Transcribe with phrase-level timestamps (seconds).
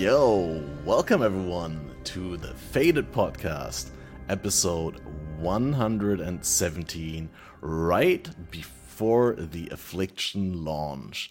[0.00, 3.90] Yo, welcome everyone to the Fated Podcast,
[4.30, 4.98] episode
[5.40, 7.28] 117,
[7.60, 11.30] right before the Affliction launch.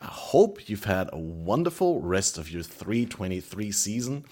[0.00, 4.24] I hope you've had a wonderful rest of your 323 season.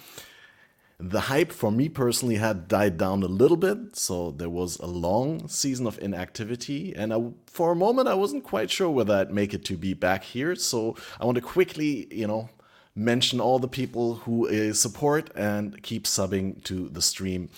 [0.99, 4.87] The hype for me personally had died down a little bit, so there was a
[4.87, 9.35] long season of inactivity, and I, for a moment I wasn't quite sure whether I'd
[9.35, 10.55] make it to be back here.
[10.57, 12.49] So I want to quickly, you know,
[13.01, 17.49] mention all the people who support and keep subbing to the stream.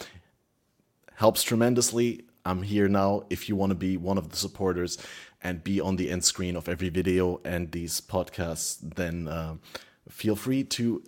[1.14, 2.24] Helps tremendously.
[2.44, 4.98] I'm here now if you want to be one of the supporters
[5.42, 9.56] and be on the end screen of every video and these podcasts, then uh,
[10.08, 11.02] feel free to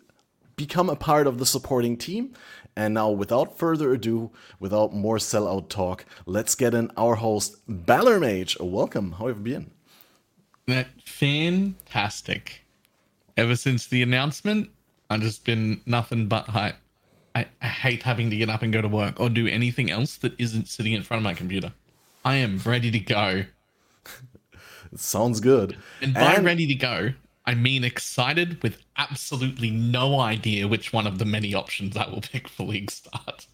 [0.57, 2.35] become a part of the supporting team.
[2.77, 8.61] And now, without further ado, without more sellout talk, let's get in our host, Balormage.
[8.61, 9.13] Welcome.
[9.13, 9.71] How have you been?
[10.67, 12.64] That fantastic.
[13.37, 14.71] Ever since the announcement,
[15.11, 16.77] I've just been nothing but hype.
[17.35, 20.17] I, I hate having to get up and go to work or do anything else
[20.19, 21.73] that isn't sitting in front of my computer.
[22.25, 23.45] I am ready to go.
[24.97, 25.77] sounds good.
[26.01, 26.45] And by and...
[26.45, 27.13] ready to go,
[27.45, 32.21] I mean excited with absolutely no idea which one of the many options I will
[32.33, 33.47] pick for League Start.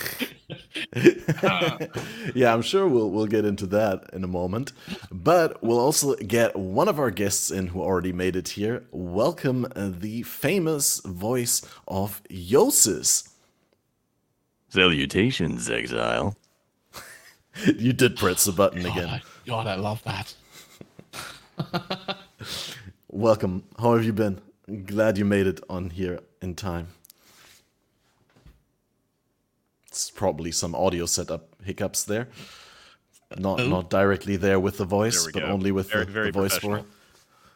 [2.34, 4.72] yeah, I'm sure we'll we'll get into that in a moment.
[5.10, 8.84] But we'll also get one of our guests in who already made it here.
[8.90, 13.28] Welcome uh, the famous voice of Jousis.
[14.70, 16.36] Salutations, Exile.
[17.66, 19.08] you did press the button God, again.
[19.08, 20.34] I, God, I love that.
[23.08, 23.64] Welcome.
[23.78, 24.40] How have you been?
[24.84, 26.88] Glad you made it on here in time.
[29.98, 32.28] It's probably some audio setup hiccups there.
[33.36, 33.68] Not oh.
[33.68, 35.46] not directly there with the voice, but go.
[35.46, 36.84] only with very, the, very the voice for.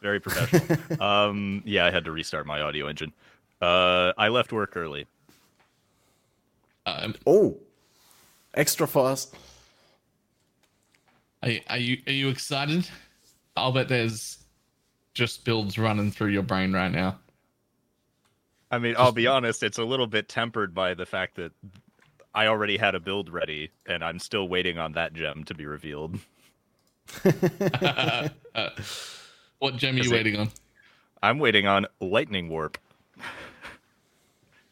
[0.01, 1.01] Very professional.
[1.01, 3.13] um, yeah, I had to restart my audio engine.
[3.61, 5.07] Uh, I left work early.
[6.85, 7.59] Um, oh,
[8.55, 9.37] extra fast.
[11.45, 12.89] Are, are you are you excited?
[13.57, 14.39] I'll bet there's
[15.15, 17.21] just builds running through your brain right now.
[18.69, 21.53] I mean, I'll be honest, it's a little bit tempered by the fact that
[22.35, 25.67] I already had a build ready and I'm still waiting on that gem to be
[25.67, 26.19] revealed.
[27.25, 28.29] uh,
[29.59, 30.51] what gem are you waiting on?
[31.23, 32.79] I'm waiting on Lightning Warp.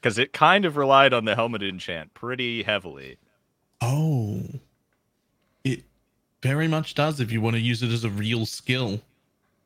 [0.01, 3.19] Because it kind of relied on the Helmet enchant pretty heavily.
[3.83, 4.43] Oh.
[5.63, 5.83] It
[6.43, 9.03] very much does if you want to use it as a real skill.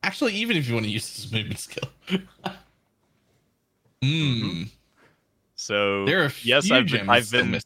[0.03, 1.89] Actually, even if you want to use this movement skill.
[4.03, 4.63] Hmm.
[5.55, 7.59] So there are yes, I've been, I've been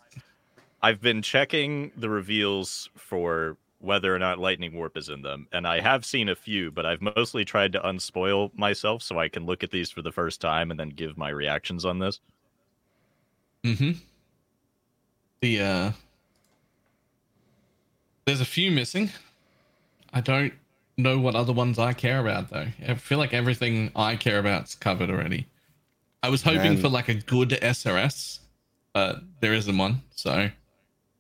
[0.82, 5.68] I've been checking the reveals for whether or not lightning warp is in them, and
[5.68, 9.46] I have seen a few, but I've mostly tried to unspoil myself so I can
[9.46, 12.20] look at these for the first time and then give my reactions on this.
[13.64, 13.92] Mm-hmm.
[15.42, 15.92] The uh
[18.26, 19.10] there's a few missing.
[20.14, 20.54] I don't
[20.98, 22.68] know what other ones I care about though.
[22.88, 25.48] I feel like everything I care about's covered already.
[26.22, 28.40] I was hoping for like a good SRS,
[28.94, 30.50] but there isn't one, so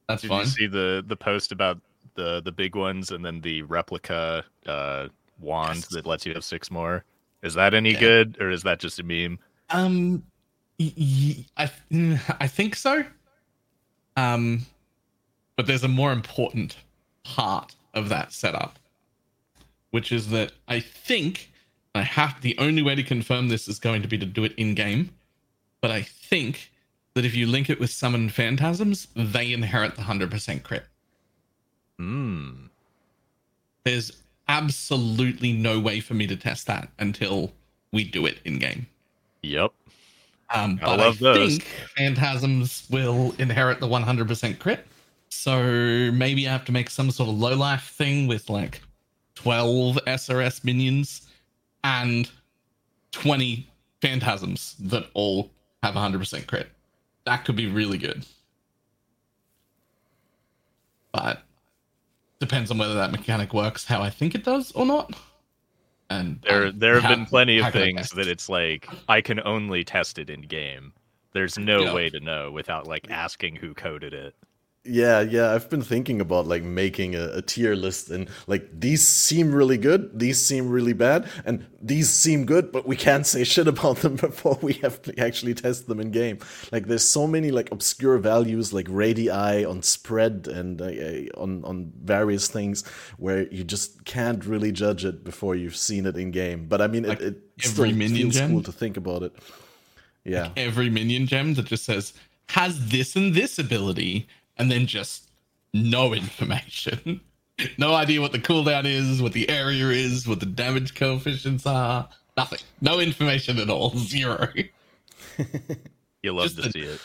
[0.07, 0.41] that's Did fine.
[0.41, 1.79] you see the the post about
[2.15, 5.07] the the big ones and then the replica uh,
[5.39, 5.88] wand yes.
[5.89, 7.03] that lets you have six more?
[7.43, 7.99] Is that any yeah.
[7.99, 9.39] good or is that just a meme?
[9.69, 10.23] Um,
[10.79, 11.71] I
[12.39, 13.05] I think so.
[14.17, 14.65] Um,
[15.55, 16.75] but there's a more important
[17.23, 18.79] part of that setup
[19.91, 21.51] which is that I think
[21.95, 24.53] I have the only way to confirm this is going to be to do it
[24.57, 25.09] in game,
[25.81, 26.72] but I think
[27.16, 30.86] that if you link it with summon phantasms, they inherit the hundred percent crit.
[31.97, 32.68] Hmm.
[33.83, 34.12] There's
[34.47, 37.51] absolutely no way for me to test that until
[37.91, 38.88] we do it in game.
[39.41, 39.71] Yep.
[40.53, 41.63] Um, but I, I think
[41.95, 44.86] phantasms will inherit the 100% crit.
[45.30, 48.81] So maybe I have to make some sort of low life thing with like
[49.36, 51.28] 12 SRS minions
[51.83, 52.29] and
[53.11, 53.67] 20
[54.01, 55.51] phantasms that all
[55.83, 56.69] have 100% crit.
[57.25, 58.25] That could be really good.
[61.11, 61.43] But
[62.39, 65.13] depends on whether that mechanic works how I think it does or not.
[66.09, 70.17] And there there have been plenty of things that it's like I can only test
[70.17, 70.93] it in game.
[71.33, 71.93] There's no yeah.
[71.93, 74.33] way to know without like asking who coded it.
[74.89, 79.06] Yeah, yeah, I've been thinking about like making a, a, tier list and like these
[79.07, 83.44] seem really good, these seem really bad, and these seem good, but we can't say
[83.44, 86.39] shit about them before we have to actually test them in game.
[86.71, 91.63] Like there's so many like obscure values like radii on spread and uh, uh, on
[91.65, 92.86] on various things
[93.18, 96.65] where you just can't really judge it before you've seen it in game.
[96.68, 99.36] But I mean, like it, it still feels cool to think about it.
[100.24, 100.44] Yeah.
[100.44, 102.13] Like every minion gem that just says
[102.50, 104.27] has this and this ability,
[104.59, 105.29] and then just
[105.73, 107.21] no information.
[107.77, 112.07] no idea what the cooldown is, what the area is, what the damage coefficients are.
[112.38, 112.59] Nothing.
[112.81, 113.89] No information at all.
[113.97, 114.47] Zero.
[116.21, 117.01] you love just to see it.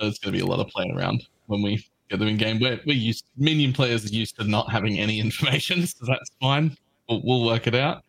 [0.00, 2.58] There's going to be a lot of playing around when we get them in game.
[2.60, 6.76] We're, we used minion players are used to not having any information, so that's fine.
[7.08, 8.02] We'll, we'll work it out.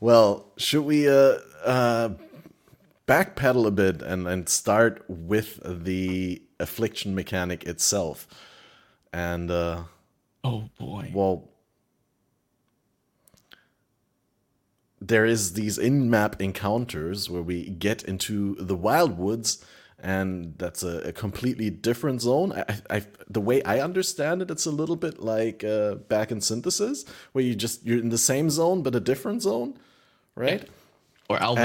[0.00, 2.10] Well, should we uh, uh,
[3.06, 8.26] backpedal a bit and, and start with the affliction mechanic itself?
[9.12, 9.84] And uh,
[10.44, 11.48] oh boy, well,
[15.00, 19.62] there is these in-map encounters where we get into the wildwoods
[19.98, 22.52] and that's a, a completely different zone.
[22.52, 26.40] I, I, the way i understand it it's a little bit like uh, back in
[26.40, 29.78] synthesis where you just you're in the same zone but a different zone
[30.36, 30.62] right?
[30.62, 30.68] Yeah.
[31.28, 31.62] or alpha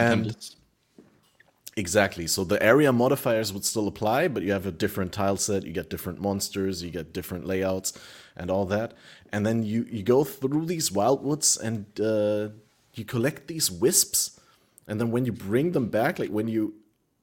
[1.77, 2.27] exactly.
[2.27, 5.71] So the area modifiers would still apply but you have a different tile set you
[5.71, 7.93] get different monsters you get different layouts
[8.35, 8.93] and all that.
[9.31, 12.53] And then you you go through these wildwoods and uh,
[12.93, 14.39] you collect these wisps,
[14.87, 16.73] and then when you bring them back, like when you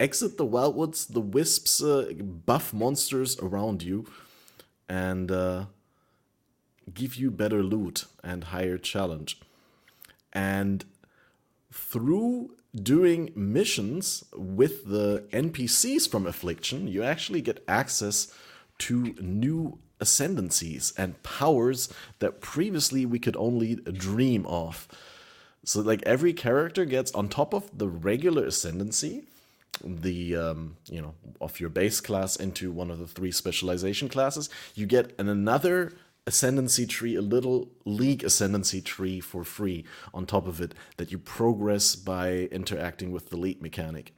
[0.00, 2.10] exit the wildwoods, the wisps uh,
[2.46, 4.06] buff monsters around you
[4.88, 5.66] and uh,
[6.94, 9.40] give you better loot and higher challenge.
[10.32, 10.84] And
[11.72, 18.32] through doing missions with the NPCs from Affliction, you actually get access
[18.78, 24.86] to new ascendancies and powers that previously we could only dream of.
[25.64, 29.24] So like every character gets on top of the regular ascendancy,
[29.84, 34.48] the um, you know of your base class into one of the three specialization classes,
[34.74, 35.92] you get an another
[36.28, 39.82] ascendancy tree, a little league ascendancy tree for free
[40.12, 44.14] on top of it that you progress by interacting with the league mechanic.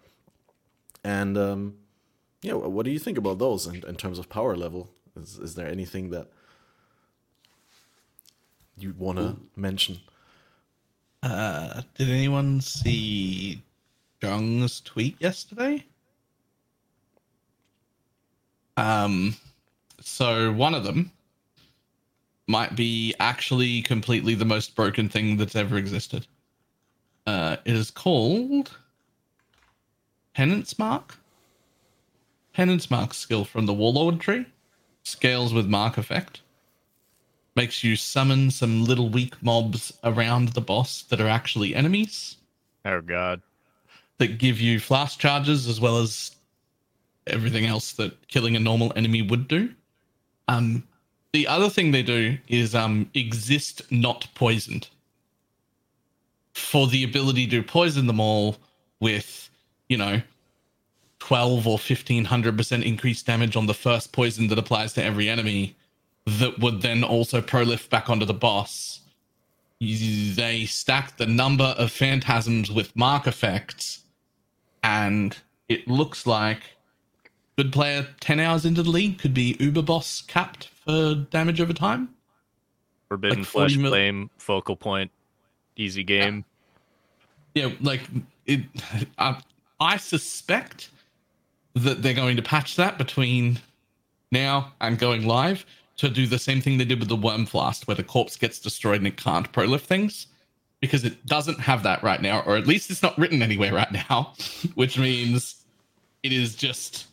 [1.04, 1.76] And um,
[2.42, 4.90] yeah, what do you think about those in, in terms of power level?
[5.16, 6.26] Is, is there anything that
[8.76, 10.00] you want to mention?
[11.22, 13.62] Uh, did anyone see
[14.20, 15.84] Jung's tweet yesterday?
[18.76, 19.36] Um,
[20.00, 21.12] so one of them
[22.50, 26.26] might be actually completely the most broken thing that's ever existed.
[27.26, 28.76] Uh, it is called
[30.34, 31.16] Penance Mark.
[32.52, 34.46] Penance Mark skill from the Warlord tree
[35.04, 36.42] scales with Mark effect
[37.54, 42.36] makes you summon some little weak mobs around the boss that are actually enemies.
[42.84, 43.40] Oh god.
[44.18, 46.32] That give you flask charges as well as
[47.26, 49.72] everything else that killing a normal enemy would do.
[50.48, 50.82] Um
[51.32, 54.88] the other thing they do is um exist not poisoned.
[56.54, 58.56] For the ability to poison them all
[58.98, 59.48] with,
[59.88, 60.20] you know,
[61.20, 65.76] 12 or 1500% increased damage on the first poison that applies to every enemy
[66.26, 69.00] that would then also prolif back onto the boss.
[69.80, 74.00] They stack the number of phantasms with mark effects,
[74.82, 75.36] and
[75.68, 76.62] it looks like
[77.62, 81.74] good player 10 hours into the league could be uber boss capped for damage over
[81.74, 82.08] time.
[83.06, 85.10] Forbidden like Flesh mil- Flame, Focal Point,
[85.76, 86.42] easy game.
[87.54, 88.00] Yeah, yeah like
[88.46, 88.62] it.
[89.18, 89.38] I,
[89.78, 90.88] I suspect
[91.74, 93.58] that they're going to patch that between
[94.32, 95.66] now and going live
[95.98, 98.98] to do the same thing they did with the Wyrmflast, where the corpse gets destroyed
[98.98, 100.28] and it can't prolif things,
[100.80, 103.92] because it doesn't have that right now, or at least it's not written anywhere right
[103.92, 104.32] now,
[104.76, 105.56] which means
[106.22, 107.09] it is just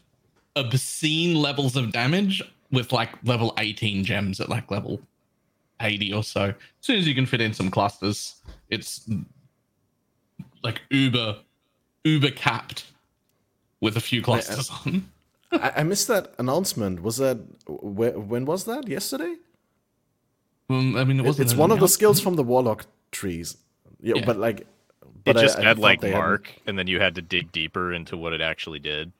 [0.59, 4.99] obscene levels of damage with like level 18 gems at like level
[5.81, 6.45] 80 or so.
[6.45, 8.35] As soon as you can fit in some clusters,
[8.69, 9.09] it's
[10.63, 11.37] like uber,
[12.03, 12.91] uber capped
[13.81, 15.09] with a few clusters on.
[15.51, 17.01] I, I, missed that announcement.
[17.01, 17.37] Was that
[17.67, 18.87] when was that?
[18.87, 19.35] Yesterday?
[20.69, 21.39] Um, I mean, it was.
[21.39, 23.55] it's one of the skills from the warlock trees.
[24.01, 24.25] Yeah, yeah.
[24.25, 24.67] but like,
[25.23, 26.63] but it just I, had like mark, hadn't...
[26.67, 29.13] and then you had to dig deeper into what it actually did.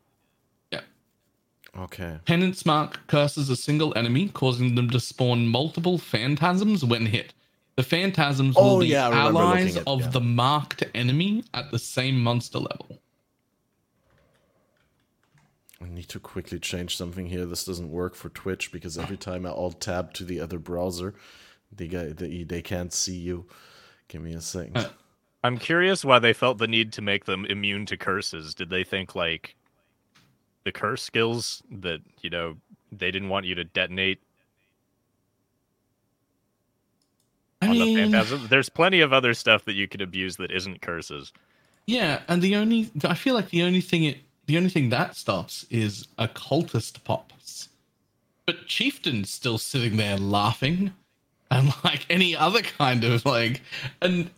[1.77, 1.83] Yeah.
[1.83, 2.19] Okay.
[2.25, 7.33] Penance mark curses a single enemy, causing them to spawn multiple phantasms when hit.
[7.75, 10.07] The phantasms oh, will be yeah, allies at, of yeah.
[10.07, 12.99] the marked enemy at the same monster level.
[15.79, 17.45] I need to quickly change something here.
[17.45, 21.13] This doesn't work for Twitch because every time I alt tab to the other browser,
[21.71, 23.45] they they, they can't see you.
[24.07, 24.77] Give me a second.
[24.77, 24.89] Uh,
[25.43, 28.55] I'm curious why they felt the need to make them immune to curses.
[28.55, 29.55] Did they think like
[30.67, 32.57] the curse skills that you know
[32.91, 34.19] they didn't want you to detonate
[37.61, 38.47] I mean, the Phantasm.
[38.49, 41.31] There's plenty of other stuff that you could abuse that isn't curses.
[41.85, 45.15] Yeah, and the only I feel like the only thing it the only thing that
[45.15, 47.69] stops is occultist pops.
[48.45, 50.93] But Chieftain's still sitting there laughing.
[51.49, 53.61] And like any other kind of like
[54.01, 54.29] and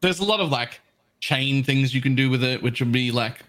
[0.00, 0.80] there's a lot of like
[1.20, 3.40] chain things you can do with it, which would be like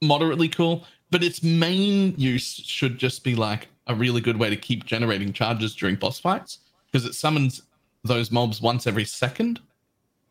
[0.00, 0.84] moderately cool.
[1.12, 5.30] But its main use should just be like a really good way to keep generating
[5.34, 7.62] charges during boss fights because it summons
[8.02, 9.60] those mobs once every second,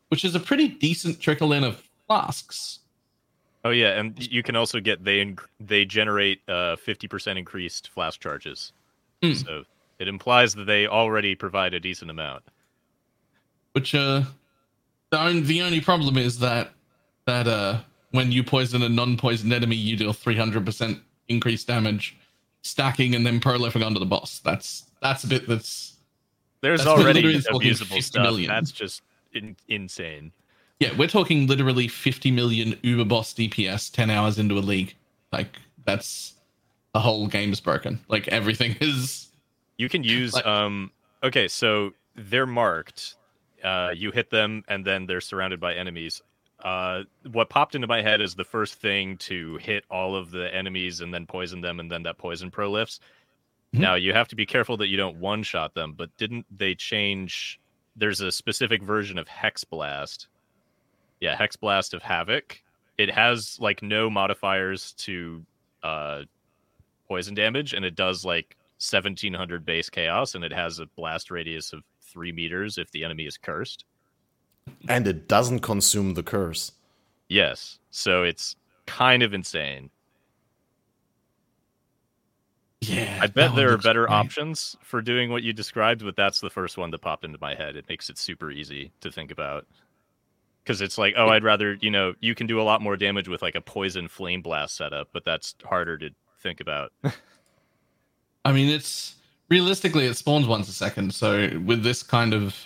[0.08, 2.80] which is a pretty decent trickle in of flasks.
[3.64, 8.20] Oh yeah, and you can also get they they generate uh, fifty percent increased flask
[8.20, 8.72] charges.
[9.22, 9.36] Mm.
[9.46, 9.62] So
[10.00, 12.42] it implies that they already provide a decent amount.
[13.70, 14.24] Which uh,
[15.10, 16.72] the only, the only problem is that
[17.26, 22.16] that uh, when you poison a non-poisoned enemy, you deal three hundred percent increased damage,
[22.62, 24.38] stacking and then prolifing onto the boss.
[24.38, 25.96] That's that's a bit that's.
[26.60, 28.22] There's that's already abusable stuff.
[28.22, 28.48] Million.
[28.48, 29.02] That's just
[29.34, 30.32] in, insane.
[30.82, 34.96] Yeah, we're talking literally 50 million Uber boss DPS 10 hours into a league.
[35.30, 36.34] Like that's
[36.92, 38.00] the whole game is broken.
[38.08, 39.28] Like everything is
[39.76, 40.90] You can use like, um
[41.22, 43.14] okay, so they're marked.
[43.62, 46.20] Uh you hit them and then they're surrounded by enemies.
[46.62, 47.02] Uh
[47.32, 51.00] what popped into my head is the first thing to hit all of the enemies
[51.00, 53.00] and then poison them and then that poison prolifs.
[53.74, 53.82] Mm-hmm.
[53.82, 56.74] Now you have to be careful that you don't one shot them, but didn't they
[56.74, 57.60] change
[57.96, 60.28] there's a specific version of Hex Blast
[61.22, 62.60] yeah, Hex Blast of Havoc.
[62.98, 65.46] It has like no modifiers to
[65.84, 66.22] uh,
[67.06, 71.72] poison damage, and it does like 1700 base chaos, and it has a blast radius
[71.72, 73.84] of three meters if the enemy is cursed.
[74.88, 76.72] And it doesn't consume the curse.
[77.28, 79.90] Yes, so it's kind of insane.
[82.80, 84.14] Yeah, I bet there are better great.
[84.14, 87.54] options for doing what you described, but that's the first one that popped into my
[87.54, 87.76] head.
[87.76, 89.66] It makes it super easy to think about
[90.62, 93.28] because it's like oh i'd rather you know you can do a lot more damage
[93.28, 96.92] with like a poison flame blast setup but that's harder to think about
[98.44, 99.16] i mean it's
[99.48, 102.56] realistically it spawns once a second so with this kind of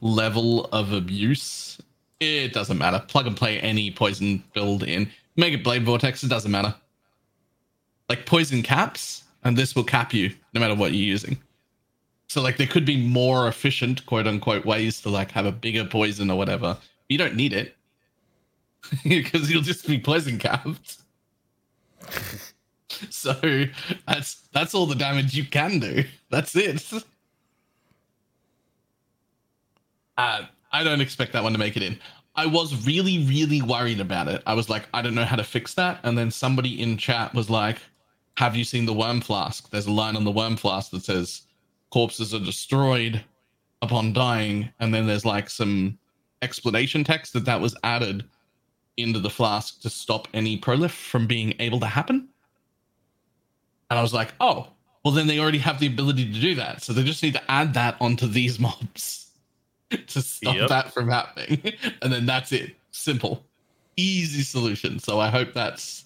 [0.00, 1.78] level of abuse
[2.20, 6.28] it doesn't matter plug and play any poison build in make it blade vortex it
[6.28, 6.74] doesn't matter
[8.08, 11.36] like poison caps and this will cap you no matter what you're using
[12.28, 15.84] so like there could be more efficient quote unquote ways to like have a bigger
[15.84, 16.76] poison or whatever
[17.08, 17.76] you don't need it
[19.04, 20.98] because you'll just be poison capped.
[23.10, 23.34] so
[24.06, 26.04] that's that's all the damage you can do.
[26.30, 26.92] That's it.
[30.16, 30.42] Uh,
[30.72, 31.98] I don't expect that one to make it in.
[32.34, 34.42] I was really, really worried about it.
[34.46, 36.00] I was like, I don't know how to fix that.
[36.02, 37.78] And then somebody in chat was like,
[38.36, 39.70] Have you seen the worm flask?
[39.70, 41.42] There's a line on the worm flask that says
[41.90, 43.24] corpses are destroyed
[43.80, 44.70] upon dying.
[44.80, 45.98] And then there's like some
[46.42, 48.24] explanation text that that was added
[48.98, 52.28] into the flask to stop any prolif from being able to happen.
[53.88, 54.68] And I was like, oh,
[55.04, 56.82] well, then they already have the ability to do that.
[56.82, 59.25] So they just need to add that onto these mobs
[60.06, 60.68] to stop yep.
[60.68, 61.72] that from happening.
[62.02, 62.76] and then that's it.
[62.90, 63.44] Simple,
[63.96, 64.98] easy solution.
[64.98, 66.04] So I hope that's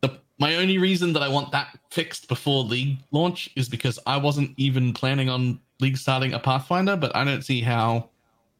[0.00, 4.16] the my only reason that I want that fixed before League launch is because I
[4.16, 8.08] wasn't even planning on League starting a Pathfinder, but I don't see how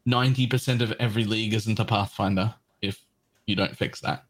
[0.07, 3.03] 90% of every league isn't a Pathfinder if
[3.45, 4.23] you don't fix that.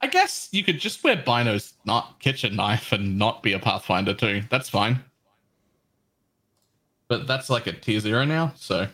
[0.00, 4.14] I guess you could just wear Bino's not kitchen knife and not be a Pathfinder
[4.14, 4.42] too.
[4.50, 5.02] That's fine.
[7.08, 8.86] But that's like a tier zero now, so.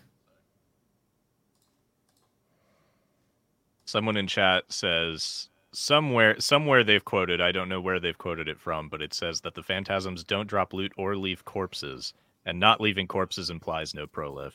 [3.84, 8.58] Someone in chat says somewhere somewhere they've quoted, I don't know where they've quoted it
[8.58, 12.14] from, but it says that the phantasms don't drop loot or leave corpses,
[12.46, 14.52] and not leaving corpses implies no prolif.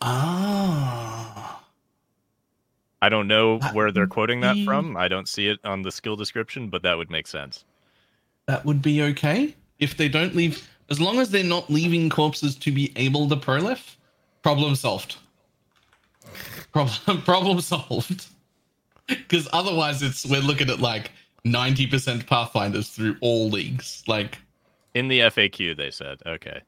[0.00, 1.62] Ah.
[3.02, 4.46] I don't know that where they're quoting be...
[4.46, 4.96] that from.
[4.96, 7.64] I don't see it on the skill description, but that would make sense.
[8.46, 12.56] That would be okay if they don't leave, as long as they're not leaving corpses
[12.56, 13.96] to be able to prolif.
[14.42, 15.16] Problem solved.
[16.72, 18.26] Problem problem solved.
[19.06, 21.10] Because otherwise, it's we're looking at like
[21.44, 24.02] ninety percent pathfinders through all leagues.
[24.06, 24.38] Like
[24.94, 26.60] in the FAQ, they said okay.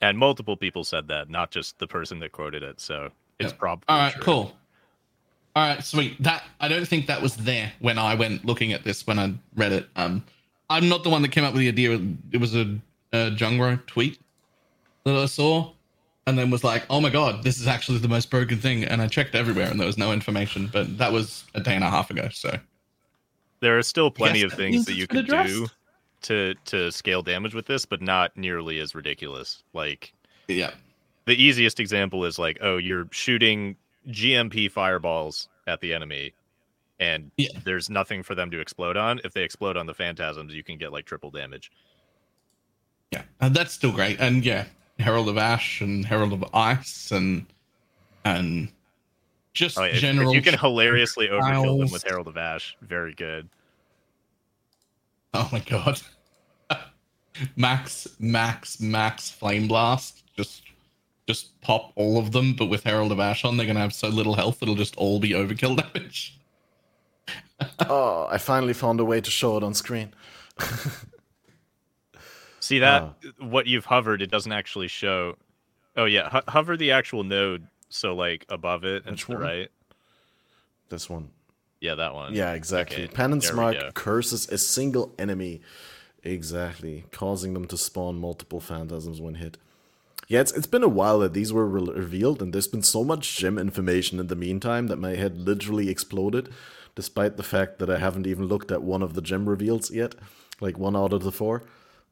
[0.00, 2.80] and multiple people said that, not just the person that quoted it.
[2.80, 3.58] So it's yep.
[3.58, 4.12] probably all right.
[4.12, 4.22] True.
[4.22, 4.56] Cool.
[5.54, 6.22] All right, sweet.
[6.22, 9.32] That I don't think that was there when I went looking at this when I
[9.54, 9.88] read it.
[9.96, 10.22] Um,
[10.68, 12.00] I'm not the one that came up with the idea.
[12.32, 12.78] It was a,
[13.12, 14.18] a Jungro tweet
[15.04, 15.72] that I saw,
[16.26, 19.00] and then was like, "Oh my god, this is actually the most broken thing." And
[19.00, 20.68] I checked everywhere, and there was no information.
[20.72, 22.28] But that was a day and a half ago.
[22.32, 22.58] So
[23.60, 25.68] there are still plenty of things that you can do
[26.22, 29.62] to to scale damage with this, but not nearly as ridiculous.
[29.72, 30.12] Like
[30.48, 30.72] yeah.
[31.26, 33.74] The easiest example is like, oh, you're shooting
[34.08, 36.32] GMP fireballs at the enemy
[36.98, 37.48] and yeah.
[37.64, 39.20] there's nothing for them to explode on.
[39.24, 41.70] If they explode on the phantasms, you can get like triple damage.
[43.12, 44.18] Yeah, and that's still great.
[44.20, 44.64] And yeah,
[44.98, 47.46] Herald of Ash and Herald of Ice and
[48.24, 48.68] and
[49.52, 50.30] just oh, if, general.
[50.30, 53.48] If you can hilariously overkill them with Herald of Ash, very good.
[55.34, 56.00] Oh my god.
[57.56, 60.24] max, max, max flame blast.
[60.36, 60.62] Just
[61.26, 64.08] just pop all of them, but with Herald of Ash on, they're gonna have so
[64.08, 66.38] little health it'll just all be overkill damage.
[67.88, 70.12] oh, I finally found a way to show it on screen.
[72.60, 75.36] See that uh, what you've hovered, it doesn't actually show.
[75.96, 79.70] Oh yeah, Ho- hover the actual node, so like above it and to the right.
[80.88, 81.30] This one.
[81.80, 82.34] Yeah, that one.
[82.34, 83.04] Yeah, exactly.
[83.04, 85.60] Okay, Penance mark curses a single enemy.
[86.24, 89.58] Exactly, causing them to spawn multiple phantasms when hit.
[90.26, 93.04] Yeah, it's, it's been a while that these were re- revealed, and there's been so
[93.04, 96.48] much gem information in the meantime that my head literally exploded
[96.96, 100.16] despite the fact that I haven't even looked at one of the gem reveals yet,
[100.60, 101.62] like one out of the four.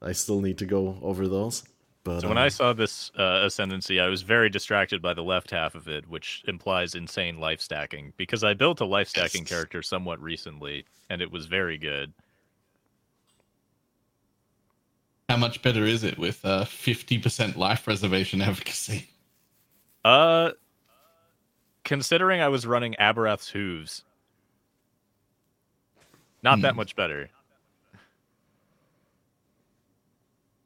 [0.01, 1.65] I still need to go over those.
[2.05, 5.23] But, so when I um, saw this uh, ascendancy, I was very distracted by the
[5.23, 8.13] left half of it, which implies insane life stacking.
[8.19, 12.13] Because I built a life stacking character somewhat recently, and it was very good.
[15.31, 19.09] How much better is it with uh, fifty percent life preservation efficacy?
[20.05, 20.51] Uh,
[21.85, 24.03] considering I was running Abberath's hooves,
[26.45, 26.63] not hmm.
[26.63, 27.31] that much better.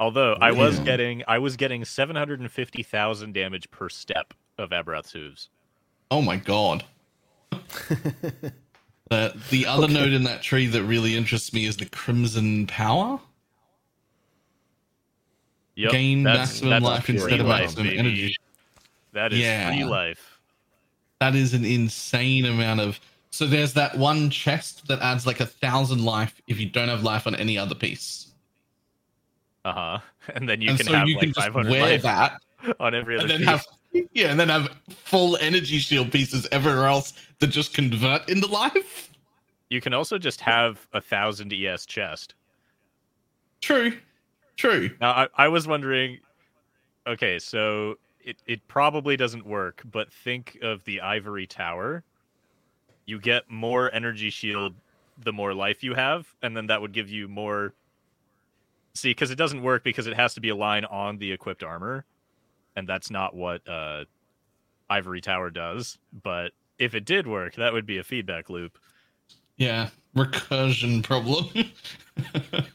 [0.00, 4.34] Although I was getting I was getting seven hundred and fifty thousand damage per step
[4.58, 5.48] of Abberath's hooves.
[6.10, 6.84] Oh my god.
[9.10, 9.92] uh, the other okay.
[9.94, 13.18] node in that tree that really interests me is the Crimson Power.
[15.74, 17.98] Yep, Gain that's, maximum that's life instead of maximum baby.
[17.98, 18.36] energy.
[19.12, 19.68] That is yeah.
[19.68, 20.40] free life.
[21.20, 25.46] That is an insane amount of so there's that one chest that adds like a
[25.46, 28.32] thousand life if you don't have life on any other piece.
[29.64, 29.98] Uh huh.
[30.34, 32.42] And then you and can so have you like can 500 wear that
[32.80, 33.22] on every other.
[33.22, 33.48] And then piece.
[33.48, 33.66] have
[34.12, 39.10] yeah, and then have full energy shield pieces everywhere else that just convert into life.
[39.70, 42.34] You can also just have a thousand ES chest.
[43.62, 43.96] True.
[44.56, 44.90] True.
[45.00, 46.18] Now I, I was wondering.
[47.06, 52.04] Okay, so it, it probably doesn't work, but think of the ivory tower
[53.08, 54.74] you get more energy shield
[55.24, 57.72] the more life you have, and then that would give you more.
[58.94, 61.62] See, because it doesn't work because it has to be a line on the equipped
[61.62, 62.04] armor,
[62.76, 64.04] and that's not what uh,
[64.90, 65.96] Ivory Tower does.
[66.22, 68.76] But if it did work, that would be a feedback loop.
[69.56, 71.48] Yeah, recursion problem.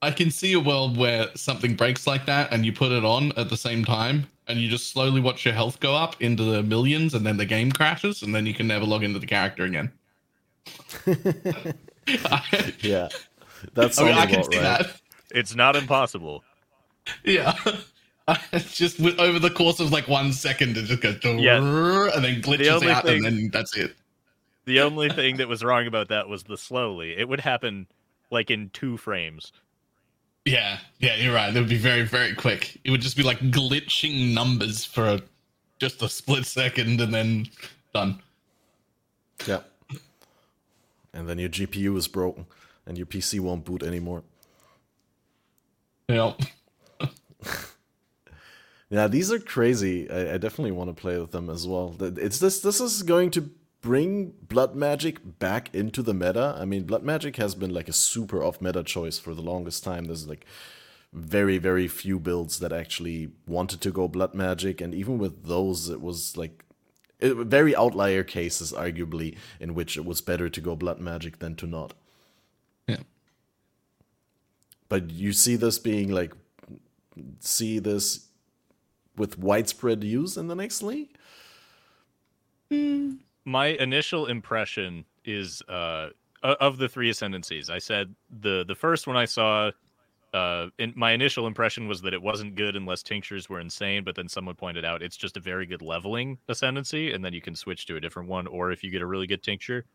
[0.00, 3.32] I can see a world where something breaks like that and you put it on
[3.36, 6.62] at the same time and you just slowly watch your health go up into the
[6.62, 9.64] millions and then the game crashes and then you can never log into the character
[9.64, 9.92] again.
[12.80, 13.08] yeah.
[13.74, 14.78] That's I, mean, I can see right.
[14.78, 15.00] that.
[15.30, 16.42] It's not impossible.
[17.24, 17.54] Yeah.
[18.52, 21.56] It's just over the course of like one second, it just goes yeah.
[21.56, 23.96] and then glitches the out, thing, and then that's it.
[24.66, 27.16] The only thing that was wrong about that was the slowly.
[27.16, 27.86] It would happen
[28.30, 29.50] like in two frames.
[30.48, 31.54] Yeah, yeah, you're right.
[31.54, 32.80] It would be very, very quick.
[32.82, 35.20] It would just be like glitching numbers for a,
[35.78, 37.48] just a split second and then
[37.92, 38.22] done.
[39.46, 39.60] Yeah.
[41.12, 42.46] And then your GPU is broken
[42.86, 44.22] and your PC won't boot anymore.
[46.08, 46.40] Yep.
[48.88, 50.10] yeah, these are crazy.
[50.10, 51.94] I, I definitely want to play with them as well.
[52.00, 52.60] It's this.
[52.60, 53.50] This is going to
[53.80, 56.56] bring blood magic back into the meta.
[56.58, 59.84] I mean, blood magic has been like a super off meta choice for the longest
[59.84, 60.04] time.
[60.06, 60.44] There's like
[61.12, 65.88] very very few builds that actually wanted to go blood magic, and even with those,
[65.88, 66.64] it was like
[67.20, 71.54] it, very outlier cases, arguably, in which it was better to go blood magic than
[71.56, 71.94] to not.
[72.86, 73.02] Yeah.
[74.88, 76.32] But you see this being like,
[77.40, 78.28] see this
[79.16, 81.10] with widespread use in the next league.
[82.70, 86.10] Mm my initial impression is uh,
[86.42, 87.70] of the three ascendancies.
[87.70, 89.70] I said the the first one I saw.
[90.34, 94.14] Uh, in, my initial impression was that it wasn't good unless tinctures were insane, but
[94.14, 97.54] then someone pointed out it's just a very good leveling ascendancy, and then you can
[97.54, 99.86] switch to a different one, or if you get a really good tincture.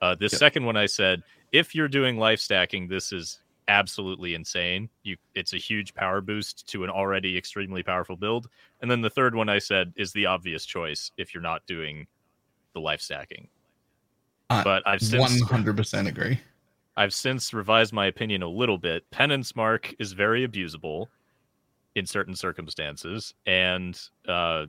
[0.00, 0.38] Uh, this yep.
[0.38, 4.88] second one, I said, if you're doing life stacking, this is absolutely insane.
[5.02, 8.48] You, it's a huge power boost to an already extremely powerful build.
[8.80, 12.06] And then the third one, I said, is the obvious choice if you're not doing
[12.76, 13.48] the life stacking.
[14.50, 16.38] Uh, but I've since 100% agree.
[16.98, 19.10] I've since revised my opinion a little bit.
[19.10, 21.06] Penance Mark is very abusable
[21.94, 24.66] in certain circumstances, and uh,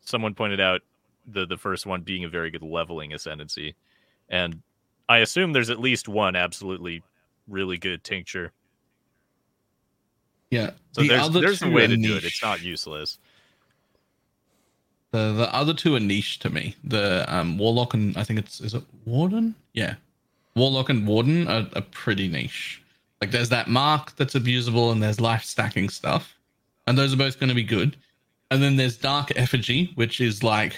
[0.00, 0.82] someone pointed out
[1.26, 3.74] the the first one being a very good leveling ascendancy,
[4.28, 4.60] and
[5.08, 7.02] I assume there's at least one absolutely
[7.48, 8.52] really good tincture.
[10.50, 12.10] Yeah, so the there's there's a way to niche.
[12.10, 12.24] do it.
[12.24, 13.18] It's not useless.
[15.14, 16.74] The the other two are niche to me.
[16.82, 19.54] The um Warlock and I think it's is it Warden?
[19.72, 19.94] Yeah.
[20.56, 22.82] Warlock and Warden are, are pretty niche.
[23.20, 26.34] Like there's that mark that's abusable and there's life stacking stuff.
[26.88, 27.96] And those are both going to be good.
[28.50, 30.74] And then there's Dark Effigy, which is like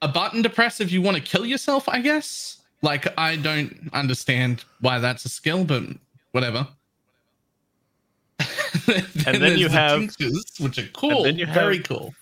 [0.00, 2.58] a button to press if you want to kill yourself, I guess.
[2.82, 5.82] Like I don't understand why that's a skill, but
[6.30, 6.68] whatever.
[8.86, 12.14] then and then you the have tinctures, which are cool, very cool.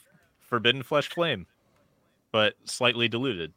[0.55, 1.47] Forbidden Flesh Flame,
[2.31, 3.53] but slightly diluted.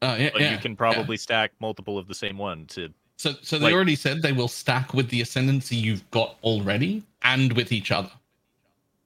[0.00, 1.20] Oh yeah, but yeah, you can probably yeah.
[1.20, 2.88] stack multiple of the same one to.
[3.18, 7.02] So, so they like, already said they will stack with the ascendancy you've got already
[7.20, 8.10] and with each other.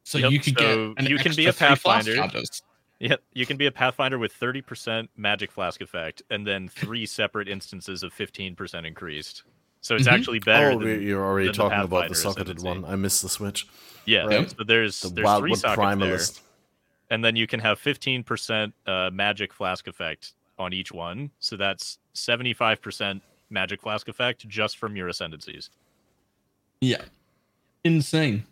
[0.05, 2.29] So yep, you could so get you can be a pathfinder.
[3.01, 7.07] Yep, you can be a pathfinder with thirty percent magic flask effect, and then three
[7.21, 9.43] separate instances of fifteen percent increased.
[9.81, 10.15] So it's mm-hmm.
[10.15, 10.71] actually better.
[10.71, 12.85] Oh, than, you're already talking about the socketed one.
[12.85, 13.67] I missed the switch.
[14.05, 14.49] Yeah, right?
[14.49, 16.35] so there's the there's three sockets primalist.
[16.35, 16.43] there
[17.11, 21.31] and then you can have 15% uh, magic flask effect on each one.
[21.39, 25.71] So that's 75% magic flask effect just from your ascendancies.
[26.81, 27.03] Yeah.
[27.85, 28.45] Insane.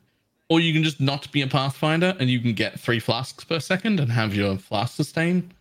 [0.49, 3.59] Or you can just not be a pathfinder and you can get three flasks per
[3.59, 5.53] second and have your flask sustain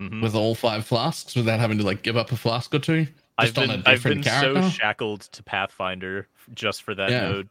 [0.00, 0.20] mm-hmm.
[0.20, 3.06] with all five flasks without having to like give up a flask or two.
[3.38, 7.20] I've been, I've been so shackled to Pathfinder just for that yeah.
[7.20, 7.48] node.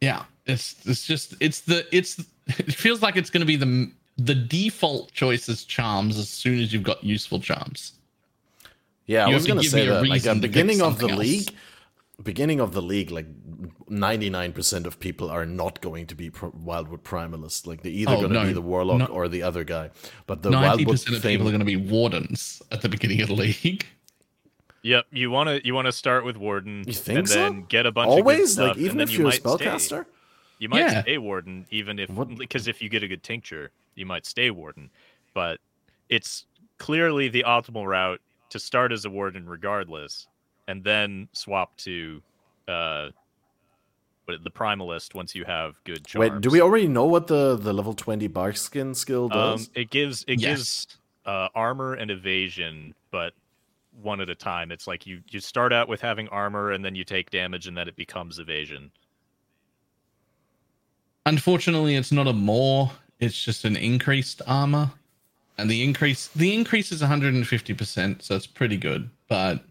[0.00, 3.90] Yeah, it's it's just it's the it's it feels like it's going to be the
[4.18, 7.92] the default choice is charms as soon as you've got useful charms.
[9.06, 11.18] Yeah, you I was going to say that like at the beginning of the else.
[11.18, 11.50] league,
[12.22, 13.26] beginning of the league, like
[13.88, 17.66] ninety nine percent of people are not going to be pro- Wildwood Primalist.
[17.66, 19.06] Like they're either oh, going to no, be the Warlock no.
[19.06, 19.90] or the other guy.
[20.26, 23.28] But the ninety percent of people are going to be Wardens at the beginning of
[23.28, 23.86] the league.
[24.82, 26.84] Yep, you want to you want to start with Warden.
[26.86, 27.34] You think and so?
[27.34, 30.04] then get a bunch always of stuff, like even if you are a spellcaster.
[30.04, 30.10] Stay.
[30.60, 31.02] You might yeah.
[31.02, 34.90] stay Warden even if because if you get a good tincture, you might stay Warden.
[35.34, 35.58] But
[36.10, 36.44] it's
[36.78, 38.20] clearly the optimal route
[38.50, 40.28] to start as a Warden regardless,
[40.68, 42.20] and then swap to
[42.68, 43.08] uh,
[44.26, 46.30] the Primalist once you have good charms.
[46.30, 49.66] Wait, do we already know what the the level twenty Barkskin skill um, does?
[49.66, 50.58] Um, it gives it yes.
[50.58, 50.86] gives
[51.24, 53.32] uh, armor and evasion, but
[54.02, 54.70] one at a time.
[54.70, 57.74] It's like you you start out with having armor and then you take damage and
[57.74, 58.90] then it becomes evasion.
[61.30, 62.90] Unfortunately, it's not a more,
[63.20, 64.90] it's just an increased armor.
[65.58, 69.62] And the increase the increase is 150%, so it's pretty good, but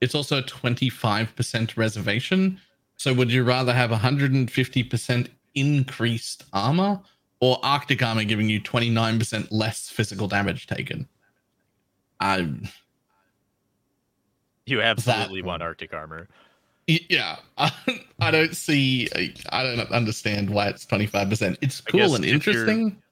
[0.00, 2.58] it's also a 25% reservation.
[2.96, 6.98] So would you rather have 150% increased armor
[7.40, 11.06] or Arctic armor giving you 29% less physical damage taken?
[12.20, 12.48] I
[14.64, 16.28] you absolutely that, want Arctic armor.
[16.86, 19.08] Yeah, I don't see.
[19.50, 21.58] I don't understand why it's twenty five percent.
[21.60, 22.86] It's cool and interesting.
[22.86, 23.02] If you're,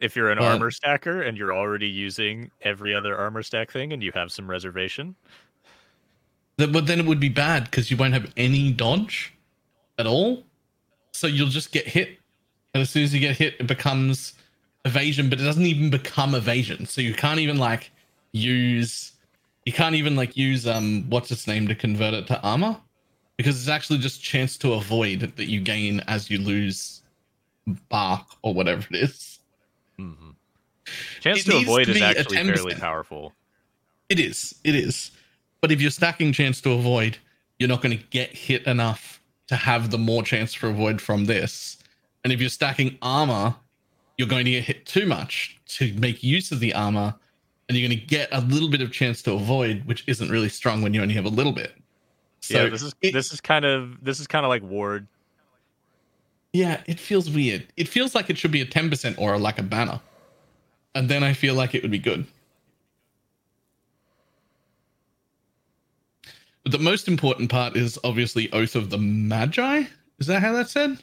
[0.00, 3.92] if you're an but, armor stacker and you're already using every other armor stack thing,
[3.92, 5.16] and you have some reservation,
[6.56, 9.34] but then it would be bad because you won't have any dodge
[9.98, 10.44] at all.
[11.12, 12.18] So you'll just get hit,
[12.74, 14.34] and as soon as you get hit, it becomes
[14.84, 15.28] evasion.
[15.28, 17.90] But it doesn't even become evasion, so you can't even like
[18.32, 19.12] use
[19.64, 22.76] you can't even like use um what's its name to convert it to armor
[23.38, 27.02] because it's actually just chance to avoid that you gain as you lose
[27.88, 29.38] bark or whatever it is.
[29.98, 30.30] Mm-hmm.
[31.20, 33.32] Chance it to avoid to is actually fairly powerful.
[34.08, 34.54] It is.
[34.64, 35.12] It is.
[35.60, 37.16] But if you're stacking chance to avoid,
[37.58, 41.24] you're not going to get hit enough to have the more chance for avoid from
[41.26, 41.78] this.
[42.24, 43.54] And if you're stacking armor,
[44.16, 47.14] you're going to get hit too much to make use of the armor
[47.68, 50.48] and you're going to get a little bit of chance to avoid, which isn't really
[50.48, 51.74] strong when you only have a little bit.
[52.48, 55.06] So yeah, this is it, this is kind of this is kind of like Ward.
[56.54, 57.66] Yeah, it feels weird.
[57.76, 60.00] It feels like it should be a ten percent aura, like a banner,
[60.94, 62.26] and then I feel like it would be good.
[66.62, 69.84] But the most important part is obviously Oath of the Magi.
[70.18, 71.02] Is that how that's said?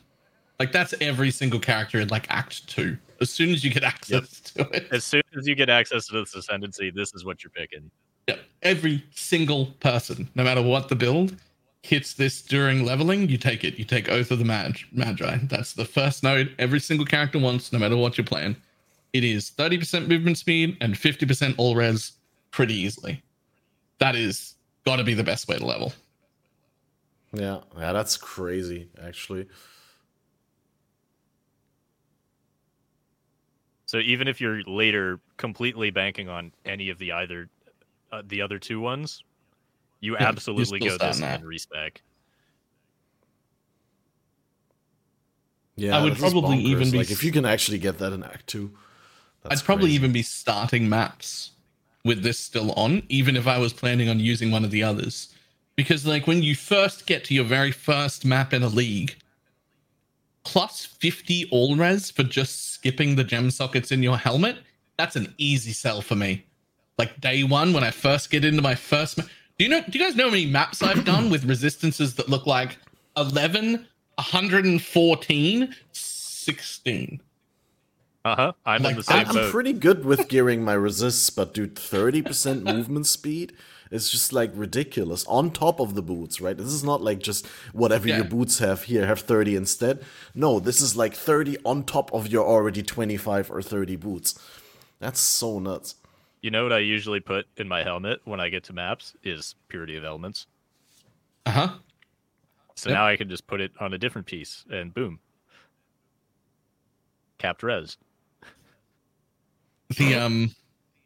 [0.59, 4.51] Like that's every single character in like Act Two as soon as you get access
[4.55, 4.67] yep.
[4.67, 4.87] to it.
[4.91, 7.91] As soon as you get access to this ascendancy, this is what you're picking.
[8.27, 8.39] Yep.
[8.63, 11.35] Every single person, no matter what the build,
[11.83, 13.77] hits this during leveling, you take it.
[13.77, 15.37] You take Oath of the Mag- Magi.
[15.43, 18.55] That's the first node every single character wants, no matter what you're playing.
[19.13, 22.13] It is 30% movement speed and 50% all res
[22.51, 23.21] pretty easily.
[23.99, 25.93] that is got to be the best way to level.
[27.33, 29.47] Yeah, yeah, that's crazy, actually.
[33.85, 37.49] So even if you're later completely banking on any of the either
[38.11, 39.23] uh, the other two ones,
[39.99, 42.01] you absolutely go this and respec.
[45.75, 48.47] Yeah, I would probably even be like if you can actually get that in Act
[48.47, 48.71] Two.
[49.49, 49.95] I'd probably crazy.
[49.95, 51.51] even be starting maps
[52.03, 55.33] with this still on, even if I was planning on using one of the others.
[55.75, 59.17] Because like when you first get to your very first map in a league,
[60.43, 64.57] plus 50 all res for just skipping the gem sockets in your helmet,
[64.97, 66.45] that's an easy sell for me.
[66.97, 69.27] Like day one, when I first get into my first map.
[69.57, 72.29] Do you know do you guys know how many maps I've done with resistances that
[72.29, 72.77] look like
[73.17, 77.21] 11, 114, 16?
[78.25, 78.53] Uh-huh.
[78.65, 79.51] I'm like, in the same I'm boat.
[79.51, 83.53] pretty good with gearing my resists, but dude, 30% movement speed
[83.91, 85.25] is just like ridiculous.
[85.27, 86.57] On top of the boots, right?
[86.57, 88.17] This is not like just whatever yeah.
[88.17, 90.03] your boots have here, have 30 instead.
[90.33, 94.39] No, this is like 30 on top of your already 25 or 30 boots.
[94.99, 95.95] That's so nuts.
[96.45, 99.55] You know what I usually put in my helmet when I get to maps is
[99.67, 100.45] purity of elements.
[101.47, 101.69] Uh-huh.
[102.75, 102.97] So yep.
[102.97, 105.17] now I can just put it on a different piece and boom.
[107.39, 107.97] Capped res
[109.97, 110.53] the um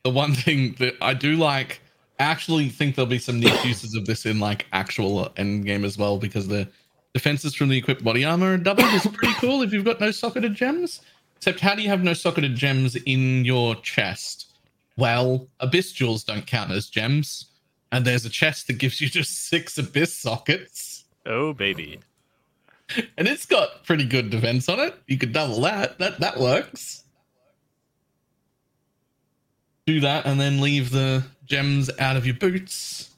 [0.03, 1.79] the one thing that I do like
[2.19, 5.85] I actually think there'll be some neat uses of this in like actual end game
[5.85, 6.67] as well because the
[7.13, 10.11] defenses from the equipped body armor are doubled is pretty cool if you've got no
[10.11, 10.99] socketed gems.
[11.37, 14.48] Except how do you have no socketed gems in your chest?
[14.99, 17.51] Well, abyss jewels don't count as gems,
[17.91, 21.05] and there's a chest that gives you just six abyss sockets.
[21.25, 21.99] Oh baby.
[23.17, 24.95] And it's got pretty good defense on it.
[25.07, 25.99] You could double that.
[25.99, 27.03] That that works
[29.89, 33.09] do that and then leave the gems out of your boots,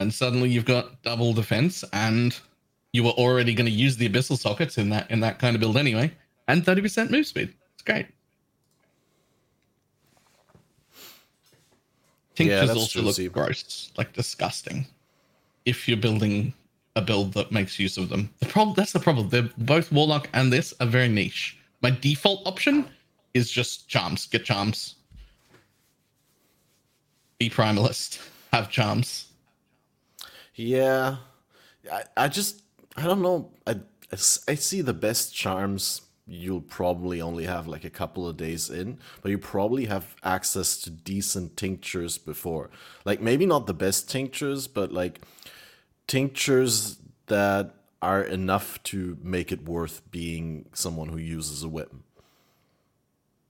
[0.00, 2.38] and suddenly you've got double defense, and
[2.92, 5.60] you were already going to use the abyssal sockets in that in that kind of
[5.60, 6.12] build anyway,
[6.46, 7.54] and thirty percent move speed.
[7.74, 8.06] It's great.
[12.40, 14.86] Tinctures yeah, also look gross, like disgusting.
[15.64, 16.52] If you're building
[16.96, 19.28] a build that makes use of them, the problem that's the problem.
[19.28, 21.56] They're both warlock and this are very niche.
[21.82, 22.86] My default option
[23.34, 24.26] is just charms.
[24.26, 24.96] Get charms
[27.40, 28.20] be primalist,
[28.52, 29.26] have charms.
[30.54, 31.16] Yeah,
[31.90, 32.62] I, I just
[32.96, 33.50] I don't know.
[33.66, 33.76] I
[34.12, 38.98] I see the best charms you'll probably only have like a couple of days in,
[39.20, 42.70] but you probably have access to decent tinctures before.
[43.04, 45.20] Like maybe not the best tinctures, but like
[46.06, 52.04] tinctures that are enough to make it worth being someone who uses a weapon.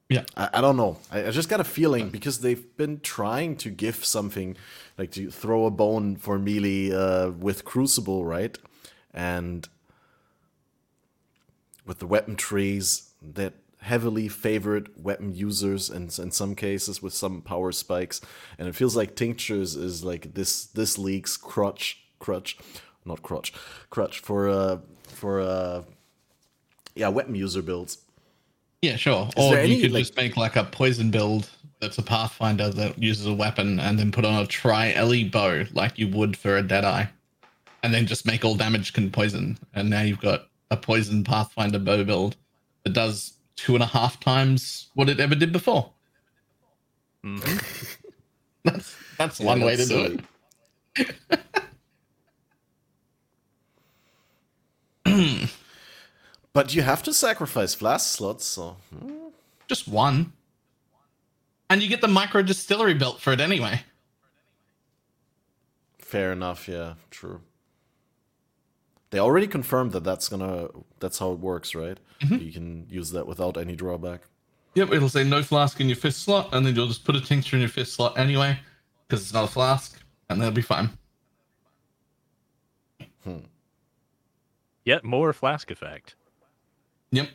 [0.08, 0.24] Yeah.
[0.36, 0.96] I, I don't know.
[1.12, 4.56] I, I, just got a feeling because they've been trying to give something
[4.98, 8.58] like to throw a bone for melee uh, with Crucible, right?
[9.14, 9.68] And
[11.86, 17.40] with the weapon trees that heavily favored weapon users and in some cases with some
[17.40, 18.20] power spikes
[18.58, 22.58] and it feels like tinctures is like this this league's crutch crutch
[23.06, 23.54] not crutch
[23.88, 25.82] crutch for uh for uh
[26.94, 27.98] yeah weapon user builds
[28.82, 29.28] yeah, sure.
[29.36, 30.02] Is or you any, could like...
[30.02, 31.48] just make like a poison build
[31.80, 35.64] that's a pathfinder that uses a weapon and then put on a tri ele bow
[35.72, 37.06] like you would for a deadeye.
[37.82, 39.58] And then just make all damage can poison.
[39.74, 42.36] And now you've got a poison pathfinder bow build
[42.84, 45.92] that does two and a half times what it ever did before.
[47.24, 47.58] Mm-hmm.
[48.64, 50.20] that's that's yeah, one way to silly.
[50.96, 51.04] do
[55.06, 55.50] it.
[56.52, 58.76] But you have to sacrifice flask slots, so
[59.68, 60.32] just one.
[61.68, 63.82] And you get the micro distillery built for it anyway.
[65.98, 67.40] Fair enough, yeah, true.
[69.10, 70.68] They already confirmed that that's gonna
[71.00, 71.98] that's how it works, right?
[72.20, 72.36] Mm-hmm.
[72.36, 74.22] You can use that without any drawback.
[74.74, 77.20] Yep, it'll say no flask in your fist slot, and then you'll just put a
[77.20, 78.58] tincture in your fist slot anyway,
[79.08, 80.90] because it's not a flask, and that'll be fine.
[83.24, 83.38] Hmm.
[84.84, 86.14] Yet more flask effect.
[87.10, 87.28] Yep.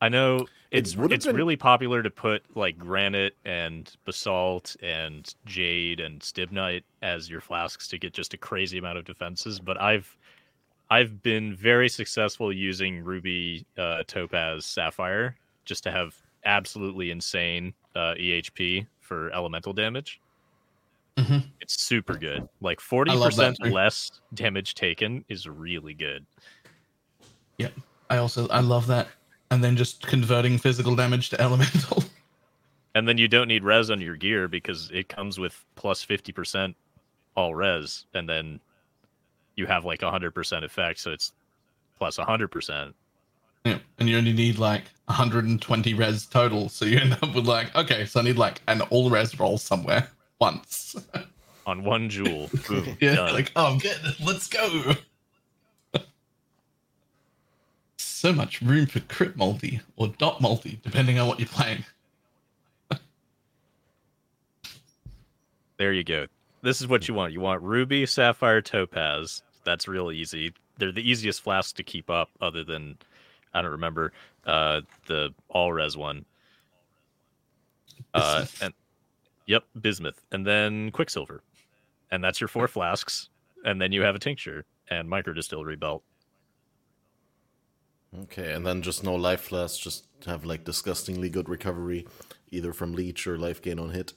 [0.00, 1.36] I know it's it it's been...
[1.36, 7.88] really popular to put like granite and basalt and jade and stibnite as your flasks
[7.88, 10.16] to get just a crazy amount of defenses, but I've
[10.90, 18.14] I've been very successful using ruby, uh, topaz, sapphire just to have absolutely insane uh,
[18.18, 20.20] EHP for elemental damage.
[21.16, 21.38] Mm-hmm.
[21.60, 22.48] It's super good.
[22.60, 26.24] Like forty percent less damage taken is really good.
[27.58, 27.72] Yep.
[28.08, 29.08] I also I love that.
[29.50, 32.04] And then just converting physical damage to elemental.
[32.94, 36.74] And then you don't need res on your gear because it comes with plus 50%
[37.36, 38.06] all res.
[38.14, 38.60] And then
[39.60, 40.98] you have like 100% effect.
[40.98, 41.32] So it's
[41.98, 42.94] plus 100%.
[43.64, 43.78] Yeah.
[43.98, 46.68] And you only need like 120 res total.
[46.70, 49.58] So you end up with like, okay, so I need like an all res roll
[49.58, 50.08] somewhere
[50.40, 50.96] once.
[51.66, 52.48] on one jewel.
[52.68, 53.16] Boom, yeah.
[53.16, 53.34] Done.
[53.34, 53.98] Like, oh, good.
[54.24, 54.94] Let's go.
[57.98, 61.84] so much room for crit multi or dot multi, depending on what you're playing.
[65.76, 66.26] there you go.
[66.62, 67.32] This is what you want.
[67.32, 69.42] You want ruby, sapphire, topaz.
[69.64, 70.52] That's real easy.
[70.78, 72.96] They're the easiest flasks to keep up, other than
[73.52, 74.12] I don't remember
[74.46, 76.24] uh, the all res one.
[78.14, 78.72] Uh, and
[79.46, 81.42] yep, bismuth, and then quicksilver,
[82.10, 83.28] and that's your four flasks,
[83.64, 86.02] and then you have a tincture and micro distillery belt.
[88.22, 92.06] Okay, and then just no life flask, just have like disgustingly good recovery,
[92.50, 94.14] either from leech or life gain on hit.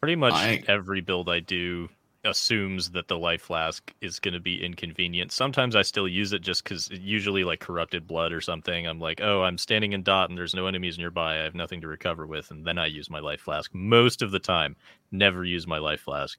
[0.00, 0.62] Pretty much I...
[0.68, 1.88] every build I do
[2.26, 5.32] assumes that the life flask is going to be inconvenient.
[5.32, 8.86] Sometimes I still use it just because usually like corrupted blood or something.
[8.86, 11.40] I'm like, oh, I'm standing in dot and there's no enemies nearby.
[11.40, 13.74] I have nothing to recover with, and then I use my life flask.
[13.74, 14.76] Most of the time,
[15.10, 16.38] never use my life flask.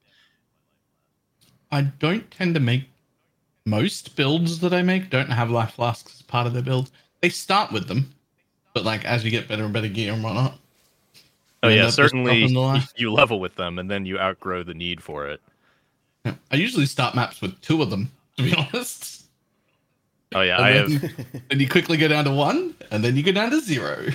[1.71, 2.86] I don't tend to make
[3.65, 6.91] most builds that I make don't have life flasks as part of their build.
[7.21, 8.13] They start with them,
[8.73, 10.58] but like as you get better and better gear and whatnot.
[11.63, 12.47] Oh yeah, certainly
[12.95, 15.41] you level with them and then you outgrow the need for it.
[16.27, 16.35] Yeah.
[16.51, 19.25] I usually start maps with two of them, to be honest.
[20.35, 21.25] Oh yeah, and I then, have.
[21.51, 24.07] And you quickly go down to one, and then you go down to zero.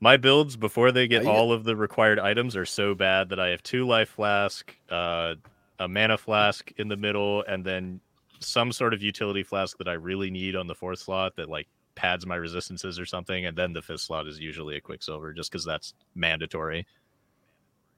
[0.00, 3.48] My builds before they get all of the required items are so bad that I
[3.48, 5.34] have two life flask, uh,
[5.78, 8.00] a mana flask in the middle, and then
[8.40, 11.68] some sort of utility flask that I really need on the fourth slot that like
[11.94, 15.52] pads my resistances or something, and then the fifth slot is usually a quicksilver just
[15.52, 16.86] because that's mandatory.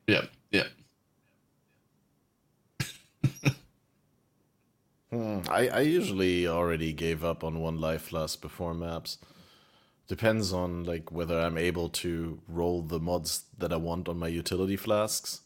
[0.07, 0.65] Yeah, yeah.
[5.11, 9.19] Hmm, I, I usually already gave up on one life flask before maps.
[10.09, 14.29] Depends on like whether I'm able to roll the mods that I want on my
[14.29, 15.43] utility flasks,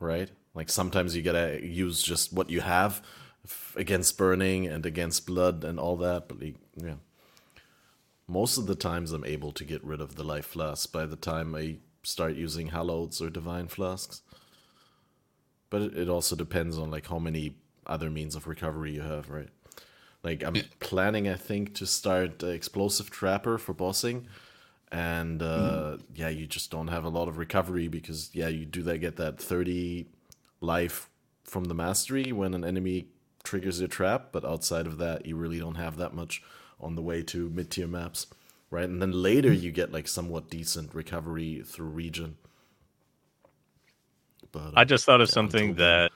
[0.00, 0.30] right?
[0.54, 3.02] Like sometimes you gotta use just what you have
[3.76, 6.28] against burning and against blood and all that.
[6.28, 6.96] But like, yeah,
[8.28, 11.16] most of the times I'm able to get rid of the life flasks by the
[11.16, 14.22] time I start using halloweds or divine flasks.
[15.68, 17.54] But it, also depends on like how many
[17.86, 19.48] other means of recovery you have, right?
[20.22, 24.26] Like I'm planning, I think, to start explosive trapper for bossing,
[24.90, 26.02] and uh, mm.
[26.14, 29.16] yeah, you just don't have a lot of recovery because yeah, you do that get
[29.16, 30.06] that thirty
[30.60, 31.08] life
[31.44, 33.06] from the mastery when an enemy
[33.44, 36.42] triggers your trap, but outside of that, you really don't have that much
[36.80, 38.26] on the way to mid tier maps,
[38.70, 38.88] right?
[38.88, 42.36] And then later you get like somewhat decent recovery through regen.
[44.56, 46.10] But I just thought of yeah, something that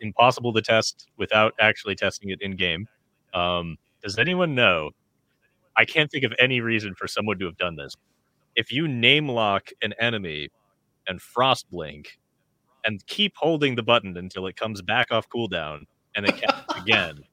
[0.00, 2.86] impossible to test without actually testing it in game.
[3.34, 4.90] Um, does anyone know?
[5.76, 7.96] I can't think of any reason for someone to have done this.
[8.56, 10.48] If you name lock an enemy
[11.08, 12.18] and frost blink
[12.84, 17.24] and keep holding the button until it comes back off cooldown, and it casts again.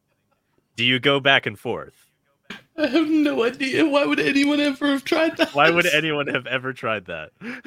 [0.76, 1.94] Do you go back and forth?
[2.78, 3.86] I have no idea.
[3.86, 5.54] Why would anyone ever have tried that?
[5.54, 7.32] Why would anyone have ever tried that?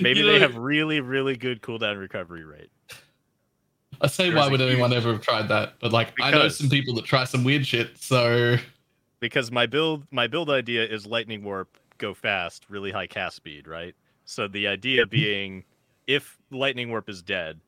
[0.00, 2.70] Maybe you they know, have really, really good cooldown recovery rate.
[4.00, 5.74] I say, why would anyone ever have tried that?
[5.80, 7.98] But like, because, I know some people that try some weird shit.
[7.98, 8.56] So,
[9.20, 13.66] because my build, my build idea is lightning warp, go fast, really high cast speed,
[13.66, 13.94] right?
[14.24, 15.10] So the idea mm-hmm.
[15.10, 15.64] being,
[16.06, 17.58] if lightning warp is dead,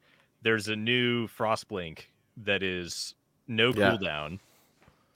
[0.43, 2.11] there's a new frost blink
[2.45, 3.15] that is
[3.49, 3.91] no yeah.
[3.91, 4.39] cooldown.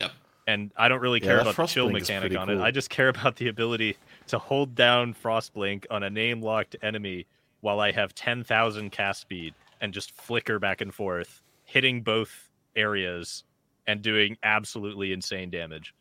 [0.00, 0.12] Yep.
[0.48, 2.60] And I don't really care yeah, about the chill mechanic on cool.
[2.60, 2.62] it.
[2.62, 3.96] I just care about the ability
[4.28, 7.26] to hold down frost blink on a name locked enemy
[7.60, 13.44] while I have 10,000 cast speed and just flicker back and forth, hitting both areas
[13.86, 15.94] and doing absolutely insane damage.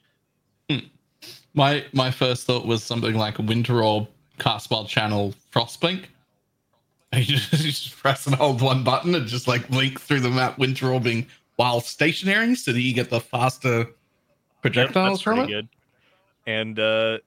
[0.69, 0.79] Hmm.
[1.53, 4.07] My my first thought was something like a winter orb
[4.39, 6.05] cast while channel frostblink
[7.15, 10.29] you just, you just press and hold one button and just like blink through the
[10.29, 13.87] map winter orbing while stationary so that you get the faster
[14.63, 15.47] projectiles yep, from it.
[15.47, 15.69] Good.
[16.47, 17.19] And uh,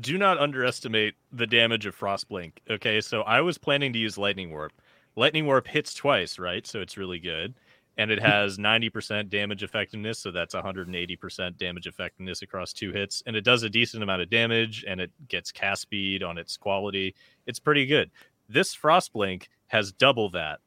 [0.00, 2.52] do not underestimate the damage of Frostblink.
[2.68, 4.72] Okay, so I was planning to use Lightning Warp.
[5.16, 6.66] Lightning Warp hits twice, right?
[6.66, 7.54] So it's really good.
[7.98, 13.22] And it has 90% damage effectiveness, so that's 180% damage effectiveness across two hits.
[13.26, 16.56] And it does a decent amount of damage and it gets cast speed on its
[16.56, 17.14] quality.
[17.46, 18.10] It's pretty good.
[18.48, 20.60] This Frostblink has double that.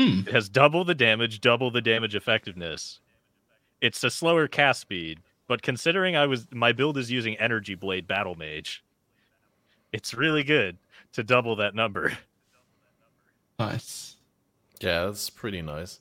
[0.00, 0.20] Hmm.
[0.26, 3.00] It has double the damage, double the damage effectiveness.
[3.80, 5.20] It's a slower cast speed,
[5.50, 8.84] but considering I was my build is using Energy Blade Battle Mage,
[9.92, 10.78] It's really good
[11.14, 12.16] to double that number.
[13.58, 14.14] Nice.
[14.80, 15.98] Yeah, that's pretty nice.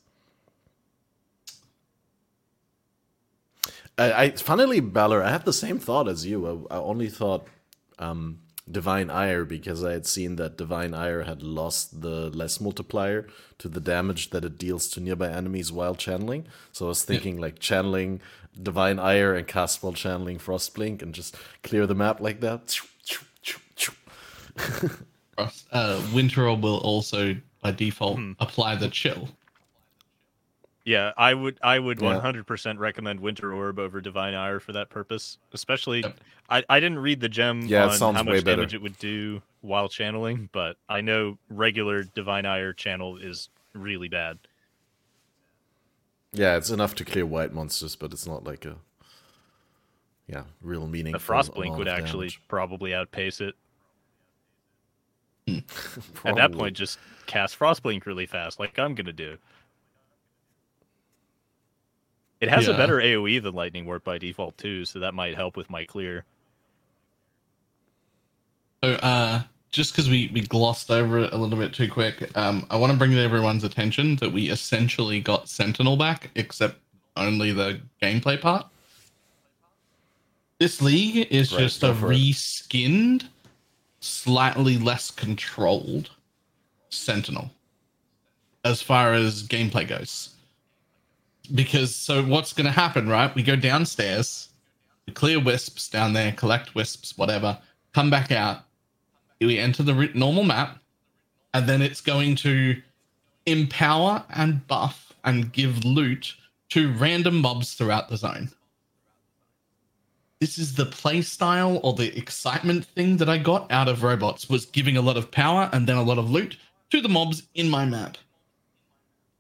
[3.97, 6.68] I, I funnily, Balor, I had the same thought as you.
[6.70, 7.47] I, I only thought
[7.97, 8.41] um,
[8.72, 13.67] Divine Ire because I had seen that Divine Ire had lost the less multiplier to
[13.67, 16.45] the damage that it deals to nearby enemies while channeling.
[16.72, 17.41] So I was thinking yeah.
[17.41, 18.22] like channeling
[18.61, 22.80] Divine Ire and cast while channeling Frostblink and just clear the map like that.
[25.72, 28.34] uh, Winter Orb will also by default hmm.
[28.39, 29.30] apply the chill.
[30.90, 34.72] Yeah, I would I would one hundred percent recommend Winter Orb over Divine Ire for
[34.72, 35.38] that purpose.
[35.54, 36.20] Especially, yep.
[36.50, 39.88] I, I didn't read the gem yeah, on how much damage it would do while
[39.88, 44.40] channeling, but I know regular Divine Ire channel is really bad.
[46.34, 48.78] Yeah, it's enough to clear white monsters, but it's not like a
[50.26, 51.14] yeah real meaning.
[51.14, 53.54] The Frostblink would actually probably outpace it.
[56.26, 59.38] At that point, just cast Frostblink really fast, like I'm gonna do.
[62.42, 62.74] It has yeah.
[62.74, 65.84] a better AOE than Lightning Warp by default too, so that might help with my
[65.84, 66.24] clear.
[68.84, 72.66] So, uh, just because we, we glossed over it a little bit too quick, um,
[72.70, 76.78] I want to bring to everyone's attention that we essentially got Sentinel back, except
[77.18, 78.66] only the gameplay part.
[80.60, 83.26] This league is right, just a reskinned,
[84.00, 86.10] slightly less controlled
[86.90, 87.52] Sentinel
[88.64, 90.30] as far as gameplay goes
[91.56, 93.34] because so what's going to happen, right?
[93.34, 94.50] We go downstairs,
[95.06, 97.58] we clear wisps down there, collect wisps, whatever,
[97.93, 98.62] come back out.
[99.41, 100.80] We enter the normal map,
[101.54, 102.82] and then it's going to
[103.45, 106.36] empower and buff and give loot
[106.70, 108.50] to random mobs throughout the zone.
[110.39, 114.50] This is the play style or the excitement thing that I got out of robots
[114.50, 116.58] was giving a lot of power and then a lot of loot
[116.91, 118.18] to the mobs in my map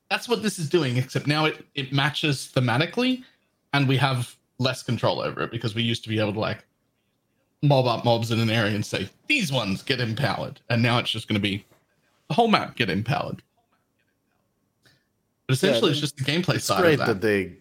[0.09, 3.23] that's what this is doing, except now it, it matches thematically
[3.73, 6.65] and we have less control over it because we used to be able to like
[7.61, 10.59] mob up mobs in an area and say, these ones get empowered.
[10.69, 11.65] And now it's just going to be
[12.27, 13.41] the whole map get empowered.
[15.47, 16.79] But essentially, yeah, it's just the gameplay it's side.
[16.79, 17.07] It's great that.
[17.07, 17.21] that.
[17.21, 17.53] they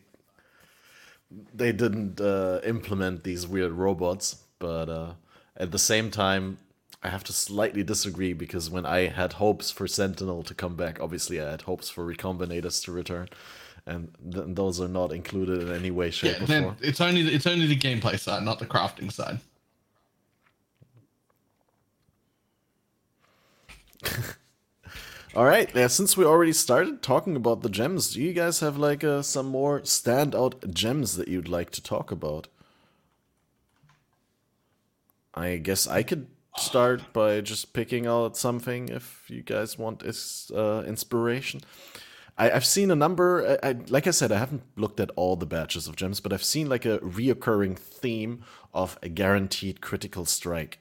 [1.54, 5.12] they didn't uh, implement these weird robots, but uh,
[5.56, 6.58] at the same time,
[7.02, 10.98] I have to slightly disagree because when I had hopes for Sentinel to come back,
[11.00, 13.28] obviously I had hopes for Recombinators to return,
[13.86, 16.76] and th- those are not included in any way, shape, yeah, or form.
[16.80, 19.38] It's only it's only the gameplay side, not the crafting side.
[25.36, 28.76] All right, yeah, since we already started talking about the gems, do you guys have
[28.76, 32.48] like uh, some more standout gems that you'd like to talk about?
[35.32, 36.26] I guess I could
[36.58, 41.60] start by just picking out something if you guys want is uh, inspiration.
[42.36, 43.58] I, have seen a number.
[43.62, 46.32] I, I, like I said, I haven't looked at all the batches of gems, but
[46.32, 50.80] I've seen like a reoccurring theme of a guaranteed critical strike.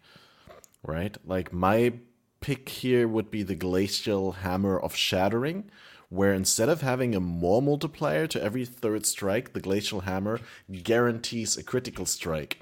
[0.83, 1.93] Right, like my
[2.39, 5.69] pick here would be the glacial hammer of shattering,
[6.09, 10.39] where instead of having a more multiplier to every third strike, the glacial hammer
[10.83, 12.61] guarantees a critical strike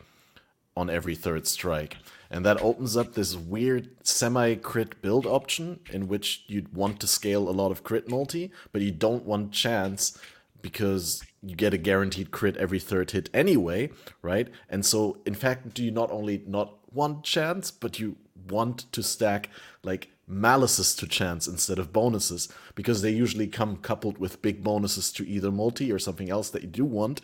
[0.75, 1.97] on every third strike.
[2.29, 7.07] And that opens up this weird semi crit build option in which you'd want to
[7.07, 10.17] scale a lot of crit multi, but you don't want chance
[10.61, 13.89] because you get a guaranteed crit every third hit anyway,
[14.23, 14.49] right?
[14.69, 18.17] And so, in fact, do you not only not want chance, but you
[18.49, 19.49] want to stack
[19.83, 25.11] like malices to chance instead of bonuses because they usually come coupled with big bonuses
[25.11, 27.21] to either multi or something else that you do want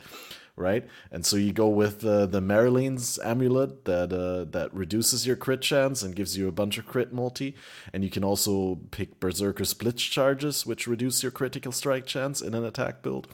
[0.56, 0.86] right?
[1.12, 5.62] And so you go with uh, the Marylene's amulet that uh, that reduces your crit
[5.62, 7.56] chance and gives you a bunch of crit multi,
[7.94, 12.54] and you can also pick Berserker's Blitz charges, which reduce your critical strike chance in
[12.54, 13.28] an attack build,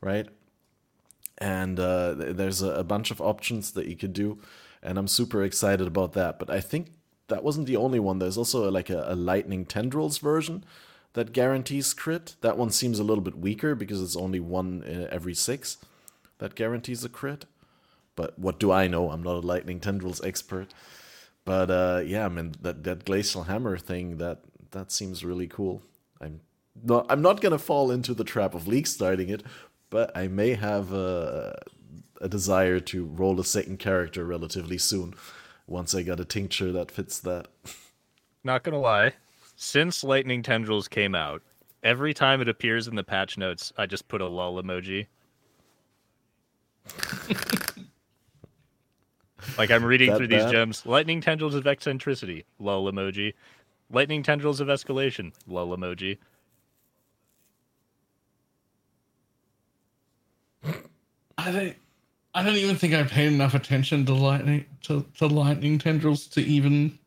[0.00, 0.28] right?
[1.38, 4.38] And uh, there's a, a bunch of options that you could do,
[4.82, 6.38] and I'm super excited about that.
[6.38, 6.92] But I think
[7.28, 8.18] that wasn't the only one.
[8.18, 10.64] There's also like a, a lightning tendrils version
[11.12, 12.36] that guarantees crit.
[12.40, 15.78] That one seems a little bit weaker because it's only one every six
[16.38, 17.46] that guarantees a crit.
[18.14, 19.10] But what do I know?
[19.10, 20.72] I'm not a lightning tendrils expert.
[21.44, 24.40] But uh, yeah, I mean that that glacial hammer thing that
[24.72, 25.82] that seems really cool.
[26.20, 26.40] I'm
[26.82, 29.42] not I'm not gonna fall into the trap of league starting it,
[29.90, 31.56] but I may have a,
[32.20, 35.14] a desire to roll a second character relatively soon
[35.68, 37.48] once I got a tincture that fits that.
[38.42, 39.12] Not gonna lie,
[39.54, 41.42] since lightning tendrils came out,
[41.82, 45.06] every time it appears in the patch notes, I just put a lull emoji
[49.58, 50.84] Like I'm reading through these gems.
[50.84, 52.44] Lightning tendrils of eccentricity.
[52.58, 53.34] Lull emoji.
[53.90, 55.32] Lightning tendrils of escalation.
[55.46, 56.18] Lull emoji.
[61.38, 61.76] I don't.
[62.34, 66.42] I don't even think I paid enough attention to lightning to, to lightning tendrils to
[66.42, 66.98] even.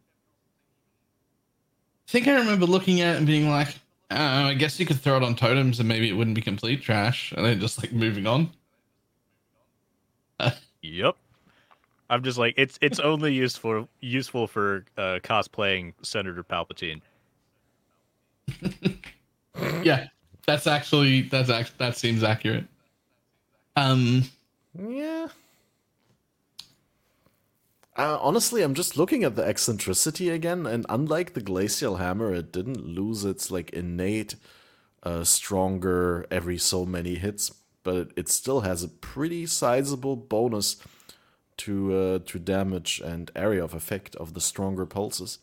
[2.07, 3.75] I think I remember looking at it and being like,
[4.09, 6.81] oh, I guess you could throw it on totems and maybe it wouldn't be complete
[6.81, 8.49] trash, and then just like moving on.
[10.81, 11.15] Yep.
[12.09, 17.01] I'm just like it's it's only useful useful for uh, cosplaying Senator Palpatine.
[19.83, 20.07] yeah,
[20.47, 22.65] that's actually that's act that seems accurate.
[23.75, 24.23] Um,
[24.77, 25.27] yeah.
[27.95, 32.51] Uh, honestly, I'm just looking at the eccentricity again, and unlike the glacial hammer, it
[32.51, 34.35] didn't lose its like innate,
[35.03, 37.51] uh, stronger every so many hits,
[37.83, 40.77] but it, it still has a pretty sizable bonus
[41.57, 45.39] to uh, to damage and area of effect of the stronger pulses.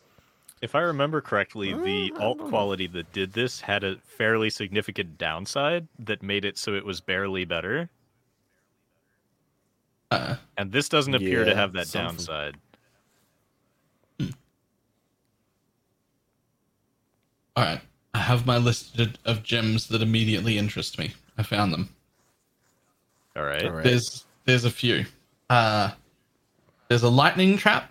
[0.62, 5.18] If I remember correctly, the uh, alt quality that did this had a fairly significant
[5.18, 7.90] downside that made it so it was barely better.
[10.10, 12.16] Uh, and this doesn't appear yeah, to have that something.
[12.16, 12.56] downside.
[14.18, 14.30] Hmm.
[17.56, 17.80] All right,
[18.14, 21.12] I have my list of gems that immediately interest me.
[21.36, 21.90] I found them.
[23.36, 23.64] All right.
[23.64, 23.84] All right.
[23.84, 25.04] There's there's a few.
[25.50, 25.90] Uh,
[26.88, 27.90] there's a lightning trap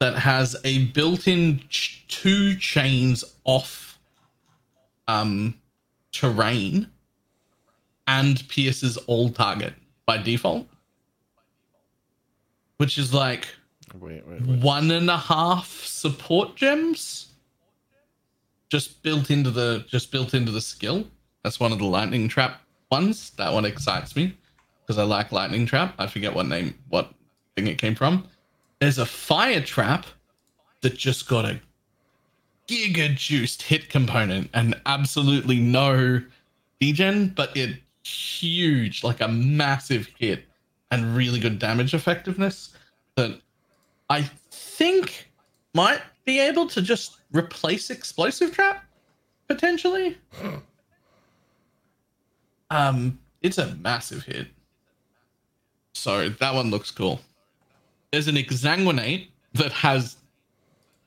[0.00, 3.98] that has a built-in ch- two chains off
[5.08, 5.54] um
[6.12, 6.86] terrain
[8.06, 9.74] and pierces all target
[10.06, 10.66] by default
[12.76, 13.48] which is like
[13.98, 14.60] wait, wait, wait.
[14.60, 17.30] one and a half support gems
[18.70, 21.04] just built into the just built into the skill.
[21.42, 23.30] That's one of the lightning trap ones.
[23.30, 24.36] That one excites me
[24.90, 25.94] because I like lightning trap.
[26.00, 27.14] I forget what name what
[27.54, 28.26] thing it came from.
[28.80, 30.04] There's a fire trap
[30.80, 31.60] that just got a
[32.66, 36.20] giga juiced hit component and absolutely no
[36.80, 40.46] degen, but it huge, like a massive hit
[40.90, 42.70] and really good damage effectiveness
[43.14, 43.40] that
[44.08, 45.30] I think
[45.72, 48.84] might be able to just replace explosive trap
[49.46, 50.18] potentially.
[52.70, 54.48] um, it's a massive hit.
[56.00, 57.20] So that one looks cool.
[58.10, 60.16] There's an exsanguinate that has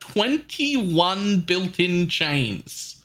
[0.02, 3.04] 21 built-in chains.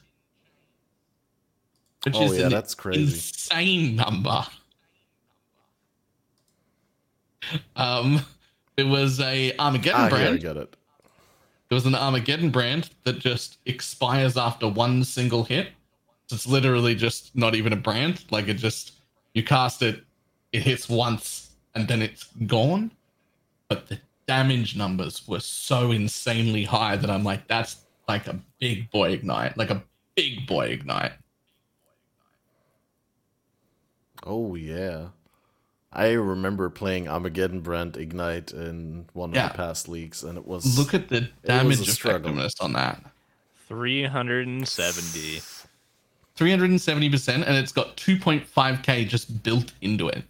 [2.03, 3.01] Which oh, is yeah, an that's crazy.
[3.01, 4.45] insane number.
[7.75, 8.23] Um,
[8.77, 10.43] it was a Armageddon ah, brand.
[10.43, 10.75] Yeah, I get it.
[11.71, 15.69] It was an Armageddon brand that just expires after one single hit.
[16.27, 18.25] So it's literally just not even a brand.
[18.29, 18.91] Like it just
[19.33, 20.03] you cast it,
[20.53, 21.48] it hits once,
[21.79, 22.91] and then it's gone.
[23.69, 27.77] But the damage numbers were so insanely high that I'm like, that's
[28.07, 29.81] like a big boy ignite, like a
[30.15, 31.13] big boy ignite.
[34.25, 35.07] Oh yeah.
[35.91, 39.47] I remember playing Armageddon Brand Ignite in one yeah.
[39.47, 43.03] of the past leagues, and it was look at the damage effectiveness on that.
[43.67, 45.41] 370.
[46.37, 50.23] 370%, and it's got 2.5k just built into it.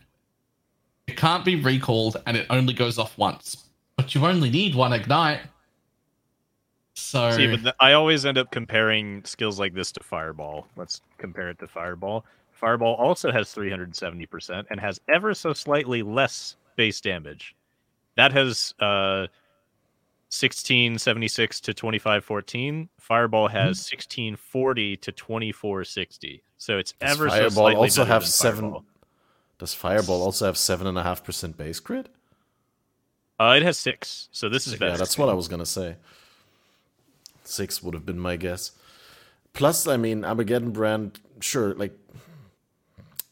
[1.10, 3.66] It can't be recalled, and it only goes off once.
[3.98, 5.40] But you only need one ignite.
[6.94, 10.68] So See, but the, I always end up comparing skills like this to Fireball.
[10.76, 12.26] Let's compare it to Fireball.
[12.52, 17.56] Fireball also has 370% and has ever so slightly less base damage.
[18.16, 19.26] That has uh,
[20.30, 22.88] 1676 to 2514.
[23.00, 23.96] Fireball has mm-hmm.
[23.96, 26.44] 1640 to 2460.
[26.58, 28.62] So it's Does ever Fireball so slightly also have seven.
[28.62, 28.86] Fireball.
[29.60, 32.10] Does Fireball also have seven and a half percent base crit?
[33.40, 34.30] Uh, it has six.
[34.32, 34.92] So this is better.
[34.92, 35.98] yeah, that's what I was gonna say.
[37.44, 38.72] Six would have been my guess.
[39.54, 41.94] Plus, I mean, Armageddon brand, sure, like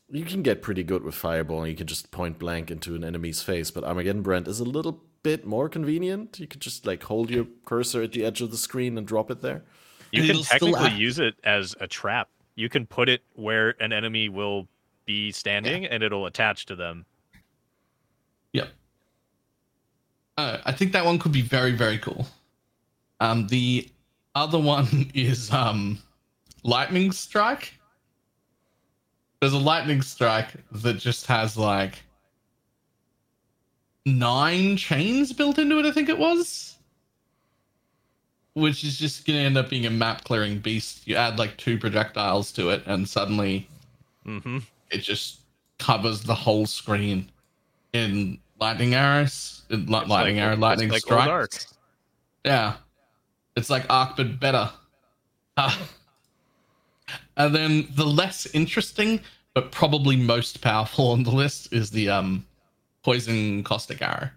[0.10, 3.04] you can get pretty good with Fireball and you can just point blank into an
[3.04, 6.40] enemy's face, but Armageddon Brand is a little bit more convenient.
[6.40, 9.30] You could just like hold your cursor at the edge of the screen and drop
[9.30, 9.64] it there.
[10.12, 12.30] You can technically use it as a trap.
[12.56, 14.68] You can put it where an enemy will
[15.08, 15.90] be standing yeah.
[15.92, 17.06] and it'll attach to them.
[18.54, 18.70] Yep.
[20.38, 22.28] Uh, I think that one could be very, very cool.
[23.20, 23.90] Um, the
[24.36, 25.98] other one is um,
[26.64, 27.74] Lightning Strike
[29.40, 32.04] there's a lightning strike that just has like
[34.06, 36.76] nine chains built into it, I think it was.
[38.54, 41.08] Which is just gonna end up being a map clearing beast.
[41.08, 43.70] You add like two projectiles to it, and suddenly
[44.26, 44.60] mm-hmm.
[44.90, 45.42] It just
[45.80, 47.30] covers the whole screen
[47.94, 51.74] in lightning arrows, lightning like, arrow, lightning like strikes.
[52.46, 52.76] Yeah,
[53.56, 54.70] it's like arc but better.
[55.56, 55.78] Uh,
[57.38, 59.22] and then the less interesting
[59.54, 62.46] but probably most powerful on the list is the um
[63.04, 64.30] poison caustic arrow.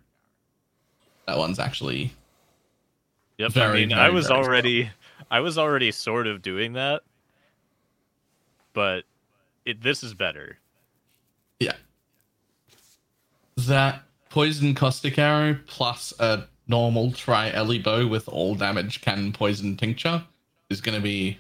[1.27, 2.13] That one's actually
[3.41, 4.91] Yep, very, I mean very, I was already
[5.31, 7.03] I was already sort of doing that.
[8.73, 9.05] But
[9.65, 10.59] it, this is better.
[11.59, 11.75] Yeah.
[13.57, 19.77] That poison caustic arrow plus a normal tri Ellie bow with all damage can poison
[19.77, 20.23] tincture
[20.71, 21.39] is going to be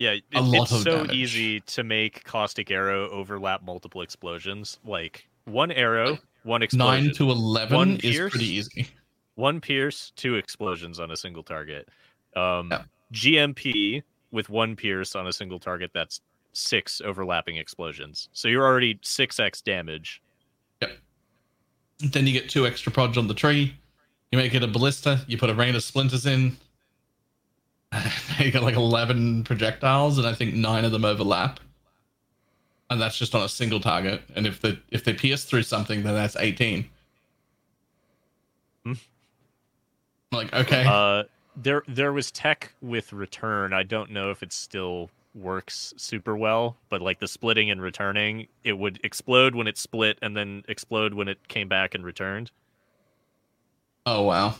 [0.00, 1.12] yeah, it, it's so damage.
[1.12, 4.78] easy to make caustic arrow overlap multiple explosions.
[4.82, 7.04] Like one arrow, one explosion.
[7.04, 8.88] Nine to eleven one is pierce, pretty easy.
[9.34, 11.88] One pierce, two explosions on a single target.
[12.34, 12.82] Um, yeah.
[13.12, 15.90] GMP with one pierce on a single target.
[15.92, 16.22] That's
[16.52, 18.28] six overlapping explosions.
[18.32, 20.22] So you're already six x damage.
[20.80, 20.92] Yep.
[22.00, 23.74] Then you get two extra prods on the tree.
[24.32, 25.24] You make it a ballista.
[25.26, 26.56] You put a rain of splinters in.
[28.38, 31.58] you got like 11 projectiles, and I think nine of them overlap.
[32.88, 34.22] And that's just on a single target.
[34.34, 36.88] And if they if they pierce through something, then that's 18.
[38.84, 38.92] Hmm.
[40.32, 40.84] Like okay.
[40.86, 41.24] Uh,
[41.56, 43.72] there there was tech with return.
[43.72, 48.48] I don't know if it's still works super well, but like the splitting and returning,
[48.64, 52.50] it would explode when it split and then explode when it came back and returned.
[54.06, 54.54] Oh wow.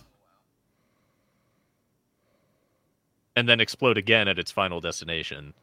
[3.36, 5.54] And then explode again at its final destination.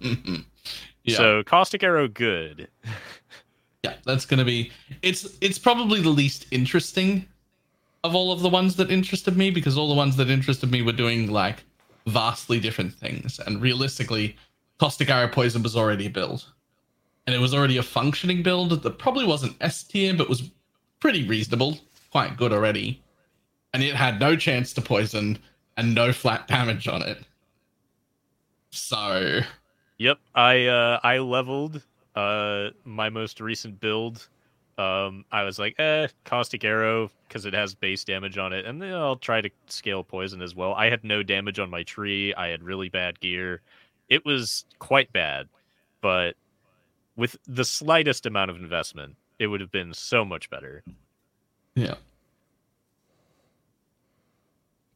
[0.00, 0.46] yeah.
[1.16, 2.68] So caustic arrow good.
[3.84, 4.72] yeah, that's gonna be
[5.02, 7.26] it's it's probably the least interesting
[8.04, 10.82] of all of the ones that interested me because all the ones that interested me
[10.82, 11.64] were doing like
[12.08, 13.38] vastly different things.
[13.46, 14.36] And realistically,
[14.78, 16.46] Caustic Arrow Poison was already a build.
[17.26, 20.50] And it was already a functioning build that probably wasn't S tier, but was
[21.00, 21.78] pretty reasonable,
[22.10, 23.02] quite good already.
[23.74, 25.38] And it had no chance to poison
[25.76, 27.18] and no flat damage on it.
[28.70, 29.40] So
[29.98, 31.82] Yep, I uh I leveled
[32.14, 34.28] uh my most recent build
[34.78, 38.80] um, I was like, eh, caustic arrow because it has base damage on it, and
[38.80, 40.72] then I'll try to scale poison as well.
[40.74, 42.32] I had no damage on my tree.
[42.34, 43.60] I had really bad gear.
[44.08, 45.48] It was quite bad,
[46.00, 46.36] but
[47.16, 50.84] with the slightest amount of investment, it would have been so much better.
[51.74, 51.96] Yeah.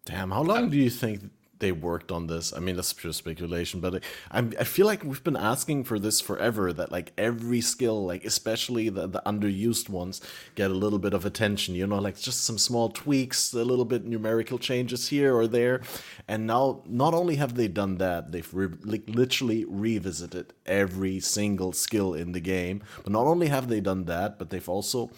[0.05, 1.31] Damn, how long do you think
[1.63, 2.53] they worked on this.
[2.53, 6.21] I mean, that's pure speculation, but I, I feel like we've been asking for this
[6.21, 6.73] forever.
[6.73, 10.21] That like every skill, like especially the the underused ones,
[10.57, 11.75] get a little bit of attention.
[11.75, 15.81] You know, like just some small tweaks, a little bit numerical changes here or there,
[16.29, 21.73] and now not only have they done that, they've re- like literally revisited every single
[21.73, 22.83] skill in the game.
[23.05, 25.11] But not only have they done that, but they've also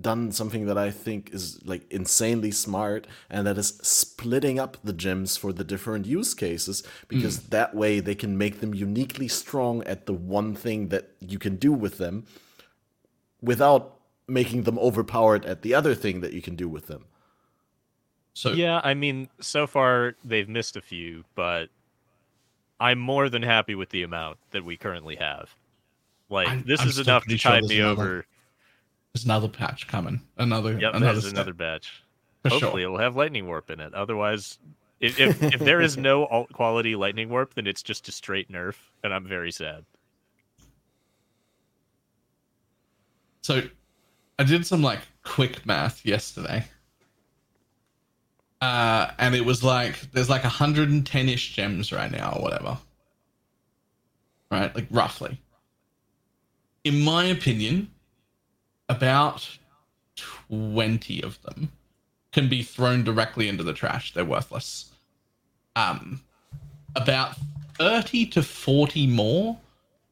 [0.00, 4.92] done something that I think is like insanely smart, and that is splitting up the
[4.92, 7.50] gems for the different use cases because mm.
[7.50, 11.56] that way they can make them uniquely strong at the one thing that you can
[11.56, 12.24] do with them
[13.40, 13.96] without
[14.28, 17.04] making them overpowered at the other thing that you can do with them.
[18.34, 21.68] So yeah, I mean, so far they've missed a few, but
[22.78, 25.54] I'm more than happy with the amount that we currently have.
[26.28, 28.26] Like I'm, this I'm is enough to tide me over
[29.16, 30.20] there's another patch coming.
[30.36, 30.78] Another.
[30.78, 32.02] Yep, another there's another batch.
[32.42, 32.90] For Hopefully, sure.
[32.90, 33.94] it'll have lightning warp in it.
[33.94, 34.58] Otherwise,
[35.00, 38.52] if if, if there is no alt quality lightning warp, then it's just a straight
[38.52, 39.86] nerf, and I'm very sad.
[43.40, 43.62] So,
[44.38, 46.66] I did some like quick math yesterday.
[48.60, 52.76] Uh, and it was like there's like 110 ish gems right now or whatever.
[54.50, 54.74] Right?
[54.74, 55.40] Like roughly.
[56.84, 57.90] In my opinion,
[58.88, 59.48] about
[60.48, 61.72] 20 of them
[62.32, 64.12] can be thrown directly into the trash.
[64.12, 64.92] They're worthless.
[65.74, 66.20] Um,
[66.94, 67.36] about
[67.78, 69.58] 30 to 40 more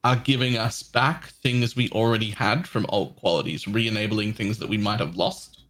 [0.05, 4.68] are giving us back things we already had from alt qualities, re enabling things that
[4.68, 5.61] we might have lost.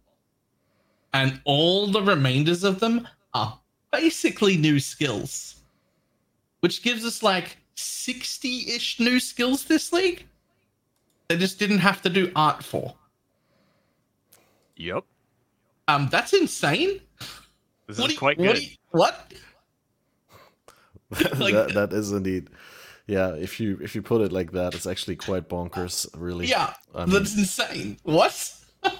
[1.13, 3.57] And all the remainders of them are
[3.91, 5.55] basically new skills,
[6.59, 10.25] which gives us like 60 ish new skills this league
[11.27, 12.95] they just didn't have to do art for.
[14.77, 15.03] Yep.
[15.87, 16.99] Um, that's insane.
[17.87, 18.59] This what is quite good.
[18.91, 19.33] What?
[21.09, 21.39] what?
[21.39, 22.49] like, that, that is indeed.
[23.07, 26.47] Yeah, if you if you put it like that, it's actually quite bonkers, really.
[26.47, 27.97] Yeah, I mean, that's insane.
[28.03, 28.51] What?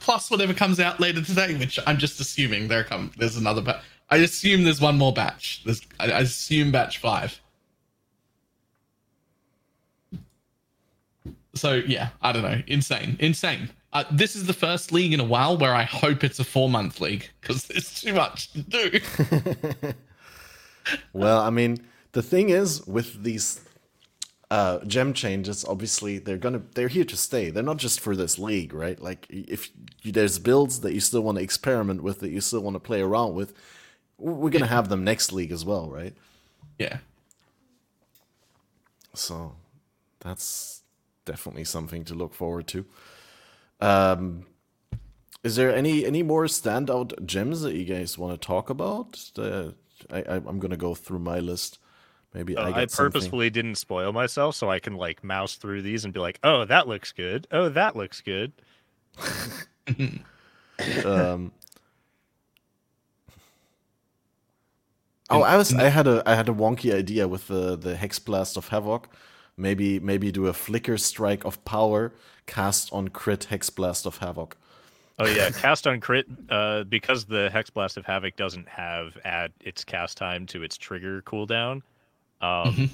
[0.00, 3.84] Plus whatever comes out later today, which I'm just assuming there come there's another batch.
[4.10, 5.62] I assume there's one more batch.
[5.64, 7.40] There's I, I assume batch five.
[11.54, 12.62] So yeah, I don't know.
[12.66, 13.70] Insane, insane.
[13.92, 16.68] Uh, this is the first league in a while where I hope it's a four
[16.68, 19.00] month league because there's too much to do.
[21.12, 21.78] well, I mean,
[22.12, 23.60] the thing is with these
[24.50, 27.50] uh, gem changes, obviously they're gonna they're here to stay.
[27.50, 29.00] They're not just for this league, right?
[29.00, 29.70] Like if
[30.02, 32.80] you, there's builds that you still want to experiment with, that you still want to
[32.80, 33.52] play around with,
[34.18, 36.14] we're gonna have them next league as well, right?
[36.78, 36.98] Yeah.
[39.14, 39.54] So
[40.20, 40.81] that's
[41.24, 42.84] definitely something to look forward to.
[43.80, 44.46] Um,
[45.42, 49.20] is there any any more standout gems that you guys want to talk about?
[49.36, 49.70] Uh,
[50.10, 51.78] I, I am gonna go through my list.
[52.32, 53.64] Maybe uh, I, I purposefully something.
[53.64, 56.88] didn't spoil myself so I can like mouse through these and be like, oh, that
[56.88, 57.46] looks good.
[57.50, 58.52] Oh, that looks good.
[61.04, 61.52] um.
[65.28, 68.18] Oh, I was I had a I had a wonky idea with the the hex
[68.18, 69.08] blast of havoc.
[69.56, 72.12] Maybe maybe do a flicker strike of power
[72.46, 74.56] cast on crit hex blast of havoc.
[75.18, 79.52] Oh yeah, cast on crit uh, because the hex blast of havoc doesn't have add
[79.60, 81.82] its cast time to its trigger cooldown.
[82.40, 82.84] Um, mm-hmm.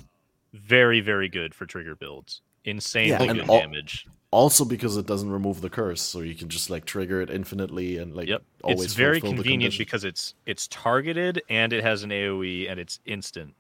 [0.53, 2.41] Very very good for trigger builds.
[2.65, 4.07] Insanely yeah, good al- damage.
[4.31, 7.97] Also because it doesn't remove the curse, so you can just like trigger it infinitely
[7.97, 8.43] and like yep.
[8.63, 8.85] always.
[8.85, 13.55] It's very convenient because it's it's targeted and it has an AOE and it's instant.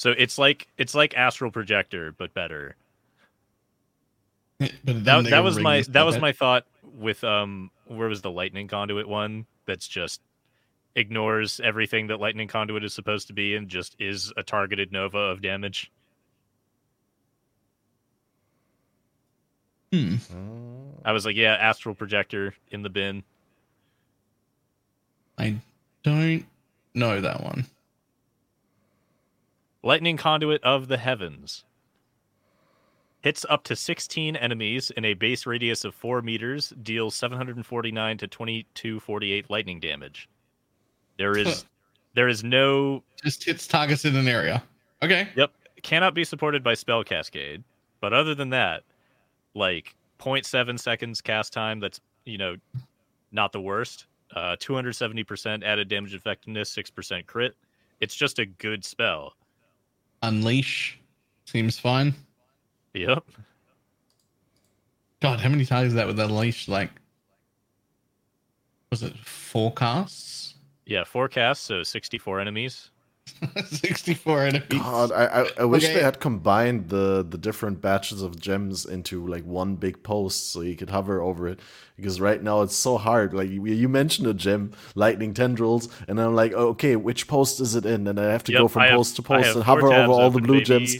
[0.00, 2.74] So it's like it's like astral projector but better.
[4.58, 4.70] but
[5.04, 6.64] that, that was my that was my thought
[6.98, 10.22] with um where was the lightning conduit one that's just
[10.96, 15.18] ignores everything that lightning conduit is supposed to be and just is a targeted nova
[15.18, 15.92] of damage.
[19.92, 20.14] Hmm.
[21.04, 23.22] I was like, yeah, astral projector in the bin.
[25.36, 25.56] I
[26.04, 26.46] don't
[26.94, 27.66] know that one.
[29.82, 31.64] Lightning Conduit of the Heavens.
[33.22, 38.26] Hits up to 16 enemies in a base radius of 4 meters, deals 749 to
[38.26, 40.28] 2248 lightning damage.
[41.18, 41.66] There is
[42.14, 44.62] there is no just hits targets in an area.
[45.02, 45.28] Okay.
[45.36, 45.52] Yep.
[45.82, 47.62] Cannot be supported by spell cascade.
[48.00, 48.84] But other than that,
[49.54, 52.56] like 0.7 seconds cast time, that's you know,
[53.32, 54.06] not the worst.
[54.34, 57.54] Uh 270% added damage effectiveness, 6% crit.
[58.00, 59.34] It's just a good spell.
[60.22, 60.98] Unleash
[61.46, 62.14] seems fine.
[62.94, 63.24] Yep.
[65.20, 66.68] God, how many times is that with Unleash?
[66.68, 66.90] Like,
[68.90, 70.54] was it forecasts?
[70.86, 71.64] Yeah, forecast.
[71.64, 72.90] So sixty-four enemies.
[73.66, 74.68] 64 enemies.
[74.68, 75.94] God, I, I, I wish okay.
[75.94, 80.60] they had combined the, the different batches of gems into like one big post so
[80.60, 81.60] you could hover over it.
[81.96, 83.34] Because right now it's so hard.
[83.34, 87.60] Like you, you mentioned a gem, lightning tendrils, and I'm like, oh, okay, which post
[87.60, 88.06] is it in?
[88.06, 90.30] And I have to yep, go from have, post to post and hover over all
[90.30, 90.96] the blue gems.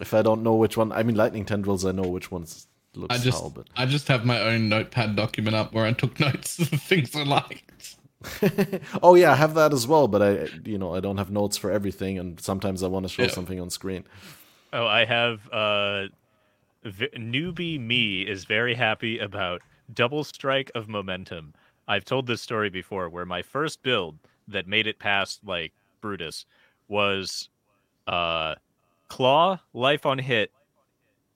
[0.00, 3.14] If I don't know which one, I mean, lightning tendrils, I know which ones looks
[3.14, 6.18] I just, how, but I just have my own notepad document up where I took
[6.20, 7.96] notes of the things I liked.
[9.02, 11.56] oh yeah, I have that as well, but I you know I don't have notes
[11.56, 13.28] for everything, and sometimes I want to show yeah.
[13.28, 14.04] something on screen.
[14.72, 16.08] Oh, I have uh,
[16.84, 19.62] v- newbie me is very happy about
[19.94, 21.54] double strike of momentum.
[21.86, 26.44] I've told this story before, where my first build that made it past like Brutus
[26.88, 27.48] was
[28.06, 28.56] uh,
[29.08, 30.50] claw, life on hit,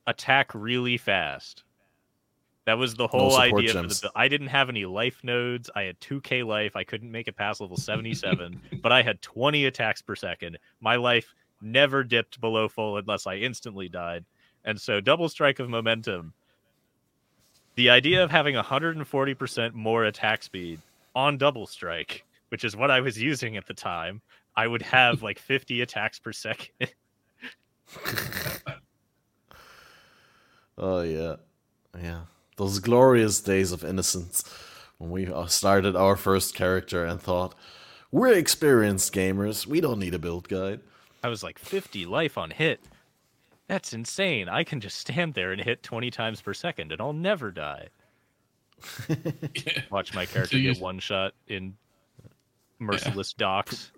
[0.06, 1.62] attack really fast.
[2.64, 3.98] That was the whole no idea gems.
[4.00, 5.68] for the I didn't have any life nodes.
[5.74, 6.76] I had 2k life.
[6.76, 10.58] I couldn't make it past level 77, but I had 20 attacks per second.
[10.80, 14.24] My life never dipped below full unless I instantly died.
[14.64, 16.34] And so double strike of momentum.
[17.74, 20.78] The idea of having 140% more attack speed
[21.16, 24.20] on double strike, which is what I was using at the time,
[24.54, 26.68] I would have like 50 attacks per second.
[30.78, 31.36] oh yeah.
[32.00, 32.20] Yeah
[32.62, 34.44] those glorious days of innocence
[34.98, 37.56] when we uh, started our first character and thought,
[38.12, 40.80] we're experienced gamers, we don't need a build guide.
[41.24, 42.80] I was like 50 life on hit.
[43.66, 44.48] That's insane.
[44.48, 47.88] I can just stand there and hit 20 times per second and I'll never die.
[49.90, 51.76] Watch my character get one shot in
[52.78, 53.44] merciless yeah.
[53.44, 53.90] docks.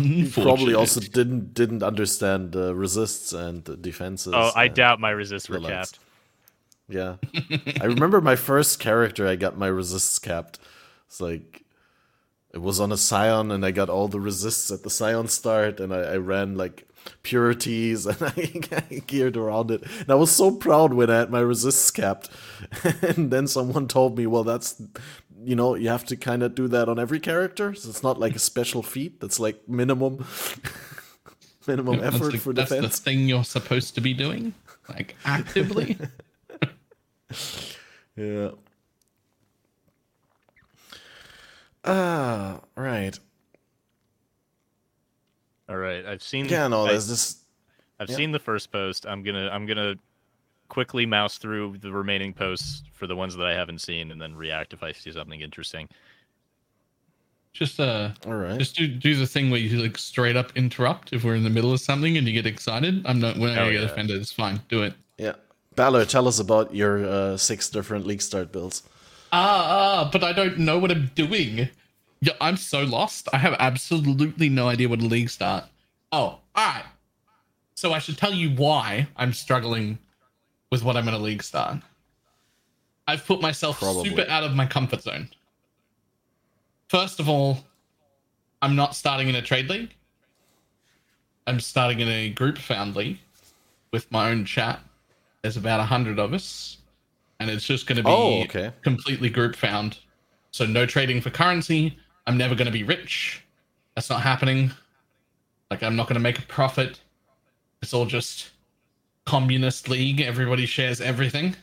[0.00, 4.32] He probably also didn't didn't understand uh, resists and defenses.
[4.34, 6.00] Oh, I doubt my resists were capped.
[6.88, 7.16] Yeah.
[7.80, 10.58] I remember my first character, I got my resists capped.
[11.06, 11.64] It's like,
[12.52, 15.80] it was on a Scion, and I got all the resists at the Scion start,
[15.80, 16.88] and I, I ran like
[17.22, 19.82] purities, and I, I geared around it.
[20.00, 22.30] And I was so proud when I had my resists capped.
[23.02, 24.80] and then someone told me, well, that's,
[25.44, 27.74] you know, you have to kind of do that on every character.
[27.74, 30.24] So it's not like a special feat, that's like minimum.
[31.66, 32.86] minimum effort for that's defense.
[32.86, 34.54] That's the thing you're supposed to be doing,
[34.88, 35.98] like actively.
[38.16, 38.50] yeah.
[41.84, 43.18] Ah, right.
[45.68, 46.46] All right, I've seen.
[46.46, 47.42] Yeah, no, there's this.
[47.98, 48.16] I've yeah.
[48.16, 49.06] seen the first post.
[49.06, 49.94] I'm gonna I'm gonna
[50.68, 54.34] quickly mouse through the remaining posts for the ones that I haven't seen, and then
[54.34, 55.88] react if I see something interesting.
[57.52, 58.58] Just uh, all right.
[58.58, 61.50] Just do do the thing where you like straight up interrupt if we're in the
[61.50, 63.04] middle of something and you get excited.
[63.06, 63.86] I'm not when I get yeah.
[63.86, 64.20] offended.
[64.20, 64.60] It's fine.
[64.68, 64.94] Do it.
[65.18, 65.34] Yeah,
[65.76, 68.82] Balor, tell us about your uh, six different league start builds.
[69.32, 71.68] Ah, ah, but I don't know what I'm doing.
[72.20, 73.28] Yeah, I'm so lost.
[73.32, 75.64] I have absolutely no idea what a league start.
[76.12, 76.84] Oh, all right.
[77.74, 79.98] So I should tell you why I'm struggling
[80.72, 81.78] with what I'm in a league start.
[83.06, 84.08] I've put myself Probably.
[84.08, 85.28] super out of my comfort zone.
[86.88, 87.58] First of all,
[88.62, 89.94] I'm not starting in a trade league.
[91.46, 93.18] I'm starting in a group found league
[93.92, 94.80] with my own chat.
[95.46, 96.78] There's about a hundred of us,
[97.38, 98.72] and it's just going to be oh, okay.
[98.82, 99.96] completely group found.
[100.50, 103.44] So no trading for currency, I'm never going to be rich.
[103.94, 104.72] That's not happening.
[105.70, 106.98] Like, I'm not going to make a profit.
[107.80, 108.50] It's all just
[109.24, 110.20] communist league.
[110.20, 111.54] Everybody shares everything.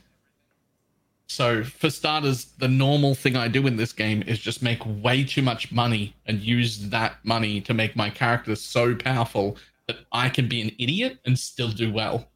[1.28, 5.26] So, for starters, the normal thing I do in this game is just make way
[5.26, 9.58] too much money and use that money to make my character so powerful
[9.90, 12.30] that I can be an idiot and still do well.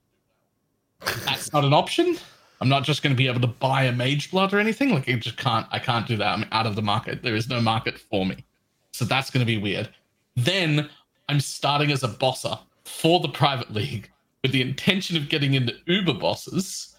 [1.25, 2.17] That's not an option.
[2.59, 4.89] I'm not just going to be able to buy a Mageblood or anything.
[4.89, 5.67] Like I just can't.
[5.71, 6.27] I can't do that.
[6.27, 7.21] I'm out of the market.
[7.21, 8.43] There is no market for me.
[8.91, 9.89] So that's going to be weird.
[10.35, 10.89] Then
[11.29, 14.09] I'm starting as a bosser for the private league
[14.41, 16.95] with the intention of getting into Uber bosses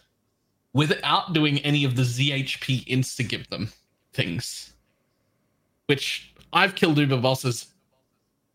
[0.74, 3.72] without doing any of the ZHP insta give them
[4.12, 4.74] things.
[5.86, 7.68] Which I've killed Uber bosses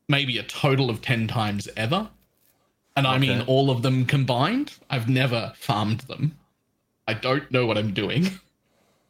[0.07, 2.09] maybe a total of 10 times ever.
[2.95, 3.15] And okay.
[3.15, 4.73] I mean all of them combined.
[4.89, 6.37] I've never farmed them.
[7.07, 8.29] I don't know what I'm doing.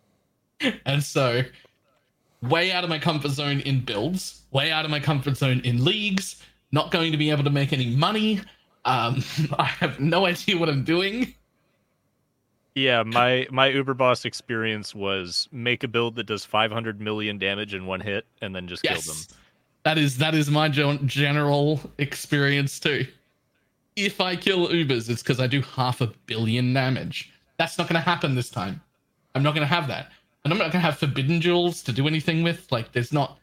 [0.86, 1.44] and so,
[2.42, 5.84] way out of my comfort zone in builds, way out of my comfort zone in
[5.84, 8.42] leagues, not going to be able to make any money.
[8.86, 9.24] Um,
[9.60, 11.34] I have no idea what I'm doing.
[12.76, 17.76] Yeah, my my Uber boss experience was make a build that does 500 million damage
[17.76, 19.06] in one hit and then just yes.
[19.06, 19.24] kill them.
[19.84, 23.06] That is that is my general experience too.
[23.96, 27.32] If I kill Ubers, it's because I do half a billion damage.
[27.58, 28.82] That's not going to happen this time.
[29.36, 30.12] I'm not going to have that.
[30.44, 32.72] And I'm not going to have forbidden jewels to do anything with.
[32.72, 33.38] Like, there's not.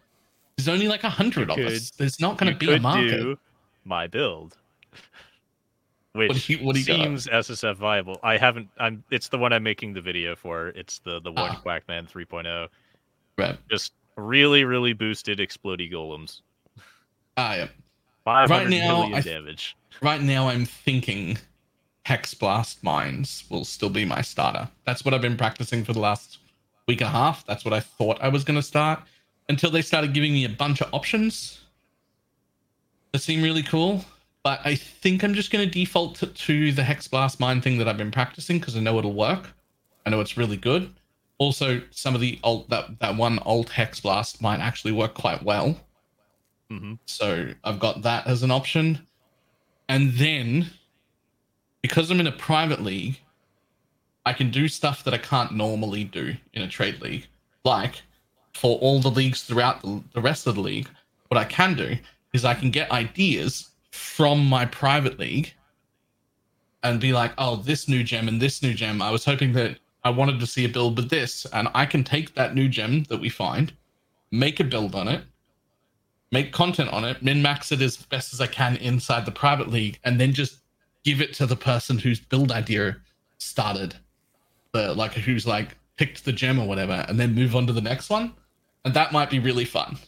[0.57, 1.90] There's only like a hundred of us.
[1.90, 3.38] There's not going to be a market.
[3.84, 4.59] my build,
[6.12, 7.44] which what you, what seems got?
[7.44, 8.18] SSF viable.
[8.22, 8.68] I haven't.
[8.78, 9.03] I'm.
[9.11, 10.68] It's the one I'm making the video for.
[10.68, 11.62] It's the the one ah.
[11.64, 12.68] Quackman 3.0.
[13.38, 13.57] Right.
[13.70, 16.42] Just really, really boosted explody golems.
[17.38, 17.68] Ah, yeah.
[18.24, 19.76] 500 right now, million damage.
[20.02, 21.38] Right now, I'm thinking
[22.04, 24.68] Hex Blast Mines will still be my starter.
[24.84, 26.38] That's what I've been practicing for the last
[26.86, 27.46] week and a half.
[27.46, 29.00] That's what I thought I was going to start
[29.48, 31.60] until they started giving me a bunch of options
[33.12, 34.04] that seem really cool.
[34.42, 37.88] But I think I'm just going to default to, to the Hexblast Mine thing that
[37.88, 39.50] I've been practicing because I know it'll work.
[40.06, 40.90] I know it's really good.
[41.38, 45.78] Also, some of the alt that that one alt Hexblast might actually work quite well.
[46.70, 46.94] Mm-hmm.
[47.06, 49.06] So I've got that as an option,
[49.88, 50.70] and then
[51.82, 53.18] because I'm in a private league,
[54.26, 57.26] I can do stuff that I can't normally do in a trade league.
[57.64, 58.02] Like
[58.54, 60.88] for all the leagues throughout the, the rest of the league,
[61.28, 61.96] what I can do
[62.32, 65.52] is I can get ideas from my private league
[66.82, 69.02] and be like, oh, this new gem and this new gem.
[69.02, 71.46] I was hoping that I wanted to see a build with this.
[71.52, 73.72] And I can take that new gem that we find,
[74.30, 75.22] make a build on it,
[76.33, 79.68] make content on it, min max it as best as I can inside the private
[79.68, 80.59] league, and then just
[81.05, 82.97] give it to the person whose build idea
[83.39, 83.95] started,
[84.72, 87.81] the like who's like picked the gem or whatever, and then move on to the
[87.81, 88.33] next one,
[88.85, 89.99] and that might be really fun.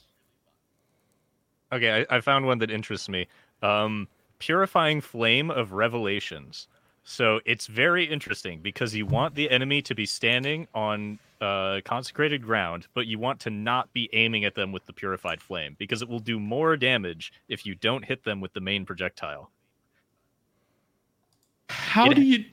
[1.73, 3.27] Okay, I, I found one that interests me.
[3.63, 4.07] Um,
[4.39, 6.67] Purifying Flame of Revelations.
[7.05, 12.41] So it's very interesting because you want the enemy to be standing on uh, consecrated
[12.43, 16.01] ground, but you want to not be aiming at them with the purified flame because
[16.01, 19.51] it will do more damage if you don't hit them with the main projectile.
[21.69, 22.45] How it, do you?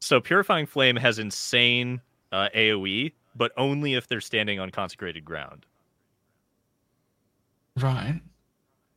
[0.00, 2.00] So purifying flame has insane
[2.30, 5.66] uh, AOE, but only if they're standing on consecrated ground.
[7.76, 8.20] Right.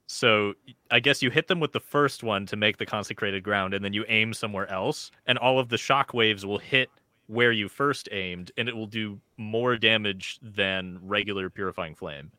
[0.05, 0.53] So
[0.91, 3.84] I guess you hit them with the first one to make the consecrated ground, and
[3.84, 6.89] then you aim somewhere else, and all of the shock waves will hit
[7.30, 12.32] where you first aimed, and it will do more damage than regular purifying flame.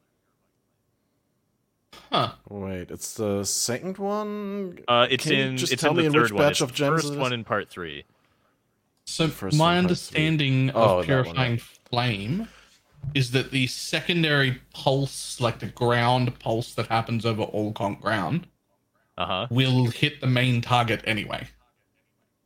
[2.11, 2.33] Huh.
[2.49, 4.81] Wait, it's the second one.
[4.89, 5.57] Uh, it's Can in.
[5.57, 7.03] Just it's tell in me in which batch of gens.
[7.03, 8.05] First one in part three.
[9.05, 12.49] So First my understanding of oh, purifying flame
[13.15, 18.49] is that the secondary pulse, like the ground pulse that happens over all conk ground,
[19.17, 19.47] uh-huh.
[19.51, 21.47] will hit the main target anyway.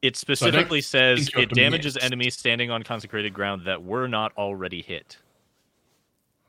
[0.05, 4.82] It specifically so says it damages enemies standing on consecrated ground that were not already
[4.82, 5.16] hit.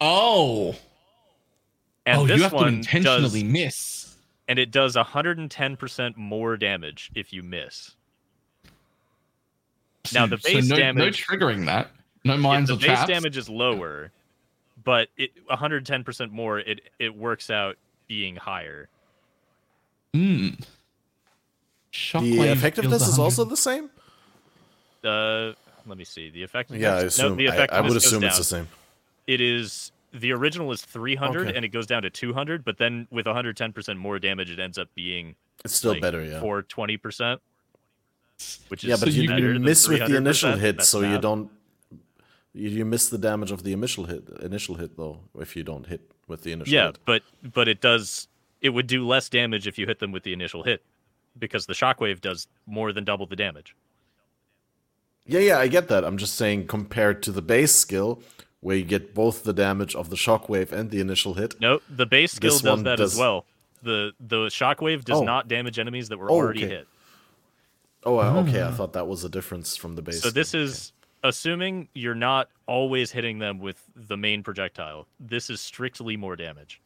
[0.01, 0.75] Oh.
[2.05, 4.15] And oh, this you have one to intentionally does, miss.
[4.49, 7.95] And it does 110% more damage if you miss.
[10.13, 11.91] Now the base so no, damage, no triggering that.
[12.25, 13.07] No mines yeah, the base traps.
[13.07, 14.11] damage is lower,
[14.83, 16.59] but it 110% more.
[16.59, 17.77] It it works out
[18.09, 18.89] being higher.
[20.13, 20.49] Hmm.
[22.11, 22.31] Hmm.
[22.31, 23.89] The effectiveness is also the same.
[25.03, 25.53] Uh,
[25.85, 26.29] let me see.
[26.29, 26.81] The effectiveness.
[26.81, 27.31] Yeah, I assume.
[27.31, 28.67] No, the effectiveness I, I would assume it's the same.
[29.27, 31.55] It is the original is 300 okay.
[31.55, 34.87] and it goes down to 200, but then with 110% more damage, it ends up
[34.95, 37.39] being it's still like better, yeah, for 20%.
[38.67, 41.49] Which is yeah, but you, you miss with the initial hit, so you don't.
[42.53, 44.27] You, you miss the damage of the initial hit.
[44.41, 46.73] Initial hit though, if you don't hit with the initial.
[46.73, 46.99] Yeah, hit.
[47.05, 47.23] but
[47.53, 48.27] but it does.
[48.59, 50.83] It would do less damage if you hit them with the initial hit,
[51.37, 53.75] because the shockwave does more than double the damage.
[55.25, 56.03] Yeah, yeah, I get that.
[56.03, 58.21] I'm just saying compared to the base skill,
[58.61, 61.59] where you get both the damage of the shockwave and the initial hit.
[61.59, 63.13] No, the base skill does that does...
[63.13, 63.45] as well.
[63.83, 65.23] The the shockwave does oh.
[65.23, 66.75] not damage enemies that were oh, already okay.
[66.75, 66.87] hit.
[68.03, 68.61] Oh, okay.
[68.61, 68.75] I hmm.
[68.75, 70.21] thought that was a difference from the base.
[70.21, 71.29] So this is okay.
[71.29, 75.07] assuming you're not always hitting them with the main projectile.
[75.19, 76.81] This is strictly more damage.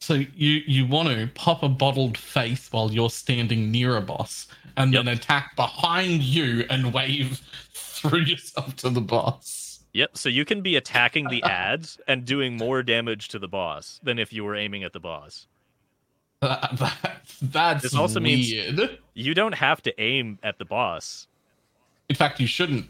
[0.00, 4.48] So you you want to pop a bottled faith while you're standing near a boss,
[4.76, 5.04] and yep.
[5.04, 7.40] then attack behind you and wave
[7.74, 9.80] through yourself to the boss.
[9.92, 10.16] Yep.
[10.16, 14.18] So you can be attacking the ads and doing more damage to the boss than
[14.18, 15.46] if you were aiming at the boss.
[16.40, 18.76] That, that, that's this also weird.
[18.78, 21.26] means you don't have to aim at the boss.
[22.08, 22.86] In fact, you shouldn't.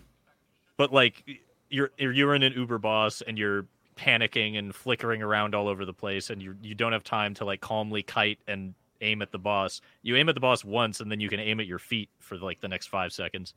[0.77, 1.25] But like
[1.69, 3.67] you're you're in an Uber boss and you're
[4.01, 7.45] panicking and flickering around all over the place, and you you don't have time to
[7.45, 9.81] like calmly kite and aim at the boss.
[10.03, 12.37] You aim at the boss once, and then you can aim at your feet for
[12.37, 13.55] like the next five seconds.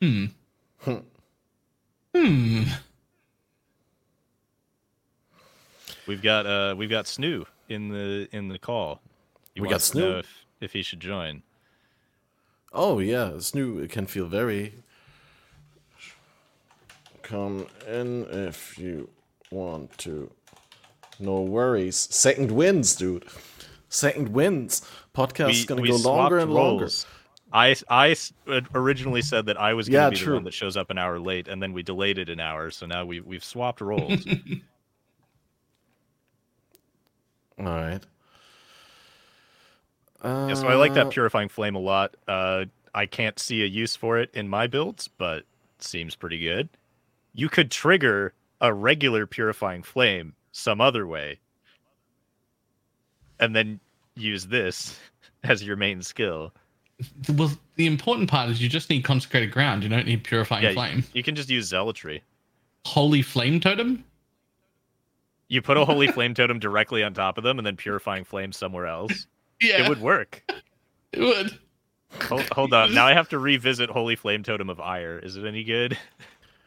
[0.00, 0.24] Hmm.
[0.84, 2.62] hmm.
[6.06, 9.00] We've got uh we've got Snoo in the in the call.
[9.54, 11.42] He we got Snoo if, if he should join.
[12.72, 14.74] Oh yeah, Snoo can feel very.
[17.22, 19.08] Come in if you
[19.50, 20.30] want to.
[21.18, 21.96] No worries.
[21.96, 23.24] Second wins, dude.
[23.88, 24.82] Second wins.
[25.14, 26.88] Podcast's gonna go longer and longer.
[27.52, 28.16] I I
[28.74, 30.32] originally said that I was going to yeah, be true.
[30.32, 32.70] the one that shows up an hour late, and then we delayed it an hour.
[32.70, 34.26] So now we we've swapped roles.
[37.58, 38.00] All right.
[40.22, 42.16] Uh, yeah, so I like that uh, purifying flame a lot.
[42.26, 45.44] Uh, I can't see a use for it in my builds, but
[45.78, 46.68] seems pretty good.
[47.34, 51.40] You could trigger a regular purifying flame some other way,
[53.40, 53.80] and then
[54.14, 54.98] use this
[55.44, 56.52] as your main skill.
[57.30, 59.82] Well, the important part is you just need consecrated ground.
[59.82, 61.02] You don't need purifying yeah, flame.
[61.14, 62.22] You can just use zealotry.
[62.84, 64.04] Holy flame totem.
[65.48, 68.52] You put a holy flame totem directly on top of them, and then purifying flame
[68.52, 69.26] somewhere else.
[69.60, 70.44] Yeah, it would work.
[71.12, 71.58] It would.
[72.28, 72.94] Hold, hold on.
[72.94, 75.18] Now I have to revisit Holy Flame Totem of Ire.
[75.18, 75.98] Is it any good?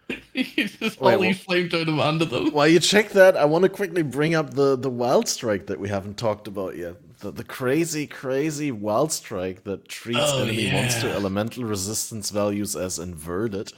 [0.36, 2.52] just Wait, Holy well, Flame Totem under them.
[2.52, 5.80] While you check that, I want to quickly bring up the, the Wild Strike that
[5.80, 6.96] we haven't talked about yet.
[7.20, 10.74] The, the crazy, crazy Wild Strike that treats oh, enemy yeah.
[10.82, 13.72] monster elemental resistance values as inverted.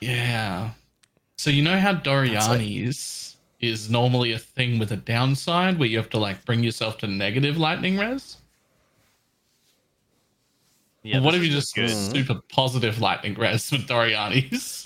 [0.00, 0.70] Yeah.
[1.36, 6.10] So you know how Doryani's is normally a thing with a downside where you have
[6.10, 8.36] to like bring yourself to negative lightning res.
[11.02, 11.90] Yeah, well, what if you just good.
[11.90, 12.12] Mm-hmm.
[12.12, 14.85] super positive lightning res with Doryani's,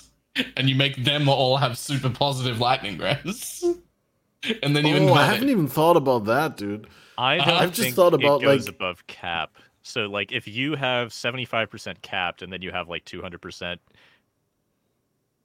[0.55, 3.63] and you make them all have super positive lightning res,
[4.63, 4.97] and then you.
[4.97, 5.51] Oh, I haven't it.
[5.51, 6.87] even thought about that, dude.
[7.17, 7.51] I uh-huh.
[7.51, 9.57] don't I've just thought about it goes like above cap.
[9.83, 13.21] So like if you have seventy five percent capped, and then you have like two
[13.21, 13.81] hundred percent,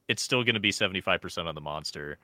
[0.09, 2.19] it's still going to be seventy five percent on the monster.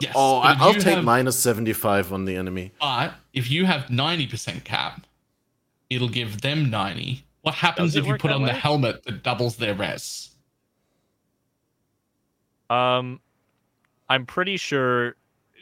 [0.00, 0.12] Yes.
[0.14, 2.70] Oh, I'll take have, minus 75 on the enemy.
[2.80, 5.04] But if you have 90% cap,
[5.90, 7.24] it'll give them 90.
[7.42, 8.50] What happens if you put on way?
[8.50, 10.36] the helmet that doubles their res?
[12.70, 13.20] Um,
[14.08, 15.16] I'm pretty sure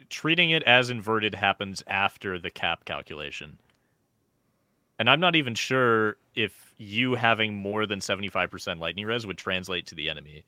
[0.08, 3.58] treating it as inverted happens after the cap calculation.
[4.98, 9.86] And I'm not even sure if you having more than 75% lightning res would translate
[9.86, 10.44] to the enemy.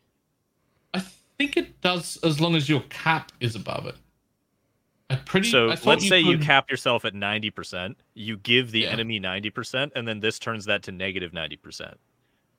[0.94, 1.02] I
[1.38, 3.96] think it does as long as your cap is above it.
[5.10, 5.48] I pretty.
[5.48, 6.30] So let's you say could...
[6.30, 7.96] you cap yourself at ninety percent.
[8.14, 8.90] You give the yeah.
[8.90, 11.98] enemy ninety percent, and then this turns that to negative negative ninety percent.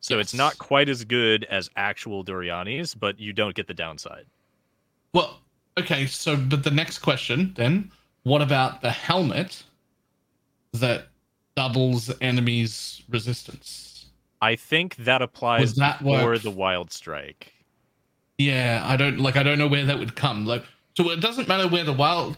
[0.01, 0.27] So yes.
[0.27, 4.25] it's not quite as good as actual Doryani's, but you don't get the downside.
[5.13, 5.39] Well,
[5.77, 6.05] okay.
[6.05, 7.91] So, but the next question then:
[8.23, 9.63] What about the helmet
[10.73, 11.07] that
[11.55, 14.05] doubles enemies' resistance?
[14.41, 17.51] I think that applies that for the Wild Strike.
[18.37, 19.35] Yeah, I don't like.
[19.35, 20.45] I don't know where that would come.
[20.45, 20.63] Like,
[20.95, 22.37] so it doesn't matter where the wild.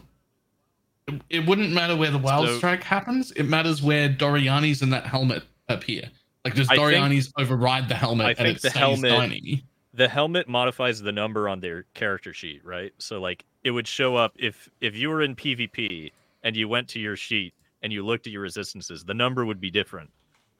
[1.28, 3.32] It wouldn't matter where the wild so, strike happens.
[3.32, 6.10] It matters where Doryani's and that helmet appear.
[6.44, 8.26] Like, does Doryani's think, override the helmet?
[8.26, 9.12] I think the helmet.
[9.12, 9.64] Tiny?
[9.94, 12.92] The helmet modifies the number on their character sheet, right?
[12.98, 16.10] So, like, it would show up if if you were in PvP
[16.42, 19.60] and you went to your sheet and you looked at your resistances, the number would
[19.60, 20.10] be different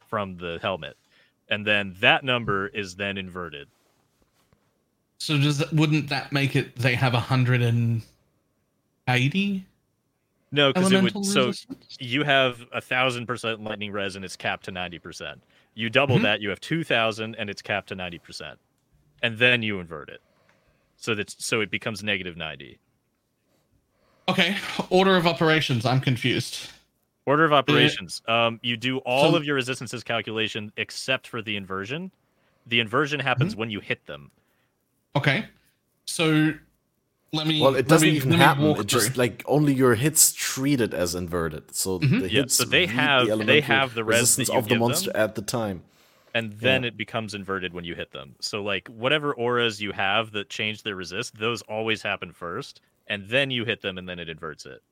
[0.06, 0.96] from the helmet,
[1.48, 3.66] and then that number is then inverted.
[5.18, 9.66] So does that, wouldn't that make it they have a 180?
[10.50, 11.14] No, because it would.
[11.14, 11.66] Resistance?
[11.88, 15.42] So you have a thousand percent lightning res and it's capped to 90 percent.
[15.74, 16.24] You double mm-hmm.
[16.24, 18.58] that, you have 2,000 and it's capped to 90 percent,
[19.22, 20.20] and then you invert it,
[20.96, 22.78] so that so it becomes negative 90.
[24.28, 24.56] Okay,
[24.90, 25.84] order of operations.
[25.84, 26.68] I'm confused.
[27.24, 28.20] Order of operations.
[28.26, 32.10] Um, you do all so, of your resistances calculation except for the inversion.
[32.66, 33.60] The inversion happens mm-hmm.
[33.60, 34.30] when you hit them.
[35.14, 35.44] Okay.
[36.04, 36.52] So
[37.32, 37.62] let me.
[37.62, 38.64] Well, it doesn't me, even happen.
[38.64, 41.74] It just like only your hits treated as inverted.
[41.74, 42.20] So mm-hmm.
[42.20, 42.58] the hits.
[42.58, 45.42] Yeah, so they have the they have the resistance of the monster them, at the
[45.42, 45.82] time.
[46.34, 46.88] And then yeah.
[46.88, 48.34] it becomes inverted when you hit them.
[48.40, 53.28] So like whatever auras you have that change their resist, those always happen first, and
[53.28, 54.82] then you hit them, and then it inverts it.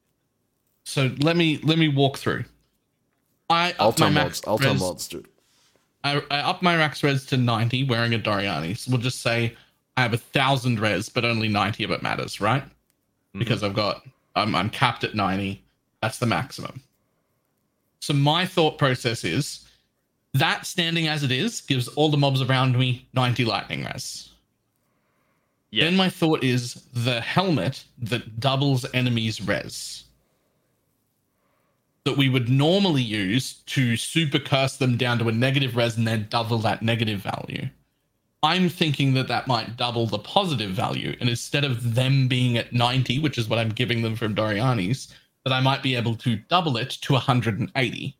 [0.85, 2.45] So let me let me walk through.
[3.51, 5.29] I Altar mods, Altar mods, dude.
[6.05, 8.79] I, I up my max res to 90 wearing a Doryani.
[8.79, 9.55] So we'll just say
[10.01, 12.63] I have a thousand res, but only 90 of it matters, right?
[12.63, 13.39] Mm-hmm.
[13.39, 14.03] Because I've got
[14.35, 15.63] I'm I'm capped at 90.
[16.01, 16.81] That's the maximum.
[18.01, 19.69] So my thought process is
[20.33, 24.31] that standing as it is gives all the mobs around me 90 lightning res.
[25.71, 25.85] Yeah.
[25.85, 30.05] Then my thought is the helmet that doubles enemies res
[32.05, 36.09] that we would normally use to super curse them down to a negative res and
[36.09, 37.69] then double that negative value.
[38.43, 41.15] I'm thinking that that might double the positive value.
[41.21, 45.15] And instead of them being at 90, which is what I'm giving them from Doryani's,
[45.45, 48.17] that I might be able to double it to 180.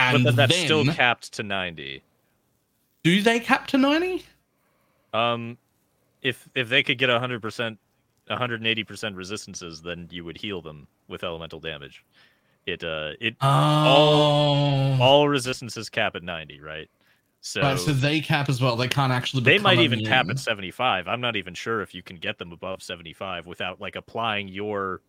[0.00, 2.02] And but that's then, still capped to 90.
[3.02, 4.24] Do they cap to 90?
[5.12, 5.58] Um,
[6.22, 7.78] if if they could get 100%,
[8.30, 12.04] 180% resistances, then you would heal them with elemental damage.
[12.66, 13.48] It uh it oh.
[13.48, 16.90] all all resistances cap at 90, right?
[17.40, 18.76] So, right, so they cap as well.
[18.76, 19.44] They can't actually.
[19.44, 21.06] They might even cap at seventy five.
[21.06, 24.48] I'm not even sure if you can get them above seventy five without like applying
[24.48, 25.00] your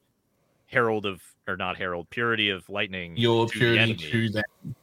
[0.68, 3.18] herald of or not herald purity of lightning.
[3.18, 4.76] Your to purity the to them.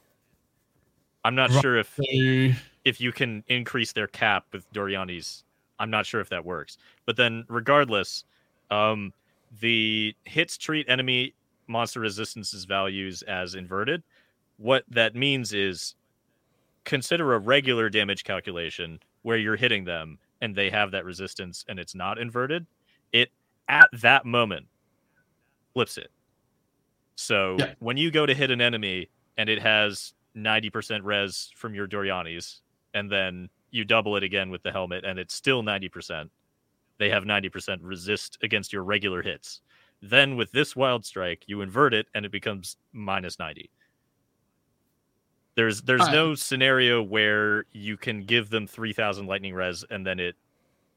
[1.23, 1.61] I'm not right.
[1.61, 1.99] sure if
[2.85, 5.43] if you can increase their cap with Doryani's.
[5.79, 6.77] I'm not sure if that works.
[7.05, 8.25] But then, regardless,
[8.71, 9.13] um,
[9.59, 11.33] the hits treat enemy
[11.67, 14.03] monster resistances values as inverted.
[14.57, 15.95] What that means is
[16.87, 21.79] consider a regular damage calculation where you're hitting them and they have that resistance and
[21.79, 22.65] it's not inverted,
[23.11, 23.29] it
[23.67, 24.65] at that moment
[25.73, 26.09] flips it.
[27.15, 27.73] So yeah.
[27.79, 32.61] when you go to hit an enemy and it has 90% res from your Doryani's,
[32.93, 36.29] and then you double it again with the helmet and it's still 90%,
[36.99, 39.59] they have 90% resist against your regular hits.
[40.01, 43.69] Then with this wild strike, you invert it and it becomes minus 90.
[45.57, 50.35] There's there's no scenario where you can give them 3000 lightning res and then it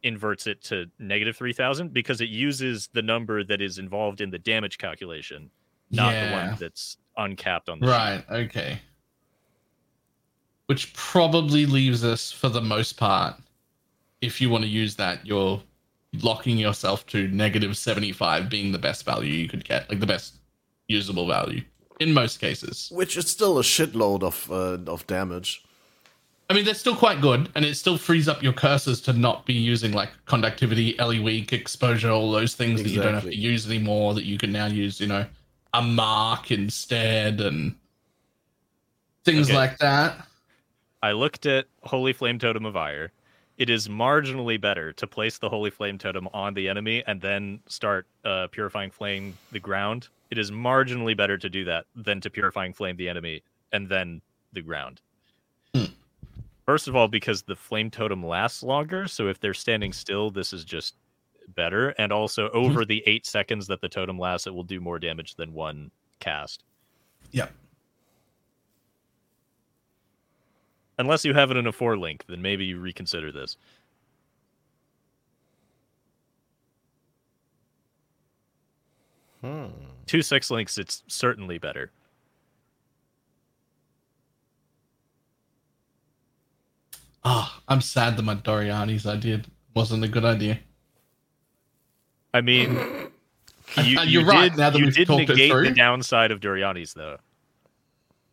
[0.02, 4.38] inverts it to negative 3000 because it uses the number that is involved in the
[4.38, 5.50] damage calculation,
[5.90, 6.26] not yeah.
[6.26, 8.34] the one that's uncapped on the Right, sheet.
[8.34, 8.78] okay.
[10.66, 13.36] Which probably leaves us for the most part
[14.20, 15.62] if you want to use that you're
[16.20, 20.34] locking yourself to negative 75 being the best value you could get, like the best
[20.86, 21.62] usable value
[22.00, 22.88] in most cases.
[22.92, 25.62] Which is still a shitload of uh, of damage.
[26.48, 29.46] I mean, they're still quite good, and it still frees up your curses to not
[29.46, 32.82] be using like conductivity, LE weak, exposure, all those things exactly.
[32.82, 34.14] that you don't have to use anymore.
[34.14, 35.26] That you can now use, you know,
[35.74, 37.76] a mark instead, and
[39.24, 39.56] things okay.
[39.56, 40.26] like that.
[41.02, 43.12] I looked at Holy Flame Totem of Ire.
[43.56, 47.60] It is marginally better to place the Holy Flame Totem on the enemy and then
[47.66, 52.30] start uh, Purifying Flame the ground it is marginally better to do that than to
[52.30, 53.42] purifying flame the enemy
[53.72, 54.20] and then
[54.52, 55.00] the ground.
[55.74, 55.86] Hmm.
[56.66, 60.52] First of all, because the flame totem lasts longer, so if they're standing still, this
[60.52, 60.94] is just
[61.56, 62.58] better, and also mm-hmm.
[62.58, 65.90] over the eight seconds that the totem lasts, it will do more damage than one
[66.20, 66.64] cast.
[67.32, 67.52] Yep.
[70.98, 73.56] Unless you have it in a four link, then maybe you reconsider this.
[79.40, 79.68] Hmm.
[80.10, 81.92] Two six links, it's certainly better.
[87.24, 89.42] Ah, oh, I'm sad that my Doryani's idea
[89.72, 90.58] wasn't a good idea.
[92.34, 92.72] I mean,
[93.84, 94.56] you, you are right.
[94.56, 97.18] Now that you we've did talked negate the downside of Doryani's, though.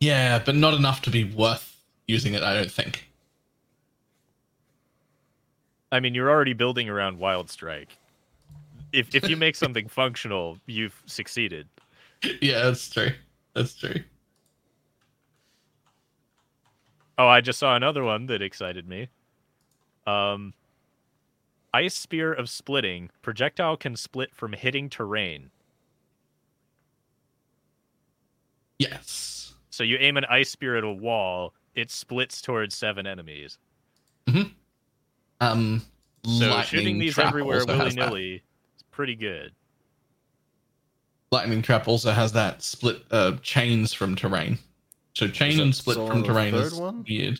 [0.00, 2.42] Yeah, but not enough to be worth using it.
[2.42, 3.08] I don't think.
[5.92, 7.96] I mean, you're already building around Wild Strike.
[8.92, 11.68] If if you make something functional, you've succeeded.
[12.40, 13.10] Yeah, that's true.
[13.54, 14.02] That's true.
[17.16, 19.08] Oh, I just saw another one that excited me.
[20.06, 20.54] Um,
[21.74, 23.10] Ice Spear of Splitting.
[23.22, 25.50] Projectile can split from hitting terrain.
[28.78, 29.54] Yes.
[29.70, 33.58] So you aim an Ice Spear at a wall, it splits towards seven enemies.
[34.26, 34.48] Mm-hmm.
[35.40, 35.82] Um,
[36.24, 38.42] so shooting these everywhere willy nilly
[38.98, 39.52] pretty good.
[41.30, 44.58] Lightning Trap also has that split uh, chains from terrain.
[45.14, 47.04] So chain and split from terrain is one?
[47.08, 47.38] weird.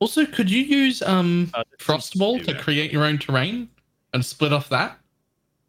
[0.00, 3.70] Also, could you use um uh, Frostwall to create your own terrain
[4.12, 4.98] and split off that?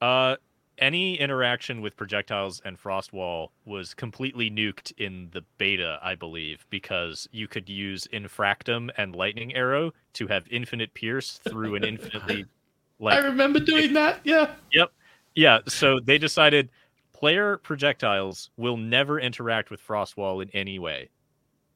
[0.01, 0.35] Uh,
[0.77, 7.29] any interaction with projectiles and Frostwall was completely nuked in the beta, I believe, because
[7.31, 12.45] you could use Infractem and Lightning Arrow to have infinite pierce through an infinitely.
[12.99, 14.21] Like, I remember doing it, that.
[14.23, 14.55] Yeah.
[14.73, 14.91] Yep.
[15.35, 15.59] Yeah.
[15.67, 16.69] So they decided
[17.13, 21.09] player projectiles will never interact with Frostwall in any way.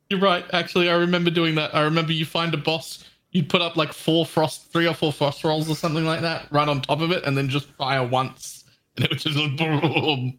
[0.10, 0.46] You're right.
[0.54, 1.74] Actually, I remember doing that.
[1.74, 5.14] I remember you find a boss, you'd put up like four frost, three or four
[5.14, 8.06] frost rolls or something like that, right on top of it, and then just fire
[8.06, 8.66] once,
[8.96, 10.38] and it would just like boom.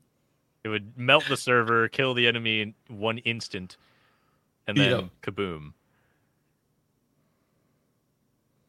[0.64, 3.76] It would melt the server, kill the enemy in one instant,
[4.66, 5.72] and then kaboom.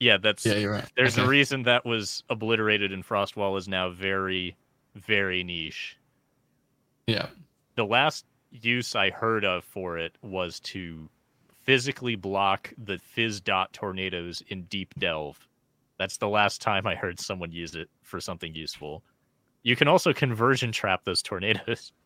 [0.04, 0.56] Yeah, that's yeah.
[0.56, 0.86] You're right.
[0.98, 1.26] There's okay.
[1.26, 4.58] a reason that was obliterated, and Frostwall is now very,
[4.96, 5.98] very niche.
[7.08, 7.28] Yeah.
[7.76, 11.10] The last use I heard of for it was to
[11.62, 15.40] physically block the fizz dot tornadoes in Deep Delve.
[15.98, 19.04] That's the last time I heard someone use it for something useful.
[19.64, 21.92] You can also conversion trap those tornadoes.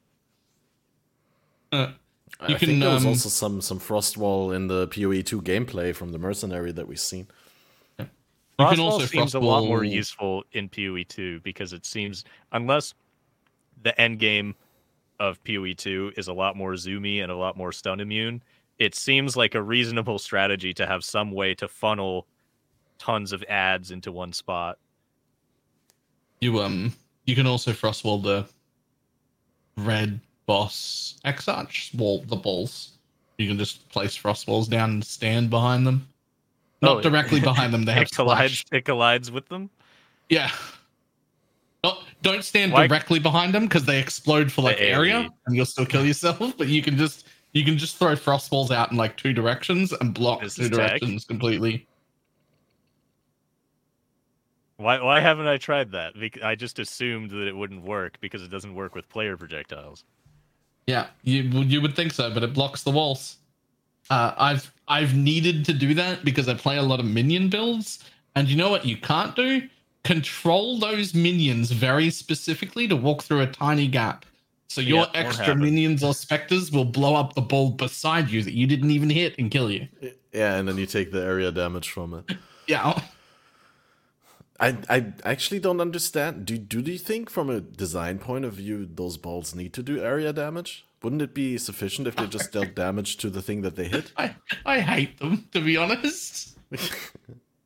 [1.69, 1.91] Uh,
[2.39, 5.93] I can, think there was um, also some some frostwall in the PoE two gameplay
[5.93, 7.27] from the mercenary that we've seen.
[8.59, 12.95] Can also seems a lot more useful in PoE two because it seems unless
[13.83, 14.55] the end game
[15.19, 18.41] of PoE2 is a lot more zoomy and a lot more stun immune,
[18.79, 22.27] it seems like a reasonable strategy to have some way to funnel
[22.99, 24.77] tons of ads into one spot.
[26.39, 26.93] You um
[27.25, 28.45] you can also frostwall the
[29.77, 32.97] red boss Exarch wall the balls.
[33.37, 36.07] You can just place frost walls down and stand behind them.
[36.81, 37.83] Not oh, directly behind them.
[37.85, 38.65] They have it collides.
[38.71, 39.69] It collides with them.
[40.29, 40.51] Yeah,
[41.83, 42.87] not, don't stand Why?
[42.87, 46.57] directly behind them because they explode for like area and you'll still kill yourself.
[46.57, 49.93] But you can just you can just throw frost balls out in like two directions
[49.93, 51.27] and block this two directions tag?
[51.27, 51.87] completely.
[54.77, 56.13] Why why haven't I tried that?
[56.19, 60.03] Because I just assumed that it wouldn't work because it doesn't work with player projectiles.
[60.87, 63.37] Yeah, you you would think so, but it blocks the walls.
[64.09, 68.03] Uh, I've I've needed to do that because I play a lot of minion builds,
[68.35, 69.67] and you know what you can't do?
[70.07, 74.25] control those minions very specifically to walk through a tiny gap.
[74.69, 78.53] So your yeah, extra minions or specters will blow up the ball beside you that
[78.53, 79.87] you didn't even hit and kill you.
[80.31, 82.37] Yeah, and then you take the area damage from it.
[82.67, 83.01] yeah.
[84.59, 86.45] I I actually don't understand.
[86.45, 90.01] Do do you think from a design point of view those balls need to do
[90.01, 90.85] area damage?
[91.03, 94.11] Wouldn't it be sufficient if they just dealt damage to the thing that they hit?
[94.17, 96.57] I, I hate them, to be honest.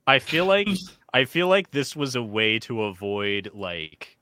[0.08, 0.68] I feel like
[1.14, 4.18] I feel like this was a way to avoid like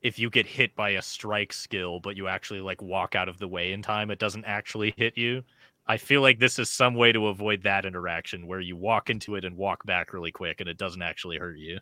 [0.00, 3.38] if you get hit by a strike skill but you actually like walk out of
[3.38, 5.42] the way in time it doesn't actually hit you.
[5.86, 9.34] I feel like this is some way to avoid that interaction where you walk into
[9.34, 11.78] it and walk back really quick and it doesn't actually hurt you.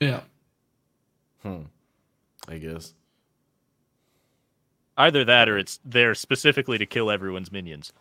[0.00, 0.20] Yeah.
[1.42, 1.62] Hmm.
[2.48, 2.92] I guess.
[4.96, 7.92] Either that or it's there specifically to kill everyone's minions.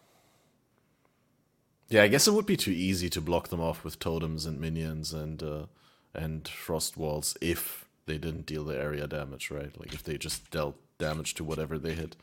[1.90, 4.60] Yeah, I guess it would be too easy to block them off with totems and
[4.60, 5.66] minions and uh,
[6.14, 9.78] and frost walls if they didn't deal the area damage, right?
[9.80, 12.16] Like if they just dealt damage to whatever they hit.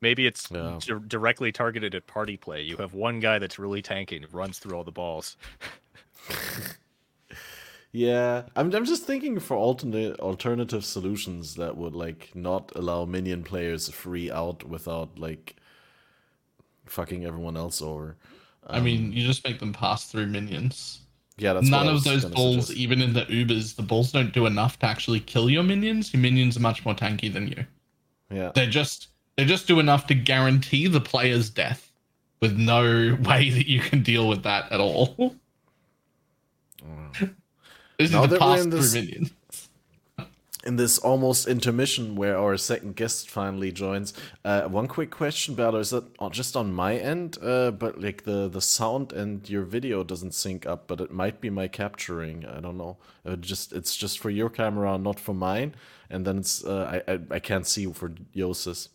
[0.00, 0.78] Maybe it's yeah.
[0.80, 2.62] d- directly targeted at party play.
[2.62, 5.36] You have one guy that's really tanking, runs through all the balls.
[7.92, 13.44] yeah, I'm I'm just thinking for alternate alternative solutions that would like not allow minion
[13.44, 15.56] players free out without like
[16.86, 18.16] fucking everyone else over.
[18.66, 21.00] Um, I mean, um, you just make them pass through minions.
[21.36, 22.80] Yeah, that's none of those balls, suggest.
[22.80, 26.14] even in the Ubers, the balls don't do enough to actually kill your minions.
[26.14, 27.66] Your minions are much more tanky than you.
[28.30, 31.92] Yeah, they're just they just do enough to guarantee the player's death,
[32.40, 35.36] with no way that you can deal with that at all.
[36.82, 37.34] Mm.
[38.02, 39.32] this now is the through minions
[40.64, 44.14] in this almost intermission where our second guest finally joins.
[44.44, 47.38] Uh, one quick question, Balor, is that just on my end?
[47.42, 51.40] Uh, but like the the sound and your video doesn't sync up, but it might
[51.40, 52.46] be my capturing.
[52.46, 52.96] I don't know.
[53.24, 55.74] It just it's just for your camera, not for mine.
[56.10, 58.88] And then it's uh, I, I, I can't see for Jousis.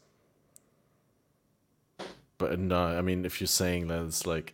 [2.38, 4.54] But no, I mean, if you're saying that, it's like.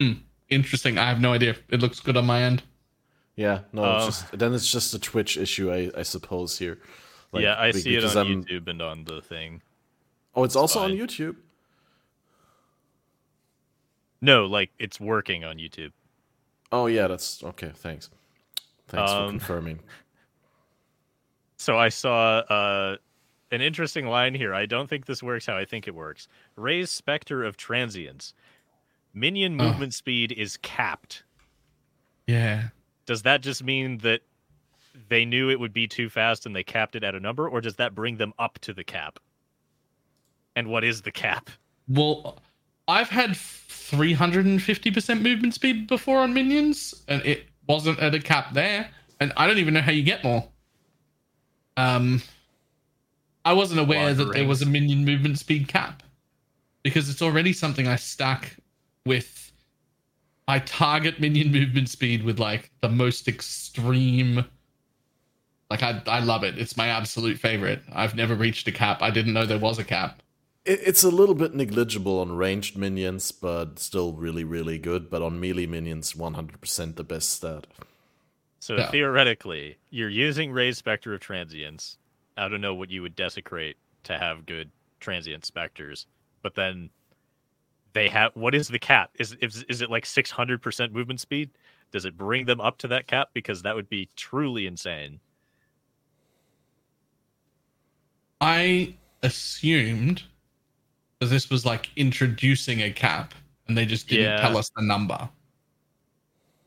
[0.00, 0.14] Hmm.
[0.54, 0.98] Interesting.
[0.98, 1.56] I have no idea.
[1.68, 2.62] It looks good on my end.
[3.36, 6.78] Yeah, no, uh, it's just, then it's just a Twitch issue, I, I suppose here.
[7.32, 8.44] Like, yeah, I see it on I'm...
[8.44, 9.60] YouTube and on the thing.
[10.36, 10.92] Oh, it's, it's also fine.
[10.92, 11.36] on YouTube.
[14.20, 15.90] No, like it's working on YouTube.
[16.72, 17.72] Oh yeah, that's okay.
[17.74, 18.08] Thanks.
[18.88, 19.80] Thanks um, for confirming.
[21.56, 22.96] So I saw uh,
[23.50, 24.52] an interesting line here.
[24.52, 26.28] I don't think this works how I think it works.
[26.56, 28.34] Raise Spectre of Transience.
[29.14, 29.96] Minion movement oh.
[29.96, 31.22] speed is capped.
[32.26, 32.68] Yeah
[33.06, 34.20] does that just mean that
[35.08, 37.60] they knew it would be too fast and they capped it at a number, or
[37.60, 39.18] does that bring them up to the cap?
[40.56, 41.50] And what is the cap?
[41.88, 42.38] Well,
[42.86, 48.88] I've had 350% movement speed before on minions, and it wasn't at a cap there.
[49.20, 50.48] And I don't even know how you get more.
[51.76, 52.22] Um,
[53.44, 56.02] I wasn't aware that there was a minion movement speed cap
[56.82, 58.56] because it's already something I stack
[59.06, 59.52] with
[60.46, 64.44] I target minion movement speed with like the most extreme.
[65.70, 66.58] Like I, I love it.
[66.58, 67.82] It's my absolute favorite.
[67.92, 69.02] I've never reached a cap.
[69.02, 70.22] I didn't know there was a cap.
[70.66, 75.10] It's a little bit negligible on ranged minions, but still really, really good.
[75.10, 77.66] But on melee minions, 100% the best stat.
[78.60, 78.90] So yeah.
[78.90, 81.98] theoretically, you're using Raise Spectre of Transience.
[82.38, 84.70] I don't know what you would desecrate to have good
[85.00, 86.06] transient specters,
[86.40, 86.88] but then
[87.94, 89.10] they have what is the cap?
[89.18, 91.50] Is is, is it like 600% movement speed?
[91.90, 95.20] Does it bring them up to that cap because that would be truly insane.
[98.40, 100.24] I assumed
[101.20, 103.32] that this was like introducing a cap
[103.68, 104.40] and they just didn't yeah.
[104.40, 105.28] tell us the number.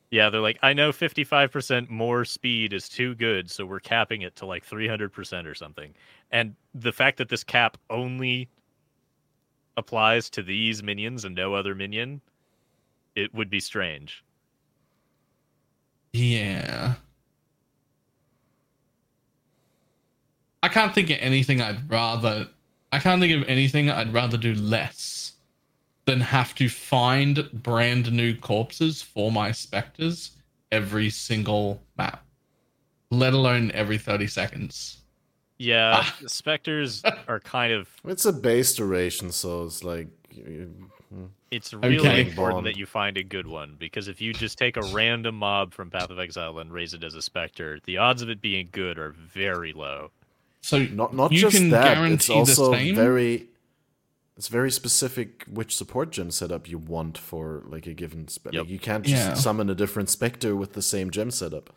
[0.10, 4.38] Yeah, they're like, I know 55% more speed is too good, so we're capping it
[4.38, 5.94] to like 300% or something.
[6.32, 8.50] And the fact that this cap only
[9.78, 12.20] applies to these minions and no other minion,
[13.16, 14.24] it would be strange.
[16.14, 16.96] Yeah.
[20.64, 22.48] I can't think of anything I'd rather.
[22.92, 25.34] I can't think of anything I'd rather do less
[26.06, 30.32] than have to find brand new corpses for my specters
[30.72, 32.26] every single map,
[33.12, 34.98] let alone every 30 seconds.
[35.58, 36.16] Yeah, ah.
[36.28, 37.90] specters are kind of.
[38.06, 40.08] It's a base duration, so it's like.
[41.50, 42.28] It's really okay.
[42.28, 45.74] important that you find a good one because if you just take a random mob
[45.74, 48.68] from Path of Exile and raise it as a specter, the odds of it being
[48.74, 50.12] good are very low.
[50.60, 53.48] So not not just that, it's also very
[54.36, 58.52] it's very specific which support gem setup you want for like a given spec.
[58.54, 58.64] Yep.
[58.64, 59.34] Like you can't just yeah.
[59.34, 61.70] summon a different specter with the same gem setup.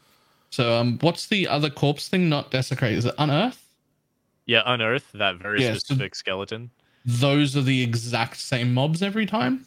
[0.50, 2.94] So um what's the other corpse thing not desecrate?
[2.94, 3.64] Is it unearth?
[4.50, 6.72] Yeah, unearth that very yeah, specific so skeleton.
[7.04, 9.64] Those are the exact same mobs every time,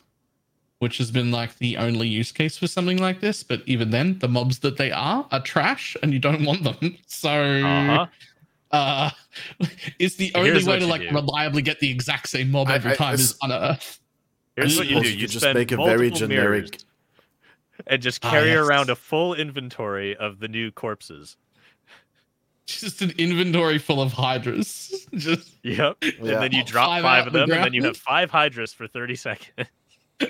[0.80, 3.44] which has been like the only use case for something like this.
[3.44, 6.98] But even then, the mobs that they are are trash, and you don't want them.
[7.08, 7.32] So.
[7.32, 8.08] Uh-huh.
[8.72, 9.10] Uh,
[10.00, 11.16] is the only Here's way to like do.
[11.16, 14.02] reliably get the exact same mob every I, I, time is unearth.
[14.58, 16.78] Here's what you do: you just make a very generic,
[17.88, 18.68] and just ah, carry ah, yes.
[18.68, 21.38] around a full inventory of the new corpses.
[22.66, 25.08] Just an inventory full of hydras.
[25.14, 25.98] Just yep.
[26.02, 26.12] Yeah.
[26.20, 28.74] And then you drop five, five of them, the and then you have five hydras
[28.74, 29.68] for thirty seconds.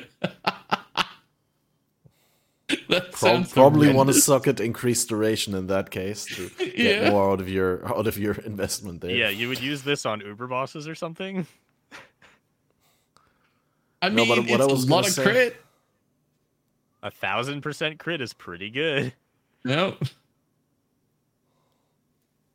[3.11, 7.09] Pro- probably want to suck at increased duration in that case to get yeah.
[7.11, 9.11] more out of your out of your investment there.
[9.11, 11.45] Yeah, you would use this on Uber bosses or something.
[14.01, 15.57] I mean, no, it's a lot of say, crit.
[17.03, 19.13] A thousand percent crit is pretty good.
[19.63, 20.03] Nope.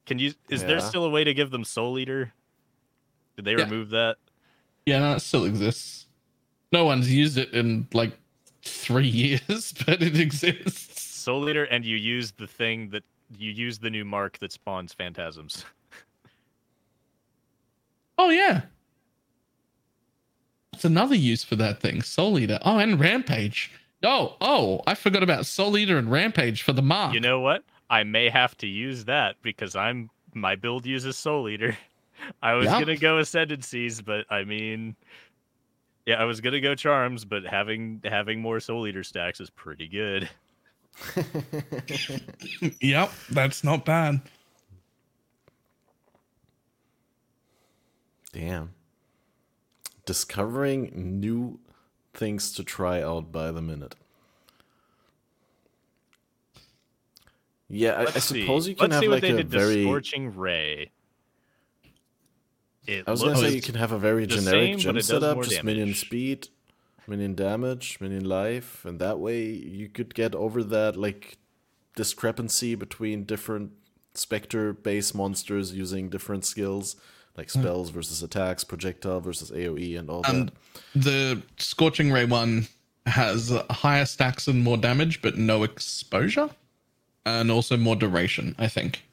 [0.09, 0.33] Can you?
[0.49, 0.69] Is yeah.
[0.69, 2.33] there still a way to give them Soul Eater?
[3.37, 3.65] Did they yeah.
[3.65, 4.17] remove that?
[4.87, 6.07] Yeah, no, it still exists.
[6.73, 8.17] No one's used it in like
[8.63, 11.03] three years, but it exists.
[11.03, 13.05] Soul Eater, and you use the thing that
[13.37, 15.67] you use the new mark that spawns phantasms.
[18.19, 18.63] oh yeah.
[20.73, 22.59] It's another use for that thing, Soul Eater.
[22.63, 23.73] Oh, and Rampage.
[24.03, 27.13] Oh, oh, I forgot about Soul Eater and Rampage for the mark.
[27.13, 27.63] You know what?
[27.91, 31.77] I may have to use that because I'm my build uses Soul Eater.
[32.43, 32.81] I was yep.
[32.81, 34.97] gonna go Ascendancies, but I mean,
[36.07, 39.89] yeah, I was gonna go Charms, but having having more Soul Eater stacks is pretty
[39.89, 40.29] good.
[42.81, 44.21] yep, that's not bad.
[48.33, 48.75] Damn.
[50.05, 51.59] Discovering new
[52.15, 53.95] things to try out by the minute.
[57.69, 60.91] Yeah, I, I, suppose you can Let's have like a very scorching ray.
[62.87, 65.51] It I was gonna say you can have a very generic same, gem setup, just
[65.51, 65.65] damage.
[65.65, 66.49] minion speed,
[67.07, 71.37] minion damage, minion life, and that way you could get over that like
[71.95, 73.73] discrepancy between different
[74.15, 76.97] specter base monsters using different skills
[77.39, 77.61] like hmm.
[77.61, 81.03] spells versus attacks, projectile versus AoE, and all and that.
[81.03, 82.67] The Scorching Ray one
[83.07, 86.51] has higher stacks and more damage, but no exposure,
[87.41, 88.55] and also more duration.
[88.59, 89.05] I think.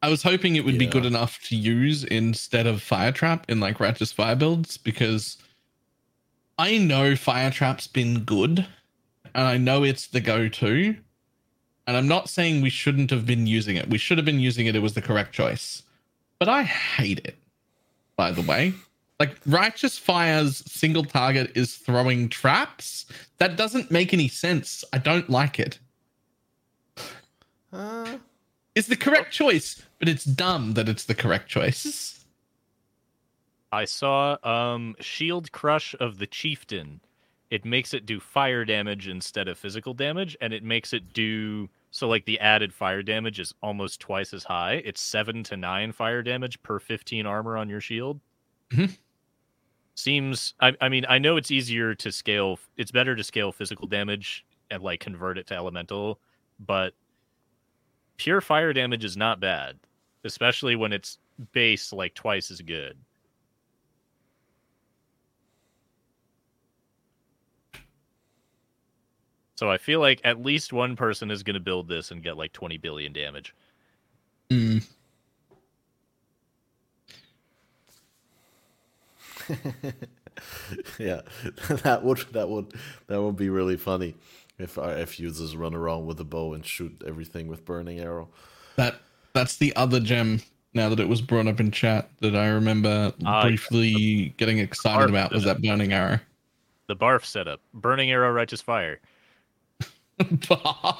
[0.00, 0.78] I was hoping it would yeah.
[0.78, 5.38] be good enough to use instead of Fire Trap in like Righteous Fire builds because
[6.56, 8.64] I know Fire Trap's been good,
[9.34, 10.96] and I know it's the go-to
[11.88, 13.88] and I'm not saying we shouldn't have been using it.
[13.88, 14.76] We should have been using it.
[14.76, 15.84] It was the correct choice.
[16.38, 17.38] But I hate it,
[18.14, 18.74] by the way.
[19.20, 23.06] Like, Righteous Fire's single target is throwing traps.
[23.38, 24.84] That doesn't make any sense.
[24.92, 25.78] I don't like it.
[27.72, 28.18] Uh,
[28.74, 32.24] it's the correct choice, but it's dumb that it's the correct choice.
[33.70, 37.00] I saw um Shield Crush of the Chieftain.
[37.50, 41.68] It makes it do fire damage instead of physical damage, and it makes it do
[41.90, 44.82] so like the added fire damage is almost twice as high.
[44.84, 48.20] It's seven to nine fire damage per 15 armor on your shield.
[48.70, 48.92] Mm-hmm.
[49.98, 53.88] Seems I, I mean, I know it's easier to scale it's better to scale physical
[53.88, 56.20] damage and like convert it to elemental,
[56.60, 56.94] but
[58.16, 59.76] pure fire damage is not bad,
[60.22, 61.18] especially when it's
[61.50, 62.96] base like twice as good.
[69.56, 72.36] So I feel like at least one person is going to build this and get
[72.36, 73.52] like 20 billion damage.
[74.48, 74.86] Mm.
[80.98, 81.20] yeah,
[81.82, 82.72] that would that would
[83.06, 84.14] that would be really funny
[84.58, 88.28] if RF users run around with a bow and shoot everything with burning arrow.
[88.76, 88.96] That
[89.32, 90.40] that's the other gem.
[90.74, 95.08] Now that it was brought up in chat, that I remember uh, briefly getting excited
[95.08, 96.20] about was that burning arrow.
[96.88, 99.00] The barf setup, burning arrow, righteous fire.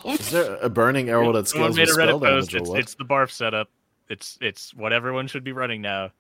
[0.07, 3.69] Is there a burning arrow that scales with spell damage it's, it's, the barf setup.
[4.09, 6.13] It's it's what everyone should be running now.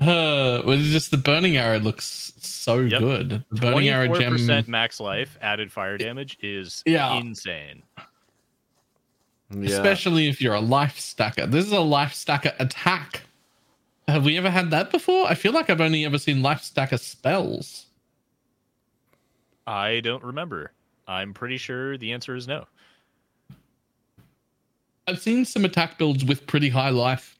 [0.00, 3.00] Uh, well, just the burning arrow looks so yep.
[3.00, 3.44] good.
[3.50, 7.14] The burning arrow gem max life added fire damage is yeah.
[7.14, 7.82] insane.
[9.50, 9.70] Yeah.
[9.70, 11.46] Especially if you're a life stacker.
[11.46, 13.22] This is a life stacker attack.
[14.08, 15.26] Have we ever had that before?
[15.26, 17.86] I feel like I've only ever seen life stacker spells.
[19.66, 20.72] I don't remember.
[21.06, 22.66] I'm pretty sure the answer is no.
[25.06, 27.38] I've seen some attack builds with pretty high life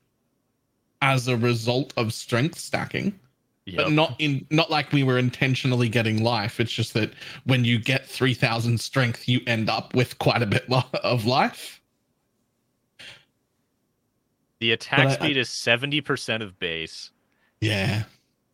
[1.03, 3.19] as a result of strength stacking.
[3.66, 3.77] Yep.
[3.77, 6.61] But not in not like we were intentionally getting life.
[6.61, 7.12] It's just that
[7.45, 10.66] when you get 3000 strength you end up with quite a bit
[11.03, 11.81] of life.
[14.61, 17.11] The attack speed I, is 70% of base.
[17.61, 18.05] Yeah.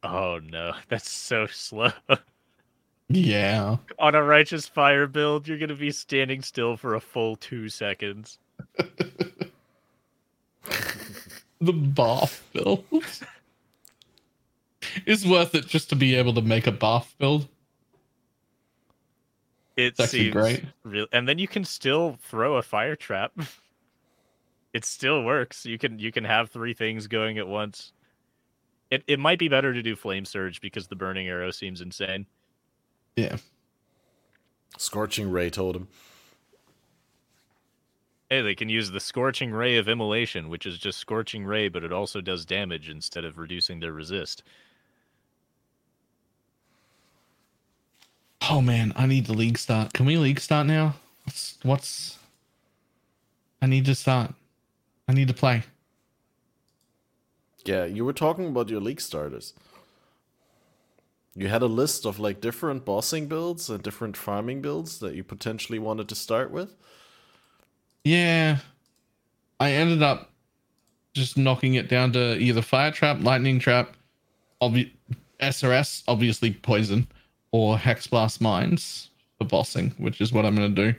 [0.02, 1.90] Oh no, that's so slow.
[3.08, 3.76] Yeah.
[3.98, 8.38] On a righteous fire build, you're gonna be standing still for a full two seconds.
[11.60, 12.84] the bath build
[15.06, 17.48] is worth it just to be able to make a bath build.
[19.76, 20.64] It it's seems great.
[20.84, 23.32] Real, and then you can still throw a fire trap.
[24.72, 25.64] it still works.
[25.64, 27.92] You can you can have three things going at once.
[28.90, 32.26] It it might be better to do flame surge because the burning arrow seems insane.
[33.16, 33.36] Yeah.
[34.78, 35.88] Scorching Ray told him.
[38.30, 41.82] Hey, they can use the Scorching Ray of Immolation, which is just Scorching Ray, but
[41.82, 44.44] it also does damage instead of reducing their resist.
[48.48, 49.92] Oh man, I need the league start.
[49.92, 50.94] Can we league start now?
[51.24, 52.18] What's what's
[53.60, 54.32] I need to start.
[55.08, 55.64] I need to play.
[57.64, 59.54] Yeah, you were talking about your league starters.
[61.34, 65.24] You had a list of like different bossing builds and different farming builds that you
[65.24, 66.76] potentially wanted to start with.
[68.04, 68.58] Yeah.
[69.58, 70.30] I ended up
[71.12, 73.96] just knocking it down to either fire trap, lightning trap,
[74.62, 74.92] obvi-
[75.40, 77.06] SRS, obviously poison,
[77.52, 80.98] or hex blast mines for bossing, which is what I'm going to do.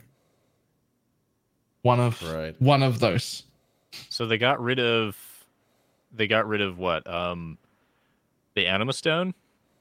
[1.82, 2.54] One of right.
[2.60, 3.42] one of those.
[4.08, 5.16] So they got rid of
[6.14, 7.04] they got rid of what?
[7.10, 7.58] Um
[8.54, 9.34] the anima stone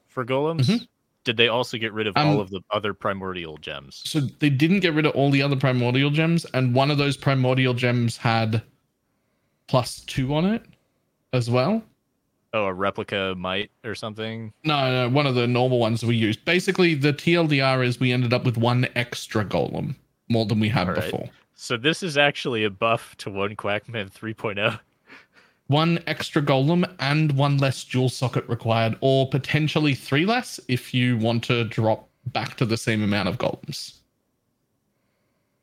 [0.07, 0.61] for golems?
[0.61, 0.83] Mm-hmm.
[1.23, 4.01] Did they also get rid of um, all of the other primordial gems?
[4.05, 7.15] So they didn't get rid of all the other primordial gems, and one of those
[7.15, 8.63] primordial gems had
[9.67, 10.63] plus two on it
[11.33, 11.83] as well.
[12.53, 14.51] Oh, a replica might or something?
[14.65, 16.43] No, no, one of the normal ones we used.
[16.43, 19.95] Basically, the TLDR is we ended up with one extra golem
[20.27, 20.95] more than we had right.
[20.95, 21.29] before.
[21.53, 24.79] So this is actually a buff to one Quackman 3.0.
[25.71, 31.17] One extra golem and one less jewel socket required, or potentially three less if you
[31.17, 33.99] want to drop back to the same amount of golems.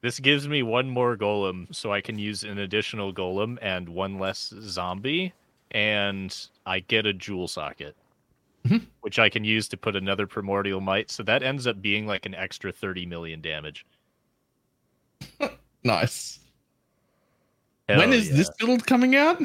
[0.00, 4.18] This gives me one more golem, so I can use an additional golem and one
[4.18, 5.34] less zombie,
[5.72, 7.94] and I get a jewel socket,
[8.66, 8.86] mm-hmm.
[9.02, 11.10] which I can use to put another primordial might.
[11.10, 13.84] So that ends up being like an extra 30 million damage.
[15.84, 16.40] Nice.
[17.88, 18.36] Hell when is yeah.
[18.36, 19.40] this build coming out?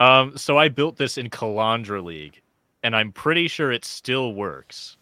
[0.00, 2.40] Um, so I built this in Kalandra League,
[2.82, 4.96] and I'm pretty sure it still works.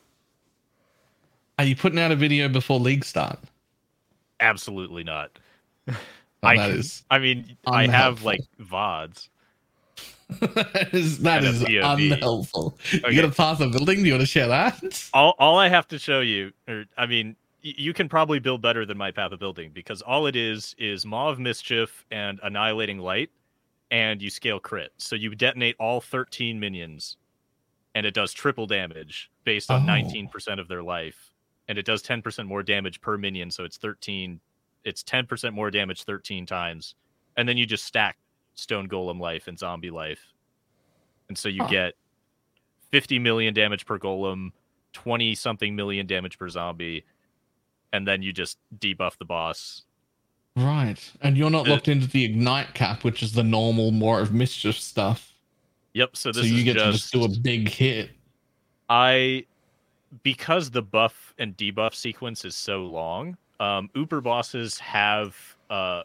[1.58, 3.38] Are you putting out a video before league start?
[4.40, 5.30] Absolutely not.
[5.88, 5.94] Oh,
[6.42, 7.74] I that is I mean, unhelpful.
[7.74, 9.28] I have like VODs.
[10.40, 12.76] that is, that is unhelpful.
[12.94, 13.12] Okay.
[13.12, 14.02] You got to Path of Building?
[14.02, 15.08] Do you want to share that?
[15.14, 18.86] All, all I have to show you, or I mean, you can probably build better
[18.86, 22.98] than my path of building because all it is is Maw of Mischief and Annihilating
[22.98, 23.30] Light,
[23.90, 24.92] and you scale crit.
[24.98, 27.16] So you detonate all 13 minions,
[27.94, 29.92] and it does triple damage based on oh.
[29.92, 31.32] 19% of their life,
[31.68, 33.50] and it does 10% more damage per minion.
[33.50, 34.40] So it's 13,
[34.84, 36.94] it's 10% more damage 13 times,
[37.36, 38.18] and then you just stack
[38.54, 40.32] Stone Golem life and Zombie life,
[41.28, 41.94] and so you get
[42.90, 44.52] 50 million damage per Golem,
[44.92, 47.04] 20 something million damage per zombie
[47.92, 49.84] and then you just debuff the boss.
[50.58, 51.12] Right.
[51.20, 54.76] And you're not locked into the ignite cap, which is the normal Maw of Mischief
[54.76, 55.32] stuff.
[55.94, 58.10] Yep, so this so you get just, to just do a big hit.
[58.88, 59.44] I
[60.22, 65.36] because the buff and debuff sequence is so long, um Uber bosses have
[65.70, 66.02] uh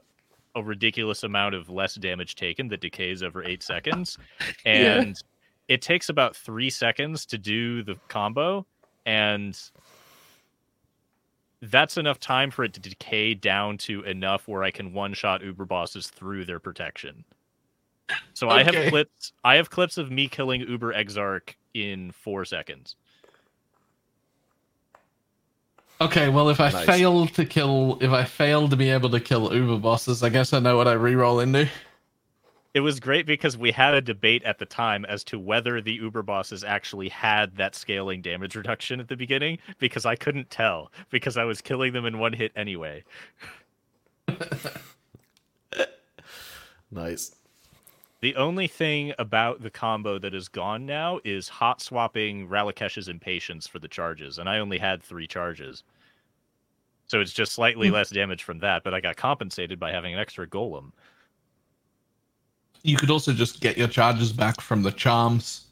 [0.56, 4.18] a ridiculous amount of less damage taken that decays over eight seconds.
[4.66, 5.76] And yeah.
[5.76, 8.66] it takes about three seconds to do the combo.
[9.06, 9.60] And
[11.64, 15.44] that's enough time for it to decay down to enough where I can one shot
[15.44, 17.24] Uber bosses through their protection.
[18.34, 18.58] So okay.
[18.58, 22.96] I have clips I have clips of me killing Uber Exarch in four seconds.
[26.02, 26.86] Okay, well if I nice.
[26.86, 30.52] fail to kill if I fail to be able to kill Uber bosses, I guess
[30.52, 31.70] I know what I re-roll into
[32.74, 35.94] it was great because we had a debate at the time as to whether the
[35.94, 40.92] Uber bosses actually had that scaling damage reduction at the beginning because I couldn't tell
[41.12, 43.04] because I was killing them in one hit anyway.
[46.92, 47.36] nice.
[48.22, 53.68] The only thing about the combo that is gone now is hot swapping Ralakesh's impatience
[53.68, 55.84] for the charges, and I only had three charges.
[57.06, 57.92] So it's just slightly mm.
[57.92, 60.94] less damage from that, but I got compensated by having an extra golem.
[62.84, 65.66] You could also just get your charges back from the charms.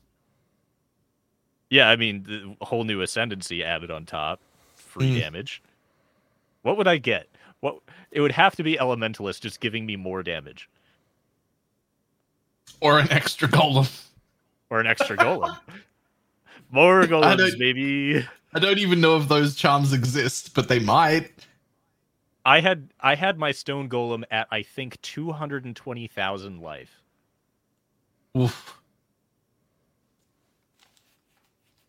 [1.69, 4.39] Yeah, I mean, the whole new ascendancy added on top,
[4.75, 5.19] free mm.
[5.19, 5.61] damage.
[6.63, 7.27] What would I get?
[7.59, 7.79] What
[8.11, 10.69] it would have to be elementalist just giving me more damage.
[12.81, 13.89] Or an extra golem.
[14.69, 15.57] Or an extra golem.
[16.71, 18.25] more golems, baby.
[18.53, 21.31] I don't even know if those charms exist, but they might.
[22.45, 26.61] I had I had my stone golem at I think two hundred and twenty thousand
[26.61, 27.01] life.
[28.37, 28.81] Oof.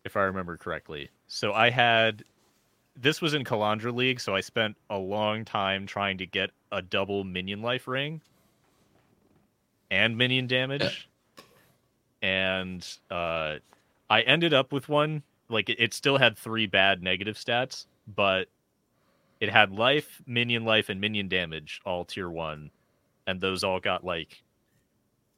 [0.03, 1.09] If I remember correctly.
[1.27, 2.23] So I had
[2.95, 6.81] this was in Kalandra League, so I spent a long time trying to get a
[6.81, 8.21] double minion life ring
[9.89, 11.09] and minion damage.
[12.21, 13.57] And uh
[14.09, 18.47] I ended up with one like it still had three bad negative stats, but
[19.39, 22.71] it had life, minion life, and minion damage all tier one,
[23.27, 24.43] and those all got like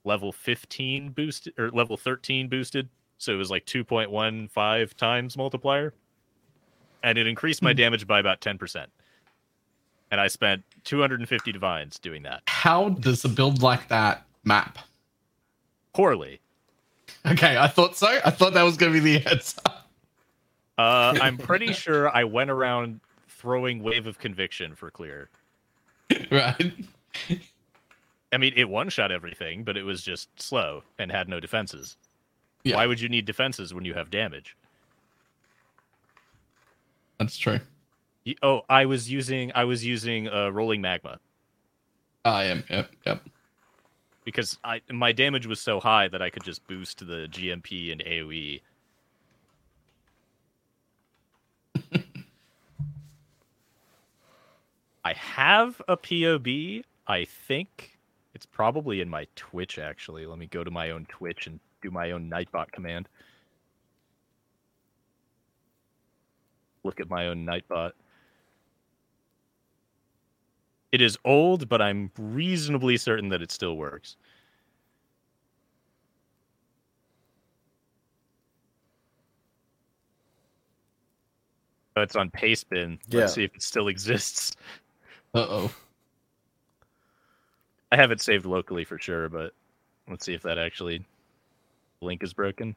[0.06, 2.90] level 15 boosted or level 13 boosted.
[3.18, 5.94] So it was like 2.15 times multiplier.
[7.04, 7.78] And it increased my hmm.
[7.78, 8.86] damage by about 10%.
[10.12, 12.44] And I spent 250 divines doing that.
[12.48, 14.78] How does a build like that map?
[15.94, 16.40] Poorly.
[17.26, 18.08] Okay, I thought so.
[18.24, 19.62] I thought that was going to be the answer.
[20.78, 23.00] Uh, I'm pretty sure I went around
[23.30, 25.30] throwing wave of conviction for clear.
[26.32, 26.74] Right.
[28.34, 31.98] I mean, it one shot everything, but it was just slow and had no defenses.
[32.64, 32.76] Yeah.
[32.78, 34.58] Why would you need defenses when you have damage?
[37.20, 37.60] That's true.
[38.42, 41.20] Oh, I was using I was using uh, rolling magma.
[42.26, 42.64] I am.
[42.70, 42.90] Yep.
[43.06, 43.22] Yep.
[44.24, 48.04] Because I my damage was so high that I could just boost the GMP and
[48.04, 48.62] AOE.
[55.06, 56.84] I have a POB.
[57.08, 57.95] I think
[58.36, 59.80] it's probably in my Twitch.
[59.80, 63.08] Actually, let me go to my own Twitch and do my own Nightbot command.
[66.84, 67.94] Look at my own Nightbot.
[70.92, 74.18] It is old, but I'm reasonably certain that it still works.
[81.98, 83.00] Oh, it's on Pastebin.
[83.10, 83.26] Let's yeah.
[83.28, 84.58] see if it still exists.
[85.34, 85.72] Uh oh.
[87.96, 89.54] I have it saved locally for sure, but
[90.10, 91.06] let's see if that actually
[92.02, 92.76] link is broken.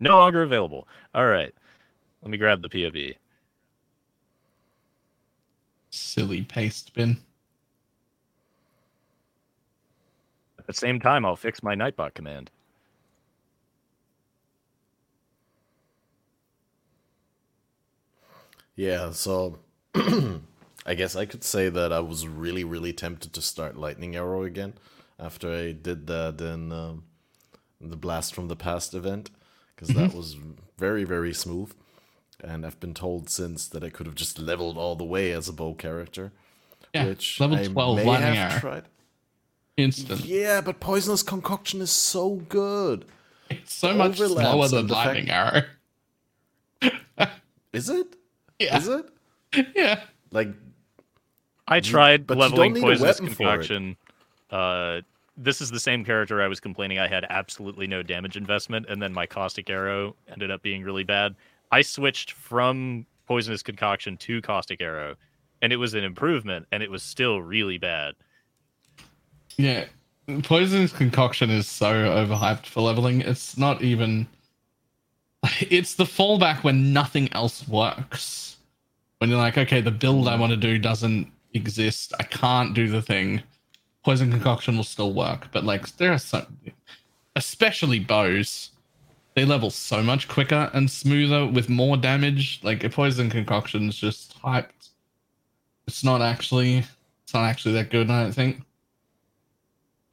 [0.00, 0.88] No longer available.
[1.14, 1.54] All right.
[2.22, 3.14] Let me grab the POB.
[5.90, 7.18] Silly paste bin.
[10.58, 12.50] At the same time, I'll fix my Nightbot command.
[18.76, 19.58] Yeah, so
[20.88, 24.44] I guess I could say that I was really, really tempted to start Lightning Arrow
[24.44, 24.72] again
[25.18, 27.04] after I did that in, um,
[27.78, 29.30] the Blast from the Past event
[29.74, 30.16] because that mm-hmm.
[30.16, 30.36] was
[30.78, 31.74] very, very smooth.
[32.42, 35.46] And I've been told since that I could have just leveled all the way as
[35.46, 36.32] a bow character.
[36.94, 38.60] Yeah, which level 12 may Lightning have Arrow.
[38.60, 38.84] tried.
[39.76, 40.24] Instant.
[40.24, 43.04] Yeah, but Poisonous Concoction is so good.
[43.50, 45.66] It's so much slower than Lightning fact...
[46.82, 47.28] Arrow.
[47.74, 48.16] is it?
[48.58, 48.78] Yeah.
[48.78, 49.06] Is it?
[49.74, 50.02] Yeah.
[50.30, 50.48] Like
[51.68, 53.96] I tried but leveling Poisonous Concoction.
[54.50, 55.02] Uh,
[55.36, 59.00] this is the same character I was complaining I had absolutely no damage investment, and
[59.00, 61.36] then my Caustic Arrow ended up being really bad.
[61.70, 65.14] I switched from Poisonous Concoction to Caustic Arrow,
[65.62, 68.14] and it was an improvement, and it was still really bad.
[69.56, 69.84] Yeah,
[70.42, 73.20] poisonous concoction is so overhyped for leveling.
[73.20, 74.26] It's not even.
[75.60, 78.56] It's the fallback when nothing else works.
[79.18, 82.12] When you're like, okay, the build I want to do doesn't exist.
[82.18, 83.42] I can't do the thing.
[84.04, 86.46] Poison concoction will still work, but like there are some,
[87.36, 88.70] especially bows,
[89.34, 92.60] they level so much quicker and smoother with more damage.
[92.62, 94.90] Like a poison concoction is just hyped.
[95.86, 96.84] It's not actually,
[97.22, 98.10] it's not actually that good.
[98.10, 98.62] I don't think.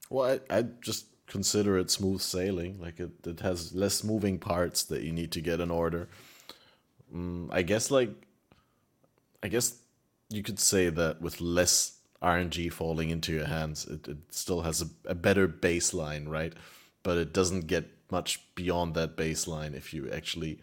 [0.09, 2.79] Well, I, I just consider it smooth sailing.
[2.79, 6.07] Like it, it has less moving parts that you need to get in order.
[7.13, 8.09] Mm, I guess like,
[9.41, 9.79] I guess
[10.29, 14.81] you could say that with less RNG falling into your hands, it, it still has
[14.81, 16.53] a, a better baseline, right?
[17.03, 20.59] But it doesn't get much beyond that baseline if you actually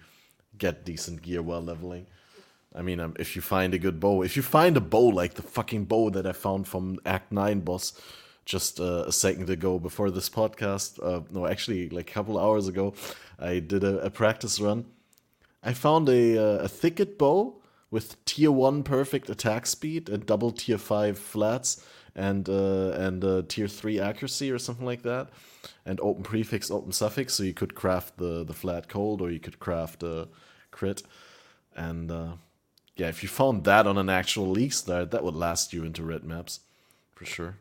[0.58, 2.06] get decent gear while leveling.
[2.74, 5.34] I mean, um, if you find a good bow, if you find a bow like
[5.34, 7.92] the fucking bow that I found from Act 9 boss,
[8.44, 10.98] just uh, a second ago before this podcast.
[11.02, 12.94] Uh, no, actually, like a couple hours ago,
[13.38, 14.86] I did a, a practice run.
[15.62, 17.61] I found a, uh, a thicket bow
[17.92, 21.84] with tier one perfect attack speed and double tier five flats
[22.16, 25.28] and uh, and uh, tier three accuracy or something like that,
[25.86, 29.38] and open prefix, open suffix, so you could craft the the flat cold or you
[29.38, 30.26] could craft a
[30.72, 31.02] crit,
[31.76, 32.32] and uh,
[32.96, 36.02] yeah, if you found that on an actual league start, that would last you into
[36.02, 36.60] red maps,
[37.14, 37.56] for sure.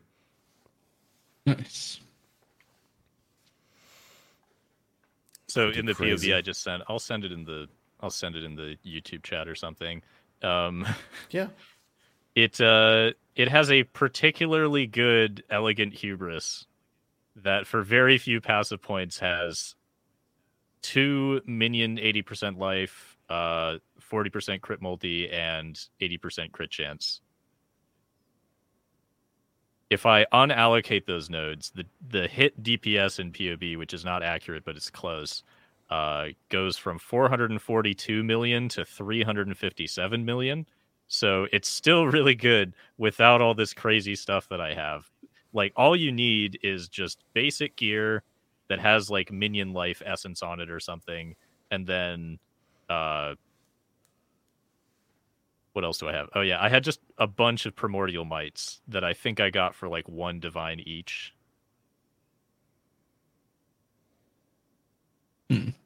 [1.46, 2.00] Nice.
[5.48, 6.28] So in the crazy.
[6.28, 7.68] POV I just sent, I'll send it in the
[8.00, 10.02] I'll send it in the YouTube chat or something.
[10.42, 10.86] Um,
[11.30, 11.48] yeah.
[12.34, 16.66] It uh it has a particularly good elegant hubris
[17.36, 19.74] that for very few passive points has
[20.82, 27.20] two minion 80% life, uh 40% crit multi and 80% crit chance
[29.92, 34.64] if I unallocate those nodes, the the hit DPS in POB, which is not accurate
[34.64, 35.42] but it's close,
[35.92, 40.66] uh, goes from 442 million to 357 million.
[41.06, 45.04] So it's still really good without all this crazy stuff that I have.
[45.52, 48.22] Like all you need is just basic gear
[48.68, 51.36] that has like minion life essence on it or something,
[51.70, 52.38] and then
[52.88, 53.34] uh,
[55.74, 56.30] what else do I have?
[56.34, 59.74] Oh yeah, I had just a bunch of Primordial Mights that I think I got
[59.74, 61.34] for like one divine each.
[65.50, 65.81] Hmm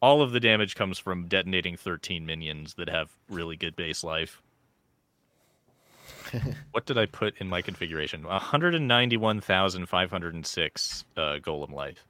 [0.00, 4.42] all of the damage comes from detonating 13 minions that have really good base life.
[6.72, 8.24] what did I put in my configuration?
[8.24, 12.04] 191,506 uh, golem life.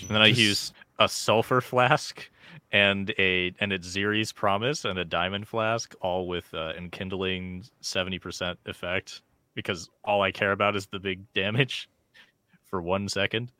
[0.00, 2.28] And then I use a sulfur flask
[2.72, 8.58] and a and Atziri's Promise and a diamond flask, all with uh, enkindling seventy percent
[8.66, 9.22] effect
[9.54, 11.88] because all I care about is the big damage
[12.64, 13.52] for one second.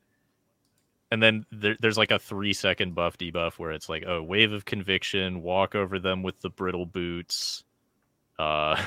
[1.11, 4.51] And then there, there's like a three second buff debuff where it's like, oh, wave
[4.51, 7.63] of conviction, walk over them with the brittle boots,
[8.39, 8.75] uh,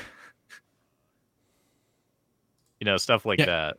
[2.81, 3.47] you know, stuff like yeah.
[3.47, 3.77] that.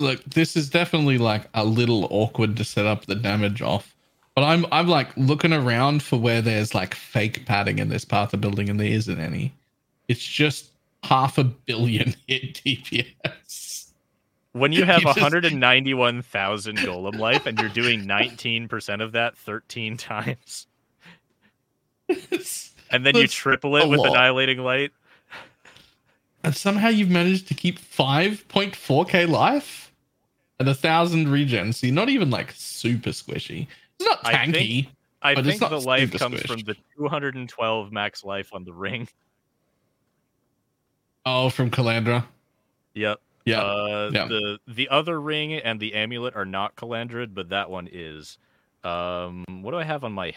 [0.00, 3.94] Look, this is definitely like a little awkward to set up the damage off.
[4.34, 8.34] But I'm I'm like looking around for where there's like fake padding in this path
[8.34, 9.54] of building, and there isn't any.
[10.08, 10.70] It's just
[11.04, 13.92] half a billion hit DPS.
[14.52, 20.66] When you have 191,000 golem life and you're doing 19% of that 13 times,
[22.90, 24.10] and then you triple it with lot.
[24.10, 24.92] annihilating light,
[26.42, 29.92] and somehow you've managed to keep 5.4k life
[30.58, 31.72] and a thousand regen.
[31.72, 33.66] So you're not even like super squishy.
[33.98, 34.88] It's not tanky.
[35.22, 36.46] I think, I think the life comes squished.
[36.46, 39.08] from the 212 max life on the ring.
[41.26, 42.24] Oh, from Kalandra.
[42.94, 43.20] Yep.
[43.44, 43.60] Yeah.
[43.60, 44.26] Uh, yeah.
[44.26, 48.38] The the other ring and the amulet are not Kalandred, but that one is.
[48.82, 50.34] Um, what do I have on my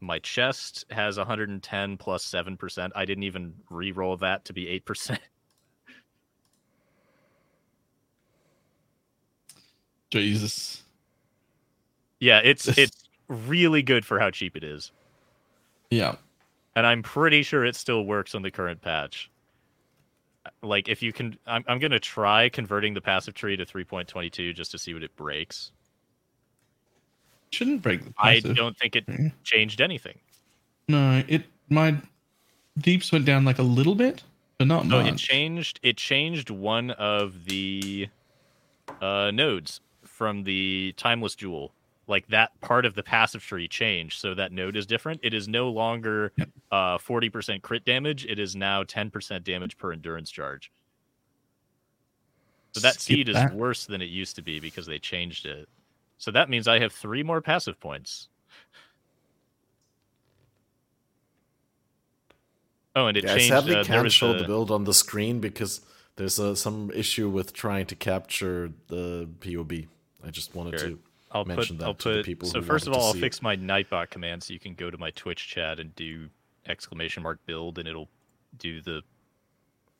[0.00, 0.84] my chest?
[0.90, 2.92] Has 110 plus seven percent.
[2.96, 5.20] I didn't even re-roll that to be eight percent.
[10.10, 10.82] Jesus.
[12.20, 14.92] Yeah, it's it's really good for how cheap it is.
[15.90, 16.16] Yeah.
[16.74, 19.30] And I'm pretty sure it still works on the current patch
[20.62, 24.70] like if you can I'm, I'm gonna try converting the passive tree to 3.22 just
[24.72, 25.72] to see what it breaks.
[27.50, 29.04] Shouldn't break i don't think it
[29.44, 30.18] changed anything.
[30.88, 31.96] No it my
[32.78, 34.22] deeps went down like a little bit
[34.58, 35.12] but not no, much.
[35.12, 38.08] it changed it changed one of the
[39.00, 41.72] uh nodes from the timeless jewel
[42.06, 45.48] like that part of the passive tree changed so that node is different it is
[45.48, 46.48] no longer yep.
[46.70, 50.72] uh 40% crit damage it is now 10% damage per endurance charge
[52.72, 53.54] so that Skip seed is that.
[53.54, 55.68] worse than it used to be because they changed it
[56.18, 58.28] so that means i have three more passive points
[62.96, 64.38] oh and it yeah, changed i sadly uh, can't show a...
[64.38, 65.82] the build on the screen because
[66.16, 69.72] there's uh, some issue with trying to capture the pob
[70.26, 70.90] i just wanted sure.
[70.90, 70.98] to
[71.32, 72.48] I'll put, I'll put, people.
[72.48, 73.42] So first of all, I'll fix it.
[73.42, 76.28] my Nightbot command so you can go to my Twitch chat and do
[76.66, 78.08] exclamation mark build, and it'll
[78.58, 79.02] do the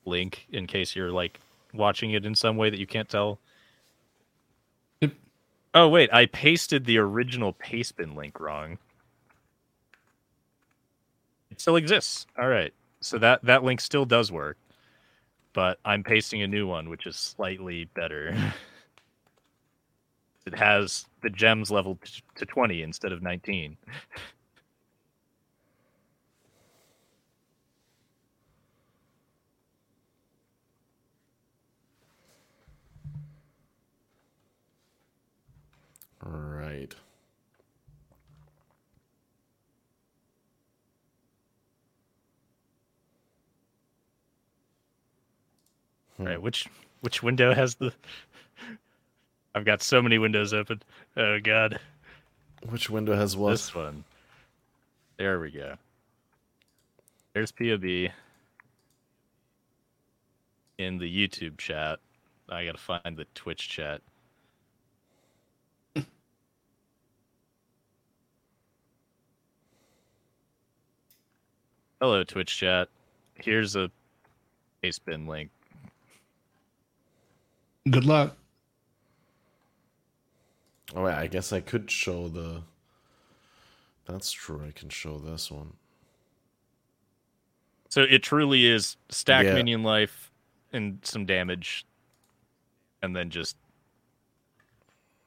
[0.05, 1.41] link in case you're like
[1.73, 3.39] watching it in some way that you can't tell.
[5.01, 5.13] Yep.
[5.75, 8.79] Oh wait, I pasted the original Pastebin link wrong.
[11.51, 12.27] It still exists.
[12.39, 14.59] All right, so that that link still does work,
[15.55, 18.37] but I'm pasting a new one, which is slightly better.
[20.47, 21.99] it has the gems leveled
[22.37, 23.77] to 20 instead of 19.
[36.25, 36.95] All right.
[46.19, 46.43] All right, hmm.
[46.43, 46.67] which
[47.01, 47.93] which window has the
[49.55, 50.83] I've got so many windows open.
[51.17, 51.79] Oh god.
[52.69, 53.51] Which window has what?
[53.51, 54.05] This one.
[55.19, 55.75] There we go.
[57.35, 58.11] There's POB
[60.79, 61.99] in the YouTube chat.
[62.49, 64.01] I gotta find the Twitch chat.
[72.01, 72.89] Hello, Twitch chat.
[73.37, 73.89] Here's a
[74.83, 75.51] Pastebin link.
[77.89, 78.37] Good luck.
[80.95, 82.63] Oh, I guess I could show the.
[84.07, 84.63] That's true.
[84.67, 85.75] I can show this one.
[87.89, 89.55] So it truly is stack yeah.
[89.55, 90.31] minion life
[90.73, 91.85] and some damage,
[93.03, 93.57] and then just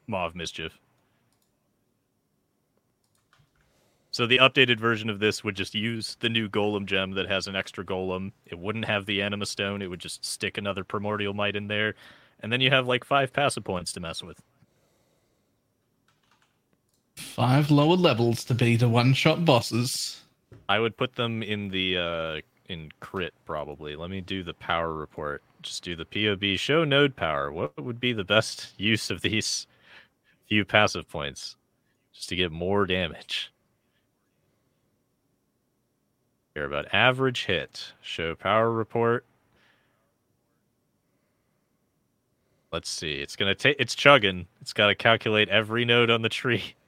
[0.07, 0.79] Maw of Mischief.
[4.11, 7.47] So the updated version of this would just use the new Golem gem that has
[7.47, 8.31] an extra Golem.
[8.45, 9.81] It wouldn't have the Anima Stone.
[9.81, 11.95] It would just stick another Primordial Might in there,
[12.39, 14.41] and then you have like five passive points to mess with.
[17.15, 20.21] Five lower levels to be the one shot bosses.
[20.67, 23.95] I would put them in the uh, in crit probably.
[23.95, 25.41] Let me do the power report.
[25.61, 27.51] Just do the POB show node power.
[27.51, 29.67] What would be the best use of these
[30.47, 31.55] few passive points
[32.13, 33.51] just to get more damage?
[36.53, 37.93] Care about average hit.
[38.01, 39.25] Show power report.
[42.71, 43.15] Let's see.
[43.15, 43.77] It's gonna take.
[43.79, 44.47] It's chugging.
[44.61, 46.75] It's got to calculate every node on the tree.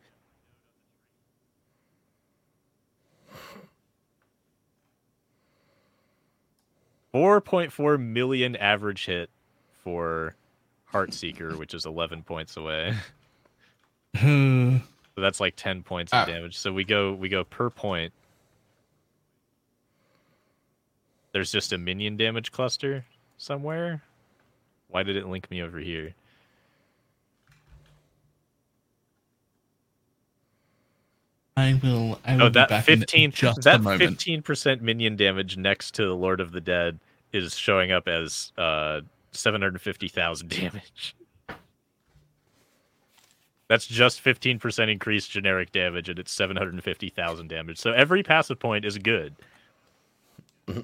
[7.17, 9.31] Four point four million average hit
[9.83, 10.35] for
[10.93, 12.93] Heartseeker, which is eleven points away.
[14.21, 14.79] so
[15.17, 16.25] that's like ten points of ah.
[16.25, 16.55] damage.
[16.55, 18.13] So we go we go per point.
[21.31, 23.03] There's just a minion damage cluster
[23.39, 24.03] somewhere.
[24.89, 26.13] Why did it link me over here?
[31.55, 32.19] I will.
[32.23, 33.31] I will oh, that fifteen.
[33.63, 36.99] That fifteen percent minion damage next to the Lord of the Dead
[37.37, 39.01] is showing up as uh,
[39.31, 41.15] seven hundred fifty thousand damage.
[43.67, 47.77] That's just fifteen percent increased generic damage, and it's seven hundred fifty thousand damage.
[47.77, 49.35] So every passive point is good.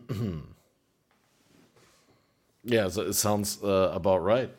[2.64, 4.50] Yeah, it sounds uh, about right.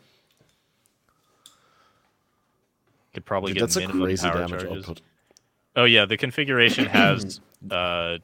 [3.15, 4.79] Could probably Dude, get that's a crazy damage charges.
[4.81, 5.01] output.
[5.77, 7.41] Oh yeah, the configuration has
[7.71, 8.19] uh,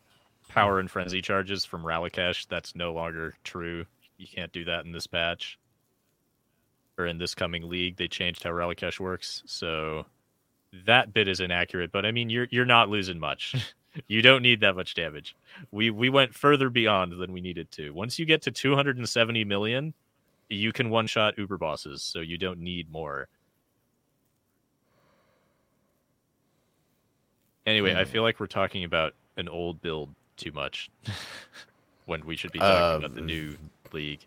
[0.51, 2.47] power and frenzy charges from Ralakesh.
[2.49, 3.87] That's no longer true.
[4.19, 5.59] You can't do that in this patch
[6.99, 7.97] or in this coming league.
[7.97, 10.05] They changed how Ralakesh works, so
[10.87, 11.93] that bit is inaccurate.
[11.93, 13.55] But I mean, you're you're not losing much.
[14.09, 15.37] you don't need that much damage.
[15.71, 17.91] We we went further beyond than we needed to.
[17.91, 19.95] Once you get to 270 million,
[20.49, 23.29] you can one shot Uber bosses, so you don't need more.
[27.67, 28.11] Anyway, I hmm.
[28.11, 30.11] feel like we're talking about an old build
[30.41, 30.91] too much
[32.07, 33.57] when we should be talking uh, about the new
[33.93, 34.27] league.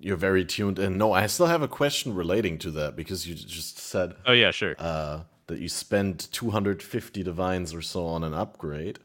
[0.00, 0.98] You're very tuned in.
[0.98, 4.14] No, I still have a question relating to that because you just said.
[4.26, 4.74] Oh yeah, sure.
[4.78, 8.98] Uh, that you spend 250 divines or so on an upgrade.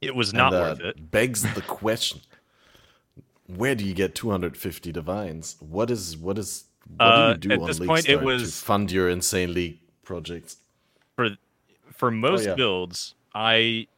[0.00, 1.10] It was not worth it.
[1.10, 2.20] Begs the question:
[3.46, 5.56] Where do you get 250 divines?
[5.60, 6.64] What is what is
[6.96, 9.52] what uh, do you do on this League point, it was, to fund your insane
[9.52, 10.56] league projects?
[11.16, 11.30] For
[11.92, 12.54] for most oh, yeah.
[12.54, 13.88] builds, I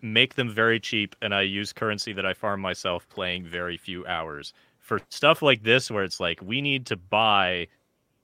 [0.00, 4.06] make them very cheap and I use currency that I farm myself playing very few
[4.06, 4.52] hours.
[4.78, 7.68] For stuff like this where it's like we need to buy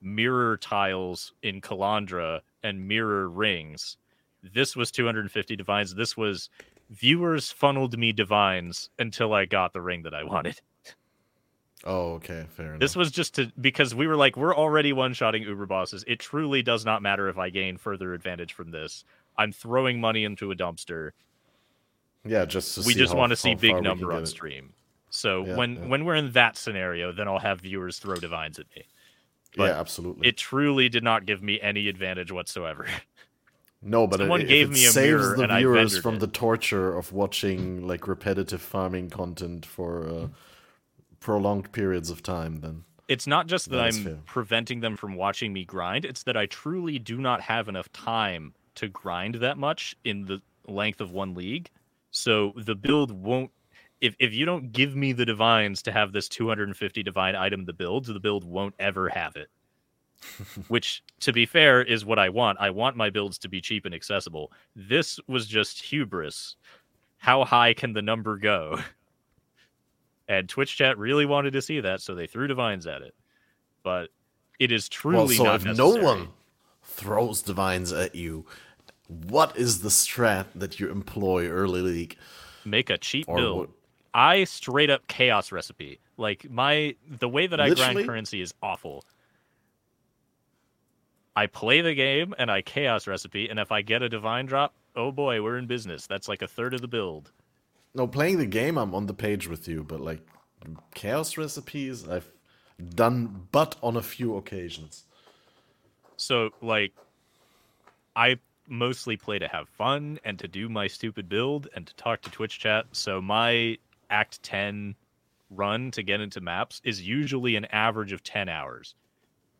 [0.01, 3.97] mirror tiles in Kalandra and mirror rings.
[4.43, 5.95] This was 250 divines.
[5.95, 6.51] This was
[6.91, 10.61] viewers funneled me divines until I got the ring that I wanted.
[11.87, 12.81] Oh, okay, fair enough.
[12.81, 16.05] This was just to because we were like, we're already one-shotting Uber bosses.
[16.07, 19.05] It truly does not matter if I gain further advantage from this.
[19.37, 21.11] I'm throwing money into a dumpster.
[22.25, 24.73] Yeah, just we just want to see big number on stream.
[25.11, 25.87] So yeah, when yeah.
[25.87, 28.85] when we're in that scenario, then I'll have viewers throw divines at me.
[29.57, 30.29] But yeah, absolutely.
[30.29, 32.87] It truly did not give me any advantage whatsoever.
[33.87, 36.21] No, but someone it, gave me a saves the viewers from it.
[36.21, 40.29] the torture of watching like repetitive farming content for uh,
[41.21, 42.61] prolonged periods of time.
[42.61, 44.19] Then it's not just that, that I'm fair.
[44.25, 48.55] preventing them from watching me grind; it's that I truly do not have enough time
[48.77, 51.69] to grind that much in the length of one league.
[52.15, 53.51] So the build won't.
[54.01, 57.73] If, if you don't give me the divines to have this 250 divine item the
[57.73, 59.49] build, the build won't ever have it.
[60.69, 62.59] which to be fair is what I want.
[62.61, 64.53] I want my builds to be cheap and accessible.
[64.77, 66.57] This was just hubris.
[67.19, 68.81] How high can the number go?
[70.27, 73.15] And Twitch chat really wanted to see that, so they threw divines at it.
[73.83, 74.09] But
[74.59, 76.01] it is truly well, so not if necessary.
[76.01, 76.29] no one
[76.83, 78.47] throws divines at you,
[79.09, 82.17] what is the strat that you employ early league?
[82.65, 83.59] Make a cheap or build.
[83.59, 83.69] What?
[84.15, 85.99] I straight up chaos recipe.
[86.17, 87.95] Like my the way that I Literally?
[87.95, 89.05] grind currency is awful.
[91.37, 94.73] I play the game and I chaos recipe, and if I get a divine drop,
[94.95, 96.07] oh boy, we're in business.
[96.07, 97.33] That's like a third of the build.
[97.95, 100.21] No, playing the game, I'm on the page with you, but like
[100.95, 102.31] chaos recipes, I've
[102.95, 105.05] done but on a few occasions.
[106.17, 106.93] So, like,
[108.15, 108.39] I
[108.69, 112.31] mostly play to have fun and to do my stupid build and to talk to
[112.31, 112.87] Twitch chat.
[112.93, 113.79] So, my
[114.11, 114.95] Act 10
[115.51, 118.95] run to get into maps is usually an average of 10 hours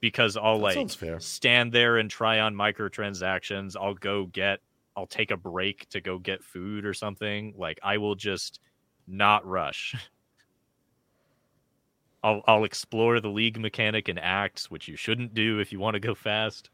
[0.01, 3.75] because I'll that like stand there and try on microtransactions.
[3.75, 4.61] I'll go get
[4.97, 7.55] I'll take a break to go get food or something.
[7.57, 8.61] Like I will just
[9.07, 9.95] not rush.
[12.23, 15.95] I'll I'll explore the league mechanic and acts, which you shouldn't do if you want
[15.95, 16.71] to go fast.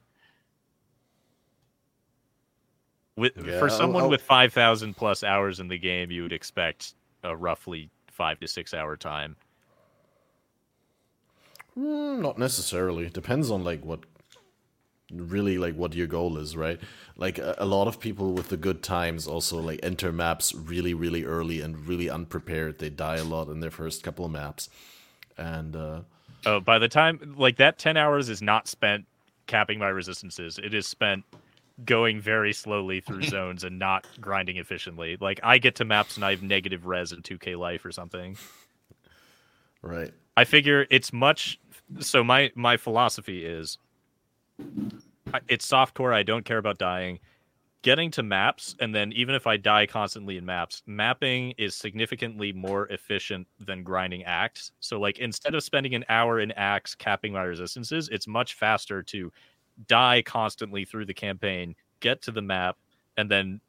[3.20, 4.10] With yeah, for someone I'll, I'll...
[4.10, 8.48] with five thousand plus hours in the game, you would expect a roughly five to
[8.48, 9.36] six hour time.
[11.78, 13.05] Mm, not necessarily.
[13.05, 14.01] It depends on like what
[15.12, 16.80] really like what your goal is, right?
[17.18, 20.94] Like a, a, lot of people with the good times also like enter maps really
[20.94, 22.78] really early and really unprepared.
[22.78, 24.70] They die a lot in their first couple of maps.
[25.36, 26.01] And uh
[26.47, 29.05] oh, by the time like that 10 hours is not spent
[29.47, 30.59] capping my resistances.
[30.59, 31.24] It is spent
[31.85, 35.16] going very slowly through zones and not grinding efficiently.
[35.20, 38.36] Like I get to maps and I have negative res and 2k life or something.
[39.82, 40.12] Right.
[40.36, 41.59] I figure it's much
[41.98, 43.78] so my my philosophy is
[45.48, 46.15] it's softcore.
[46.15, 47.20] I don't care about dying.
[47.82, 52.52] Getting to maps, and then even if I die constantly in maps, mapping is significantly
[52.52, 54.73] more efficient than grinding acts.
[54.81, 59.02] So, like, instead of spending an hour in acts capping my resistances, it's much faster
[59.05, 59.32] to
[59.86, 62.77] die constantly through the campaign, get to the map,
[63.16, 63.61] and then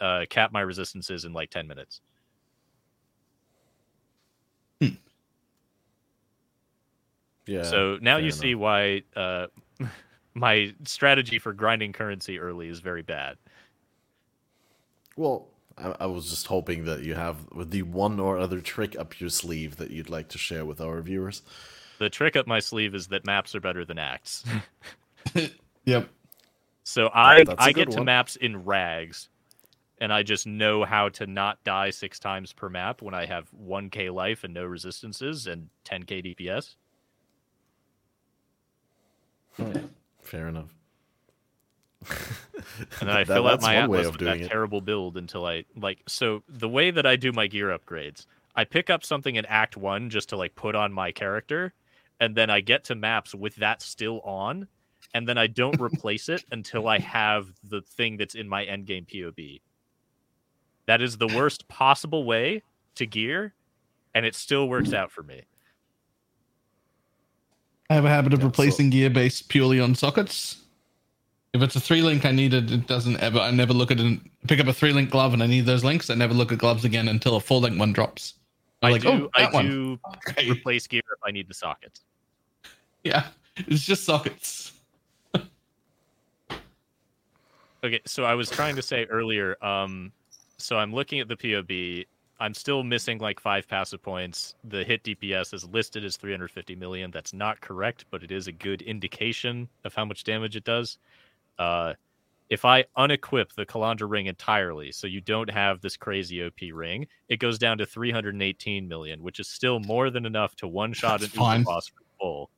[0.00, 2.00] uh, cap my resistances in like 10 minutes.
[4.80, 4.88] Hmm.
[7.46, 7.62] Yeah.
[7.62, 8.38] So now you enough.
[8.38, 9.46] see why uh,
[10.34, 13.36] my strategy for grinding currency early is very bad.
[15.16, 19.20] Well, I, I, was just hoping that you have the one or other trick up
[19.20, 21.42] your sleeve that you'd like to share with our viewers.
[21.98, 24.44] The trick up my sleeve is that maps are better than acts.
[25.84, 26.08] yep.
[26.82, 29.28] So I I get to maps in rags,
[29.98, 33.50] and I just know how to not die six times per map when I have
[33.52, 36.76] 1k life and no resistances and 10k DPS.
[39.56, 39.86] Hmm.
[40.22, 40.74] Fair enough.
[42.10, 44.48] and then I that, fill out my atlas with that it.
[44.48, 46.02] terrible build until I like.
[46.06, 49.76] So the way that I do my gear upgrades, I pick up something in Act
[49.76, 51.72] One just to like put on my character,
[52.20, 54.68] and then I get to maps with that still on,
[55.14, 59.06] and then I don't replace it until I have the thing that's in my endgame
[59.08, 59.60] POB.
[60.86, 62.62] That is the worst possible way
[62.96, 63.54] to gear,
[64.14, 65.42] and it still works out for me.
[67.88, 68.92] I have a habit of yeah, replacing so...
[68.92, 70.58] gear based purely on sockets.
[71.52, 73.38] If it's a three link I needed, it doesn't ever.
[73.38, 74.20] I never look at it.
[74.48, 76.10] Pick up a three link glove and I need those links.
[76.10, 78.34] I never look at gloves again until a four link one drops.
[78.82, 79.08] I'm I like, do.
[79.08, 79.66] Oh, I one.
[79.66, 80.50] do okay.
[80.50, 82.00] replace gear if I need the sockets.
[83.04, 83.26] Yeah,
[83.56, 84.72] it's just sockets.
[87.84, 89.62] Okay, so I was trying to say earlier.
[89.64, 90.12] Um,
[90.58, 92.06] so I'm looking at the POB
[92.40, 94.54] I'm still missing like five passive points.
[94.64, 97.10] The hit DPS is listed as 350 million.
[97.10, 100.98] That's not correct, but it is a good indication of how much damage it does.
[101.58, 101.94] Uh,
[102.50, 107.06] if I unequip the Kalandra ring entirely, so you don't have this crazy OP ring,
[107.28, 111.22] it goes down to 318 million, which is still more than enough to one shot
[111.22, 112.50] an Uber boss for full.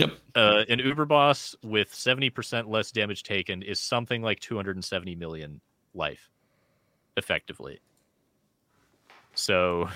[0.00, 0.10] Yep.
[0.34, 5.60] Uh, an Uber boss with 70% less damage taken is something like 270 million
[5.94, 6.30] life,
[7.18, 7.80] effectively.
[9.34, 9.90] So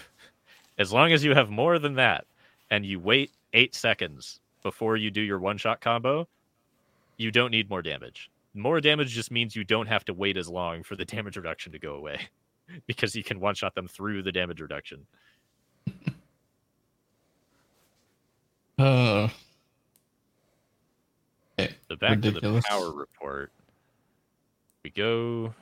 [0.77, 2.27] as long as you have more than that
[2.71, 6.29] and you wait eight seconds before you do your one shot combo,
[7.17, 8.31] you don't need more damage.
[8.53, 11.73] More damage just means you don't have to wait as long for the damage reduction
[11.73, 12.21] to go away
[12.87, 15.07] because you can one shot them through the damage reduction.
[18.77, 19.29] Uh,
[21.95, 22.65] so back ridiculous.
[22.65, 23.53] to the power report.
[24.83, 25.55] We go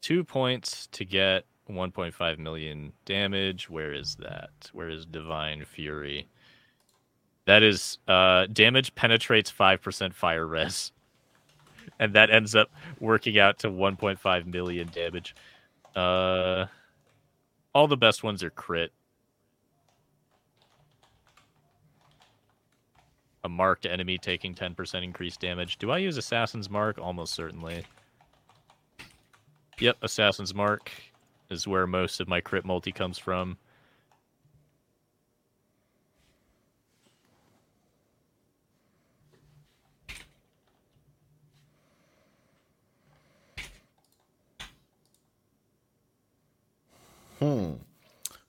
[0.00, 3.70] two points to get 1.5 million damage.
[3.70, 4.50] Where is that?
[4.72, 6.28] Where is Divine Fury?
[7.46, 10.92] That is uh, damage penetrates 5% fire res.
[11.98, 15.34] And that ends up working out to 1.5 million damage.
[15.94, 16.66] Uh,
[17.74, 18.92] all the best ones are crit.
[23.42, 25.78] A marked enemy taking 10% increased damage.
[25.78, 26.98] Do I use Assassin's Mark?
[26.98, 27.84] Almost certainly.
[29.78, 30.90] Yep, Assassin's Mark
[31.48, 33.56] is where most of my crit multi comes from.
[47.38, 47.72] Hmm.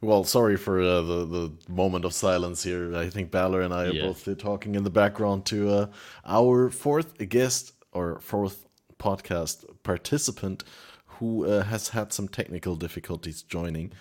[0.04, 2.96] Well, sorry for uh, the the moment of silence here.
[2.96, 5.88] I think Balor and I are both talking in the background to uh,
[6.26, 8.66] our fourth guest or fourth
[8.98, 10.64] podcast participant,
[11.06, 13.94] who uh, has had some technical difficulties joining,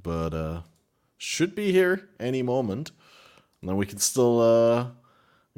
[0.00, 0.60] but uh,
[1.18, 2.92] should be here any moment.
[3.60, 4.86] And then we can still uh,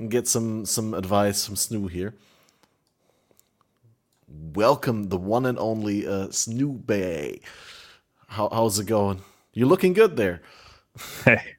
[0.09, 2.14] get some some advice from Snoo here.
[4.27, 7.43] Welcome, the one and only uh, Snoo Bay.
[8.28, 9.20] How, how's it going?
[9.55, 10.41] You're looking good there.
[11.24, 11.57] Hey,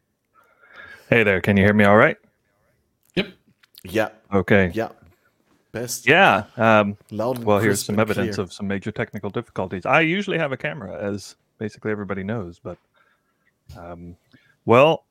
[1.10, 1.42] hey there.
[1.42, 2.18] Can you hear me all right?
[3.16, 3.28] Yep.
[3.84, 4.10] Yeah.
[4.34, 4.72] Okay.
[4.74, 4.90] Yeah.
[5.72, 6.08] Best.
[6.08, 6.46] Yeah.
[6.58, 7.44] Um, loud.
[7.44, 8.44] well, here's some evidence clear.
[8.44, 9.86] of some major technical difficulties.
[9.86, 12.60] I usually have a camera, as basically everybody knows.
[12.60, 12.78] But
[13.78, 14.16] um,
[14.66, 15.06] well,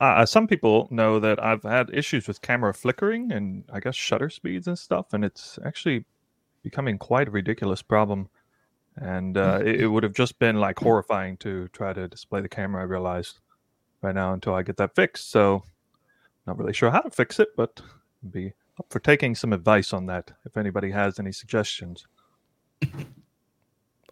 [0.00, 4.30] uh, some people know that I've had issues with camera flickering and I guess shutter
[4.30, 6.04] speeds and stuff, and it's actually
[6.62, 8.28] becoming quite a ridiculous problem.
[9.00, 12.48] And uh, it, it, would have just been like horrifying to try to display the
[12.48, 12.82] camera.
[12.82, 13.40] I realized
[14.02, 15.30] right now until I get that fixed.
[15.30, 15.62] So,
[16.46, 17.80] not really sure how to fix it, but
[18.30, 22.06] be up for taking some advice on that if anybody has any suggestions.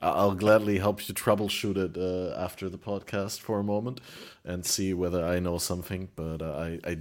[0.00, 4.00] I'll gladly help you troubleshoot it uh, after the podcast for a moment
[4.44, 6.08] and see whether I know something.
[6.14, 6.98] But uh, I, I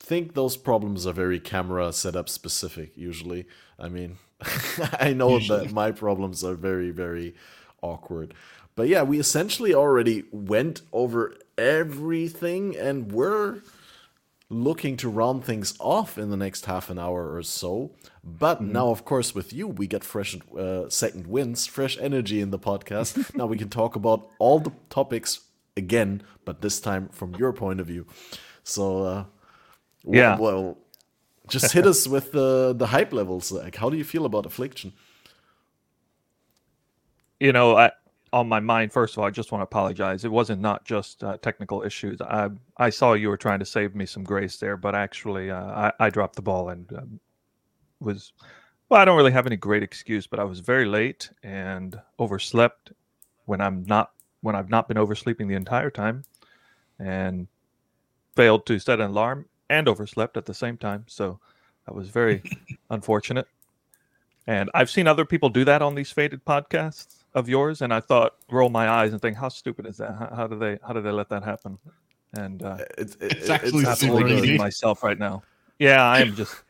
[0.00, 2.96] think those problems are very camera setup specific.
[2.96, 3.46] Usually,
[3.78, 4.18] I mean,
[5.00, 5.66] I know usually.
[5.66, 7.34] that my problems are very very
[7.82, 8.34] awkward.
[8.74, 13.62] But yeah, we essentially already went over everything, and we're
[14.48, 17.90] looking to round things off in the next half an hour or so.
[18.22, 18.72] But mm-hmm.
[18.72, 22.58] now, of course, with you, we get fresh uh, second winds, fresh energy in the
[22.58, 23.34] podcast.
[23.34, 25.40] now we can talk about all the topics
[25.76, 28.06] again, but this time from your point of view.
[28.62, 29.24] So, uh,
[30.04, 30.78] yeah, well, well
[31.48, 33.52] just hit us with the the hype levels.
[33.52, 34.92] Like, how do you feel about Affliction?
[37.40, 37.92] You know, I
[38.32, 40.24] on my mind, first of all, I just want to apologize.
[40.24, 42.20] It wasn't not just uh, technical issues.
[42.20, 45.64] I I saw you were trying to save me some grace there, but actually, uh,
[45.64, 47.20] I I dropped the ball and um,
[48.00, 48.32] was
[48.88, 49.00] well.
[49.00, 52.92] I don't really have any great excuse, but I was very late and overslept
[53.46, 56.24] when I'm not when I've not been oversleeping the entire time,
[56.98, 57.46] and
[58.34, 61.04] failed to set an alarm and overslept at the same time.
[61.08, 61.38] So
[61.86, 62.42] that was very
[62.90, 63.46] unfortunate.
[64.46, 68.00] And I've seen other people do that on these Fated podcasts of yours, and I
[68.00, 70.14] thought, roll my eyes and think, how stupid is that?
[70.14, 71.78] How, how do they how do they let that happen?
[72.34, 75.42] And uh, it's, it, it's actually it's absolutely myself right now.
[75.78, 76.62] Yeah, I am just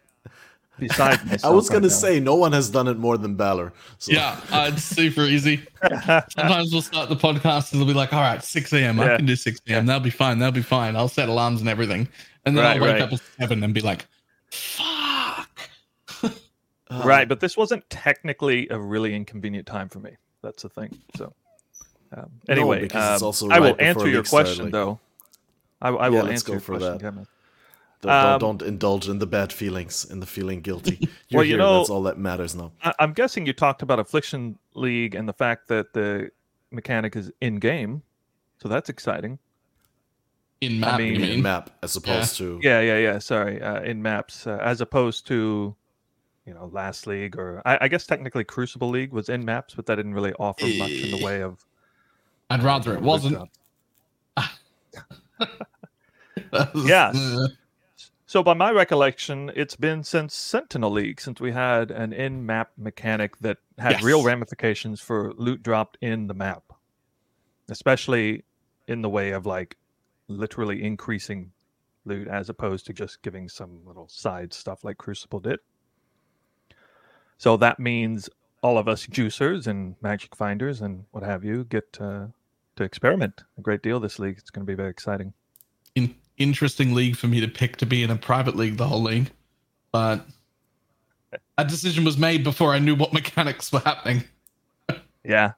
[0.78, 1.44] beside myself.
[1.44, 3.73] I was gonna right say no one has done it more than Balor.
[3.98, 4.12] So.
[4.12, 5.62] Yeah, uh, it's super easy.
[6.31, 8.98] Sometimes we'll start the podcast and they'll be like, "All right, six a.m.
[8.98, 9.15] Yeah.
[9.15, 9.86] I can do six a.m.
[9.86, 10.39] That'll be fine.
[10.39, 10.97] That'll be fine.
[10.97, 12.09] I'll set alarms and everything."
[12.44, 13.03] And then right, I'll wake right.
[13.03, 14.07] up at seven and be like,
[14.51, 15.48] "Fuck."
[17.05, 20.12] right, but this wasn't technically a really inconvenient time for me.
[20.43, 20.97] That's the thing.
[21.16, 21.35] So,
[22.16, 24.73] um, anyway, no, um, right I will answer your question like...
[24.73, 25.01] though.
[25.81, 27.27] I, I will answer your for question, that.
[28.02, 30.98] Don't, um, don't, don't, indulge in the bad feelings and the feeling guilty.
[31.28, 32.73] You're well, you here, know, that's all that matters now.
[32.82, 36.31] I, am guessing you talked about Affliction League and the fact that the
[36.70, 38.02] mechanic is in game,
[38.62, 39.39] so that's exciting.
[40.60, 42.47] In map, I mean, in map as opposed yeah.
[42.47, 43.18] to yeah, yeah, yeah.
[43.18, 45.74] Sorry, uh, in maps uh, as opposed to
[46.47, 49.85] you know last league or I, I, guess technically Crucible League was in maps, but
[49.86, 51.64] that didn't really offer much in the way of.
[52.48, 53.51] I'd rather it wasn't.
[56.74, 57.48] yes.
[58.28, 63.39] So, by my recollection, it's been since Sentinel League since we had an in-map mechanic
[63.39, 64.03] that had yes.
[64.03, 66.65] real ramifications for loot dropped in the map,
[67.69, 68.44] especially
[68.89, 69.77] in the way of like
[70.27, 71.53] literally increasing
[72.05, 75.61] loot as opposed to just giving some little side stuff like Crucible did.
[77.39, 78.28] So that means
[78.61, 82.27] all of us juicers and magic finders and what have you get uh,
[82.74, 84.39] to experiment a great deal this league.
[84.39, 85.32] It's going to be very exciting.
[85.94, 89.02] In- interesting league for me to pick to be in a private league the whole
[89.02, 89.30] league,
[89.92, 90.26] but
[91.58, 94.24] a decision was made before I knew what mechanics were happening.
[95.24, 95.52] yeah.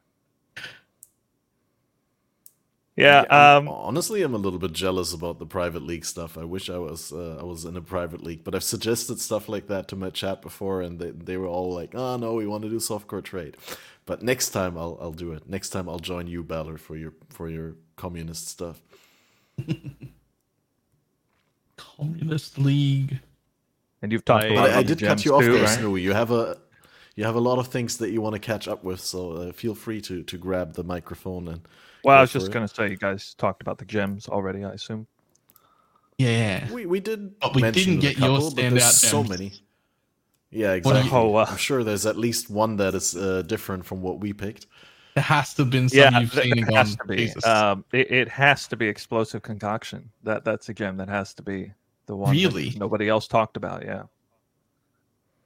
[2.97, 6.37] Yeah, yeah um, honestly, I'm a little bit jealous about the private league stuff.
[6.37, 9.49] I wish I was uh, I was in a private league, but I've suggested stuff
[9.49, 12.49] like that to my chat before, and they, they were all like, "Oh no, we
[12.49, 13.57] want to do softcore trade."
[14.05, 15.49] But next time I'll I'll do it.
[15.49, 18.83] Next time I'll join you, Balor, for your for your communist stuff.
[21.79, 23.21] Communist League.
[24.03, 24.45] And you've talked.
[24.45, 25.79] About I, I did cut you off too, there, right?
[25.79, 26.03] Snowy.
[26.03, 26.59] You have a
[27.17, 29.53] you have a lot of things that you want to catch up with, so uh,
[29.53, 31.63] feel free to to grab the microphone and.
[32.05, 34.71] Well, I was just going to say, you guys talked about the gems already, I
[34.71, 35.09] assume.
[36.17, 37.39] Yeah, we we did.
[37.41, 38.81] But we didn't get couple, your standout.
[38.81, 39.53] So many.
[40.51, 41.11] Yeah, exactly.
[41.13, 44.67] Oh, I'm sure there's at least one that is uh, different from what we picked.
[45.19, 47.33] It has to have been some yeah, you've seen it has to be.
[47.43, 50.11] Um, it, it, has to be explosive concoction.
[50.23, 51.73] That that's a gem that has to be
[52.07, 53.85] the one really nobody else talked about.
[53.85, 54.05] Yeah.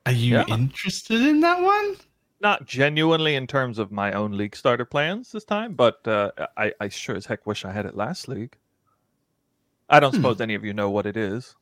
[0.04, 0.44] Are you yeah.
[0.48, 1.96] interested in that one?
[2.40, 6.72] Not genuinely in terms of my own league starter plans this time, but uh, I,
[6.80, 8.56] I sure as heck wish I had it last league.
[9.88, 10.16] I don't hmm.
[10.16, 11.54] suppose any of you know what it is.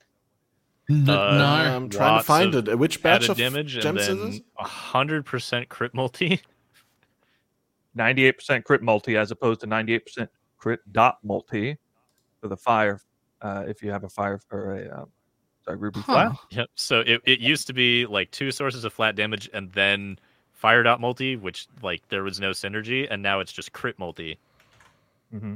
[0.88, 1.44] No, uh, no.
[1.44, 2.76] I'm trying to find it.
[2.76, 4.40] Which batch of damage gems is this?
[4.56, 6.40] hundred percent crit multi.
[7.96, 11.76] 98% crit multi as opposed to 98% crit dot multi
[12.40, 13.00] for the fire
[13.42, 15.10] uh, if you have a fire or a um,
[15.64, 16.12] sorry, ruby huh.
[16.12, 16.36] flat.
[16.50, 16.68] Yep.
[16.74, 20.18] So it, it used to be like two sources of flat damage and then
[20.52, 24.38] fire dot multi, which like there was no synergy, and now it's just crit multi.
[25.34, 25.54] Mm-hmm.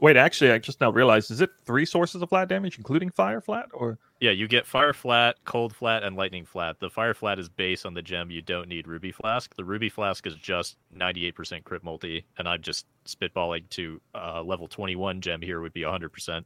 [0.00, 3.40] Wait, actually, I just now realized: is it three sources of flat damage, including fire
[3.40, 3.98] flat, or?
[4.20, 6.80] Yeah, you get fire flat, cold flat, and lightning flat.
[6.80, 8.30] The fire flat is based on the gem.
[8.30, 9.54] You don't need ruby flask.
[9.56, 14.68] The ruby flask is just 98% crit multi, and I'm just spitballing to uh, level
[14.68, 16.44] 21 gem here would be 100%.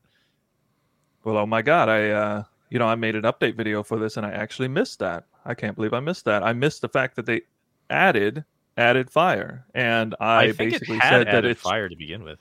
[1.22, 4.16] Well, oh my god, I uh, you know I made an update video for this,
[4.16, 5.26] and I actually missed that.
[5.44, 6.42] I can't believe I missed that.
[6.42, 7.42] I missed the fact that they
[7.88, 8.44] added
[8.76, 12.38] added fire, and I, I basically said that it's fire to begin with.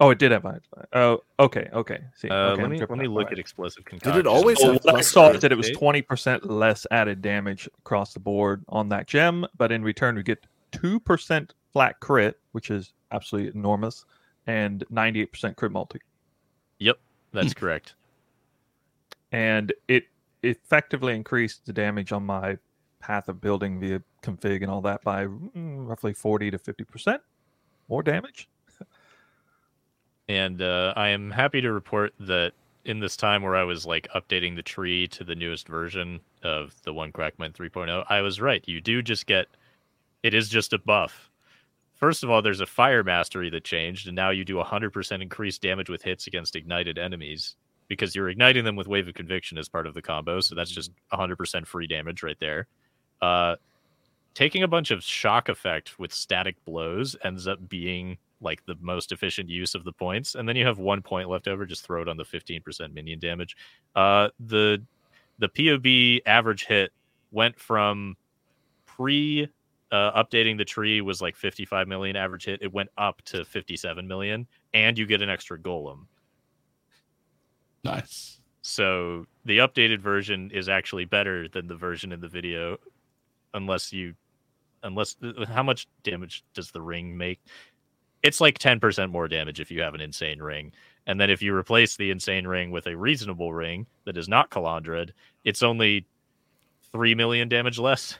[0.00, 0.60] Oh, it did have fire.
[0.92, 2.00] Oh, okay, okay.
[2.16, 4.12] See, uh, okay, let me let me look at explosive concoction.
[4.12, 4.84] Did it always oh, have?
[4.84, 8.64] What I saw is that it was twenty percent less added damage across the board
[8.68, 13.56] on that gem, but in return we get two percent flat crit, which is absolutely
[13.56, 14.04] enormous,
[14.46, 16.00] and ninety eight percent crit multi.
[16.78, 16.98] Yep,
[17.32, 17.94] that's correct.
[19.30, 20.04] And it
[20.42, 22.58] effectively increased the damage on my
[23.00, 27.18] path of building via config and all that by mm, roughly 40 to 50%
[27.88, 28.48] more damage.
[30.28, 32.52] And uh, I am happy to report that
[32.84, 36.74] in this time where I was like updating the tree to the newest version of
[36.84, 38.62] the one Crackman 3.0, I was right.
[38.66, 39.46] You do just get
[40.22, 41.30] it is just a buff.
[41.94, 45.62] First of all, there's a fire mastery that changed, and now you do 100% increased
[45.62, 47.56] damage with hits against ignited enemies
[47.88, 50.40] because you're igniting them with Wave of Conviction as part of the combo.
[50.40, 52.66] So that's just 100% free damage right there.
[53.22, 53.56] Uh,
[54.34, 59.12] taking a bunch of shock effect with static blows ends up being like the most
[59.12, 60.34] efficient use of the points.
[60.34, 63.18] And then you have one point left over, just throw it on the 15% minion
[63.18, 63.56] damage.
[63.94, 64.82] Uh, the
[65.38, 66.92] the POB average hit
[67.32, 68.16] went from
[68.86, 69.48] pre
[69.94, 72.60] uh, updating the tree was like 55 million average hit.
[72.62, 76.06] It went up to 57 million, and you get an extra golem.
[77.84, 78.40] Nice.
[78.62, 82.78] So the updated version is actually better than the version in the video,
[83.52, 84.14] unless you,
[84.82, 85.16] unless
[85.46, 87.40] how much damage does the ring make?
[88.24, 90.72] It's like ten percent more damage if you have an insane ring,
[91.06, 94.50] and then if you replace the insane ring with a reasonable ring that is not
[94.50, 95.10] Kalandred,
[95.44, 96.06] it's only
[96.90, 98.18] three million damage less.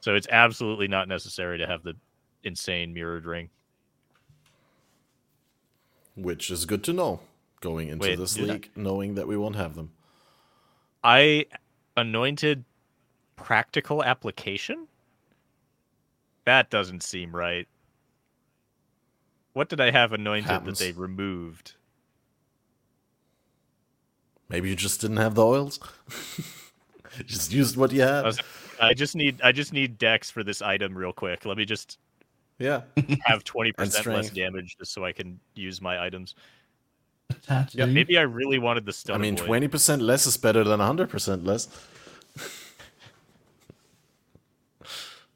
[0.00, 1.94] So it's absolutely not necessary to have the
[2.44, 3.48] insane mirrored ring.
[6.14, 7.20] Which is good to know
[7.60, 8.80] going into Wait, this league, I...
[8.80, 9.90] knowing that we won't have them.
[11.02, 11.46] I
[11.96, 12.64] anointed
[13.36, 14.86] practical application?
[16.44, 17.66] That doesn't seem right.
[19.52, 20.78] What did I have anointed Happens.
[20.78, 21.72] that they removed?
[24.48, 25.78] Maybe you just didn't have the oils.
[27.26, 28.26] just used what you had.
[28.26, 28.32] I,
[28.80, 31.44] I just need I just need dex for this item real quick.
[31.44, 31.98] Let me just
[32.58, 32.82] yeah
[33.24, 36.34] have twenty percent less damage just so I can use my items.
[37.72, 39.16] Yeah, maybe I really wanted the stun.
[39.16, 41.68] I mean, twenty percent less is better than hundred percent less.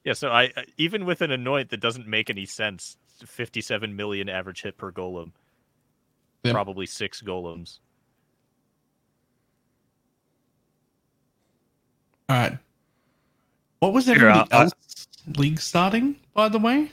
[0.04, 2.98] yeah, so I even with an anoint that doesn't make any sense.
[3.24, 5.32] Fifty-seven million average hit per golem.
[6.44, 6.54] Yep.
[6.54, 7.78] Probably six golems.
[12.28, 12.58] All right.
[13.78, 14.72] What was everybody else
[15.36, 16.16] league starting?
[16.34, 16.90] By the way,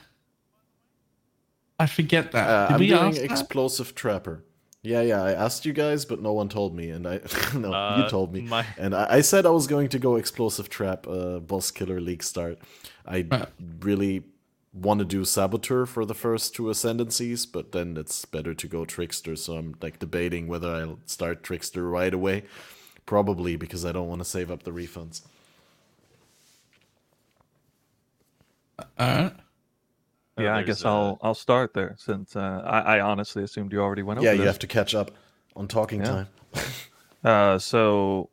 [1.80, 2.50] I forget that.
[2.50, 3.96] Uh, I'm doing explosive that?
[3.96, 4.44] trapper.
[4.84, 5.24] Yeah, yeah.
[5.24, 7.22] I asked you guys, but no one told me, and I
[7.56, 8.66] no, uh, you told me, my...
[8.78, 12.22] and I, I, said I was going to go explosive trap, uh, boss killer league
[12.22, 12.60] start.
[13.06, 13.46] I uh.
[13.80, 14.24] really
[14.74, 18.86] want to do saboteur for the first two ascendancies, but then it's better to go
[18.86, 19.36] trickster.
[19.36, 22.44] So I'm like debating whether I'll start trickster right away,
[23.06, 25.22] probably because I don't want to save up the refunds.
[28.98, 29.30] Uh,
[30.38, 33.82] yeah, I guess uh, I'll I'll start there since uh, I, I honestly assumed you
[33.82, 34.26] already went over.
[34.26, 34.48] Yeah, you this.
[34.48, 35.12] have to catch up
[35.56, 36.06] on talking yeah.
[36.06, 36.28] time.
[37.24, 38.30] uh, so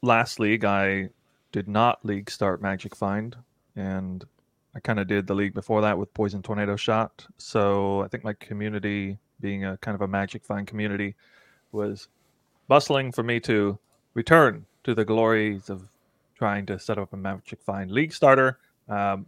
[0.00, 1.10] last league I
[1.52, 3.36] did not league start Magic Find,
[3.76, 4.24] and
[4.78, 7.26] I kind of did the league before that with Poison Tornado Shot.
[7.36, 11.16] So I think my community, being a kind of a Magic Find community,
[11.72, 12.06] was
[12.68, 13.76] bustling for me to
[14.14, 15.88] return to the glories of
[16.36, 18.60] trying to set up a Magic Find league starter.
[18.88, 19.26] Um,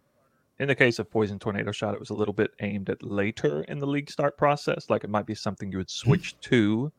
[0.61, 3.63] in the case of Poison Tornado Shot, it was a little bit aimed at later
[3.65, 4.89] in the league start process.
[4.89, 6.93] Like it might be something you would switch to,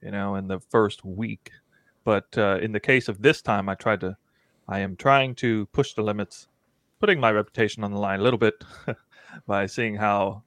[0.00, 1.50] you know, in the first week.
[2.04, 4.16] But uh, in the case of this time, I tried to,
[4.68, 6.46] I am trying to push the limits,
[7.00, 8.54] putting my reputation on the line a little bit
[9.46, 10.42] by seeing how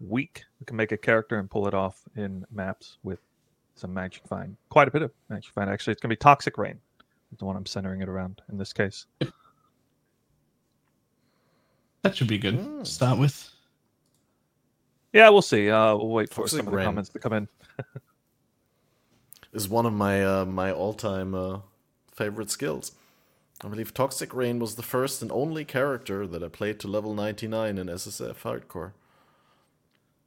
[0.00, 3.20] weak we can make a character and pull it off in maps with
[3.74, 4.56] some Magic Find.
[4.68, 5.92] Quite a bit of Magic Find, actually.
[5.92, 6.78] It's going to be Toxic Rain,
[7.38, 9.06] the one I'm centering it around in this case.
[12.02, 12.80] That should be good mm.
[12.80, 13.50] to start with.
[15.12, 15.70] Yeah, we'll see.
[15.70, 17.48] Uh, we'll wait for some of the comments to come in.
[19.52, 21.58] is one of my uh, my all time uh,
[22.12, 22.92] favorite skills.
[23.64, 27.14] I believe Toxic Rain was the first and only character that I played to level
[27.14, 28.92] 99 in SSF Hardcore.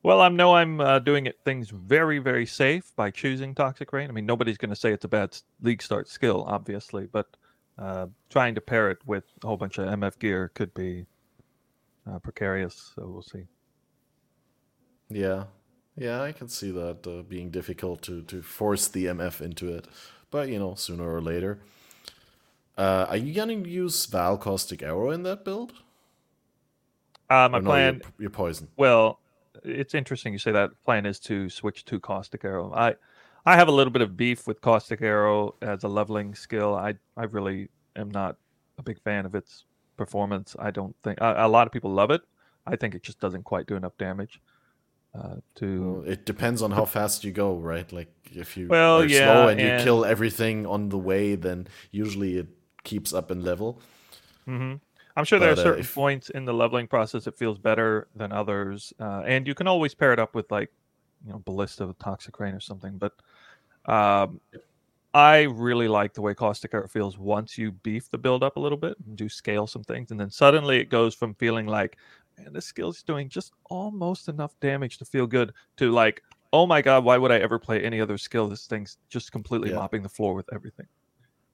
[0.01, 4.09] Well, I know I'm uh, doing it things very, very safe by choosing Toxic Rain.
[4.09, 7.27] I mean, nobody's going to say it's a bad league start skill, obviously, but
[7.77, 11.05] uh, trying to pair it with a whole bunch of MF gear could be
[12.09, 12.93] uh, precarious.
[12.95, 13.45] So we'll see.
[15.09, 15.45] Yeah,
[15.95, 19.85] yeah, I can see that uh, being difficult to to force the MF into it,
[20.31, 21.59] but you know, sooner or later.
[22.79, 25.73] Uh, are you gonna use Vaal Caustic Arrow in that build?
[27.29, 27.95] Uh, my no, plan.
[27.95, 28.69] You're, you're poison.
[28.77, 29.19] Well,
[29.65, 30.71] it's interesting you say that.
[30.85, 32.71] Plan is to switch to Caustic Arrow.
[32.73, 32.95] I
[33.45, 36.73] I have a little bit of beef with Caustic Arrow as a leveling skill.
[36.73, 38.37] I I really am not
[38.77, 39.65] a big fan of its
[39.97, 40.55] performance.
[40.57, 42.21] I don't think a, a lot of people love it.
[42.65, 44.39] I think it just doesn't quite do enough damage.
[45.13, 47.91] Uh, to well, it depends on how fast you go, right?
[47.91, 51.35] Like if you well, are yeah, slow and, and, you kill everything on the way,
[51.35, 52.47] then usually it
[52.83, 53.79] keeps up in level.
[54.47, 54.75] Mm-hmm.
[55.15, 55.93] I'm sure there are uh, certain uh, if...
[55.93, 59.93] points in the leveling process it feels better than others, uh, and you can always
[59.93, 60.71] pair it up with like
[61.25, 62.97] you know ballista with toxic rain or something.
[62.97, 63.13] But
[63.85, 64.39] um,
[65.13, 68.59] I really like the way caustic arrow feels once you beef the build up a
[68.59, 71.97] little bit and do scale some things, and then suddenly it goes from feeling like
[72.37, 76.23] man, this skill's doing just almost enough damage to feel good to like,
[76.53, 78.47] oh my god, why would I ever play any other skill?
[78.47, 79.75] This thing's just completely yeah.
[79.75, 80.87] mopping the floor with everything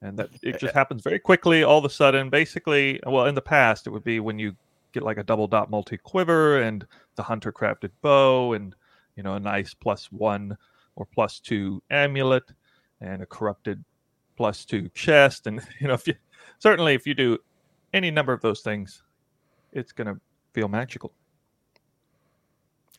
[0.01, 2.29] and that it just happens very quickly all of a sudden.
[2.29, 4.55] Basically well in the past it would be when you
[4.93, 6.85] get like a double dot multi quiver and
[7.15, 8.75] the hunter crafted bow and
[9.15, 10.57] you know a nice plus one
[10.95, 12.43] or plus two amulet
[13.01, 13.83] and a corrupted
[14.37, 15.47] plus two chest.
[15.47, 16.15] And you know if you
[16.59, 17.37] certainly if you do
[17.93, 19.03] any number of those things
[19.75, 20.19] it's going to
[20.53, 21.11] feel magical.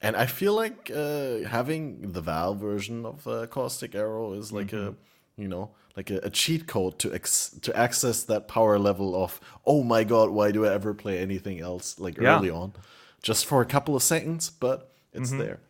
[0.03, 4.69] And I feel like uh, having the Vaal version of uh, Caustic Arrow is like
[4.69, 4.89] mm-hmm.
[4.89, 4.95] a
[5.37, 9.41] you know like a, a cheat code to ex- to access that power level of
[9.65, 12.37] oh my god why do i ever play anything else like yeah.
[12.37, 12.73] early on?
[13.23, 15.39] Just for a couple of seconds but it's mm-hmm.
[15.41, 15.61] there.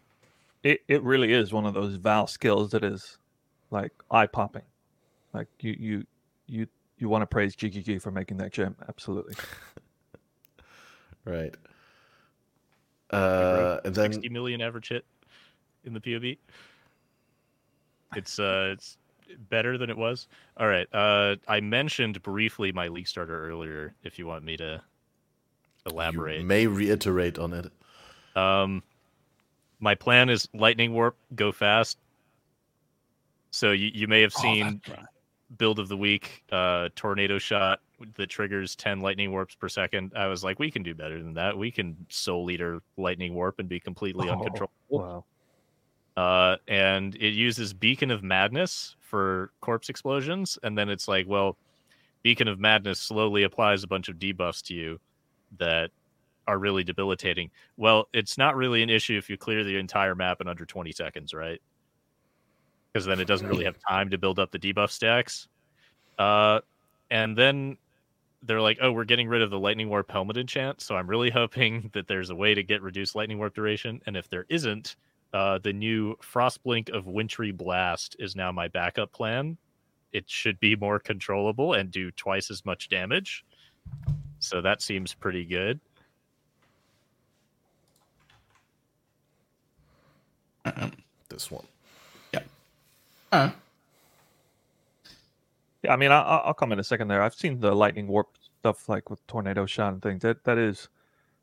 [0.62, 3.18] It, it really is one of those Vaal skills that is
[3.70, 4.62] like eye popping
[5.32, 6.06] like you you
[6.46, 6.66] you
[6.98, 9.34] you want to praise GGG for making that gem absolutely.
[11.24, 11.54] Right.
[13.10, 15.04] Uh and then 60 million average hit
[15.84, 16.36] in the PoB
[18.14, 18.96] it's uh it's
[19.50, 20.28] better than it was.
[20.56, 20.86] All right.
[20.92, 23.94] Uh, I mentioned briefly my league starter earlier.
[24.02, 24.82] If you want me to
[25.84, 27.72] elaborate, you may reiterate on it.
[28.36, 28.82] Um,
[29.80, 31.98] my plan is lightning warp, go fast.
[33.50, 34.94] So you you may have oh, seen oh,
[35.56, 37.80] build of the week, uh, tornado shot
[38.16, 40.12] that triggers ten lightning warps per second.
[40.16, 41.56] I was like, we can do better than that.
[41.56, 44.72] We can soul eater lightning warp and be completely oh, uncontrollable.
[44.88, 45.24] Wow.
[46.16, 51.56] Uh, and it uses Beacon of Madness for corpse explosions, and then it's like, well,
[52.22, 55.00] Beacon of Madness slowly applies a bunch of debuffs to you
[55.58, 55.90] that
[56.46, 57.50] are really debilitating.
[57.76, 60.92] Well, it's not really an issue if you clear the entire map in under 20
[60.92, 61.60] seconds, right?
[62.92, 65.48] Because then it doesn't really have time to build up the debuff stacks.
[66.18, 66.60] Uh,
[67.10, 67.76] and then
[68.42, 70.80] they're like, oh, we're getting rid of the lightning warp helmet enchant.
[70.80, 74.00] So I'm really hoping that there's a way to get reduced lightning warp duration.
[74.06, 74.96] And if there isn't,
[75.36, 79.58] uh, the new Frostblink of Wintry Blast is now my backup plan.
[80.14, 83.44] It should be more controllable and do twice as much damage.
[84.38, 85.78] So that seems pretty good.
[91.28, 91.66] This one.
[92.32, 92.40] Yeah.
[93.32, 93.50] Uh.
[95.82, 97.20] Yeah, I mean, I, will come in a second there.
[97.20, 98.28] I've seen the lightning warp
[98.60, 100.22] stuff like with tornado shot and things.
[100.22, 100.88] That that is,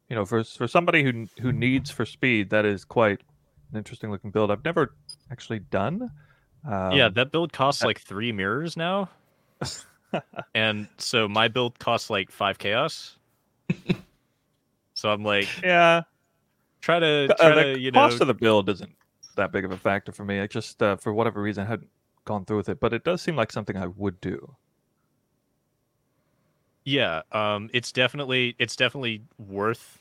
[0.10, 3.20] you know, for for somebody who who needs for speed, that is quite
[3.74, 4.52] an interesting looking build.
[4.52, 4.96] I've never
[5.32, 6.12] actually done.
[6.66, 9.10] Um, yeah, that build costs like three mirrors now,
[10.56, 13.18] and so my build costs like five chaos.
[14.94, 16.04] so I'm like, yeah,
[16.82, 18.96] try to uh, try uh, the to you cost know, of the build isn't
[19.36, 20.40] that big of a factor for me.
[20.40, 21.90] I just uh, for whatever reason I hadn't
[22.26, 24.56] gone through with it, but it does seem like something I would do.
[26.86, 30.00] Yeah, um, it's definitely it's definitely worth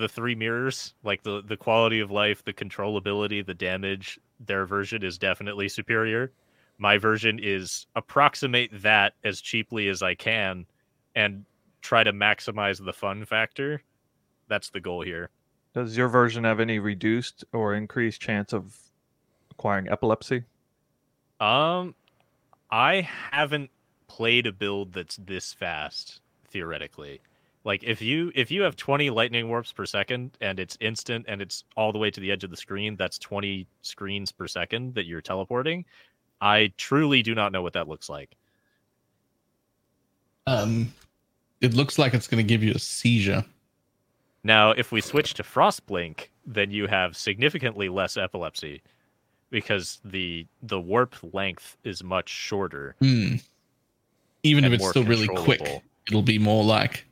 [0.00, 5.04] the three mirrors, like the the quality of life, the controllability, the damage, their version
[5.04, 6.32] is definitely superior.
[6.78, 10.64] My version is approximate that as cheaply as I can
[11.14, 11.44] and
[11.82, 13.82] try to maximize the fun factor.
[14.48, 15.28] That's the goal here.
[15.74, 18.76] Does your version have any reduced or increased chance of
[19.50, 20.44] acquiring epilepsy?
[21.38, 21.94] Um
[22.70, 23.70] I haven't
[24.08, 27.20] played a build that's this fast theoretically
[27.64, 31.42] like if you if you have 20 lightning warps per second and it's instant and
[31.42, 34.94] it's all the way to the edge of the screen that's 20 screens per second
[34.94, 35.84] that you're teleporting
[36.40, 38.36] i truly do not know what that looks like
[40.46, 40.92] Um,
[41.60, 43.44] it looks like it's going to give you a seizure.
[44.42, 48.82] Now, if we switch to Frostblink, then you have significantly less epilepsy
[49.50, 52.96] because the the warp length is much shorter.
[53.02, 53.42] Mm.
[54.42, 57.06] Even if it's still really quick, it'll be more like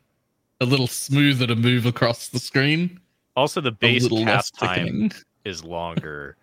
[0.60, 3.00] a little smoother to move across the screen.
[3.36, 5.10] Also, the base cast time
[5.44, 6.36] is longer,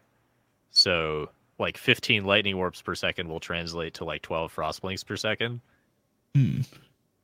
[0.71, 1.29] so
[1.59, 5.61] like 15 lightning warps per second will translate to like 12 frost blinks per second.
[6.33, 6.61] Hmm.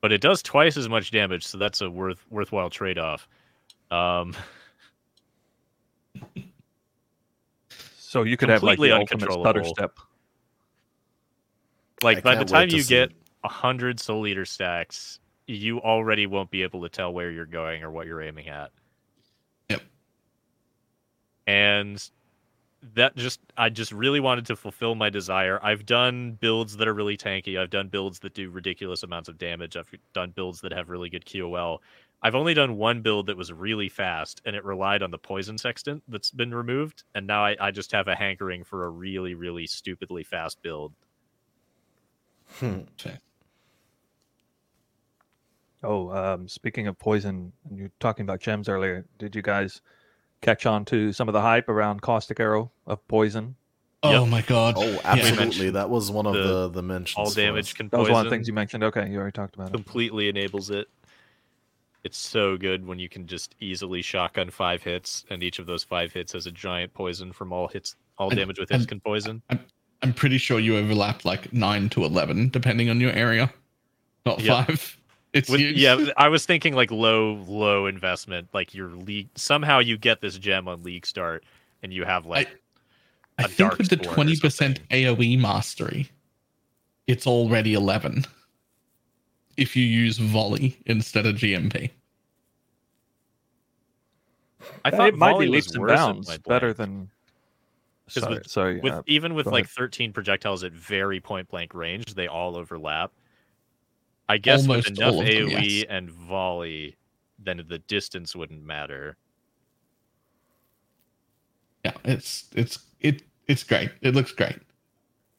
[0.01, 3.27] But it does twice as much damage, so that's a worth worthwhile trade off.
[3.91, 4.35] Um,
[7.97, 9.97] so you could have like the ultimate stutter step.
[12.01, 13.11] Like by the time you get
[13.43, 15.19] a hundred soul eater stacks,
[15.51, 18.71] you already won't be able to tell where you're going or what you're aiming at.
[19.69, 19.81] Yep.
[21.47, 22.09] And
[22.95, 25.59] that just I just really wanted to fulfill my desire.
[25.61, 27.59] I've done builds that are really tanky.
[27.59, 29.77] I've done builds that do ridiculous amounts of damage.
[29.77, 31.79] I've done builds that have really good QOL.
[32.23, 35.57] I've only done one build that was really fast and it relied on the poison
[35.57, 37.03] sextant that's been removed.
[37.15, 40.93] And now I, I just have a hankering for a really, really stupidly fast build.
[42.59, 42.81] Hmm.
[42.99, 43.17] Okay.
[45.83, 49.05] Oh, um, speaking of poison, and you were talking about gems earlier.
[49.17, 49.81] Did you guys
[50.41, 53.55] catch on to some of the hype around Caustic Arrow of Poison.
[54.03, 54.29] Oh yep.
[54.29, 54.75] my god!
[54.77, 55.65] Oh, absolutely.
[55.65, 55.71] Yeah.
[55.71, 57.15] That was one of the the, the mentions.
[57.17, 57.87] All damage can.
[57.89, 58.83] That was one of the things you mentioned.
[58.83, 60.29] Okay, you already talked about Completely it.
[60.29, 60.87] Completely enables it.
[62.03, 65.83] It's so good when you can just easily shotgun five hits, and each of those
[65.83, 69.43] five hits has a giant poison from all hits, all damage with hits can poison.
[69.51, 69.59] I'm,
[70.01, 73.53] I'm pretty sure you overlap like nine to eleven, depending on your area,
[74.25, 74.65] not yep.
[74.65, 74.97] five.
[75.33, 78.49] It's With, yeah, I was thinking like low, low investment.
[78.53, 81.43] Like your league somehow you get this gem on league start,
[81.83, 82.49] and you have like.
[83.37, 86.09] I, I think with the twenty percent AOE mastery,
[87.07, 88.25] it's already eleven.
[89.57, 91.91] If you use volley instead of GMP.
[94.85, 97.09] I thought it might be leaps and bounds better than.
[98.07, 99.75] Sorry, with, sorry with uh, even with like ahead.
[99.75, 103.11] 13 projectiles at very point blank range, they all overlap.
[104.31, 105.85] I guess Almost with enough AoE yes.
[105.89, 106.95] and volley,
[107.37, 109.17] then the distance wouldn't matter.
[111.83, 113.91] Yeah, it's it's it it's great.
[113.99, 114.55] It looks great.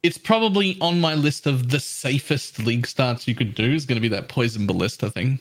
[0.03, 3.73] It's probably on my list of the safest league starts you could do.
[3.73, 5.41] Is going to be that poison ballista thing.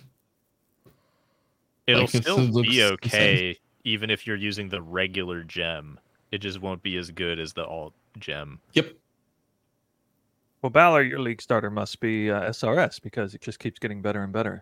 [1.87, 5.99] It'll like, still be okay, even if you're using the regular gem.
[6.31, 8.61] It just won't be as good as the alt gem.
[8.71, 8.93] Yep.
[10.61, 14.23] Well, Balor, your league starter must be uh, SRS because it just keeps getting better
[14.23, 14.61] and better.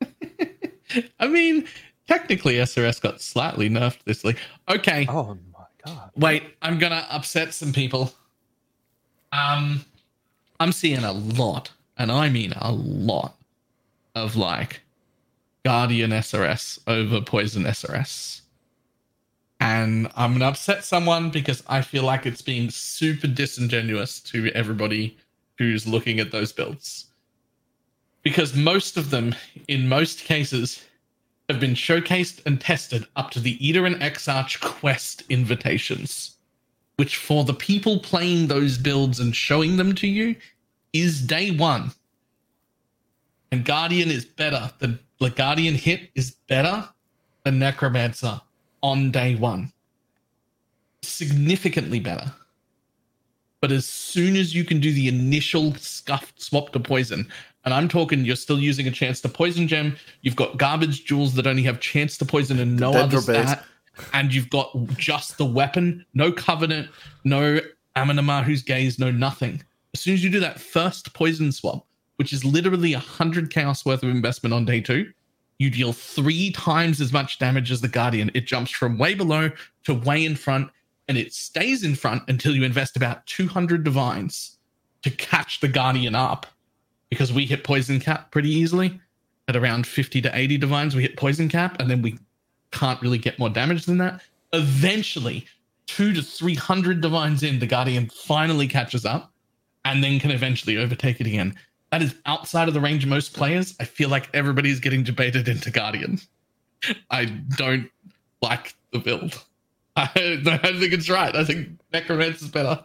[1.20, 1.66] I mean,
[2.06, 4.38] technically, SRS got slightly nerfed this league.
[4.68, 5.06] Okay.
[5.08, 6.10] Oh my god.
[6.16, 8.12] Wait, I'm gonna upset some people.
[9.32, 9.84] Um,
[10.60, 13.36] I'm seeing a lot, and I mean a lot,
[14.16, 14.80] of like
[15.64, 18.40] Guardian SRS over Poison SRS.
[19.60, 25.16] And I'm to upset someone because I feel like it's being super disingenuous to everybody
[25.58, 27.06] who's looking at those builds.
[28.22, 29.34] Because most of them,
[29.68, 30.84] in most cases,
[31.48, 36.36] have been showcased and tested up to the Eater and Exarch quest invitations,
[36.96, 40.34] which for the people playing those builds and showing them to you
[40.92, 41.92] is day one.
[43.52, 46.88] And Guardian is better than the Guardian hit is better
[47.44, 48.40] than Necromancer
[48.86, 49.72] on day one.
[51.02, 52.32] Significantly better.
[53.60, 57.26] But as soon as you can do the initial scuffed swap to poison,
[57.64, 61.34] and I'm talking you're still using a chance to poison gem, you've got garbage jewels
[61.34, 63.64] that only have chance to poison and no other stat,
[64.12, 66.88] and you've got just the weapon, no covenant,
[67.24, 67.58] no
[67.96, 69.64] Amanamu's gaze, no nothing.
[69.94, 71.84] As soon as you do that first poison swap,
[72.16, 75.12] which is literally a hundred chaos worth of investment on day two,
[75.58, 78.30] you deal three times as much damage as the Guardian.
[78.34, 79.50] It jumps from way below
[79.84, 80.70] to way in front,
[81.08, 84.58] and it stays in front until you invest about 200 divines
[85.02, 86.46] to catch the Guardian up.
[87.10, 89.00] Because we hit poison cap pretty easily
[89.48, 92.18] at around 50 to 80 divines, we hit poison cap, and then we
[92.72, 94.20] can't really get more damage than that.
[94.52, 95.46] Eventually,
[95.86, 99.32] two to 300 divines in, the Guardian finally catches up
[99.84, 101.54] and then can eventually overtake it again
[101.96, 103.74] that is outside of the range of most players.
[103.80, 106.20] I feel like everybody's getting debated into Guardian.
[107.10, 107.90] I don't
[108.42, 109.42] like the build.
[109.96, 111.34] I don't think it's right.
[111.34, 112.84] I think Necromancer is better.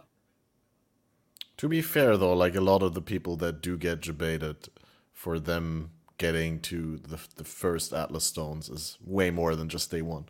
[1.58, 4.68] To be fair, though, like a lot of the people that do get debated,
[5.12, 10.00] for them getting to the, the first Atlas Stones is way more than just day
[10.00, 10.24] one.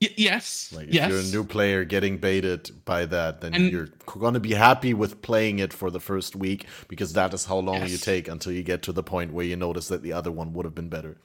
[0.00, 0.72] Y- yes.
[0.74, 1.10] Like if yes.
[1.10, 4.94] you're a new player getting baited by that, then and, you're going to be happy
[4.94, 7.90] with playing it for the first week because that is how long yes.
[7.90, 10.52] you take until you get to the point where you notice that the other one
[10.54, 11.18] would have been better.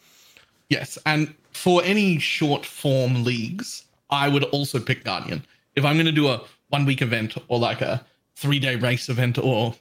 [0.69, 5.45] Yes, and for any short form leagues, I would also pick Guardian.
[5.76, 8.03] If I'm going to do a one week event or like a
[8.35, 9.76] three day race event, or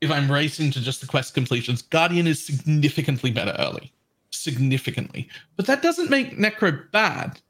[0.00, 3.92] if I'm racing to just the quest completions, Guardian is significantly better early.
[4.30, 5.28] Significantly.
[5.56, 7.40] But that doesn't make Necro bad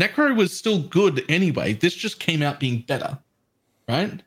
[0.00, 1.72] Necro was still good anyway.
[1.74, 3.18] This just came out being better,
[3.88, 4.22] right?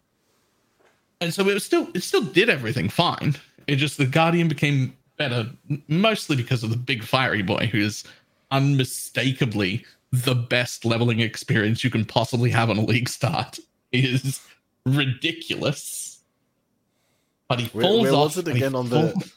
[1.22, 3.36] And so it was still it still did everything fine.
[3.68, 5.50] It just the Guardian became better
[5.88, 8.04] mostly because of the big fiery boy who is
[8.50, 13.60] unmistakably the best leveling experience you can possibly have on a league start.
[13.92, 14.42] It is
[14.86, 16.20] ridiculous.
[17.48, 18.36] But he falls where, where off.
[18.36, 19.32] Was it again on the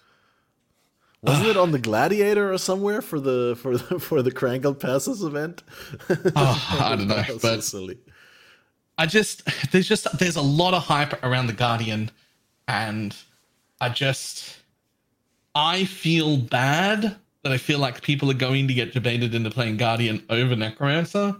[1.24, 5.22] wasn't it on the Gladiator or somewhere for the for the for the Krangled Passes
[5.22, 5.62] event?
[6.36, 7.98] Oh, I don't know, but so silly.
[8.98, 9.42] I just
[9.72, 12.10] there's just there's a lot of hype around the Guardian,
[12.68, 13.16] and
[13.80, 14.58] I just
[15.54, 19.78] I feel bad that I feel like people are going to get debated into playing
[19.78, 21.36] Guardian over Necromancer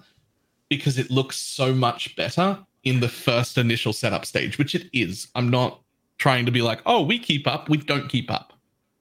[0.68, 5.28] because it looks so much better in the first initial setup stage, which it is.
[5.34, 5.80] I'm not
[6.18, 8.53] trying to be like, oh, we keep up, we don't keep up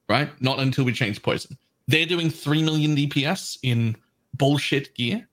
[0.08, 0.30] right?
[0.40, 1.56] Not until we change poison.
[1.86, 3.96] They're doing 3 million DPS in
[4.34, 5.26] bullshit gear,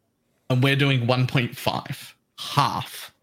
[0.49, 3.13] and we're doing 1.5, half.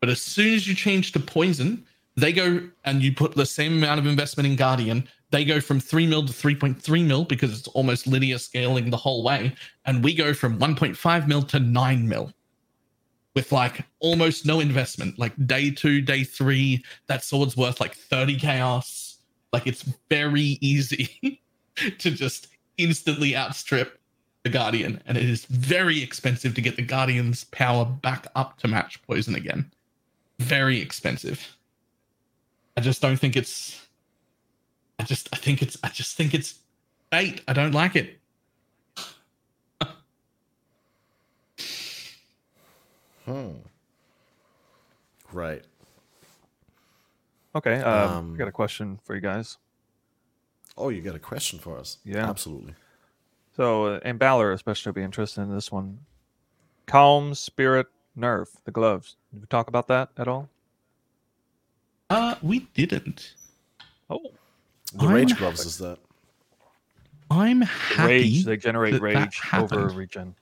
[0.00, 1.84] But as soon as you change to poison,
[2.16, 5.80] they go and you put the same amount of investment in Guardian, they go from
[5.80, 9.54] 3 mil to 3.3 mil because it's almost linear scaling the whole way.
[9.84, 12.32] And we go from 1.5 mil to 9 mil
[13.34, 15.18] with like almost no investment.
[15.18, 19.03] Like day two, day three, that sword's worth like 30 chaos
[19.54, 21.40] like it's very easy
[21.98, 24.00] to just instantly outstrip
[24.42, 28.68] the Guardian, and it is very expensive to get the Guardian's power back up to
[28.68, 29.70] match poison again.
[30.40, 31.56] Very expensive.
[32.76, 33.86] I just don't think it's.
[34.98, 36.58] I just I think it's I just think it's
[37.10, 37.40] bait.
[37.46, 38.18] I don't like it.
[43.24, 43.50] hmm.
[45.32, 45.64] Right.
[47.56, 49.58] Okay, um, um, got a question for you guys.
[50.76, 51.98] Oh, you got a question for us?
[52.04, 52.74] Yeah, absolutely.
[53.56, 56.00] So, uh, and Balor especially will be interested in this one.
[56.86, 57.86] Kaom's Spirit
[58.18, 59.16] Nerf, the gloves.
[59.32, 60.48] Did we talk about that at all?
[62.10, 63.34] Uh, we didn't.
[64.10, 64.32] Oh,
[64.92, 65.98] the I'm rage gloves is that?
[67.30, 68.02] I'm happy.
[68.06, 68.44] Rage.
[68.44, 70.34] They generate rage over a regen.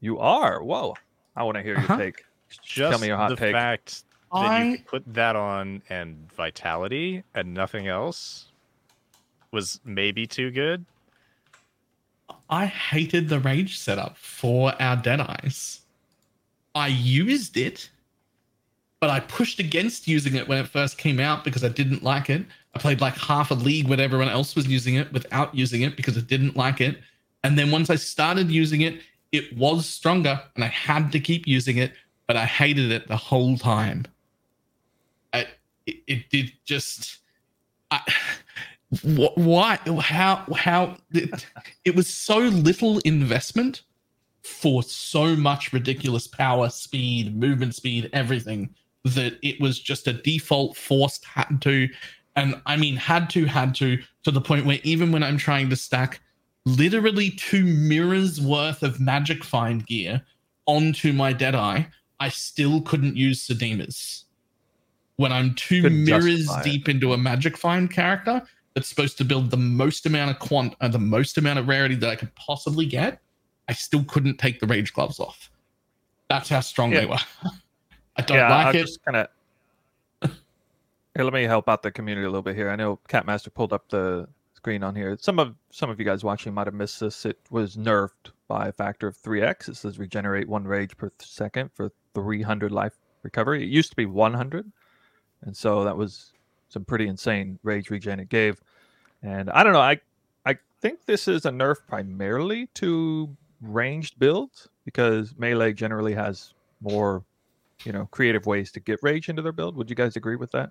[0.00, 0.62] You are.
[0.62, 0.94] Whoa!
[1.34, 1.94] I want to hear uh-huh.
[1.94, 2.24] your take.
[2.62, 3.52] Just Tell me your hot the take.
[3.52, 4.62] fact I...
[4.64, 8.46] you put that on and vitality and nothing else
[9.50, 10.84] was maybe too good.
[12.50, 15.80] I hated the rage setup for our Deadeyes.
[16.74, 17.90] I used it,
[19.00, 22.30] but I pushed against using it when it first came out because I didn't like
[22.30, 22.44] it.
[22.74, 25.96] I played like half a league when everyone else was using it without using it
[25.96, 26.98] because I didn't like it.
[27.42, 29.00] And then once I started using it,
[29.32, 31.92] it was stronger and I had to keep using it,
[32.26, 34.04] but I hated it the whole time
[35.32, 35.48] it,
[36.06, 37.18] it did just.
[37.90, 38.00] I,
[39.02, 39.78] why?
[40.00, 40.44] How?
[40.54, 40.96] How?
[41.12, 41.46] It,
[41.84, 43.82] it was so little investment
[44.42, 48.74] for so much ridiculous power, speed, movement speed, everything
[49.04, 51.88] that it was just a default forced had to.
[52.36, 55.68] And I mean, had to, had to, to the point where even when I'm trying
[55.70, 56.20] to stack
[56.64, 60.22] literally two mirrors worth of magic find gear
[60.66, 61.84] onto my Deadeye,
[62.20, 64.24] I still couldn't use Sadima's
[65.18, 68.40] when I'm 2 mirrors deep into a magic find character
[68.74, 71.96] that's supposed to build the most amount of quant and the most amount of rarity
[71.96, 73.20] that I could possibly get,
[73.68, 75.50] I still couldn't take the rage gloves off.
[76.30, 77.00] That's how strong yeah.
[77.00, 77.18] they were.
[78.16, 78.82] I don't yeah, like i it.
[78.82, 79.28] Just kind of.
[80.22, 82.70] Here, let me help out the community a little bit here.
[82.70, 85.16] I know Catmaster pulled up the screen on here.
[85.20, 87.26] Some of some of you guys watching might have missed this.
[87.26, 89.68] It was nerfed by a factor of three x.
[89.68, 92.92] It says regenerate one rage per second for 300 life
[93.24, 93.64] recovery.
[93.64, 94.70] It used to be 100
[95.42, 96.32] and so that was
[96.68, 98.60] some pretty insane rage regen it gave.
[99.22, 100.00] And I don't know, I
[100.46, 107.24] I think this is a nerf primarily to ranged builds because melee generally has more,
[107.84, 109.76] you know, creative ways to get rage into their build.
[109.76, 110.70] Would you guys agree with that?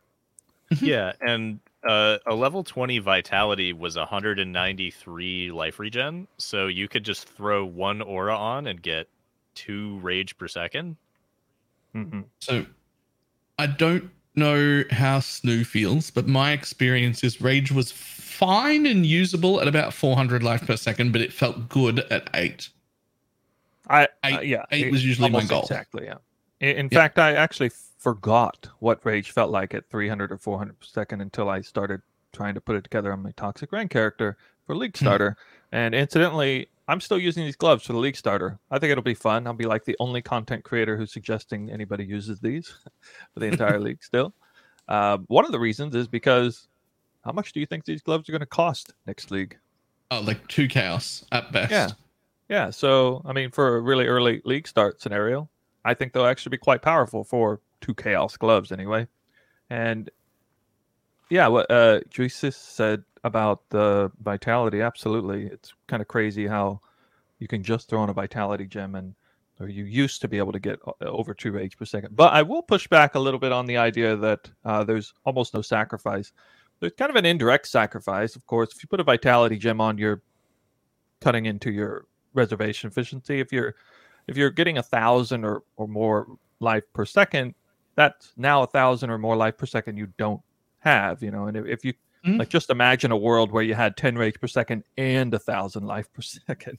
[0.82, 7.30] Yeah, and uh, a level 20 vitality was 193 life regen, so you could just
[7.30, 9.08] throw one aura on and get
[9.56, 10.98] two rage per 2nd
[11.96, 12.22] mm-hmm.
[12.40, 12.66] So
[13.58, 19.60] I don't know how Snoo feels, but my experience is Rage was fine and usable
[19.60, 22.70] at about 400 life per second, but it felt good at eight.
[23.90, 25.62] I eight, uh, yeah, eight was usually my goal.
[25.62, 26.06] Exactly.
[26.06, 26.18] Yeah.
[26.60, 27.00] In, in yeah.
[27.00, 31.50] fact, I actually forgot what rage felt like at 300 or 400 per second until
[31.50, 32.02] I started
[32.34, 35.06] trying to put it together on my toxic rain character for League hmm.
[35.06, 35.38] Starter.
[35.72, 38.60] and incidentally, I'm still using these gloves for the League Starter.
[38.72, 39.46] I think it'll be fun.
[39.46, 42.68] I'll be like the only content creator who's suggesting anybody uses these
[43.34, 44.34] for the entire league still.
[44.88, 46.68] Uh, one of the reasons is because
[47.26, 49.58] how much do you think these gloves are going to cost next league?
[50.12, 51.72] Oh, like two chaos at best.
[51.72, 51.90] Yeah.
[52.48, 52.70] Yeah.
[52.70, 55.50] So, I mean, for a really early league start scenario,
[55.84, 59.08] I think they'll actually be quite powerful for two chaos gloves anyway.
[59.70, 60.10] And
[61.30, 65.48] yeah, what uh Jousis said about the vitality, absolutely.
[65.48, 66.82] It's kind of crazy how
[67.40, 69.14] you can just throw in a vitality gem and
[69.60, 72.16] or you used to be able to get uh, over two rage per second.
[72.16, 75.54] But I will push back a little bit on the idea that uh, there's almost
[75.54, 76.32] no sacrifice.
[76.80, 78.70] There's kind of an indirect sacrifice, of course.
[78.76, 80.22] If you put a vitality gem on, you're
[81.22, 83.40] cutting into your reservation efficiency.
[83.40, 83.76] If you're
[84.28, 86.28] if you're getting a thousand or, or more
[86.60, 87.56] life per second,
[87.96, 90.42] that's now a thousand or more life per second you don't
[90.88, 91.48] have, you know.
[91.48, 91.94] And if, if you
[92.26, 92.38] mm-hmm.
[92.38, 95.86] like, just imagine a world where you had 10 rage per second and a thousand
[95.86, 96.78] life per second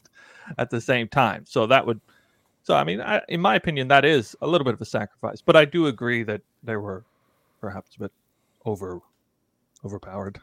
[0.57, 1.45] at the same time.
[1.47, 2.01] So that would,
[2.63, 5.41] so I mean, I, in my opinion, that is a little bit of a sacrifice.
[5.41, 7.05] But I do agree that they were
[7.61, 8.13] perhaps a bit
[8.65, 9.01] over
[9.85, 10.41] overpowered.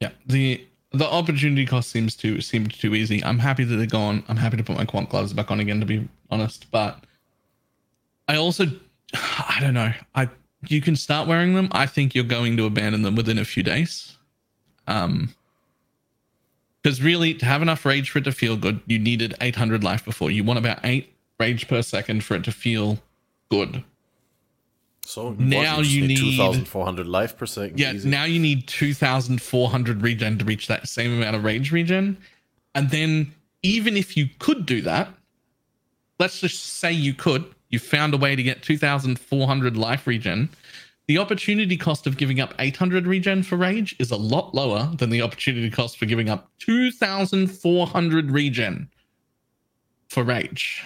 [0.00, 3.24] Yeah, the the opportunity cost seems to seem too easy.
[3.24, 4.24] I'm happy that they're gone.
[4.28, 6.70] I'm happy to put my quant gloves back on again, to be honest.
[6.70, 7.04] But
[8.28, 8.66] I also,
[9.14, 9.92] I don't know.
[10.14, 10.28] I
[10.68, 11.68] you can start wearing them.
[11.72, 14.16] I think you're going to abandon them within a few days.
[14.86, 15.34] Um,
[16.82, 20.04] because really, to have enough rage for it to feel good, you needed 800 life
[20.04, 20.32] before.
[20.32, 22.98] You want about eight rage per second for it to feel
[23.50, 23.84] good.
[25.04, 27.78] So now you, need 2,400 life per second.
[27.78, 28.08] Yeah, easy.
[28.08, 32.16] now you need 2,400 regen to reach that same amount of rage regen.
[32.74, 35.08] And then, even if you could do that,
[36.18, 40.48] let's just say you could, you found a way to get 2,400 life regen.
[41.08, 45.10] The opportunity cost of giving up 800 regen for rage is a lot lower than
[45.10, 48.88] the opportunity cost for giving up 2,400 regen
[50.08, 50.84] for rage.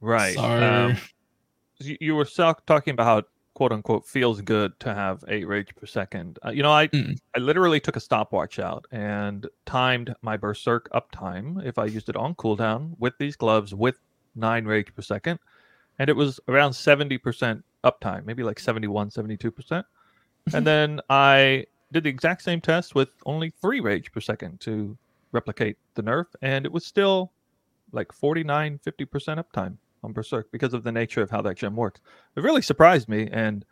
[0.00, 0.34] Right.
[0.34, 0.96] So, um,
[1.78, 3.22] you were talking about how
[3.54, 6.38] quote unquote feels good to have eight rage per second.
[6.44, 7.16] Uh, you know, I mm.
[7.36, 12.16] I literally took a stopwatch out and timed my berserk uptime if I used it
[12.16, 13.98] on cooldown with these gloves with
[14.38, 15.38] nine rage per second,
[15.98, 19.86] and it was around seventy percent uptime, maybe like 71, 72 percent.
[20.52, 24.96] And then I did the exact same test with only three rage per second to
[25.32, 27.32] replicate the nerf, and it was still
[27.92, 31.76] like 49, 50 percent uptime on Berserk because of the nature of how that gem
[31.76, 32.00] works.
[32.36, 33.64] It really surprised me and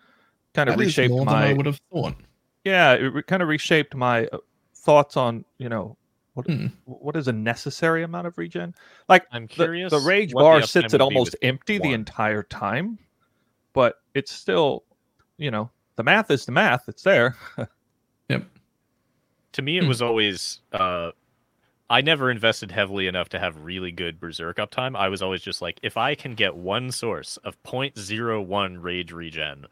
[0.54, 1.50] kind of that reshaped my.
[1.50, 2.16] I would have thought.
[2.64, 4.38] Yeah, it re- kind of reshaped my uh,
[4.74, 5.96] thoughts on you know
[6.36, 6.66] what hmm.
[6.84, 8.74] what is a necessary amount of regen.
[9.08, 9.90] Like I'm curious.
[9.90, 11.88] The, the rage bar the sits at almost empty one.
[11.88, 12.98] the entire time,
[13.72, 14.84] but it's still
[15.38, 16.88] you know the math is the math.
[16.88, 17.36] It's there.
[18.28, 18.44] yep.
[19.52, 19.88] To me, it hmm.
[19.88, 21.12] was always uh,
[21.88, 24.94] I never invested heavily enough to have really good berserk uptime.
[24.94, 29.66] I was always just like, if I can get one source of 0.01 rage regen,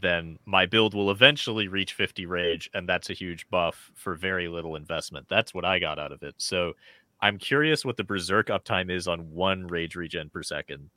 [0.00, 4.48] then my build will eventually reach 50 rage, and that's a huge buff for very
[4.48, 5.26] little investment.
[5.28, 6.34] That's what I got out of it.
[6.38, 6.74] So
[7.20, 10.90] I'm curious what the berserk uptime is on one rage regen per second.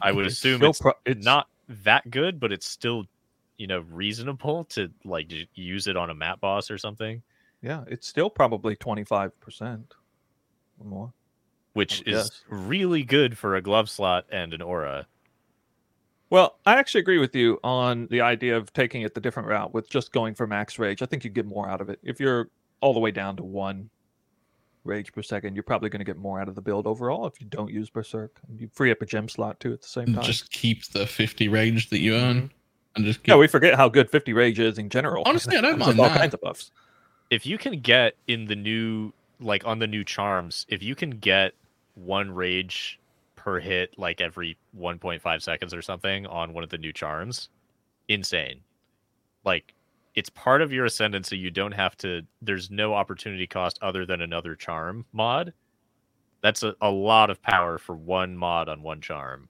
[0.00, 3.04] I would assume it's, pro- it's not that good, but it's still,
[3.56, 7.22] you know, reasonable to like use it on a map boss or something.
[7.62, 9.30] Yeah, it's still probably 25%
[10.78, 11.12] or more.
[11.74, 15.06] Which is really good for a glove slot and an aura.
[16.32, 19.74] Well, I actually agree with you on the idea of taking it the different route
[19.74, 21.02] with just going for max rage.
[21.02, 22.00] I think you get more out of it.
[22.02, 22.48] If you're
[22.80, 23.90] all the way down to one
[24.84, 27.38] rage per second, you're probably going to get more out of the build overall if
[27.38, 28.40] you don't use Berserk.
[28.56, 30.24] You free up a gem slot too at the same time.
[30.24, 32.36] Just keep the 50 rage that you earn.
[32.36, 32.46] Mm-hmm.
[32.96, 33.28] And just keep...
[33.28, 35.22] Yeah, we forget how good 50 rage is in general.
[35.26, 36.16] Honestly, I don't mind all that.
[36.16, 36.70] kinds of buffs
[37.32, 41.10] if you can get in the new like on the new charms, if you can
[41.10, 41.54] get
[41.94, 43.00] one rage
[43.42, 47.48] per hit like every 1.5 seconds or something on one of the new charms,
[48.08, 48.60] insane.
[49.44, 49.74] Like
[50.14, 51.36] it's part of your ascendancy.
[51.38, 52.22] You don't have to.
[52.40, 55.52] There's no opportunity cost other than another charm mod.
[56.42, 59.48] That's a, a lot of power for one mod on one charm.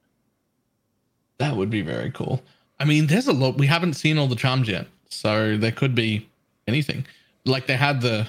[1.38, 2.42] That would be very cool.
[2.80, 3.58] I mean, there's a lot.
[3.58, 6.28] We haven't seen all the charms yet, so there could be
[6.66, 7.06] anything
[7.44, 8.28] like they had the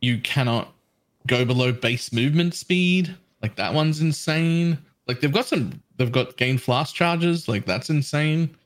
[0.00, 0.72] you cannot
[1.26, 3.16] go below base movement speed.
[3.42, 4.78] Like that one's insane.
[5.06, 8.56] Like they've got some they've got gain flask charges, like that's insane.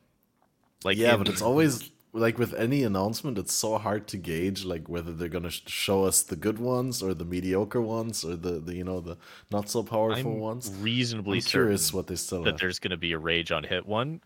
[0.85, 4.89] Like yeah, but it's always like with any announcement, it's so hard to gauge like
[4.89, 8.75] whether they're gonna show us the good ones or the mediocre ones or the, the
[8.75, 9.17] you know the
[9.51, 10.73] not so powerful I'm ones.
[10.81, 12.61] Reasonably I'm curious what they still that have.
[12.61, 14.21] there's gonna be a rage on hit one,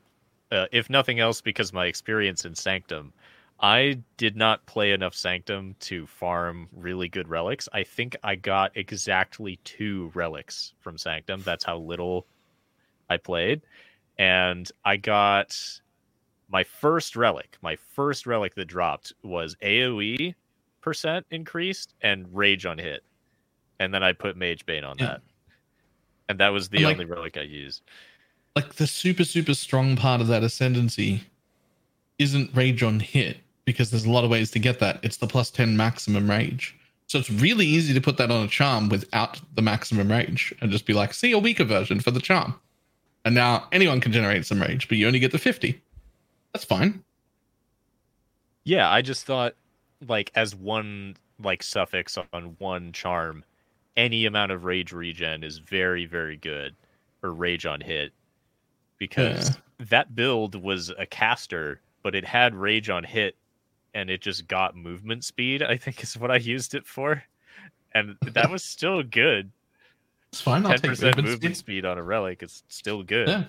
[0.52, 3.12] uh, if nothing else, because my experience in Sanctum.
[3.64, 7.66] I did not play enough Sanctum to farm really good relics.
[7.72, 11.40] I think I got exactly two relics from Sanctum.
[11.40, 12.26] That's how little
[13.08, 13.62] I played.
[14.18, 15.58] And I got
[16.50, 20.34] my first relic, my first relic that dropped was AoE
[20.82, 23.02] percent increased and rage on hit.
[23.80, 25.06] And then I put Mage Bane on yeah.
[25.06, 25.22] that.
[26.28, 27.80] And that was the like, only relic I used.
[28.54, 31.22] Like the super, super strong part of that ascendancy
[32.18, 35.00] isn't rage on hit because there's a lot of ways to get that.
[35.02, 36.76] It's the plus 10 maximum rage.
[37.06, 40.70] So it's really easy to put that on a charm without the maximum rage and
[40.70, 42.54] just be like, see a weaker version for the charm.
[43.24, 45.80] And now anyone can generate some rage, but you only get the 50.
[46.52, 47.02] That's fine.
[48.64, 49.54] Yeah, I just thought
[50.06, 53.44] like as one like suffix on one charm,
[53.96, 56.74] any amount of rage regen is very, very good.
[57.22, 58.12] Or rage on hit.
[58.98, 59.86] Because yeah.
[59.90, 63.36] that build was a caster, but it had rage on hit
[63.94, 67.22] and it just got movement speed, I think is what I used it for.
[67.94, 69.52] And that was still good.
[70.32, 70.64] It's fine.
[70.64, 71.82] Ten percent movement, movement speed.
[71.82, 73.28] speed on a relic is still good.
[73.28, 73.44] Yeah.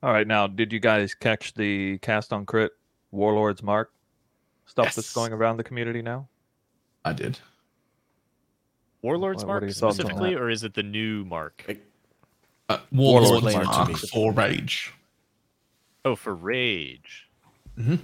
[0.00, 2.70] All right, now did you guys catch the cast on crit
[3.10, 3.92] Warlord's Mark
[4.66, 4.94] stuff yes.
[4.94, 6.28] that's going around the community now?
[7.04, 7.40] I did.
[9.02, 11.64] Warlord's what, Mark what specifically, or is it the new Mark?
[12.68, 14.92] Uh, Warlord's, Warlord's Mark for Rage.
[16.08, 17.28] Oh, for Rage.
[17.78, 17.96] Mm-hmm.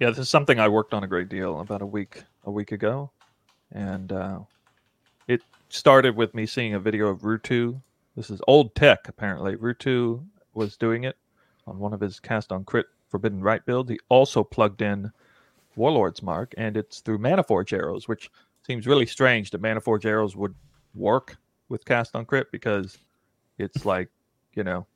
[0.00, 2.72] Yeah, this is something I worked on a great deal about a week a week
[2.72, 3.10] ago
[3.72, 4.38] and uh,
[5.28, 7.78] it started with me seeing a video of Rutu.
[8.16, 9.56] This is old tech, apparently.
[9.56, 11.18] Rutu was doing it
[11.66, 13.90] on one of his cast on crit Forbidden Rite builds.
[13.90, 15.12] He also plugged in
[15.76, 18.30] Warlord's Mark, and it's through Manaforge arrows, which
[18.66, 20.54] seems really strange that Manaforge arrows would
[20.94, 21.36] work
[21.68, 22.96] with cast on crit because
[23.58, 24.08] it's like,
[24.54, 24.86] you know,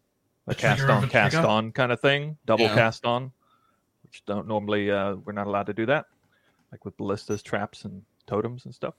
[0.49, 2.75] a, a cast on, cast on kind of thing, double yeah.
[2.75, 3.31] cast on,
[4.03, 6.07] which don't normally, uh, we're not allowed to do that,
[6.73, 8.95] like with ballistas, traps, and totems and stuff.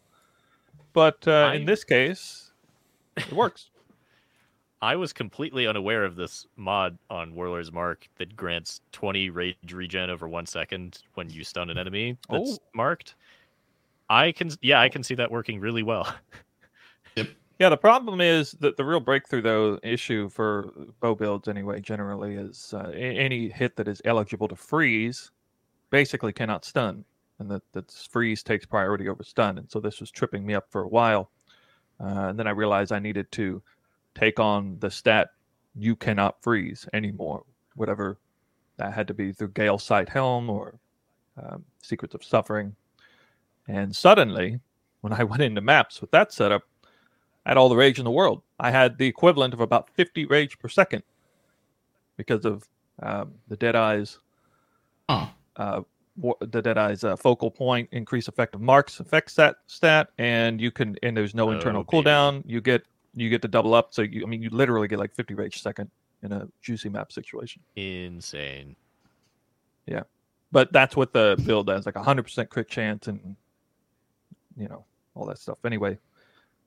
[0.94, 1.56] But uh, I...
[1.56, 2.52] in this case,
[3.18, 3.70] it works.
[4.82, 10.10] I was completely unaware of this mod on Warlord's Mark that grants 20 rage regen
[10.10, 12.58] over one second when you stun an enemy that's oh.
[12.74, 13.16] marked.
[14.10, 16.08] I can, yeah, I can see that working really well.
[17.16, 17.28] yep.
[17.60, 20.72] Yeah, the problem is that the real breakthrough, though, issue for
[21.02, 25.32] bow builds anyway, generally, is uh, any hit that is eligible to freeze
[25.90, 27.04] basically cannot stun
[27.40, 29.58] and that that freeze takes priority over stun.
[29.58, 31.32] And so this was tripping me up for a while.
[32.00, 33.62] Uh, and then I realized I needed to
[34.16, 35.30] take on the stat
[35.76, 37.44] you cannot freeze anymore,
[37.76, 38.20] whatever
[38.78, 40.80] that had to be through Gale Sight Helm or
[41.42, 42.76] um, Secrets of Suffering.
[43.68, 44.60] And suddenly,
[45.02, 46.64] when I went into maps with that setup,
[47.46, 48.42] I had all the rage in the world.
[48.60, 51.04] I had the equivalent of about 50 rage per second
[52.18, 52.68] because of
[53.02, 54.18] um, the Deadeyes
[55.60, 55.82] uh,
[56.16, 61.16] the Deadeye's uh, focal point, increase effective marks, effect stat stat, and you can and
[61.16, 62.44] there's no internal oh, cooldown.
[62.46, 62.84] You get
[63.16, 63.94] you get to double up.
[63.94, 65.90] So you, I mean, you literally get like 50 rage second
[66.24, 67.62] in a juicy map situation.
[67.76, 68.76] Insane.
[69.86, 70.04] Yeah,
[70.52, 73.36] but that's what the build does, like 100% crit chance, and
[74.58, 74.86] you know
[75.16, 75.58] all that stuff.
[75.66, 75.98] Anyway,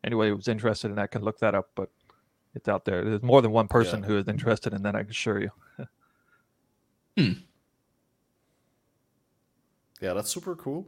[0.05, 1.91] anyway, who's interested in that can look that up, but
[2.55, 3.05] it's out there.
[3.05, 4.09] There's more than one person yeah.
[4.09, 4.95] who is interested in that.
[4.95, 5.51] I can assure you.
[7.17, 7.33] hmm.
[10.01, 10.87] Yeah, that's super cool.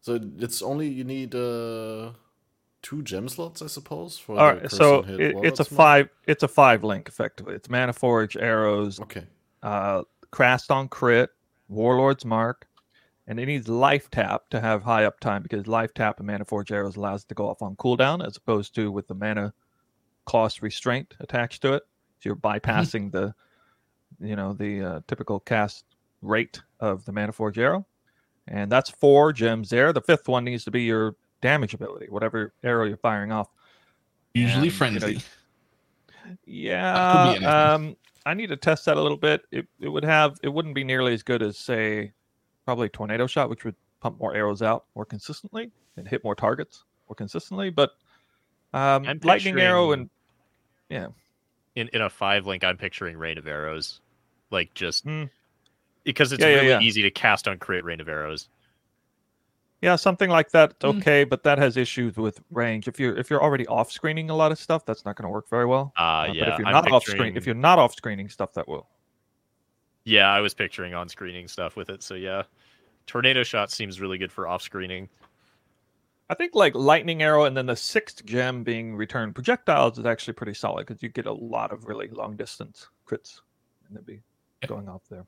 [0.00, 2.10] So it's only you need uh,
[2.82, 4.18] two gem slots, I suppose.
[4.18, 6.08] For All right, so it, it's a five.
[6.26, 7.54] It's a five link effectively.
[7.54, 9.00] It's Mana Forge, arrows.
[9.00, 9.24] Okay.
[9.62, 10.02] Uh,
[10.34, 11.30] Cast on crit,
[11.68, 12.66] Warlord's Mark,
[13.26, 16.72] and it needs life tap to have high uptime because life tap and Mana Forge
[16.72, 19.52] arrows allows it to go off on cooldown as opposed to with the mana
[20.24, 21.82] cost restraint attached to it.
[22.20, 23.34] So you're bypassing the,
[24.20, 25.84] you know, the uh, typical cast
[26.20, 27.86] rate of the Mana Forge arrow
[28.48, 29.92] and that's four gems there.
[29.92, 33.48] The fifth one needs to be your damage ability, whatever arrow you're firing off.
[34.34, 35.06] Usually and, frenzy.
[35.06, 35.26] You know,
[36.44, 39.42] yeah, um, I need to test that a little bit.
[39.50, 42.12] It it would have it wouldn't be nearly as good as say
[42.64, 46.84] probably tornado shot, which would pump more arrows out more consistently and hit more targets
[47.08, 47.70] more consistently.
[47.70, 47.90] But
[48.72, 50.10] um, lightning arrow and
[50.88, 51.08] yeah,
[51.74, 54.00] in in a five link, I'm picturing rain of arrows,
[54.50, 55.06] like just.
[55.06, 55.30] Mm
[56.04, 56.86] because it's yeah, really yeah, yeah.
[56.86, 58.48] easy to cast on crit rain of arrows.
[59.80, 60.78] Yeah, something like that.
[60.80, 60.98] Mm.
[60.98, 62.86] Okay, but that has issues with range.
[62.86, 65.30] If you're if you're already off screening a lot of stuff, that's not going to
[65.30, 65.92] work very well.
[65.98, 66.44] Uh, uh yeah.
[66.44, 66.94] But if you're I'm not picturing...
[66.94, 68.88] off screen, if you're not off screening stuff, that will.
[70.04, 72.02] Yeah, I was picturing on screening stuff with it.
[72.02, 72.42] So yeah,
[73.06, 75.08] tornado shot seems really good for off screening.
[76.30, 80.34] I think like lightning arrow and then the sixth gem being return projectiles is actually
[80.34, 83.40] pretty solid because you get a lot of really long distance crits
[83.86, 84.22] and they'd be
[84.66, 85.26] going off there.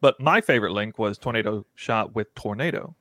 [0.00, 2.94] But my favorite link was tornado shot with tornado.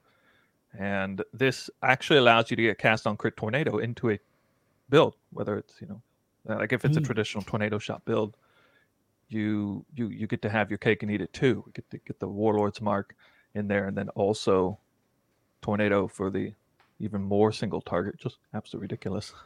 [0.78, 4.20] And this actually allows you to get cast on crit tornado into a
[4.90, 6.02] build, whether it's, you know,
[6.46, 8.38] like if it's a traditional tornado shot build,
[9.30, 11.64] you you you get to have your cake and eat it too.
[11.66, 13.16] You get to get the warlord's mark
[13.56, 14.78] in there, and then also
[15.62, 16.54] tornado for the
[17.00, 18.18] even more single target.
[18.18, 19.34] Just absolutely ridiculous.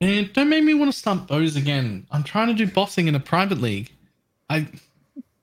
[0.00, 2.06] And don't make me want to start bows again.
[2.10, 3.90] I'm trying to do bossing in a private league.
[4.50, 4.68] I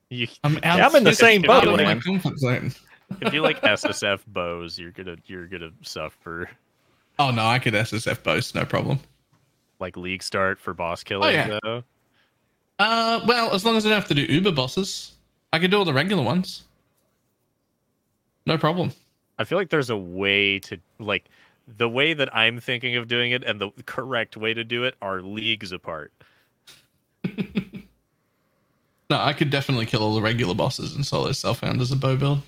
[0.08, 1.66] you, I'm, out yeah, I'm in the same boat.
[1.66, 2.02] Like,
[3.20, 6.50] if you like SSF bows, you're gonna you're gonna suffer.
[7.18, 9.00] Oh no, I could SSF bows, no problem.
[9.80, 11.58] Like league start for boss killing, oh, yeah.
[11.62, 11.82] though.
[12.82, 15.12] Uh, well, as long as I don't have to do Uber bosses,
[15.52, 16.64] I can do all the regular ones.
[18.44, 18.92] No problem.
[19.38, 21.28] I feel like there's a way to like
[21.68, 24.96] the way that I'm thinking of doing it and the correct way to do it
[25.00, 26.12] are leagues apart.
[27.24, 27.32] no,
[29.10, 32.16] I could definitely kill all the regular bosses in solo self found as a bow
[32.16, 32.40] build.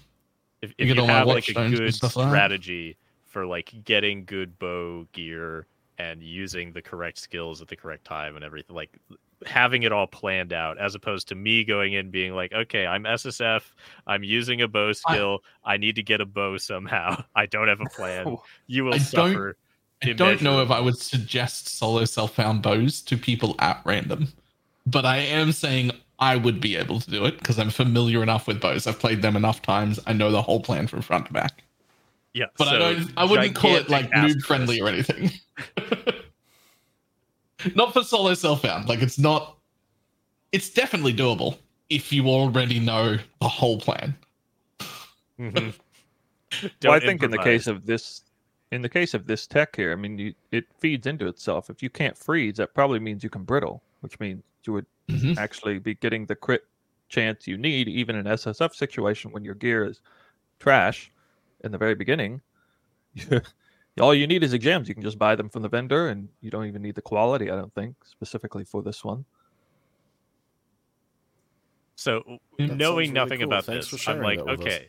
[0.63, 2.97] If, if you, you have like a good strategy like
[3.27, 8.35] for like getting good bow gear and using the correct skills at the correct time
[8.35, 8.99] and everything, like
[9.47, 13.05] having it all planned out as opposed to me going in being like okay i'm
[13.05, 13.63] ssf
[14.07, 17.69] i'm using a bow skill i, I need to get a bow somehow i don't
[17.69, 18.37] have a plan.
[18.67, 19.57] You will I suffer
[20.03, 24.29] don't, i don't know if i would suggest solo self-found bows to people at random
[24.87, 28.47] but i am saying i would be able to do it because i'm familiar enough
[28.47, 31.33] with bows i've played them enough times i know the whole plan from front to
[31.33, 31.63] back.
[32.33, 35.31] Yeah but so i don't i wouldn't call it like noob friendly or anything
[37.75, 38.89] not for solo self found.
[38.89, 39.59] Like it's not.
[40.52, 41.59] It's definitely doable
[41.91, 44.15] if you already know the whole plan.
[45.41, 45.70] Mm-hmm.
[46.84, 47.25] well, I think improvise.
[47.25, 48.23] in the case of this,
[48.70, 51.70] in the case of this tech here, I mean, you, it feeds into itself.
[51.70, 55.39] If you can't freeze, that probably means you can brittle, which means you would mm-hmm.
[55.39, 56.65] actually be getting the crit
[57.09, 60.01] chance you need, even in SSF situation when your gear is
[60.59, 61.10] trash
[61.62, 62.41] in the very beginning.
[64.01, 64.89] all you need is exams.
[64.89, 67.51] You can just buy them from the vendor, and you don't even need the quality.
[67.51, 69.25] I don't think specifically for this one.
[71.97, 73.49] So knowing nothing cool.
[73.49, 74.83] about Thanks this, I'm like, okay, us.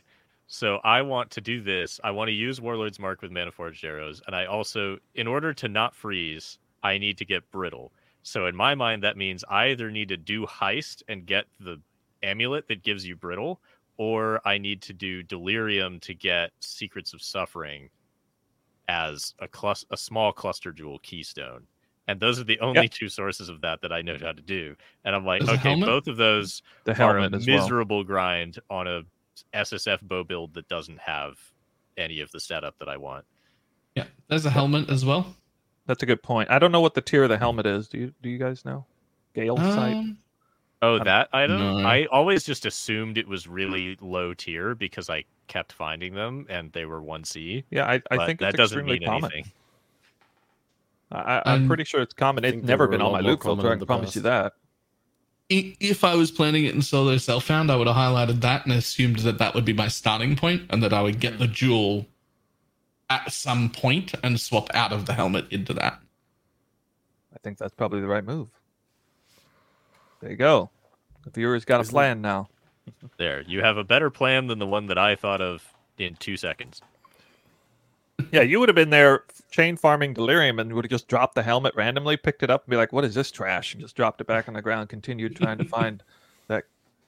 [0.48, 2.00] so I want to do this.
[2.02, 5.68] I want to use Warlord's Mark with Mana-Forged Arrows, and I also, in order to
[5.68, 7.92] not freeze, I need to get brittle.
[8.22, 11.80] So in my mind, that means I either need to do heist and get the
[12.24, 13.60] amulet that gives you brittle,
[13.98, 17.88] or I need to do delirium to get Secrets of Suffering
[18.88, 21.66] as a clus- a small cluster jewel keystone.
[22.08, 22.90] And those are the only yep.
[22.92, 24.76] two sources of that that I know how to do.
[25.04, 28.04] And I'm like, okay, both of those the are a miserable well.
[28.04, 29.02] grind on a
[29.52, 31.36] SSF bow build that doesn't have
[31.96, 33.24] any of the setup that I want.
[33.96, 35.34] Yeah, there's a helmet as well.
[35.86, 36.50] That's a good point.
[36.50, 37.88] I don't know what the tier of the helmet is.
[37.88, 38.84] Do you do you guys know?
[39.34, 40.16] Gale um, sight.
[40.86, 41.58] Oh, that item?
[41.58, 41.86] No.
[41.86, 46.72] I always just assumed it was really low tier because I kept finding them and
[46.72, 47.64] they were 1C.
[47.70, 49.32] Yeah, I, I think that doesn't mean common.
[49.32, 49.52] anything.
[51.10, 52.44] I, am um, pretty sure it's common.
[52.44, 53.70] It's never been on my loot filter.
[53.70, 54.16] I can promise past.
[54.16, 54.52] you that.
[55.48, 58.74] If I was planning it in solo self found, I would have highlighted that and
[58.74, 62.06] assumed that that would be my starting point and that I would get the jewel
[63.08, 66.00] at some point and swap out of the helmet into that.
[67.32, 68.48] I think that's probably the right move.
[70.20, 70.70] There you go.
[71.26, 72.48] The viewer's got a plan now.
[73.18, 76.36] There, you have a better plan than the one that I thought of in two
[76.36, 76.80] seconds.
[78.30, 81.42] Yeah, you would have been there chain farming delirium and would have just dropped the
[81.42, 84.20] helmet randomly, picked it up, and be like, "What is this trash?" and just dropped
[84.20, 84.88] it back on the ground.
[84.88, 86.02] Continued trying to find
[86.46, 86.64] that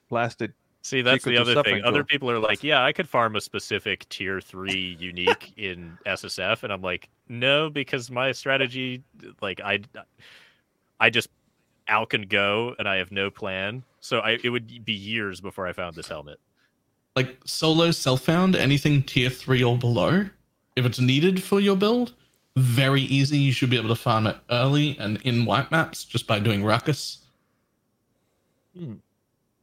[0.08, 0.52] blasted.
[0.82, 1.82] See, that's the other thing.
[1.84, 6.62] Other people are like, "Yeah, I could farm a specific tier three unique in SSF,"
[6.64, 9.02] and I'm like, "No, because my strategy,
[9.40, 9.80] like I,
[11.00, 11.30] I just
[11.88, 13.82] out and go, and I have no plan.
[14.01, 16.39] So I, it would be years before I found this helmet.
[17.17, 20.27] Like solo self found, anything tier three or below,
[20.77, 22.15] if it's needed for your build,
[22.57, 23.39] very easy.
[23.39, 26.65] You should be able to farm it early and in white maps just by doing
[26.65, 27.18] ruckus.
[28.77, 28.94] Hmm.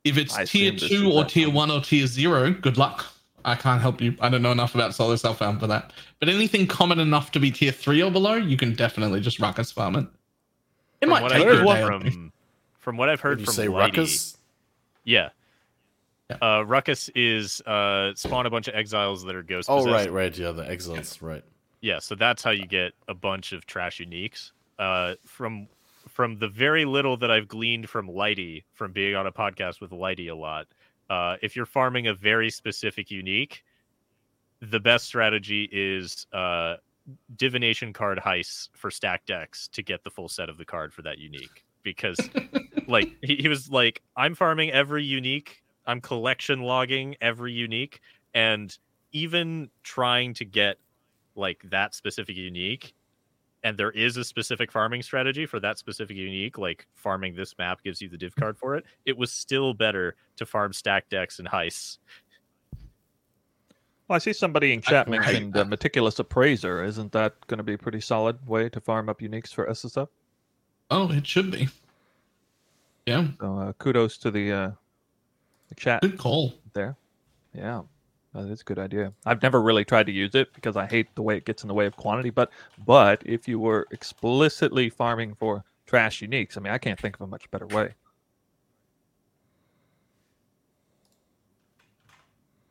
[0.04, 3.06] If it's I tier two or tier one or tier zero, good luck.
[3.44, 4.16] I can't help you.
[4.20, 5.94] I don't know enough about solo self found for that.
[6.20, 9.72] But anything common enough to be tier three or below, you can definitely just ruckus
[9.72, 10.08] farm it.
[11.02, 12.32] It might take one from,
[12.86, 14.38] from what I've heard from say Lighty, ruckus.
[15.04, 15.30] Yeah.
[16.30, 16.38] Yeah.
[16.40, 19.70] Uh, Ruckus is uh, spawn a bunch of exiles that are ghost.
[19.72, 21.44] Oh right, right, yeah, the exiles, right.
[21.82, 24.52] Yeah, so that's how you get a bunch of trash uniques.
[24.78, 25.68] Uh, from
[26.08, 29.90] from the very little that I've gleaned from Lighty, from being on a podcast with
[29.90, 30.68] Lighty a lot,
[31.10, 33.64] uh, if you're farming a very specific unique,
[34.62, 36.76] the best strategy is uh,
[37.36, 41.02] divination card heists for stack decks to get the full set of the card for
[41.02, 41.66] that unique.
[41.86, 42.20] Because,
[42.88, 48.02] like, he, he was like, I'm farming every unique, I'm collection logging every unique,
[48.34, 48.78] and
[49.14, 50.78] even trying to get
[51.36, 52.94] like that specific unique
[53.66, 57.82] and there is a specific farming strategy for that specific unique, like farming this map
[57.84, 61.40] gives you the div card for it, it was still better to farm stack decks
[61.40, 61.98] and heists.
[64.08, 66.84] Well, I see somebody in chat mentioned uh, Meticulous Appraiser.
[66.84, 70.10] Isn't that going to be a pretty solid way to farm up uniques for SSF?
[70.92, 71.68] Oh, it should be.
[73.06, 73.28] Yeah.
[73.40, 74.72] So uh, kudos to the uh,
[75.70, 76.02] the chat.
[76.02, 76.96] Good call there.
[77.54, 77.84] Yeah.
[78.34, 79.14] That is a good idea.
[79.26, 81.70] I've never really tried to use it because I hate the way it gets in
[81.70, 82.30] the way of quantity.
[82.30, 82.52] But
[82.86, 87.22] but if you were explicitly farming for trash uniques, I mean, I can't think of
[87.22, 87.94] a much better way.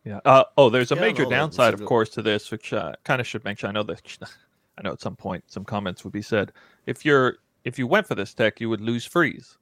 [0.04, 0.20] Yeah.
[0.26, 3.22] Uh, oh, there's a yeah, major no, downside, of course, to this, which uh, kind
[3.22, 3.70] of should mention.
[3.70, 4.02] I know that
[4.78, 6.52] I know at some point some comments would be said.
[6.84, 9.58] If you're if you went for this tech, you would lose freeze.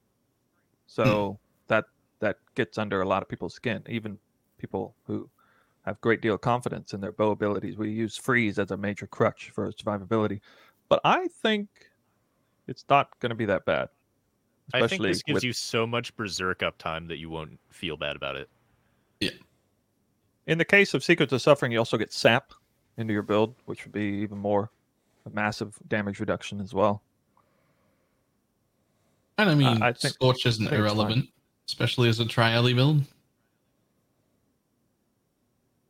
[0.87, 1.37] So hmm.
[1.69, 1.85] that
[2.21, 4.19] that gets under a lot of people's skin, even
[4.59, 5.29] people who
[5.85, 7.77] have great deal of confidence in their bow abilities.
[7.77, 10.41] We use freeze as a major crutch for survivability,
[10.89, 11.69] but I think
[12.69, 13.89] it's not going to be that bad.
[14.73, 15.45] I think this gives with...
[15.45, 18.49] you so much berserk uptime that you won't feel bad about it.
[19.21, 19.31] Yeah.
[20.47, 22.53] In the case of Secrets of Suffering, you also get sap
[22.97, 24.71] into your build, which would be even more
[25.27, 27.03] a massive damage reduction as well.
[29.39, 31.29] And I mean, uh, I think, Scorch isn't irrelevant,
[31.67, 33.03] especially as a tri build.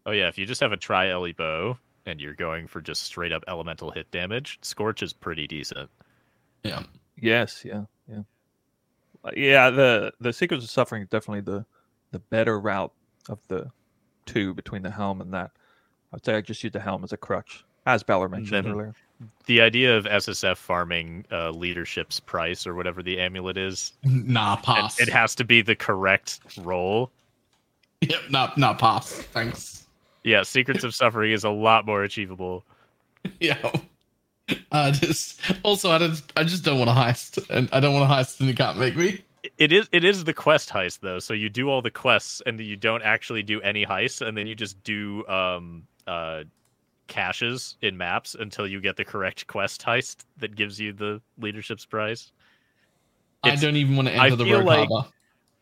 [0.07, 3.03] Oh yeah, if you just have a tri Ellie bow and you're going for just
[3.05, 5.91] straight up elemental hit damage, Scorch is pretty decent.
[6.65, 6.85] Yeah.
[7.21, 7.65] Yes.
[7.65, 7.85] Yeah.
[8.09, 8.23] Yeah.
[9.25, 9.71] Uh, yeah.
[9.71, 11.65] The the Secrets of Suffering is definitely the
[12.11, 12.93] the better route
[13.29, 13.71] of the
[14.27, 15.53] two between the helm and that.
[16.13, 18.95] I'd say I just use the helm as a crutch, as Balor mentioned then, earlier.
[19.47, 23.93] The idea of SSF farming uh, leadership's price or whatever the amulet is.
[24.05, 25.01] Nah, pass.
[25.01, 27.11] It, it has to be the correct role.
[28.03, 29.13] Yep, not not pass.
[29.13, 29.87] Thanks.
[30.25, 32.65] Yeah, Secrets of Suffering is a lot more achievable.
[33.39, 33.71] Yeah.
[34.73, 38.11] I just also I just I just don't want to heist, and I don't want
[38.11, 39.23] to heist, and you can't make me.
[39.59, 42.59] It is it is the quest heist though, so you do all the quests, and
[42.61, 46.43] you don't actually do any heists, and then you just do um uh
[47.09, 51.87] caches in maps until you get the correct quest heist that gives you the Leadership's
[51.87, 52.33] Price.
[53.45, 55.09] It's, I don't even want to enter I the rogue like, harbor.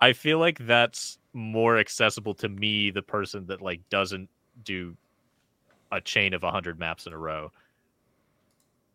[0.00, 4.28] I feel like that's more accessible to me, the person that like doesn't
[4.64, 4.96] do
[5.92, 7.50] a chain of 100 maps in a row.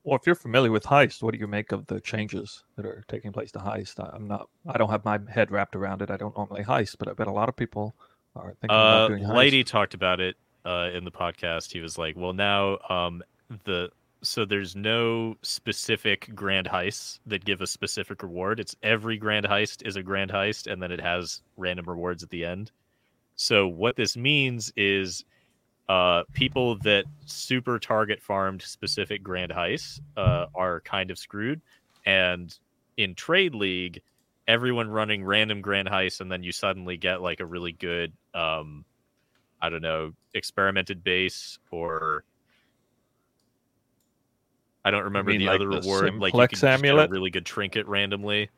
[0.04, 3.04] Well, if you're familiar with Heist, what do you make of the changes that are
[3.08, 3.98] taking place to Heist?
[4.14, 4.48] I'm not.
[4.68, 6.12] I don't have my head wrapped around it.
[6.12, 7.96] I don't normally Heist, but I bet a lot of people
[8.36, 9.36] are thinking uh, about doing Heist.
[9.36, 11.72] Lady talked about it uh, in the podcast.
[11.72, 13.24] He was like, "Well, now um,
[13.64, 13.90] the
[14.22, 18.60] so there's no specific grand heists that give a specific reward.
[18.60, 22.30] It's every grand heist is a grand heist, and then it has random rewards at
[22.30, 22.72] the end.
[23.36, 25.26] So what this means is
[25.90, 31.62] uh, people that super target farmed specific grand heists uh, are kind of screwed.
[32.06, 32.58] And
[32.98, 34.02] in Trade League,
[34.48, 38.86] everyone running random grand heists, and then you suddenly get like a really good, um,
[39.66, 42.24] I don't know, experimented base or
[44.84, 46.16] I don't remember the like other the reward.
[46.20, 47.10] Like you can amulet?
[47.10, 48.50] a really good trinket randomly.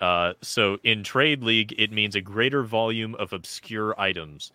[0.00, 4.52] Uh, so in Trade League, it means a greater volume of obscure items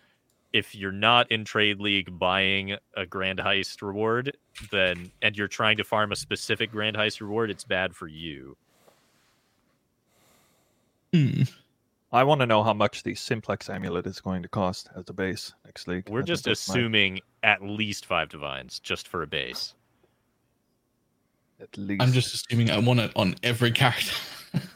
[0.52, 4.36] if you're not in trade league buying a grand heist reward
[4.70, 8.56] then and you're trying to farm a specific grand heist reward it's bad for you
[11.12, 11.42] hmm.
[12.12, 15.12] I want to know how much the simplex amulet is going to cost as a
[15.12, 17.50] base next league we're just assuming my...
[17.50, 19.74] at least five divines just for a base
[21.60, 24.14] at least i'm just assuming i want it on every character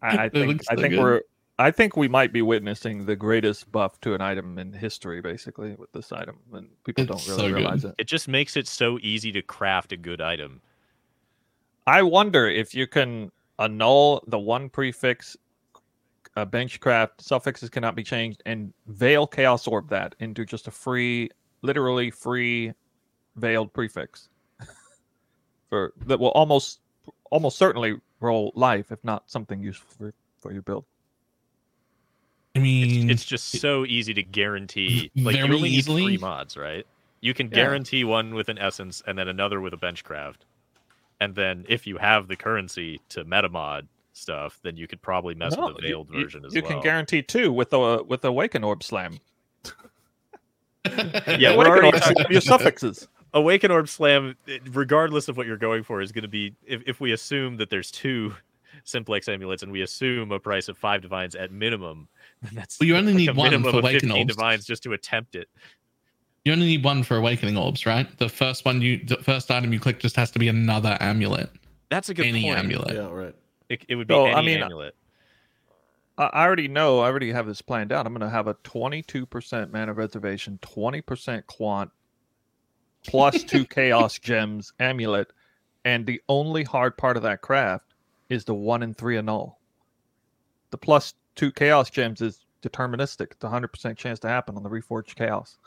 [0.00, 1.00] I, I think I think good.
[1.00, 1.22] we're
[1.58, 5.74] I think we might be witnessing the greatest buff to an item in history, basically,
[5.74, 7.94] with this item, and people it's don't really so realize it.
[7.98, 10.62] It just makes it so easy to craft a good item.
[11.84, 15.36] I wonder if you can annul the one prefix
[16.36, 21.30] uh, benchcraft suffixes cannot be changed and veil chaos orb that into just a free,
[21.62, 22.72] literally free
[23.36, 24.28] veiled prefix
[25.68, 26.80] for that will almost
[27.30, 30.84] almost certainly roll life if not something useful for, for your build.
[32.54, 35.10] I mean, it's, it's just so easy to guarantee.
[35.16, 36.02] Like you only easily.
[36.02, 36.86] need three mods, right?
[37.20, 38.06] You can guarantee yeah.
[38.06, 40.44] one with an essence and then another with a benchcraft.
[41.20, 45.56] And then if you have the currency to metamod stuff, then you could probably mess
[45.56, 46.70] no, with the veiled you, version as you well.
[46.70, 49.18] You can guarantee two with the with the awaken orb slam.
[51.38, 53.08] yeah, we're already talking your suffixes.
[53.34, 54.36] Awaken Orb Slam,
[54.70, 57.68] regardless of what you're going for, is going to be if, if we assume that
[57.68, 58.34] there's two
[58.84, 62.08] simplex amulets and we assume a price of five divines at minimum,
[62.42, 64.34] then that's well, you only like need one for Awaken Orbs.
[64.34, 65.48] divines just to attempt it.
[66.48, 68.08] You only need one for Awakening Orbs, right?
[68.16, 71.50] The first one you, the first item you click just has to be another amulet.
[71.90, 72.58] That's a good any point.
[72.58, 72.94] amulet.
[72.94, 73.34] Yeah, right.
[73.68, 74.94] It, it would be any I mean, amulet.
[76.16, 77.00] I already know.
[77.00, 78.06] I already have this planned out.
[78.06, 81.90] I'm going to have a 22% mana reservation, 20% quant,
[83.06, 85.30] plus two chaos gems amulet,
[85.84, 87.92] and the only hard part of that craft
[88.30, 89.58] is the one in three annul.
[90.70, 93.32] The plus two chaos gems is deterministic.
[93.32, 95.58] It's hundred percent chance to happen on the reforged chaos.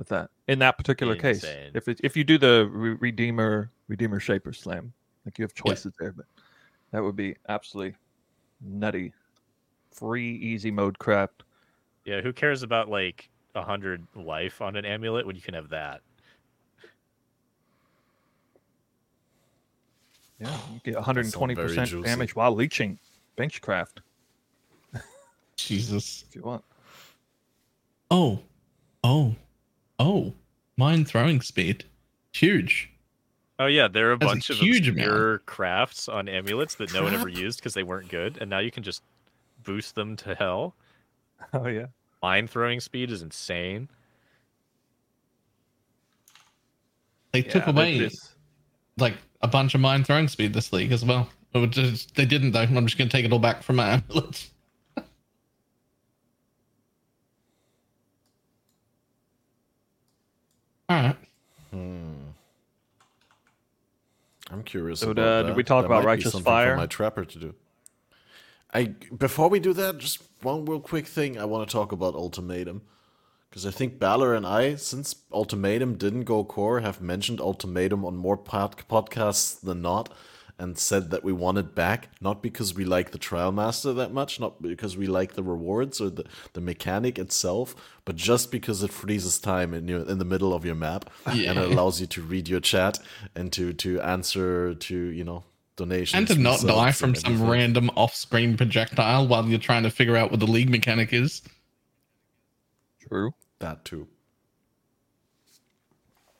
[0.00, 1.34] With that, in that particular Insane.
[1.34, 4.94] case, if it, if you do the re- redeemer redeemer shaper slam,
[5.26, 6.04] like you have choices yeah.
[6.04, 6.24] there, but
[6.90, 7.98] that would be absolutely
[8.62, 9.12] nutty.
[9.92, 11.42] Free easy mode crap.
[12.06, 15.68] Yeah, who cares about like a hundred life on an amulet when you can have
[15.68, 16.00] that?
[20.40, 22.98] Yeah, you get 120 percent damage while leeching
[23.36, 24.00] benchcraft.
[25.56, 26.64] Jesus, if you want.
[28.10, 28.40] Oh,
[29.04, 29.34] oh,
[30.00, 30.34] oh!
[30.76, 31.84] Mine throwing speed,
[32.32, 32.90] huge.
[33.58, 35.46] Oh yeah, there are a That's bunch a of huge obscure amount.
[35.46, 38.70] crafts on amulets that no one ever used because they weren't good, and now you
[38.70, 39.02] can just
[39.62, 40.74] boost them to hell.
[41.54, 41.86] Oh yeah,
[42.22, 43.88] mine throwing speed is insane.
[47.32, 48.10] They yeah, took away
[48.98, 51.30] like a bunch of mine throwing speed this league as well.
[51.70, 52.60] Just, they didn't though.
[52.60, 54.50] I'm just going to take it all back from my amulets.
[60.90, 61.16] All right.
[61.70, 62.12] Hmm.
[64.50, 65.00] I'm curious.
[65.00, 66.72] So, uh, did we talk that about righteous fire?
[66.72, 67.54] For my trapper to do.
[68.74, 68.86] I
[69.16, 71.38] before we do that, just one real quick thing.
[71.38, 72.82] I want to talk about ultimatum.
[73.48, 78.14] Because I think Balor and I, since Ultimatum didn't go core, have mentioned Ultimatum on
[78.16, 80.12] more pod- podcasts than not
[80.60, 84.12] and said that we want it back, not because we like the Trial Master that
[84.12, 87.74] much, not because we like the rewards or the, the mechanic itself,
[88.04, 91.50] but just because it freezes time in your in the middle of your map yeah.
[91.50, 92.98] and it allows you to read your chat
[93.34, 95.44] and to to answer to, you know,
[95.76, 96.18] donations.
[96.18, 100.16] And to not die from some random off screen projectile while you're trying to figure
[100.16, 101.40] out what the league mechanic is.
[103.08, 103.32] True.
[103.60, 104.08] That too.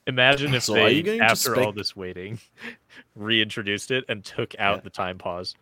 [0.06, 2.38] Imagine if so they, after all this waiting,
[3.14, 4.82] reintroduced it and took out yeah.
[4.82, 5.54] the time pause.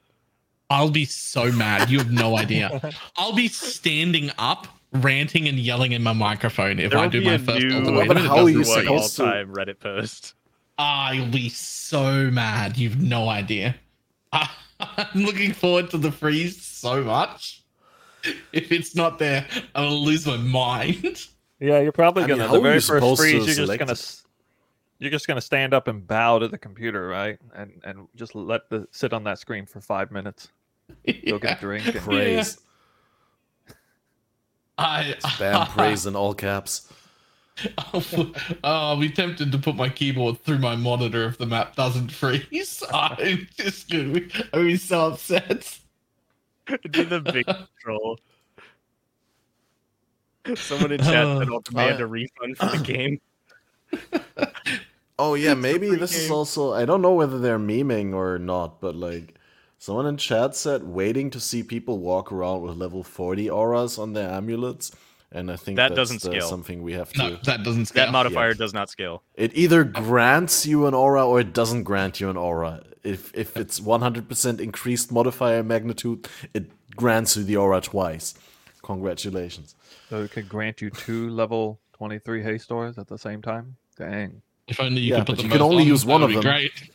[0.71, 1.91] I'll be so mad.
[1.91, 2.93] You have no idea.
[3.17, 7.39] I'll be standing up, ranting and yelling in my microphone if there I do my
[7.39, 8.19] first new, ultimate.
[8.19, 9.25] How are you supposed to?
[9.25, 10.35] All-time Reddit post.
[10.79, 12.77] I'll be so mad.
[12.79, 13.75] You've no idea.
[14.33, 14.49] I'm
[15.15, 17.63] looking forward to the freeze so much.
[18.53, 21.27] if it's not there, I will lose my mind.
[21.61, 23.59] Yeah, you're probably gonna mean, the very first freeze.
[23.59, 23.97] You're just gonna
[24.99, 27.39] you're just gonna stand up and bow to the computer, right?
[27.55, 30.49] And and just let the sit on that screen for five minutes.
[31.05, 31.33] Yeah.
[31.33, 32.59] Go get a drink and praise.
[33.69, 33.75] Yeah.
[34.79, 36.93] I spam praise in all caps.
[37.93, 42.13] Oh, I'll be tempted to put my keyboard through my monitor if the map doesn't
[42.13, 42.85] freeze.
[42.93, 44.21] I'm just gonna
[44.53, 45.81] I'll be so upset.
[46.89, 47.47] Do the big
[47.81, 48.21] troll.
[50.55, 53.21] Someone in chat said I'll demand a refund for the game.
[55.19, 56.23] Oh yeah, maybe this game.
[56.23, 59.35] is also I don't know whether they're memeing or not, but like
[59.79, 64.13] someone in chat said waiting to see people walk around with level 40 auras on
[64.13, 64.93] their amulets.
[65.31, 66.49] And I think that doesn't uh, scale.
[66.49, 67.19] something we have to.
[67.19, 68.07] No, that doesn't scale.
[68.07, 69.23] That modifier does not scale.
[69.35, 72.83] It either grants you an aura or it doesn't grant you an aura.
[73.05, 78.35] If if it's 100% increased modifier magnitude, it grants you the aura twice.
[78.83, 79.75] Congratulations.
[80.09, 83.77] So it could grant you two level 23 haste auras at the same time?
[83.99, 84.41] Dang.
[84.69, 86.43] If only you yeah, could put you can only on, use one of them.
[86.43, 86.91] Great.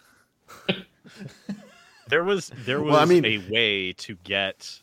[2.08, 4.82] there was there was well, I mean, a way to get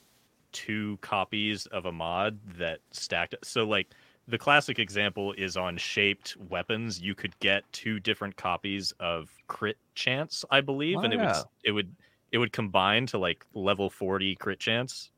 [0.52, 3.94] two copies of a mod that stacked so like
[4.27, 9.77] the classic example is on shaped weapons you could get two different copies of crit
[9.94, 11.36] chance i believe oh, and it yeah.
[11.36, 11.94] would it would
[12.33, 15.10] it would combine to like level 40 crit chance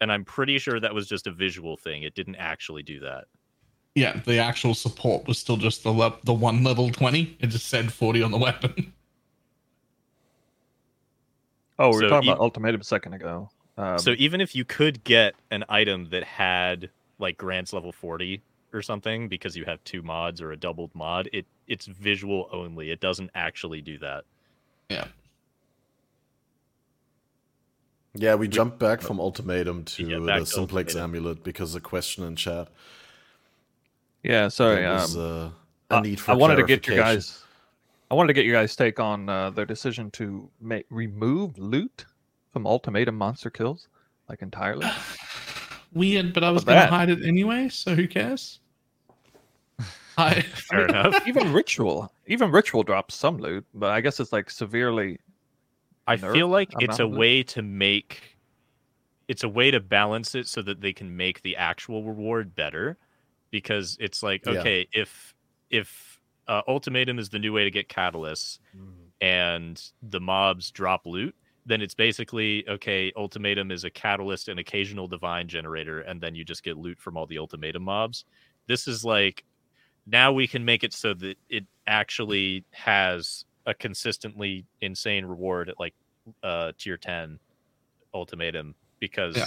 [0.00, 3.24] and i'm pretty sure that was just a visual thing it didn't actually do that
[3.98, 7.66] yeah the actual support was still just the le- the one level 20 it just
[7.68, 8.92] said 40 on the weapon
[11.78, 14.54] oh we were so talking e- about ultimatum a second ago Um, so even if
[14.54, 18.40] you could get an item that had like grants level 40
[18.72, 22.90] or something because you have two mods or a doubled mod, it it's visual only.
[22.90, 24.24] It doesn't actually do that.
[24.88, 25.06] Yeah.
[28.14, 32.36] Yeah, we jumped back from ultimatum to yeah, the simplex amulet because of question in
[32.36, 32.68] chat.
[34.22, 34.84] Yeah, sorry.
[34.84, 35.54] Was, um,
[35.90, 37.42] uh, a need for I wanted to get your guys.
[38.10, 42.06] I wanted to get your guys' take on uh, their decision to make remove loot
[42.52, 43.88] from ultimatum monster kills,
[44.28, 44.86] like entirely.
[45.92, 48.60] Weird, but I was going to hide it anyway, so who cares?
[50.18, 51.26] I, Fair enough.
[51.26, 55.18] Even ritual, even ritual drops some loot, but I guess it's like severely.
[56.06, 58.38] I feel like it's a way to make,
[59.28, 62.96] it's a way to balance it so that they can make the actual reward better,
[63.50, 65.02] because it's like okay, yeah.
[65.02, 65.34] if
[65.70, 68.90] if uh, ultimatum is the new way to get catalysts, mm.
[69.20, 71.34] and the mobs drop loot,
[71.66, 73.12] then it's basically okay.
[73.16, 77.16] Ultimatum is a catalyst and occasional divine generator, and then you just get loot from
[77.16, 78.24] all the ultimatum mobs.
[78.66, 79.44] This is like
[80.06, 85.78] now we can make it so that it actually has a consistently insane reward at
[85.78, 85.94] like
[86.42, 87.38] uh tier 10
[88.14, 89.46] ultimatum because yeah.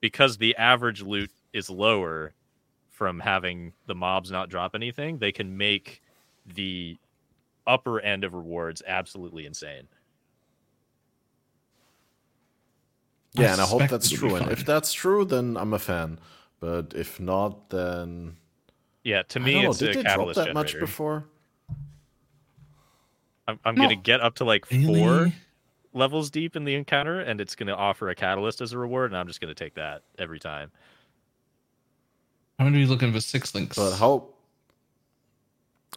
[0.00, 2.32] because the average loot is lower
[2.98, 6.02] from having the mobs not drop anything they can make
[6.54, 6.98] the
[7.66, 9.86] upper end of rewards absolutely insane
[13.34, 16.18] yeah I and i hope that's true and if that's true then i'm a fan
[16.60, 18.36] but if not then
[19.08, 20.54] yeah, to me, it's Did a they catalyst drop that generator.
[20.54, 21.24] much before?
[23.46, 23.84] I'm, I'm no.
[23.84, 25.00] gonna get up to like really?
[25.00, 25.32] four
[25.94, 29.16] levels deep in the encounter, and it's gonna offer a catalyst as a reward, and
[29.16, 30.70] I'm just gonna take that every time.
[32.58, 33.76] I'm gonna be looking for six links.
[33.76, 34.28] But how?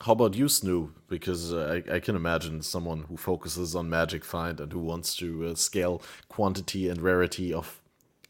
[0.01, 0.91] How about you, Snoo?
[1.07, 5.15] Because uh, I, I, can imagine someone who focuses on magic find and who wants
[5.17, 7.81] to uh, scale quantity and rarity of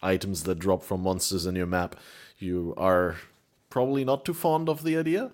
[0.01, 1.95] items that drop from monsters in your map.
[2.39, 3.15] You are
[3.69, 5.31] probably not too fond of the idea.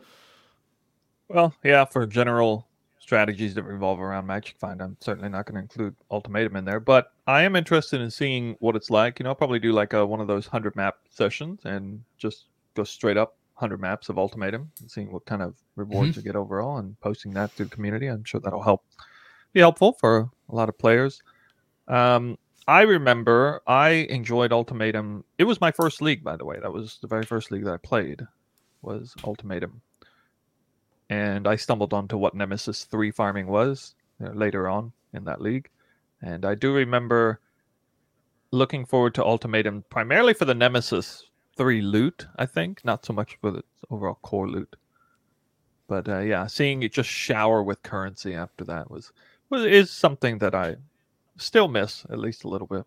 [1.28, 2.68] Well, yeah, for general
[3.00, 6.80] strategies that revolve around Magic Find, I'm certainly not going to include Ultimatum in there,
[6.80, 9.20] but I am interested in seeing what it's like.
[9.20, 12.46] You know, I'll probably do like a, one of those 100 map sessions and just
[12.78, 16.20] go straight up 100 maps of Ultimatum and seeing what kind of rewards mm-hmm.
[16.20, 18.08] you get overall and posting that to the community.
[18.08, 18.86] I'm sure that'll help
[19.52, 21.22] be helpful for a lot of players.
[21.88, 25.24] Um, I remember I enjoyed Ultimatum.
[25.38, 26.60] It was my first league, by the way.
[26.62, 28.22] That was the very first league that I played
[28.82, 29.82] was Ultimatum.
[31.10, 35.42] And I stumbled onto what Nemesis 3 farming was you know, later on in that
[35.42, 35.70] league.
[36.22, 37.40] And I do remember
[38.52, 41.24] looking forward to Ultimatum primarily for the Nemesis
[41.58, 44.76] 3 loot, I think, not so much for the overall core loot.
[45.88, 49.12] But uh, yeah, seeing it just shower with currency after that was,
[49.50, 50.76] was is something that I
[51.38, 52.86] still miss at least a little bit.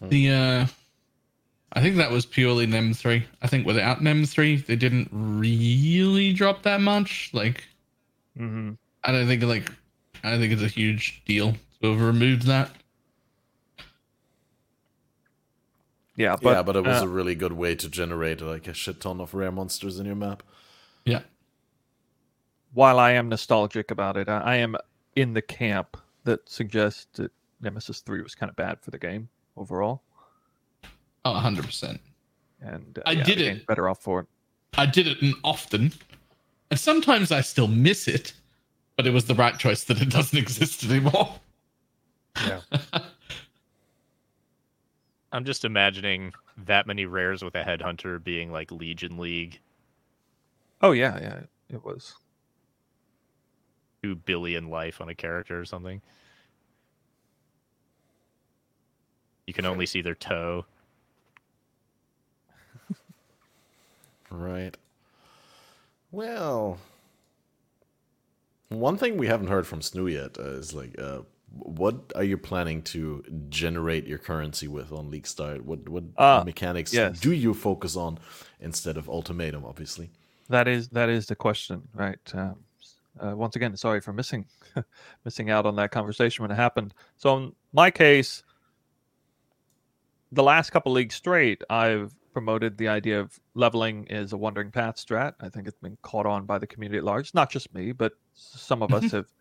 [0.00, 0.66] The uh
[1.72, 3.26] I think that was purely NEM three.
[3.42, 7.30] I think without NEM three, they didn't really drop that much.
[7.32, 7.64] Like,
[8.38, 8.72] mm-hmm.
[9.04, 9.70] I don't think like
[10.22, 12.70] I don't think it's a huge deal to have removed that.
[16.16, 18.74] Yeah, but yeah, but it was uh, a really good way to generate like a
[18.74, 20.42] shit ton of rare monsters in your map.
[21.04, 21.20] Yeah
[22.76, 24.76] while I am nostalgic about it, I am
[25.16, 29.30] in the camp that suggests that Nemesis 3 was kind of bad for the game
[29.56, 30.02] overall.
[31.24, 31.98] Oh, 100%.
[32.60, 34.26] And uh, I yeah, did it better off for it.
[34.76, 35.90] I did it often.
[36.70, 38.34] And sometimes I still miss it,
[38.96, 41.30] but it was the right choice that it doesn't exist anymore.
[42.46, 42.60] Yeah.
[45.36, 49.60] I'm just imagining that many rares with a headhunter being like Legion League.
[50.80, 52.14] Oh yeah, yeah, it was
[54.02, 56.00] two billion life on a character or something.
[59.46, 60.64] You can only see their toe.
[64.30, 64.74] right.
[66.10, 66.78] Well,
[68.70, 71.20] one thing we haven't heard from Snoo yet uh, is like, uh,
[71.58, 75.64] what are you planning to generate your currency with on League Start?
[75.64, 77.20] What what uh, mechanics yes.
[77.20, 78.18] do you focus on
[78.60, 79.64] instead of Ultimatum?
[79.64, 80.10] Obviously,
[80.48, 82.18] that is that is the question, right?
[82.34, 82.56] Um,
[83.18, 84.46] uh, once again, sorry for missing
[85.24, 86.94] missing out on that conversation when it happened.
[87.16, 88.42] So in my case,
[90.32, 94.96] the last couple leagues straight, I've promoted the idea of leveling is a wandering path
[94.96, 95.32] strat.
[95.40, 97.32] I think it's been caught on by the community at large.
[97.32, 99.32] Not just me, but some of us have,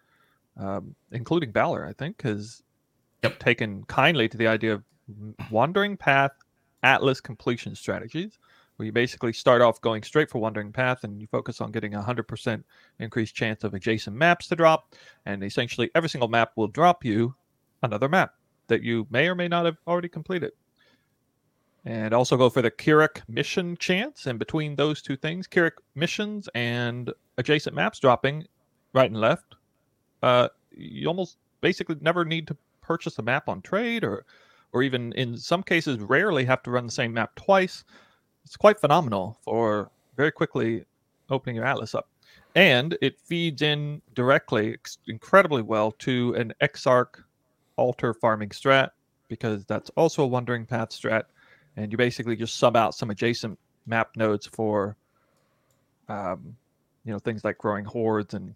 [0.57, 2.63] um, including Balor, I think, has
[3.23, 3.39] yep.
[3.39, 4.83] taken kindly to the idea of
[5.51, 6.31] wandering path
[6.83, 8.37] atlas completion strategies
[8.75, 11.93] where you basically start off going straight for Wandering Path and you focus on getting
[11.95, 12.63] a 100%
[12.99, 14.93] increased chance of adjacent maps to drop.
[15.25, 17.35] And essentially, every single map will drop you
[17.83, 18.33] another map
[18.67, 20.51] that you may or may not have already completed.
[21.85, 24.25] And also go for the Kirac mission chance.
[24.25, 28.45] And between those two things, Kirac missions and adjacent maps dropping
[28.93, 29.54] right and left,
[30.25, 34.25] uh, you almost basically never need to purchase a map on trade or
[34.73, 37.85] or even in some cases rarely have to run the same map twice.
[38.43, 40.83] It's quite phenomenal for very quickly
[41.29, 42.09] opening your atlas up.
[42.55, 47.23] And it feeds in directly incredibly well to an Exarch
[47.77, 48.89] altar farming strat
[49.27, 51.23] because that's also a wandering path strat
[51.77, 54.95] and you basically just sub out some adjacent map nodes for
[56.09, 56.55] um,
[57.03, 58.55] you know things like growing hordes and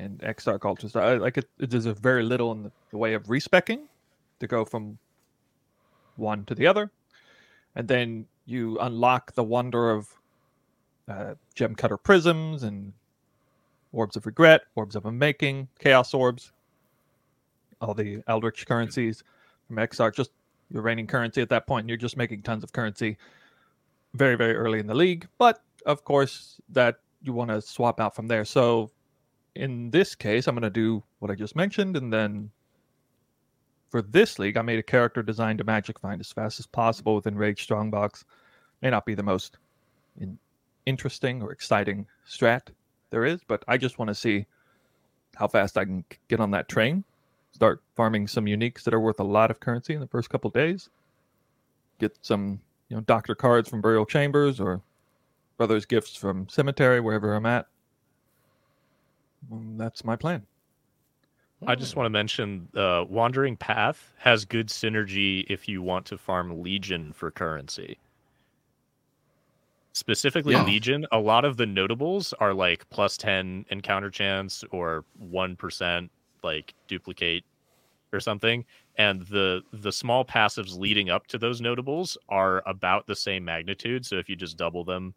[0.00, 0.96] and Exarch altars.
[0.96, 3.88] I, like it, it, there's a very little in the, way of respecking
[4.40, 4.98] to go from
[6.16, 6.90] one to the other,
[7.76, 10.08] and then you unlock the wonder of
[11.08, 12.92] uh, gem cutter prisms and
[13.92, 16.52] orbs of regret, orbs of unmaking, chaos orbs,
[17.80, 19.22] all the eldritch currencies
[19.66, 20.16] from Exarch.
[20.16, 20.30] Just
[20.70, 23.16] your reigning currency at that point, and you're just making tons of currency
[24.14, 25.28] very, very early in the league.
[25.38, 28.44] But of course, that you want to swap out from there.
[28.44, 28.90] So
[29.60, 32.50] in this case, I'm going to do what I just mentioned, and then
[33.90, 37.14] for this league, I made a character designed to magic find as fast as possible
[37.14, 38.24] with Enraged Strongbox.
[38.80, 39.58] May not be the most
[40.18, 40.38] in-
[40.86, 42.68] interesting or exciting strat
[43.10, 44.46] there is, but I just want to see
[45.36, 47.04] how fast I can get on that train
[47.52, 50.50] start farming some uniques that are worth a lot of currency in the first couple
[50.50, 50.88] days.
[51.98, 54.80] Get some, you know, doctor cards from burial chambers or
[55.56, 57.66] brothers' gifts from cemetery, wherever I'm at.
[59.50, 60.46] And that's my plan.
[61.66, 66.16] I just want to mention uh, Wandering Path has good synergy if you want to
[66.16, 67.98] farm Legion for currency.
[69.92, 70.64] Specifically, yeah.
[70.64, 76.08] Legion, a lot of the notables are like plus 10 encounter chance or 1%
[76.42, 77.44] like duplicate
[78.12, 78.64] or something
[78.96, 84.04] and the the small passives leading up to those notables are about the same magnitude
[84.04, 85.14] so if you just double them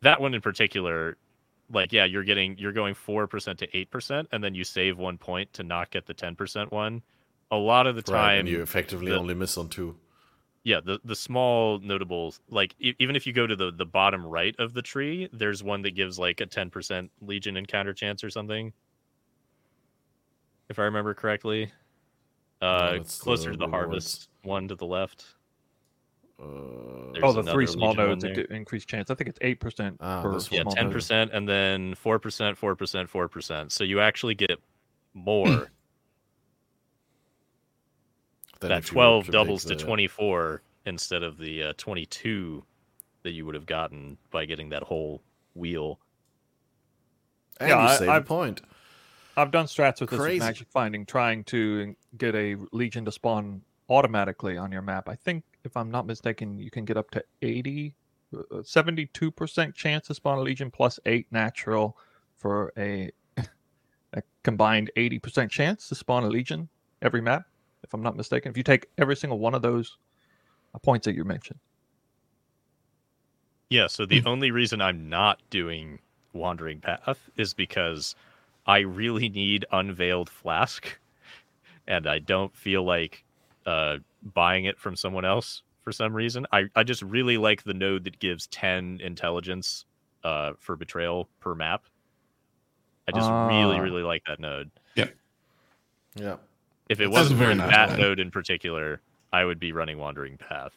[0.00, 1.16] that one in particular
[1.72, 5.52] like yeah you're getting you're going 4% to 8% and then you save one point
[5.54, 7.02] to not get the 10% one.
[7.50, 9.96] A lot of the time right, and you effectively the, only miss on two.
[10.64, 14.24] Yeah the the small notables like e- even if you go to the the bottom
[14.24, 18.30] right of the tree there's one that gives like a 10% legion encounter chance or
[18.30, 18.72] something.
[20.68, 21.70] If i remember correctly
[22.60, 23.72] uh no, closer the to the rewards.
[23.72, 25.26] harvest one to the left
[26.42, 29.10] uh, oh, the three small nodes increase chance.
[29.10, 29.96] I think it's eight percent.
[30.00, 33.72] Ah, yeah, ten percent, and then four percent, four percent, four percent.
[33.72, 34.58] So you actually get
[35.14, 35.70] more
[38.60, 42.64] that 12 doubles to 24 instead of the uh, 22
[43.22, 45.22] that you would have gotten by getting that whole
[45.54, 45.98] wheel.
[47.60, 48.62] And yeah, you save I, a point.
[49.36, 50.38] I've done strats with Crazy.
[50.38, 55.08] this magic finding, trying to get a legion to spawn automatically on your map.
[55.08, 57.94] I think, if I'm not mistaken, you can get up to 80,
[58.34, 61.96] 72% uh, chance to spawn a legion plus 8 natural
[62.38, 63.10] for a,
[64.12, 66.68] a combined 80% chance to spawn a legion
[67.02, 67.44] every map
[67.84, 68.50] if I'm not mistaken.
[68.50, 69.96] If you take every single one of those
[70.74, 71.58] uh, points that you mentioned.
[73.70, 75.98] Yeah, so the only reason I'm not doing
[76.34, 78.14] Wandering Path is because
[78.66, 80.98] I really need Unveiled Flask,
[81.86, 83.24] and I don't feel like
[83.64, 86.46] uh, buying it from someone else for some reason.
[86.52, 89.84] I, I just really like the node that gives 10 intelligence
[90.24, 91.84] uh, for betrayal per map.
[93.08, 93.82] I just uh, really, ah.
[93.82, 94.70] really like that node.
[94.94, 95.08] Yeah.
[96.14, 96.36] Yeah.
[96.88, 99.00] If it wasn't for nice that node in particular,
[99.32, 100.72] I would be running Wandering Path.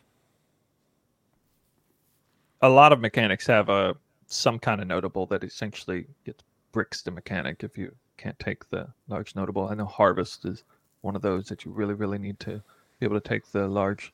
[2.61, 3.93] A lot of mechanics have a uh,
[4.27, 8.87] some kind of notable that essentially gets bricks to mechanic if you can't take the
[9.07, 9.67] large notable.
[9.67, 10.63] I know Harvest is
[11.01, 12.61] one of those that you really, really need to
[12.99, 14.13] be able to take the large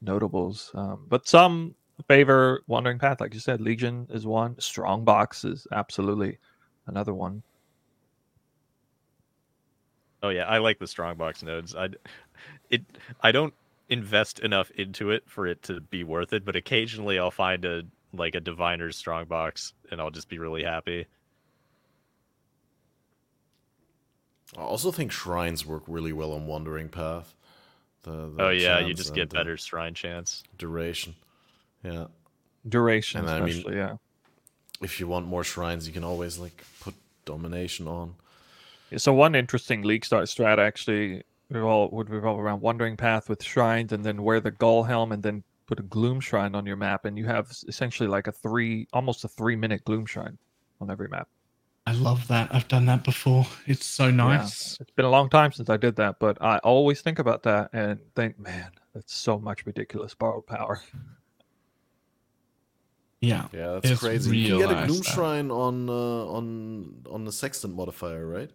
[0.00, 0.70] notables.
[0.74, 1.74] Um, but some
[2.08, 3.60] favor Wandering Path, like you said.
[3.60, 4.58] Legion is one.
[4.58, 6.38] Strong Box is absolutely
[6.86, 7.42] another one.
[10.22, 11.74] Oh yeah, I like the strongbox nodes.
[11.74, 11.88] I
[12.70, 12.82] it
[13.22, 13.54] I don't
[13.88, 17.82] invest enough into it for it to be worth it, but occasionally I'll find a
[18.14, 21.06] like a diviner's strongbox and I'll just be really happy.
[24.56, 27.34] I also think shrines work really well on Wandering Path.
[28.02, 30.42] The, the oh yeah, you just get better shrine chance.
[30.58, 31.14] Duration.
[31.84, 32.06] Yeah.
[32.68, 33.96] Duration, and I mean, yeah.
[34.80, 38.14] If you want more shrines, you can always like put domination on.
[38.96, 43.92] So one interesting league start strat actually revolve, would revolve around Wandering Path with shrines,
[43.92, 47.04] and then wear the Gull Helm, and then put a Gloom Shrine on your map,
[47.04, 50.38] and you have essentially like a three, almost a three minute Gloom Shrine
[50.80, 51.28] on every map.
[51.86, 52.54] I love that.
[52.54, 53.46] I've done that before.
[53.66, 54.76] It's so nice.
[54.78, 54.82] Yeah.
[54.82, 57.70] It's been a long time since I did that, but I always think about that
[57.72, 60.80] and think, man, that's so much ridiculous borrowed power.
[63.20, 64.36] Yeah, yeah, that's crazy.
[64.36, 68.50] You can get a Gloom Shrine on uh, on on the Sextant modifier, right?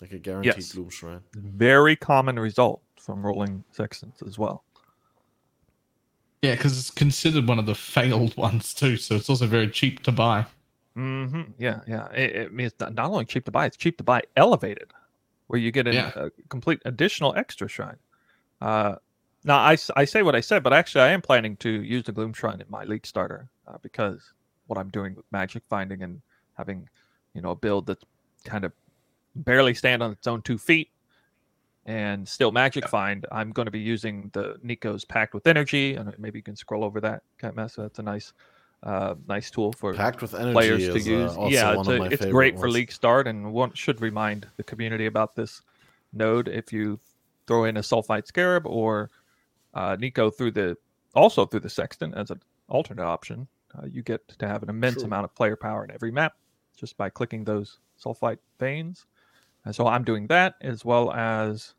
[0.00, 0.72] Like a guaranteed yes.
[0.72, 1.20] Gloom Shrine.
[1.34, 4.64] Very common result from rolling Sextants as well.
[6.42, 10.02] Yeah, because it's considered one of the failed ones too, so it's also very cheap
[10.02, 10.46] to buy.
[11.00, 11.42] Mm-hmm.
[11.58, 12.10] Yeah, yeah.
[12.12, 14.92] It, it means not only cheap to buy; it's cheap to buy elevated,
[15.46, 16.12] where you get an, yeah.
[16.14, 17.96] a complete additional extra shrine.
[18.60, 18.96] Uh,
[19.44, 22.12] now, I, I say what I said, but actually, I am planning to use the
[22.12, 24.32] Gloom Shrine in my league starter uh, because
[24.66, 26.20] what I'm doing with Magic Finding and
[26.58, 26.86] having,
[27.32, 28.04] you know, a build that's
[28.44, 28.72] kind of
[29.34, 30.90] barely stand on its own two feet
[31.86, 36.14] and still Magic Find, I'm going to be using the Niko's Pact with Energy, and
[36.18, 37.74] maybe you can scroll over that, Cat Mess.
[37.74, 38.32] That's a nice,
[38.82, 41.36] uh, nice tool for Pact with Energy players to uh, use.
[41.36, 42.62] Uh, yeah, it's, a, it's great ones.
[42.62, 45.62] for league start, and one should remind the community about this
[46.12, 46.98] node if you
[47.46, 49.10] throw in a Sulphite Scarab or
[49.74, 50.76] uh, Niko through the
[51.14, 53.46] also through the Sextant as an alternate option.
[53.76, 55.04] Uh, you get to have an immense True.
[55.04, 56.34] amount of player power in every map
[56.76, 59.06] just by clicking those sulfite veins.
[59.64, 61.74] And so I'm doing that as well as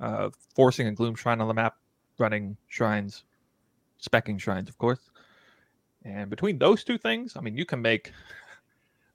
[0.00, 1.76] uh, forcing a gloom shrine on the map,
[2.18, 3.24] running shrines,
[4.00, 5.10] specking shrines, of course.
[6.08, 8.12] And between those two things, I mean, you can make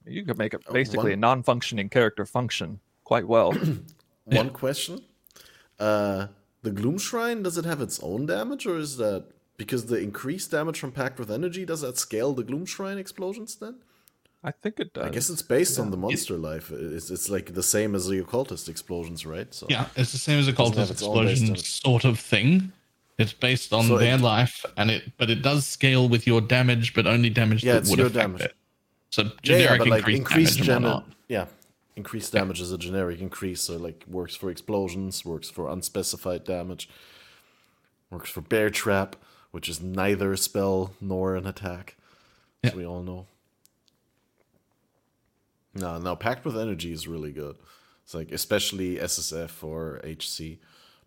[0.06, 1.14] you can make it oh, basically One...
[1.14, 3.54] a non-functioning character function quite well.
[4.26, 5.02] One question:
[5.80, 6.28] uh,
[6.62, 9.26] the Gloom Shrine does it have its own damage, or is that
[9.58, 13.56] because the increased damage from Pact with Energy does that scale the Gloom Shrine explosions
[13.56, 13.76] then?
[14.44, 15.06] I think it does.
[15.06, 15.86] I guess it's based yeah.
[15.86, 16.70] on the monster it, life.
[16.70, 19.54] It's, it's like the same as the occultist explosions, right?
[19.54, 22.74] So yeah, it's the same as occultist explosion sort of thing.
[23.18, 26.42] It's based on so their it, life, and it but it does scale with your
[26.42, 28.42] damage, but only damage yeah, that would affect damage.
[28.42, 28.56] it.
[29.12, 31.04] So generic yeah, yeah, but like increased, increased damage.
[31.28, 31.46] yeah,
[31.96, 33.62] increased damage is a generic increase.
[33.62, 36.90] So like works for explosions, works for unspecified damage,
[38.10, 39.16] works for bear trap,
[39.52, 41.96] which is neither a spell nor an attack,
[42.64, 43.28] as we all know.
[45.76, 47.56] No, no, Pact with Energy is really good.
[48.04, 50.60] It's like especially SSF or HC,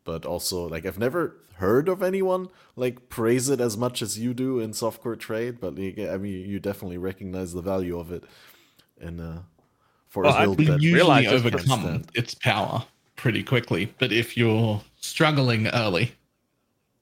[0.07, 4.33] but also like I've never heard of anyone like praise it as much as you
[4.33, 5.61] do in softcore trade.
[5.61, 8.25] But I mean, you definitely recognize the value of it,
[8.99, 9.39] and uh,
[10.09, 12.87] for well, a build that usually overcome its power
[13.17, 13.93] pretty quickly.
[13.99, 16.13] But if you're struggling early,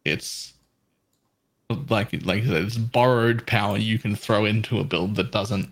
[0.05, 0.55] it's
[1.89, 5.69] like like it's borrowed power you can throw into a build that doesn't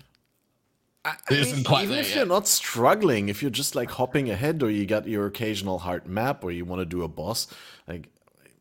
[1.05, 2.16] I, I mean, even if yet.
[2.16, 6.06] you're not struggling, if you're just like hopping ahead, or you got your occasional hard
[6.06, 7.48] map, or you want to do a boss,
[7.89, 8.08] like,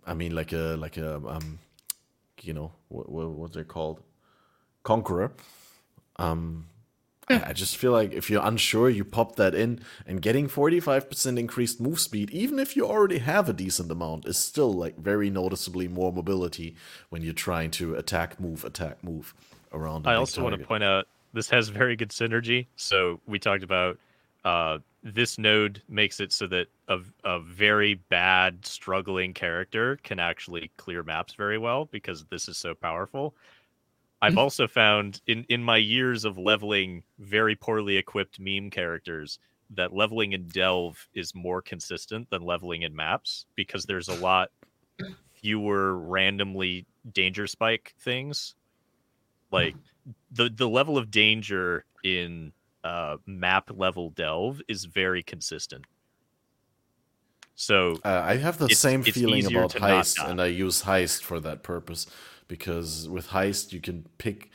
[0.07, 1.59] I mean, like a like a um,
[2.41, 4.01] you know, what what what's it called,
[4.83, 5.33] conqueror.
[6.17, 6.67] Um,
[7.29, 11.37] I, I just feel like if you're unsure, you pop that in, and getting 45%
[11.37, 15.29] increased move speed, even if you already have a decent amount, is still like very
[15.29, 16.75] noticeably more mobility
[17.09, 19.33] when you're trying to attack, move, attack, move
[19.71, 20.07] around.
[20.07, 20.51] I also target.
[20.51, 22.67] want to point out this has very good synergy.
[22.75, 23.97] So we talked about
[24.43, 30.71] uh, this node makes it so that a, a very bad struggling character can actually
[30.77, 33.33] clear maps very well because this is so powerful.
[34.21, 34.39] I've mm-hmm.
[34.39, 39.39] also found in in my years of leveling very poorly equipped meme characters
[39.71, 44.49] that leveling in delve is more consistent than leveling in maps because there's a lot
[45.33, 48.55] fewer randomly danger spike things
[49.51, 49.75] like
[50.31, 55.85] the the level of danger in uh, map level delve is very consistent.
[57.55, 61.63] So uh, I have the same feeling about heist, and I use heist for that
[61.63, 62.07] purpose
[62.47, 64.49] because with heist you can pick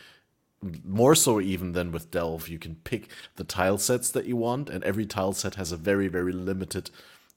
[0.84, 4.68] more so even than with delve you can pick the tile sets that you want
[4.68, 6.90] and every tile set has a very very limited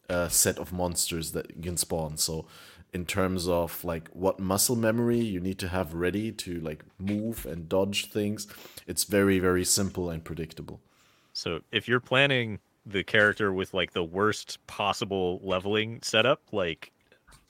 [0.10, 2.46] uh, set of monsters that you can spawn so
[2.94, 7.46] in terms of like what muscle memory you need to have ready to like move
[7.46, 8.48] and dodge things.
[8.88, 10.82] It's very very simple and predictable.
[11.34, 16.92] So if you're planning the character with like the worst possible leveling setup, like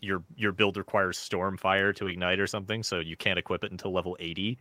[0.01, 3.91] your your build requires Stormfire to ignite or something, so you can't equip it until
[3.91, 4.57] level 80,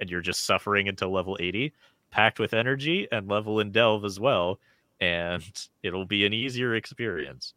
[0.00, 1.72] and you're just suffering until level 80.
[2.10, 4.58] Pact with Energy and level in delve as well,
[5.00, 7.54] and it'll be an easier experience.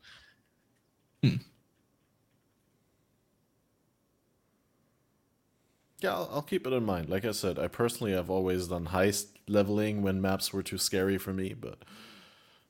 [1.23, 1.35] Hmm.
[6.05, 7.09] Yeah, I'll, I'll, keep it in mind.
[7.09, 11.17] Like I said, I personally have always done heist leveling when maps were too scary
[11.17, 11.79] for me, but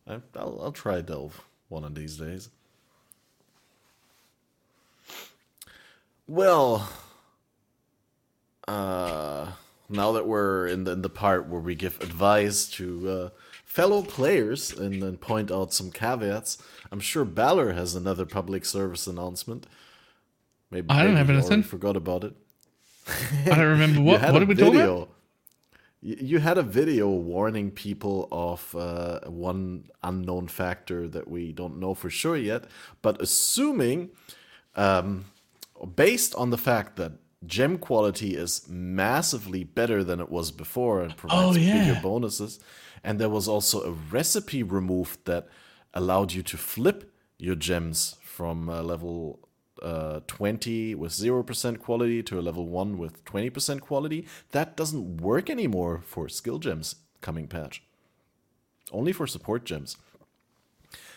[0.07, 2.47] I, will I'll try delve one of these days.
[6.27, 6.89] Well,
[8.69, 9.51] uh,
[9.89, 13.29] now that we're in the, in the part where we give advice to uh,
[13.65, 16.57] fellow players and then point out some caveats,
[16.89, 19.67] I'm sure Balor has another public service announcement.
[20.71, 21.63] Maybe I don't have anything.
[21.63, 22.33] Forgot about it.
[23.07, 24.21] I don't remember what.
[24.31, 25.09] what did we talk about?
[26.01, 31.95] You had a video warning people of uh, one unknown factor that we don't know
[31.95, 32.65] for sure yet,
[33.01, 34.11] but assuming,
[34.75, 35.25] um,
[35.95, 37.13] based on the fact that
[37.47, 41.87] gem quality is massively better than it was before and provides oh, yeah.
[41.87, 42.59] bigger bonuses,
[43.03, 45.47] and there was also a recipe removed that
[45.95, 49.44] allowed you to flip your gems from uh, level
[49.81, 54.27] uh, 20 with 0% quality to a level 1 with 20% quality.
[54.51, 57.83] That doesn't work anymore for skill gems coming patch.
[58.91, 59.97] Only for support gems.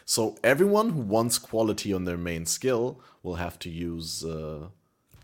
[0.05, 4.69] So everyone who wants quality on their main skill will have to use uh,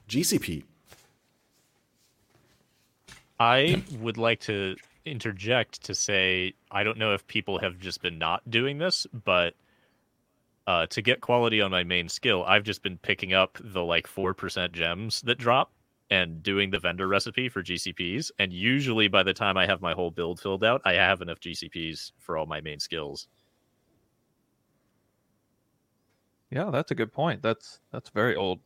[0.09, 0.65] GCP.
[3.41, 8.19] I would like to interject to say I don't know if people have just been
[8.19, 9.55] not doing this, but
[10.67, 14.07] uh, to get quality on my main skill, I've just been picking up the like
[14.07, 15.73] four percent gems that drop
[16.11, 18.31] and doing the vendor recipe for GCPs.
[18.39, 21.41] And usually, by the time I have my whole build filled out, I have enough
[21.41, 23.29] GCPs for all my main skills.
[26.51, 27.43] Yeah, that's a good point.
[27.43, 28.61] That's that's very old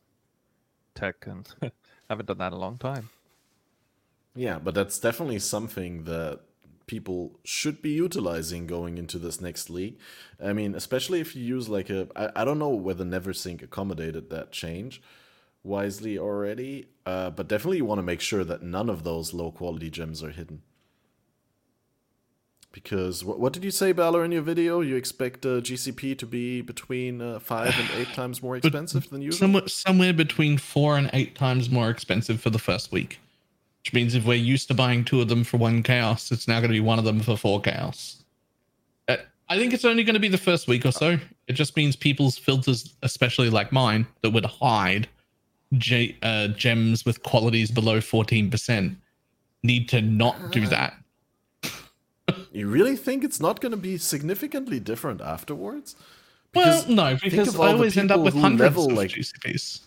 [0.94, 1.48] tech, and
[2.10, 3.08] haven't done that in a long time.
[4.34, 6.40] Yeah, but that's definitely something that
[6.88, 9.98] people should be utilizing going into this next league.
[10.42, 14.30] I mean, especially if you use like a I, I don't know whether Neversink accommodated
[14.30, 15.00] that change
[15.62, 19.52] wisely already, uh, but definitely you want to make sure that none of those low
[19.52, 20.62] quality gems are hidden.
[22.70, 24.80] Because what, what did you say, Balor, in your video?
[24.80, 29.22] You expect uh, GCP to be between uh, five and eight times more expensive than
[29.22, 29.38] usual?
[29.38, 33.20] Somewhere, somewhere between four and eight times more expensive for the first week.
[33.82, 36.60] Which means if we're used to buying two of them for one chaos, it's now
[36.60, 38.24] going to be one of them for four chaos.
[39.08, 39.16] Uh,
[39.48, 41.18] I think it's only going to be the first week or so.
[41.46, 45.08] It just means people's filters, especially like mine, that would hide
[45.74, 48.96] J, uh, gems with qualities below 14%,
[49.62, 50.94] need to not do that.
[52.52, 55.96] you really think it's not going to be significantly different afterwards?
[56.52, 59.80] Because well, no, because I always end up with hundreds level, of like, GCPs.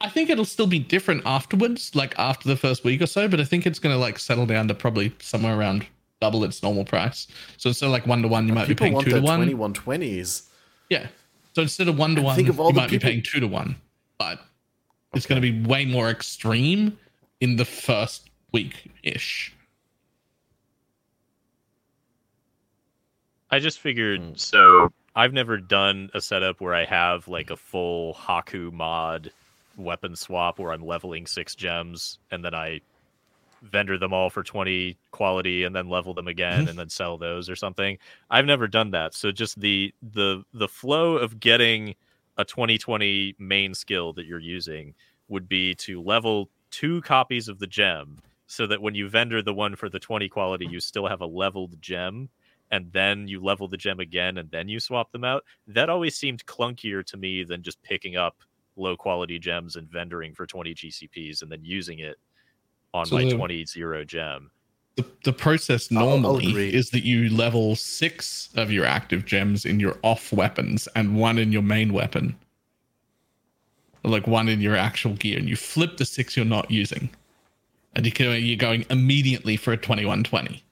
[0.00, 3.28] I, I think it'll still be different afterwards, like after the first week or so,
[3.28, 5.86] but I think it's going to like settle down to probably somewhere around
[6.20, 7.28] double its normal price.
[7.56, 9.38] So instead of like one to one, you might be paying two to one.
[9.38, 10.48] Twenty one twenties.
[10.90, 11.06] Yeah.
[11.54, 12.88] So instead of one to one, you might people...
[12.88, 13.76] be paying two to one,
[14.18, 14.40] but
[15.14, 15.34] it's okay.
[15.34, 16.98] going to be way more extreme
[17.40, 19.54] in the first week ish.
[23.50, 28.14] I just figured so I've never done a setup where I have like a full
[28.14, 29.30] Haku mod
[29.78, 32.80] weapon swap where I'm leveling six gems and then I
[33.62, 36.68] vendor them all for 20 quality and then level them again mm-hmm.
[36.68, 37.98] and then sell those or something.
[38.30, 39.14] I've never done that.
[39.14, 41.94] So just the the the flow of getting
[42.36, 44.94] a 2020 main skill that you're using
[45.28, 49.52] would be to level two copies of the gem so that when you vendor the
[49.52, 52.28] one for the 20 quality you still have a leveled gem
[52.70, 55.44] and then you level the gem again and then you swap them out.
[55.66, 58.36] That always seemed clunkier to me than just picking up
[58.78, 62.16] low quality gems and vendoring for 20 GCPs and then using it
[62.94, 64.50] on so my the, 20 zero gem.
[64.96, 69.78] The, the process oh, normally is that you level six of your active gems in
[69.78, 72.36] your off weapons and one in your main weapon.
[74.04, 77.10] Like one in your actual gear, and you flip the six you're not using.
[77.94, 80.62] And you can, you're going immediately for a 2120.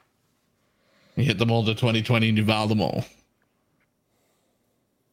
[1.16, 3.04] You hit them all to 2020 and you Vaal them all.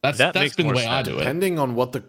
[0.02, 0.92] That's that that's been the way sense.
[0.92, 1.20] I do it.
[1.20, 2.04] Depending on what the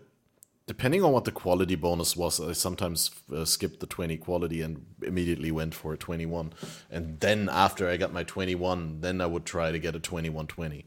[0.67, 4.85] depending on what the quality bonus was, I sometimes uh, skipped the 20 quality and
[5.03, 6.53] immediately went for a 21.
[6.89, 10.85] And then after I got my 21, then I would try to get a 2120.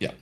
[0.00, 0.12] Yeah.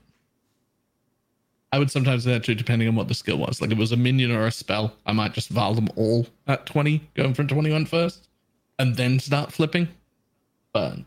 [1.73, 3.61] I would sometimes do that too, depending on what the skill was.
[3.61, 6.27] Like if it was a minion or a spell, I might just Vaal them all
[6.47, 8.29] at 20, going for 21 first,
[8.79, 9.89] and then start flipping.
[10.73, 10.99] But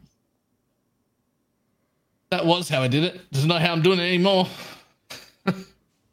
[2.32, 3.22] that was how I did it.
[3.32, 4.48] This is not how I'm doing it anymore.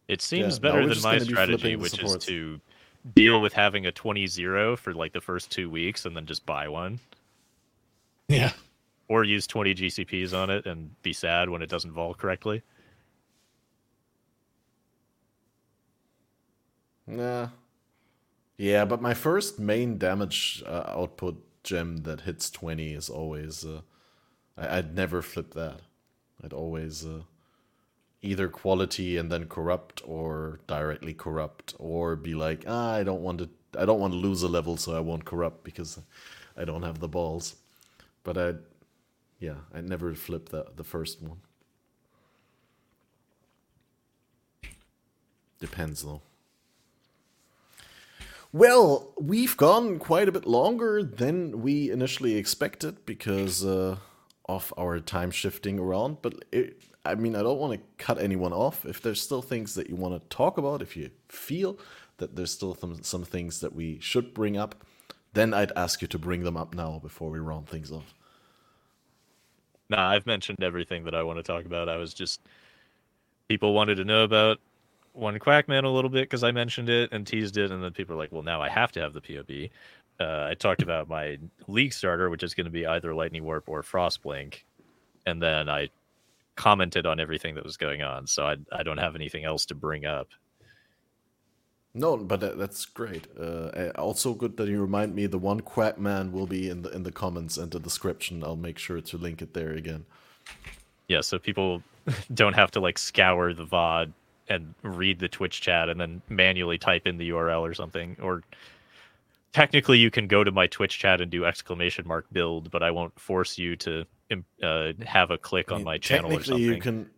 [0.08, 2.60] It seems yeah, better no, than my strategy, which is to
[3.14, 6.68] deal with having a 20-0 for like the first two weeks and then just buy
[6.68, 6.98] one.
[8.28, 8.52] Yeah.
[9.08, 12.62] Or use 20 GCPs on it and be sad when it doesn't Vaal correctly.
[17.06, 17.48] Nah.
[18.56, 23.64] Yeah, but my first main damage uh, output gem that hits 20 is always.
[23.64, 23.80] Uh,
[24.56, 25.80] I- would never flip that.
[26.42, 27.04] I'd always.
[27.04, 27.22] Uh,
[28.24, 33.38] either quality and then corrupt or directly corrupt or be like ah, i don't want
[33.38, 36.00] to I don't want to lose a level, so I won't corrupt because
[36.56, 37.56] I don't have the balls.
[38.22, 38.54] But I,
[39.38, 41.38] yeah, I never flipped the the first one.
[45.60, 46.22] Depends though.
[48.52, 53.96] Well, we've gone quite a bit longer than we initially expected because uh,
[54.44, 56.18] of our time shifting around.
[56.22, 58.86] But it, I mean, I don't want to cut anyone off.
[58.86, 61.78] If there's still things that you want to talk about, if you feel
[62.16, 64.84] that there's still some, some things that we should bring up,
[65.34, 68.14] then I'd ask you to bring them up now before we round things off.
[69.90, 71.88] Nah, I've mentioned everything that I want to talk about.
[71.88, 72.40] I was just
[73.48, 74.58] people wanted to know about
[75.12, 78.14] one Quackman a little bit because I mentioned it and teased it, and then people
[78.14, 79.70] are like, "Well, now I have to have the POB."
[80.18, 83.68] Uh, I talked about my league starter, which is going to be either Lightning Warp
[83.68, 84.62] or Frostblink,
[85.26, 85.90] and then I
[86.56, 88.26] commented on everything that was going on.
[88.26, 90.28] So I I don't have anything else to bring up.
[91.96, 93.28] No, but that, that's great.
[93.38, 96.90] Uh, also good that you remind me the one quack man will be in the
[96.90, 98.42] in the comments and the description.
[98.42, 100.04] I'll make sure to link it there again.
[101.06, 101.82] Yeah, so people
[102.34, 104.12] don't have to like scour the VOD
[104.48, 108.16] and read the Twitch chat and then manually type in the URL or something.
[108.20, 108.42] Or
[109.54, 112.90] technically, you can go to my Twitch chat and do exclamation mark build, but I
[112.90, 114.04] won't force you to
[114.62, 116.62] uh, have a click I mean, on my channel or something.
[116.62, 117.08] You can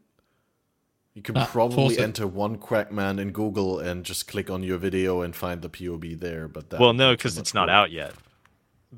[1.15, 5.23] you can ah, probably enter one Quackman in Google and just click on your video
[5.23, 6.47] and find the POB there.
[6.47, 8.13] But that well, no, because it's not out yet.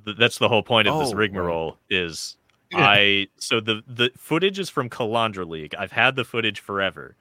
[0.05, 1.79] That's the whole point of oh, this rigmarole.
[1.91, 2.03] Right.
[2.03, 2.37] Is
[2.75, 5.75] I so the the footage is from Kalandra League.
[5.79, 7.17] I've had the footage forever.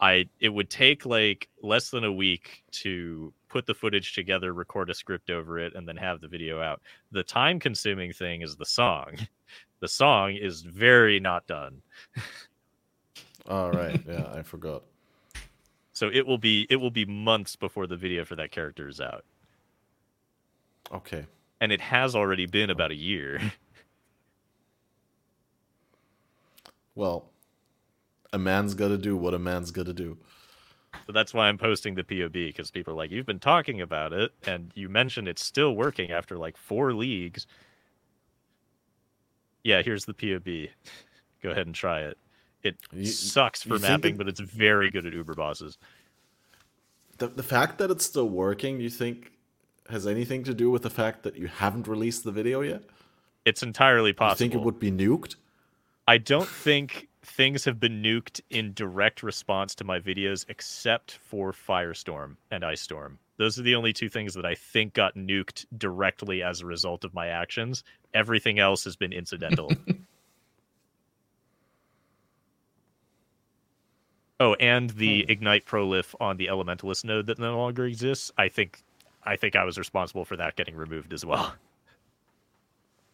[0.00, 4.90] I it would take like less than a week to put the footage together, record
[4.90, 6.82] a script over it, and then have the video out.
[7.10, 9.16] The time consuming thing is the song.
[9.78, 11.82] The song is very not done.
[13.46, 14.00] All right.
[14.08, 14.82] Yeah, I forgot.
[15.92, 19.02] So it will be it will be months before the video for that character is
[19.02, 19.22] out.
[20.90, 21.26] Okay.
[21.60, 23.40] And it has already been about a year.
[26.94, 27.28] Well,
[28.32, 30.16] a man's got to do what a man's got to do.
[31.06, 34.12] So that's why I'm posting the POB because people are like, you've been talking about
[34.12, 37.46] it, and you mentioned it's still working after like four leagues.
[39.62, 40.70] Yeah, here's the POB.
[41.42, 42.18] Go ahead and try it.
[42.62, 45.78] It you, sucks for mapping, it, but it's very good at Uber bosses.
[47.18, 49.32] The the fact that it's still working, do you think
[49.88, 52.82] has anything to do with the fact that you haven't released the video yet?
[53.44, 54.44] It's entirely possible.
[54.44, 55.36] You think it would be nuked?
[56.08, 61.52] I don't think things have been nuked in direct response to my videos except for
[61.52, 63.18] Firestorm and Ice Storm.
[63.36, 67.04] Those are the only two things that I think got nuked directly as a result
[67.04, 67.84] of my actions.
[68.14, 69.70] Everything else has been incidental.
[74.38, 75.30] Oh, and the hmm.
[75.30, 78.30] Ignite Prolif on the Elementalist node that no longer exists.
[78.36, 78.82] I think,
[79.24, 81.54] I think I was responsible for that getting removed as well.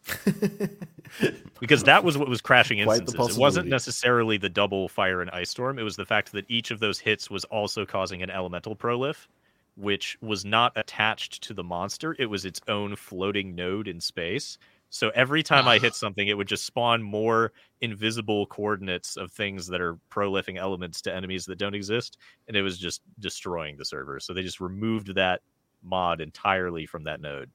[1.59, 3.37] because that was what was crashing instances.
[3.37, 5.79] It wasn't necessarily the double fire and ice storm.
[5.79, 9.27] It was the fact that each of those hits was also causing an elemental prolif,
[9.75, 12.15] which was not attached to the monster.
[12.19, 14.57] It was its own floating node in space.
[14.89, 17.51] So every time I hit something, it would just spawn more
[17.81, 22.17] invisible coordinates of things that are prolifing elements to enemies that don't exist,
[22.47, 24.19] and it was just destroying the server.
[24.19, 25.41] So they just removed that
[25.81, 27.49] mod entirely from that node.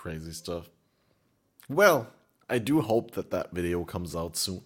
[0.00, 0.70] Crazy stuff.
[1.68, 2.06] Well,
[2.48, 4.62] I do hope that that video comes out soon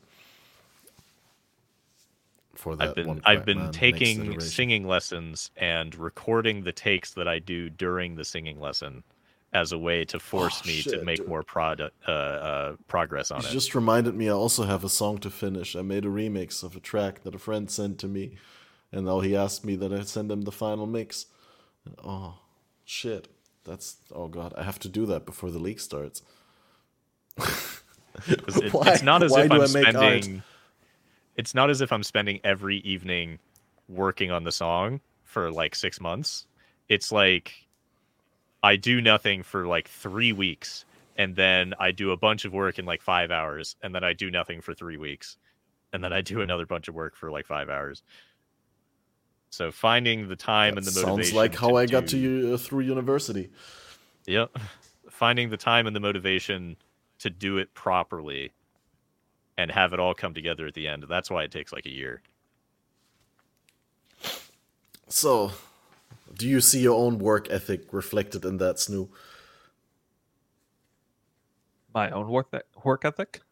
[2.55, 2.91] for that.
[2.91, 8.15] I've been I've been taking singing lessons and recording the takes that I do during
[8.15, 9.03] the singing lesson
[9.53, 11.27] as a way to force oh, me shit, to make dude.
[11.27, 13.51] more product uh, uh, progress on you it.
[13.51, 15.75] Just reminded me, I also have a song to finish.
[15.75, 18.37] I made a remix of a track that a friend sent to me,
[18.93, 21.27] and now he asked me that I send him the final mix.
[22.05, 22.35] Oh
[22.85, 23.34] shit,
[23.65, 26.23] that's oh god, I have to do that before the league starts.
[28.27, 30.37] it, why, it's not as if I'm spending.
[30.37, 30.43] Art?
[31.37, 33.39] it's not as if I'm spending every evening
[33.89, 36.47] working on the song for like six months.
[36.89, 37.67] It's like
[38.63, 40.85] I do nothing for like three weeks
[41.17, 44.13] and then I do a bunch of work in like five hours and then I
[44.13, 45.37] do nothing for three weeks
[45.93, 48.03] and then I do another bunch of work for like five hours.
[49.55, 51.25] So finding the time that and the motivation.
[51.25, 51.93] Sounds like how I do...
[51.93, 53.51] got to you uh, through university.
[54.27, 54.57] Yep.
[55.09, 56.77] Finding the time and the motivation
[57.21, 58.51] to do it properly
[59.57, 61.05] and have it all come together at the end.
[61.09, 62.21] That's why it takes like a year.
[65.09, 65.53] So,
[66.37, 69.09] do you see your own work ethic reflected in that, Snoo?
[71.95, 72.49] My own work
[72.83, 73.43] work ethic?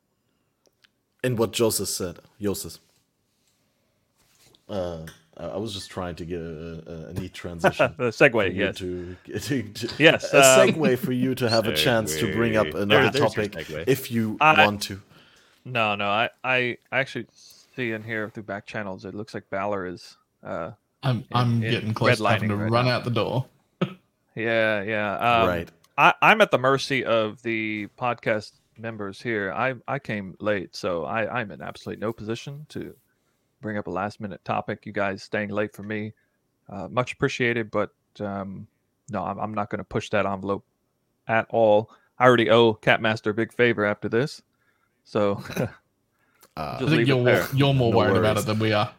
[1.23, 2.79] In what Joseph said, Joseph.
[4.69, 5.07] Uh,
[5.37, 7.95] I was just trying to get a, a neat transition.
[7.99, 8.77] a segue, yes.
[8.79, 10.33] To, to, to, yes.
[10.33, 13.55] A um, segue for you to have a chance to bring up another there, topic
[13.87, 15.01] if you I, want to.
[15.65, 16.07] No, no.
[16.07, 20.17] I, I actually see in here through back channels, it looks like Balor is.
[20.45, 22.93] Uh, I'm I'm getting close to having to right run now.
[22.93, 23.47] out the door.
[24.35, 25.15] yeah, yeah.
[25.17, 25.69] Um, right.
[25.99, 29.53] I, I'm at the mercy of the podcast members here.
[29.53, 32.95] I I came late, so I I'm in absolutely no position to
[33.63, 34.85] bring up a last minute topic.
[34.85, 36.13] You guys staying late for me,
[36.69, 37.71] uh, much appreciated.
[37.71, 38.67] But um,
[39.11, 40.65] no, I'm, I'm not going to push that envelope
[41.27, 41.91] at all.
[42.19, 44.43] I already owe Catmaster a big favor after this,
[45.05, 45.67] so uh,
[46.57, 48.19] I think you're more, you're more no worried worries.
[48.19, 48.93] about it than we are.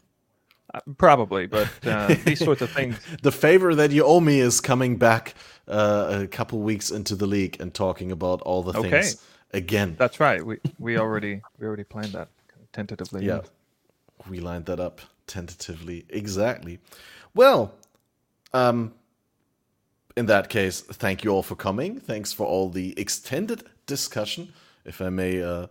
[0.73, 2.97] Uh, probably, but uh, these sorts of things.
[3.21, 5.35] the favor that you owe me is coming back
[5.67, 8.89] uh, a couple weeks into the league and talking about all the okay.
[8.89, 9.95] things again.
[9.99, 10.43] That's right.
[10.43, 12.29] We we already we already planned that
[12.71, 13.25] tentatively.
[13.25, 13.41] Yeah
[14.29, 16.05] we lined that up tentatively.
[16.09, 16.79] Exactly.
[17.33, 17.73] Well,
[18.53, 18.93] um,
[20.15, 21.99] in that case, thank you all for coming.
[21.99, 24.53] Thanks for all the extended discussion.
[24.85, 25.67] If I may uh,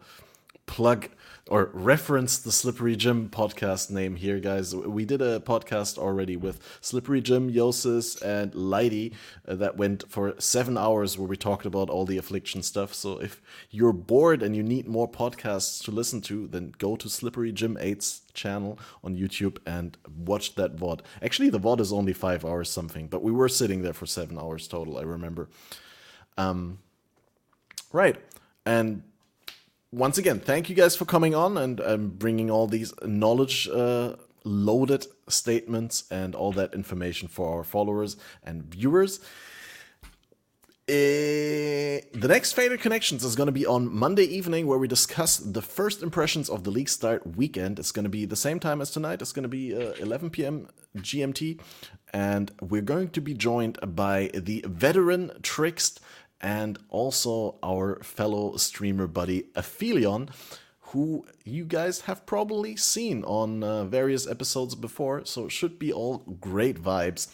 [0.67, 1.09] plug
[1.49, 4.77] or reference the Slippery Jim podcast name here, guys.
[4.77, 9.13] We did a podcast already with Slippery Jim, Jousis, and Lighty
[9.47, 12.95] uh, that went for seven hours where we talked about all the affliction stuff.
[12.95, 17.09] So if you're bored and you need more podcasts to listen to, then go to
[17.09, 21.01] Slippery Jim 8's channel on YouTube and watch that VOD.
[21.23, 24.39] Actually, the VOD is only five hours something, but we were sitting there for seven
[24.39, 25.49] hours total, I remember.
[26.39, 26.79] Um,
[27.93, 28.17] right.
[28.65, 29.03] And
[29.93, 34.17] once again, thank you guys for coming on and um, bringing all these knowledge uh,
[34.45, 39.21] loaded statements and all that information for our followers and viewers.
[40.89, 45.37] Uh, the next Fated Connections is going to be on Monday evening, where we discuss
[45.37, 47.79] the first impressions of the league start weekend.
[47.79, 49.23] It's going to be the same time as tonight.
[49.23, 50.69] It's going to be uh, 11 p.m.
[50.97, 51.61] GMT,
[52.13, 56.01] and we're going to be joined by the veteran Trickst
[56.43, 60.29] and also our fellow streamer buddy Aphelion,
[60.93, 65.93] who you guys have probably seen on uh, various episodes before, so it should be
[65.93, 67.29] all great vibes.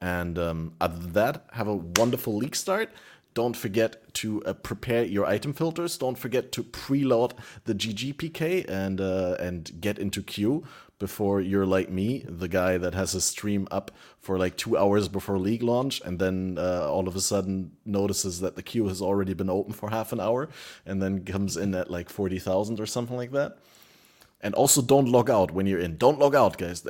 [0.00, 2.90] And um, other than that, have a wonderful league start.
[3.34, 5.98] Don't forget to uh, prepare your item filters.
[5.98, 7.32] Don't forget to preload
[7.64, 10.64] the GGPK and uh, and get into queue
[10.98, 13.90] before you're like me, the guy that has a stream up
[14.20, 18.40] for like two hours before league launch, and then uh, all of a sudden notices
[18.40, 20.48] that the queue has already been open for half an hour,
[20.86, 23.58] and then comes in at like forty thousand or something like that.
[24.40, 25.96] And also, don't log out when you're in.
[25.96, 26.86] Don't log out, guys.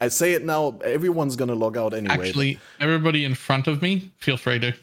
[0.00, 0.78] I say it now.
[0.84, 2.28] Everyone's gonna log out anyway.
[2.28, 4.74] Actually, everybody in front of me, feel free to.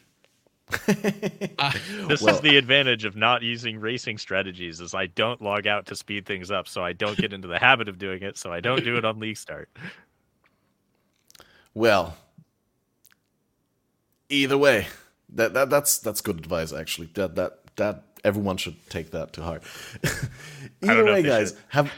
[0.86, 5.86] this well, is the advantage of not using racing strategies is I don't log out
[5.86, 8.52] to speed things up, so I don't get into the habit of doing it, so
[8.52, 9.68] I don't do it on league start.
[11.74, 12.16] Well,
[14.28, 14.86] either way,
[15.30, 17.10] that, that that's that's good advice actually.
[17.14, 19.62] That that that everyone should take that to heart.
[20.82, 21.58] either way, guys, should.
[21.68, 21.92] have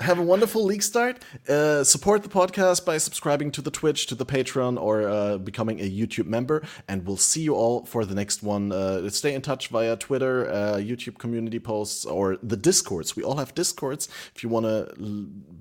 [0.00, 1.22] have a wonderful league start.
[1.48, 5.80] Uh, support the podcast by subscribing to the Twitch, to the Patreon, or uh, becoming
[5.80, 6.62] a YouTube member.
[6.88, 8.72] And we'll see you all for the next one.
[8.72, 13.14] Uh, stay in touch via Twitter, uh, YouTube community posts, or the Discords.
[13.14, 14.08] We all have Discords.
[14.34, 14.92] If you want to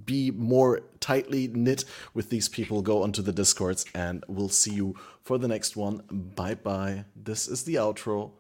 [0.06, 4.96] be more tightly knit with these people, go onto the Discords, and we'll see you
[5.22, 6.04] for the next one.
[6.36, 7.06] Bye bye.
[7.16, 8.32] This is the outro.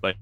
[0.00, 0.14] Bye.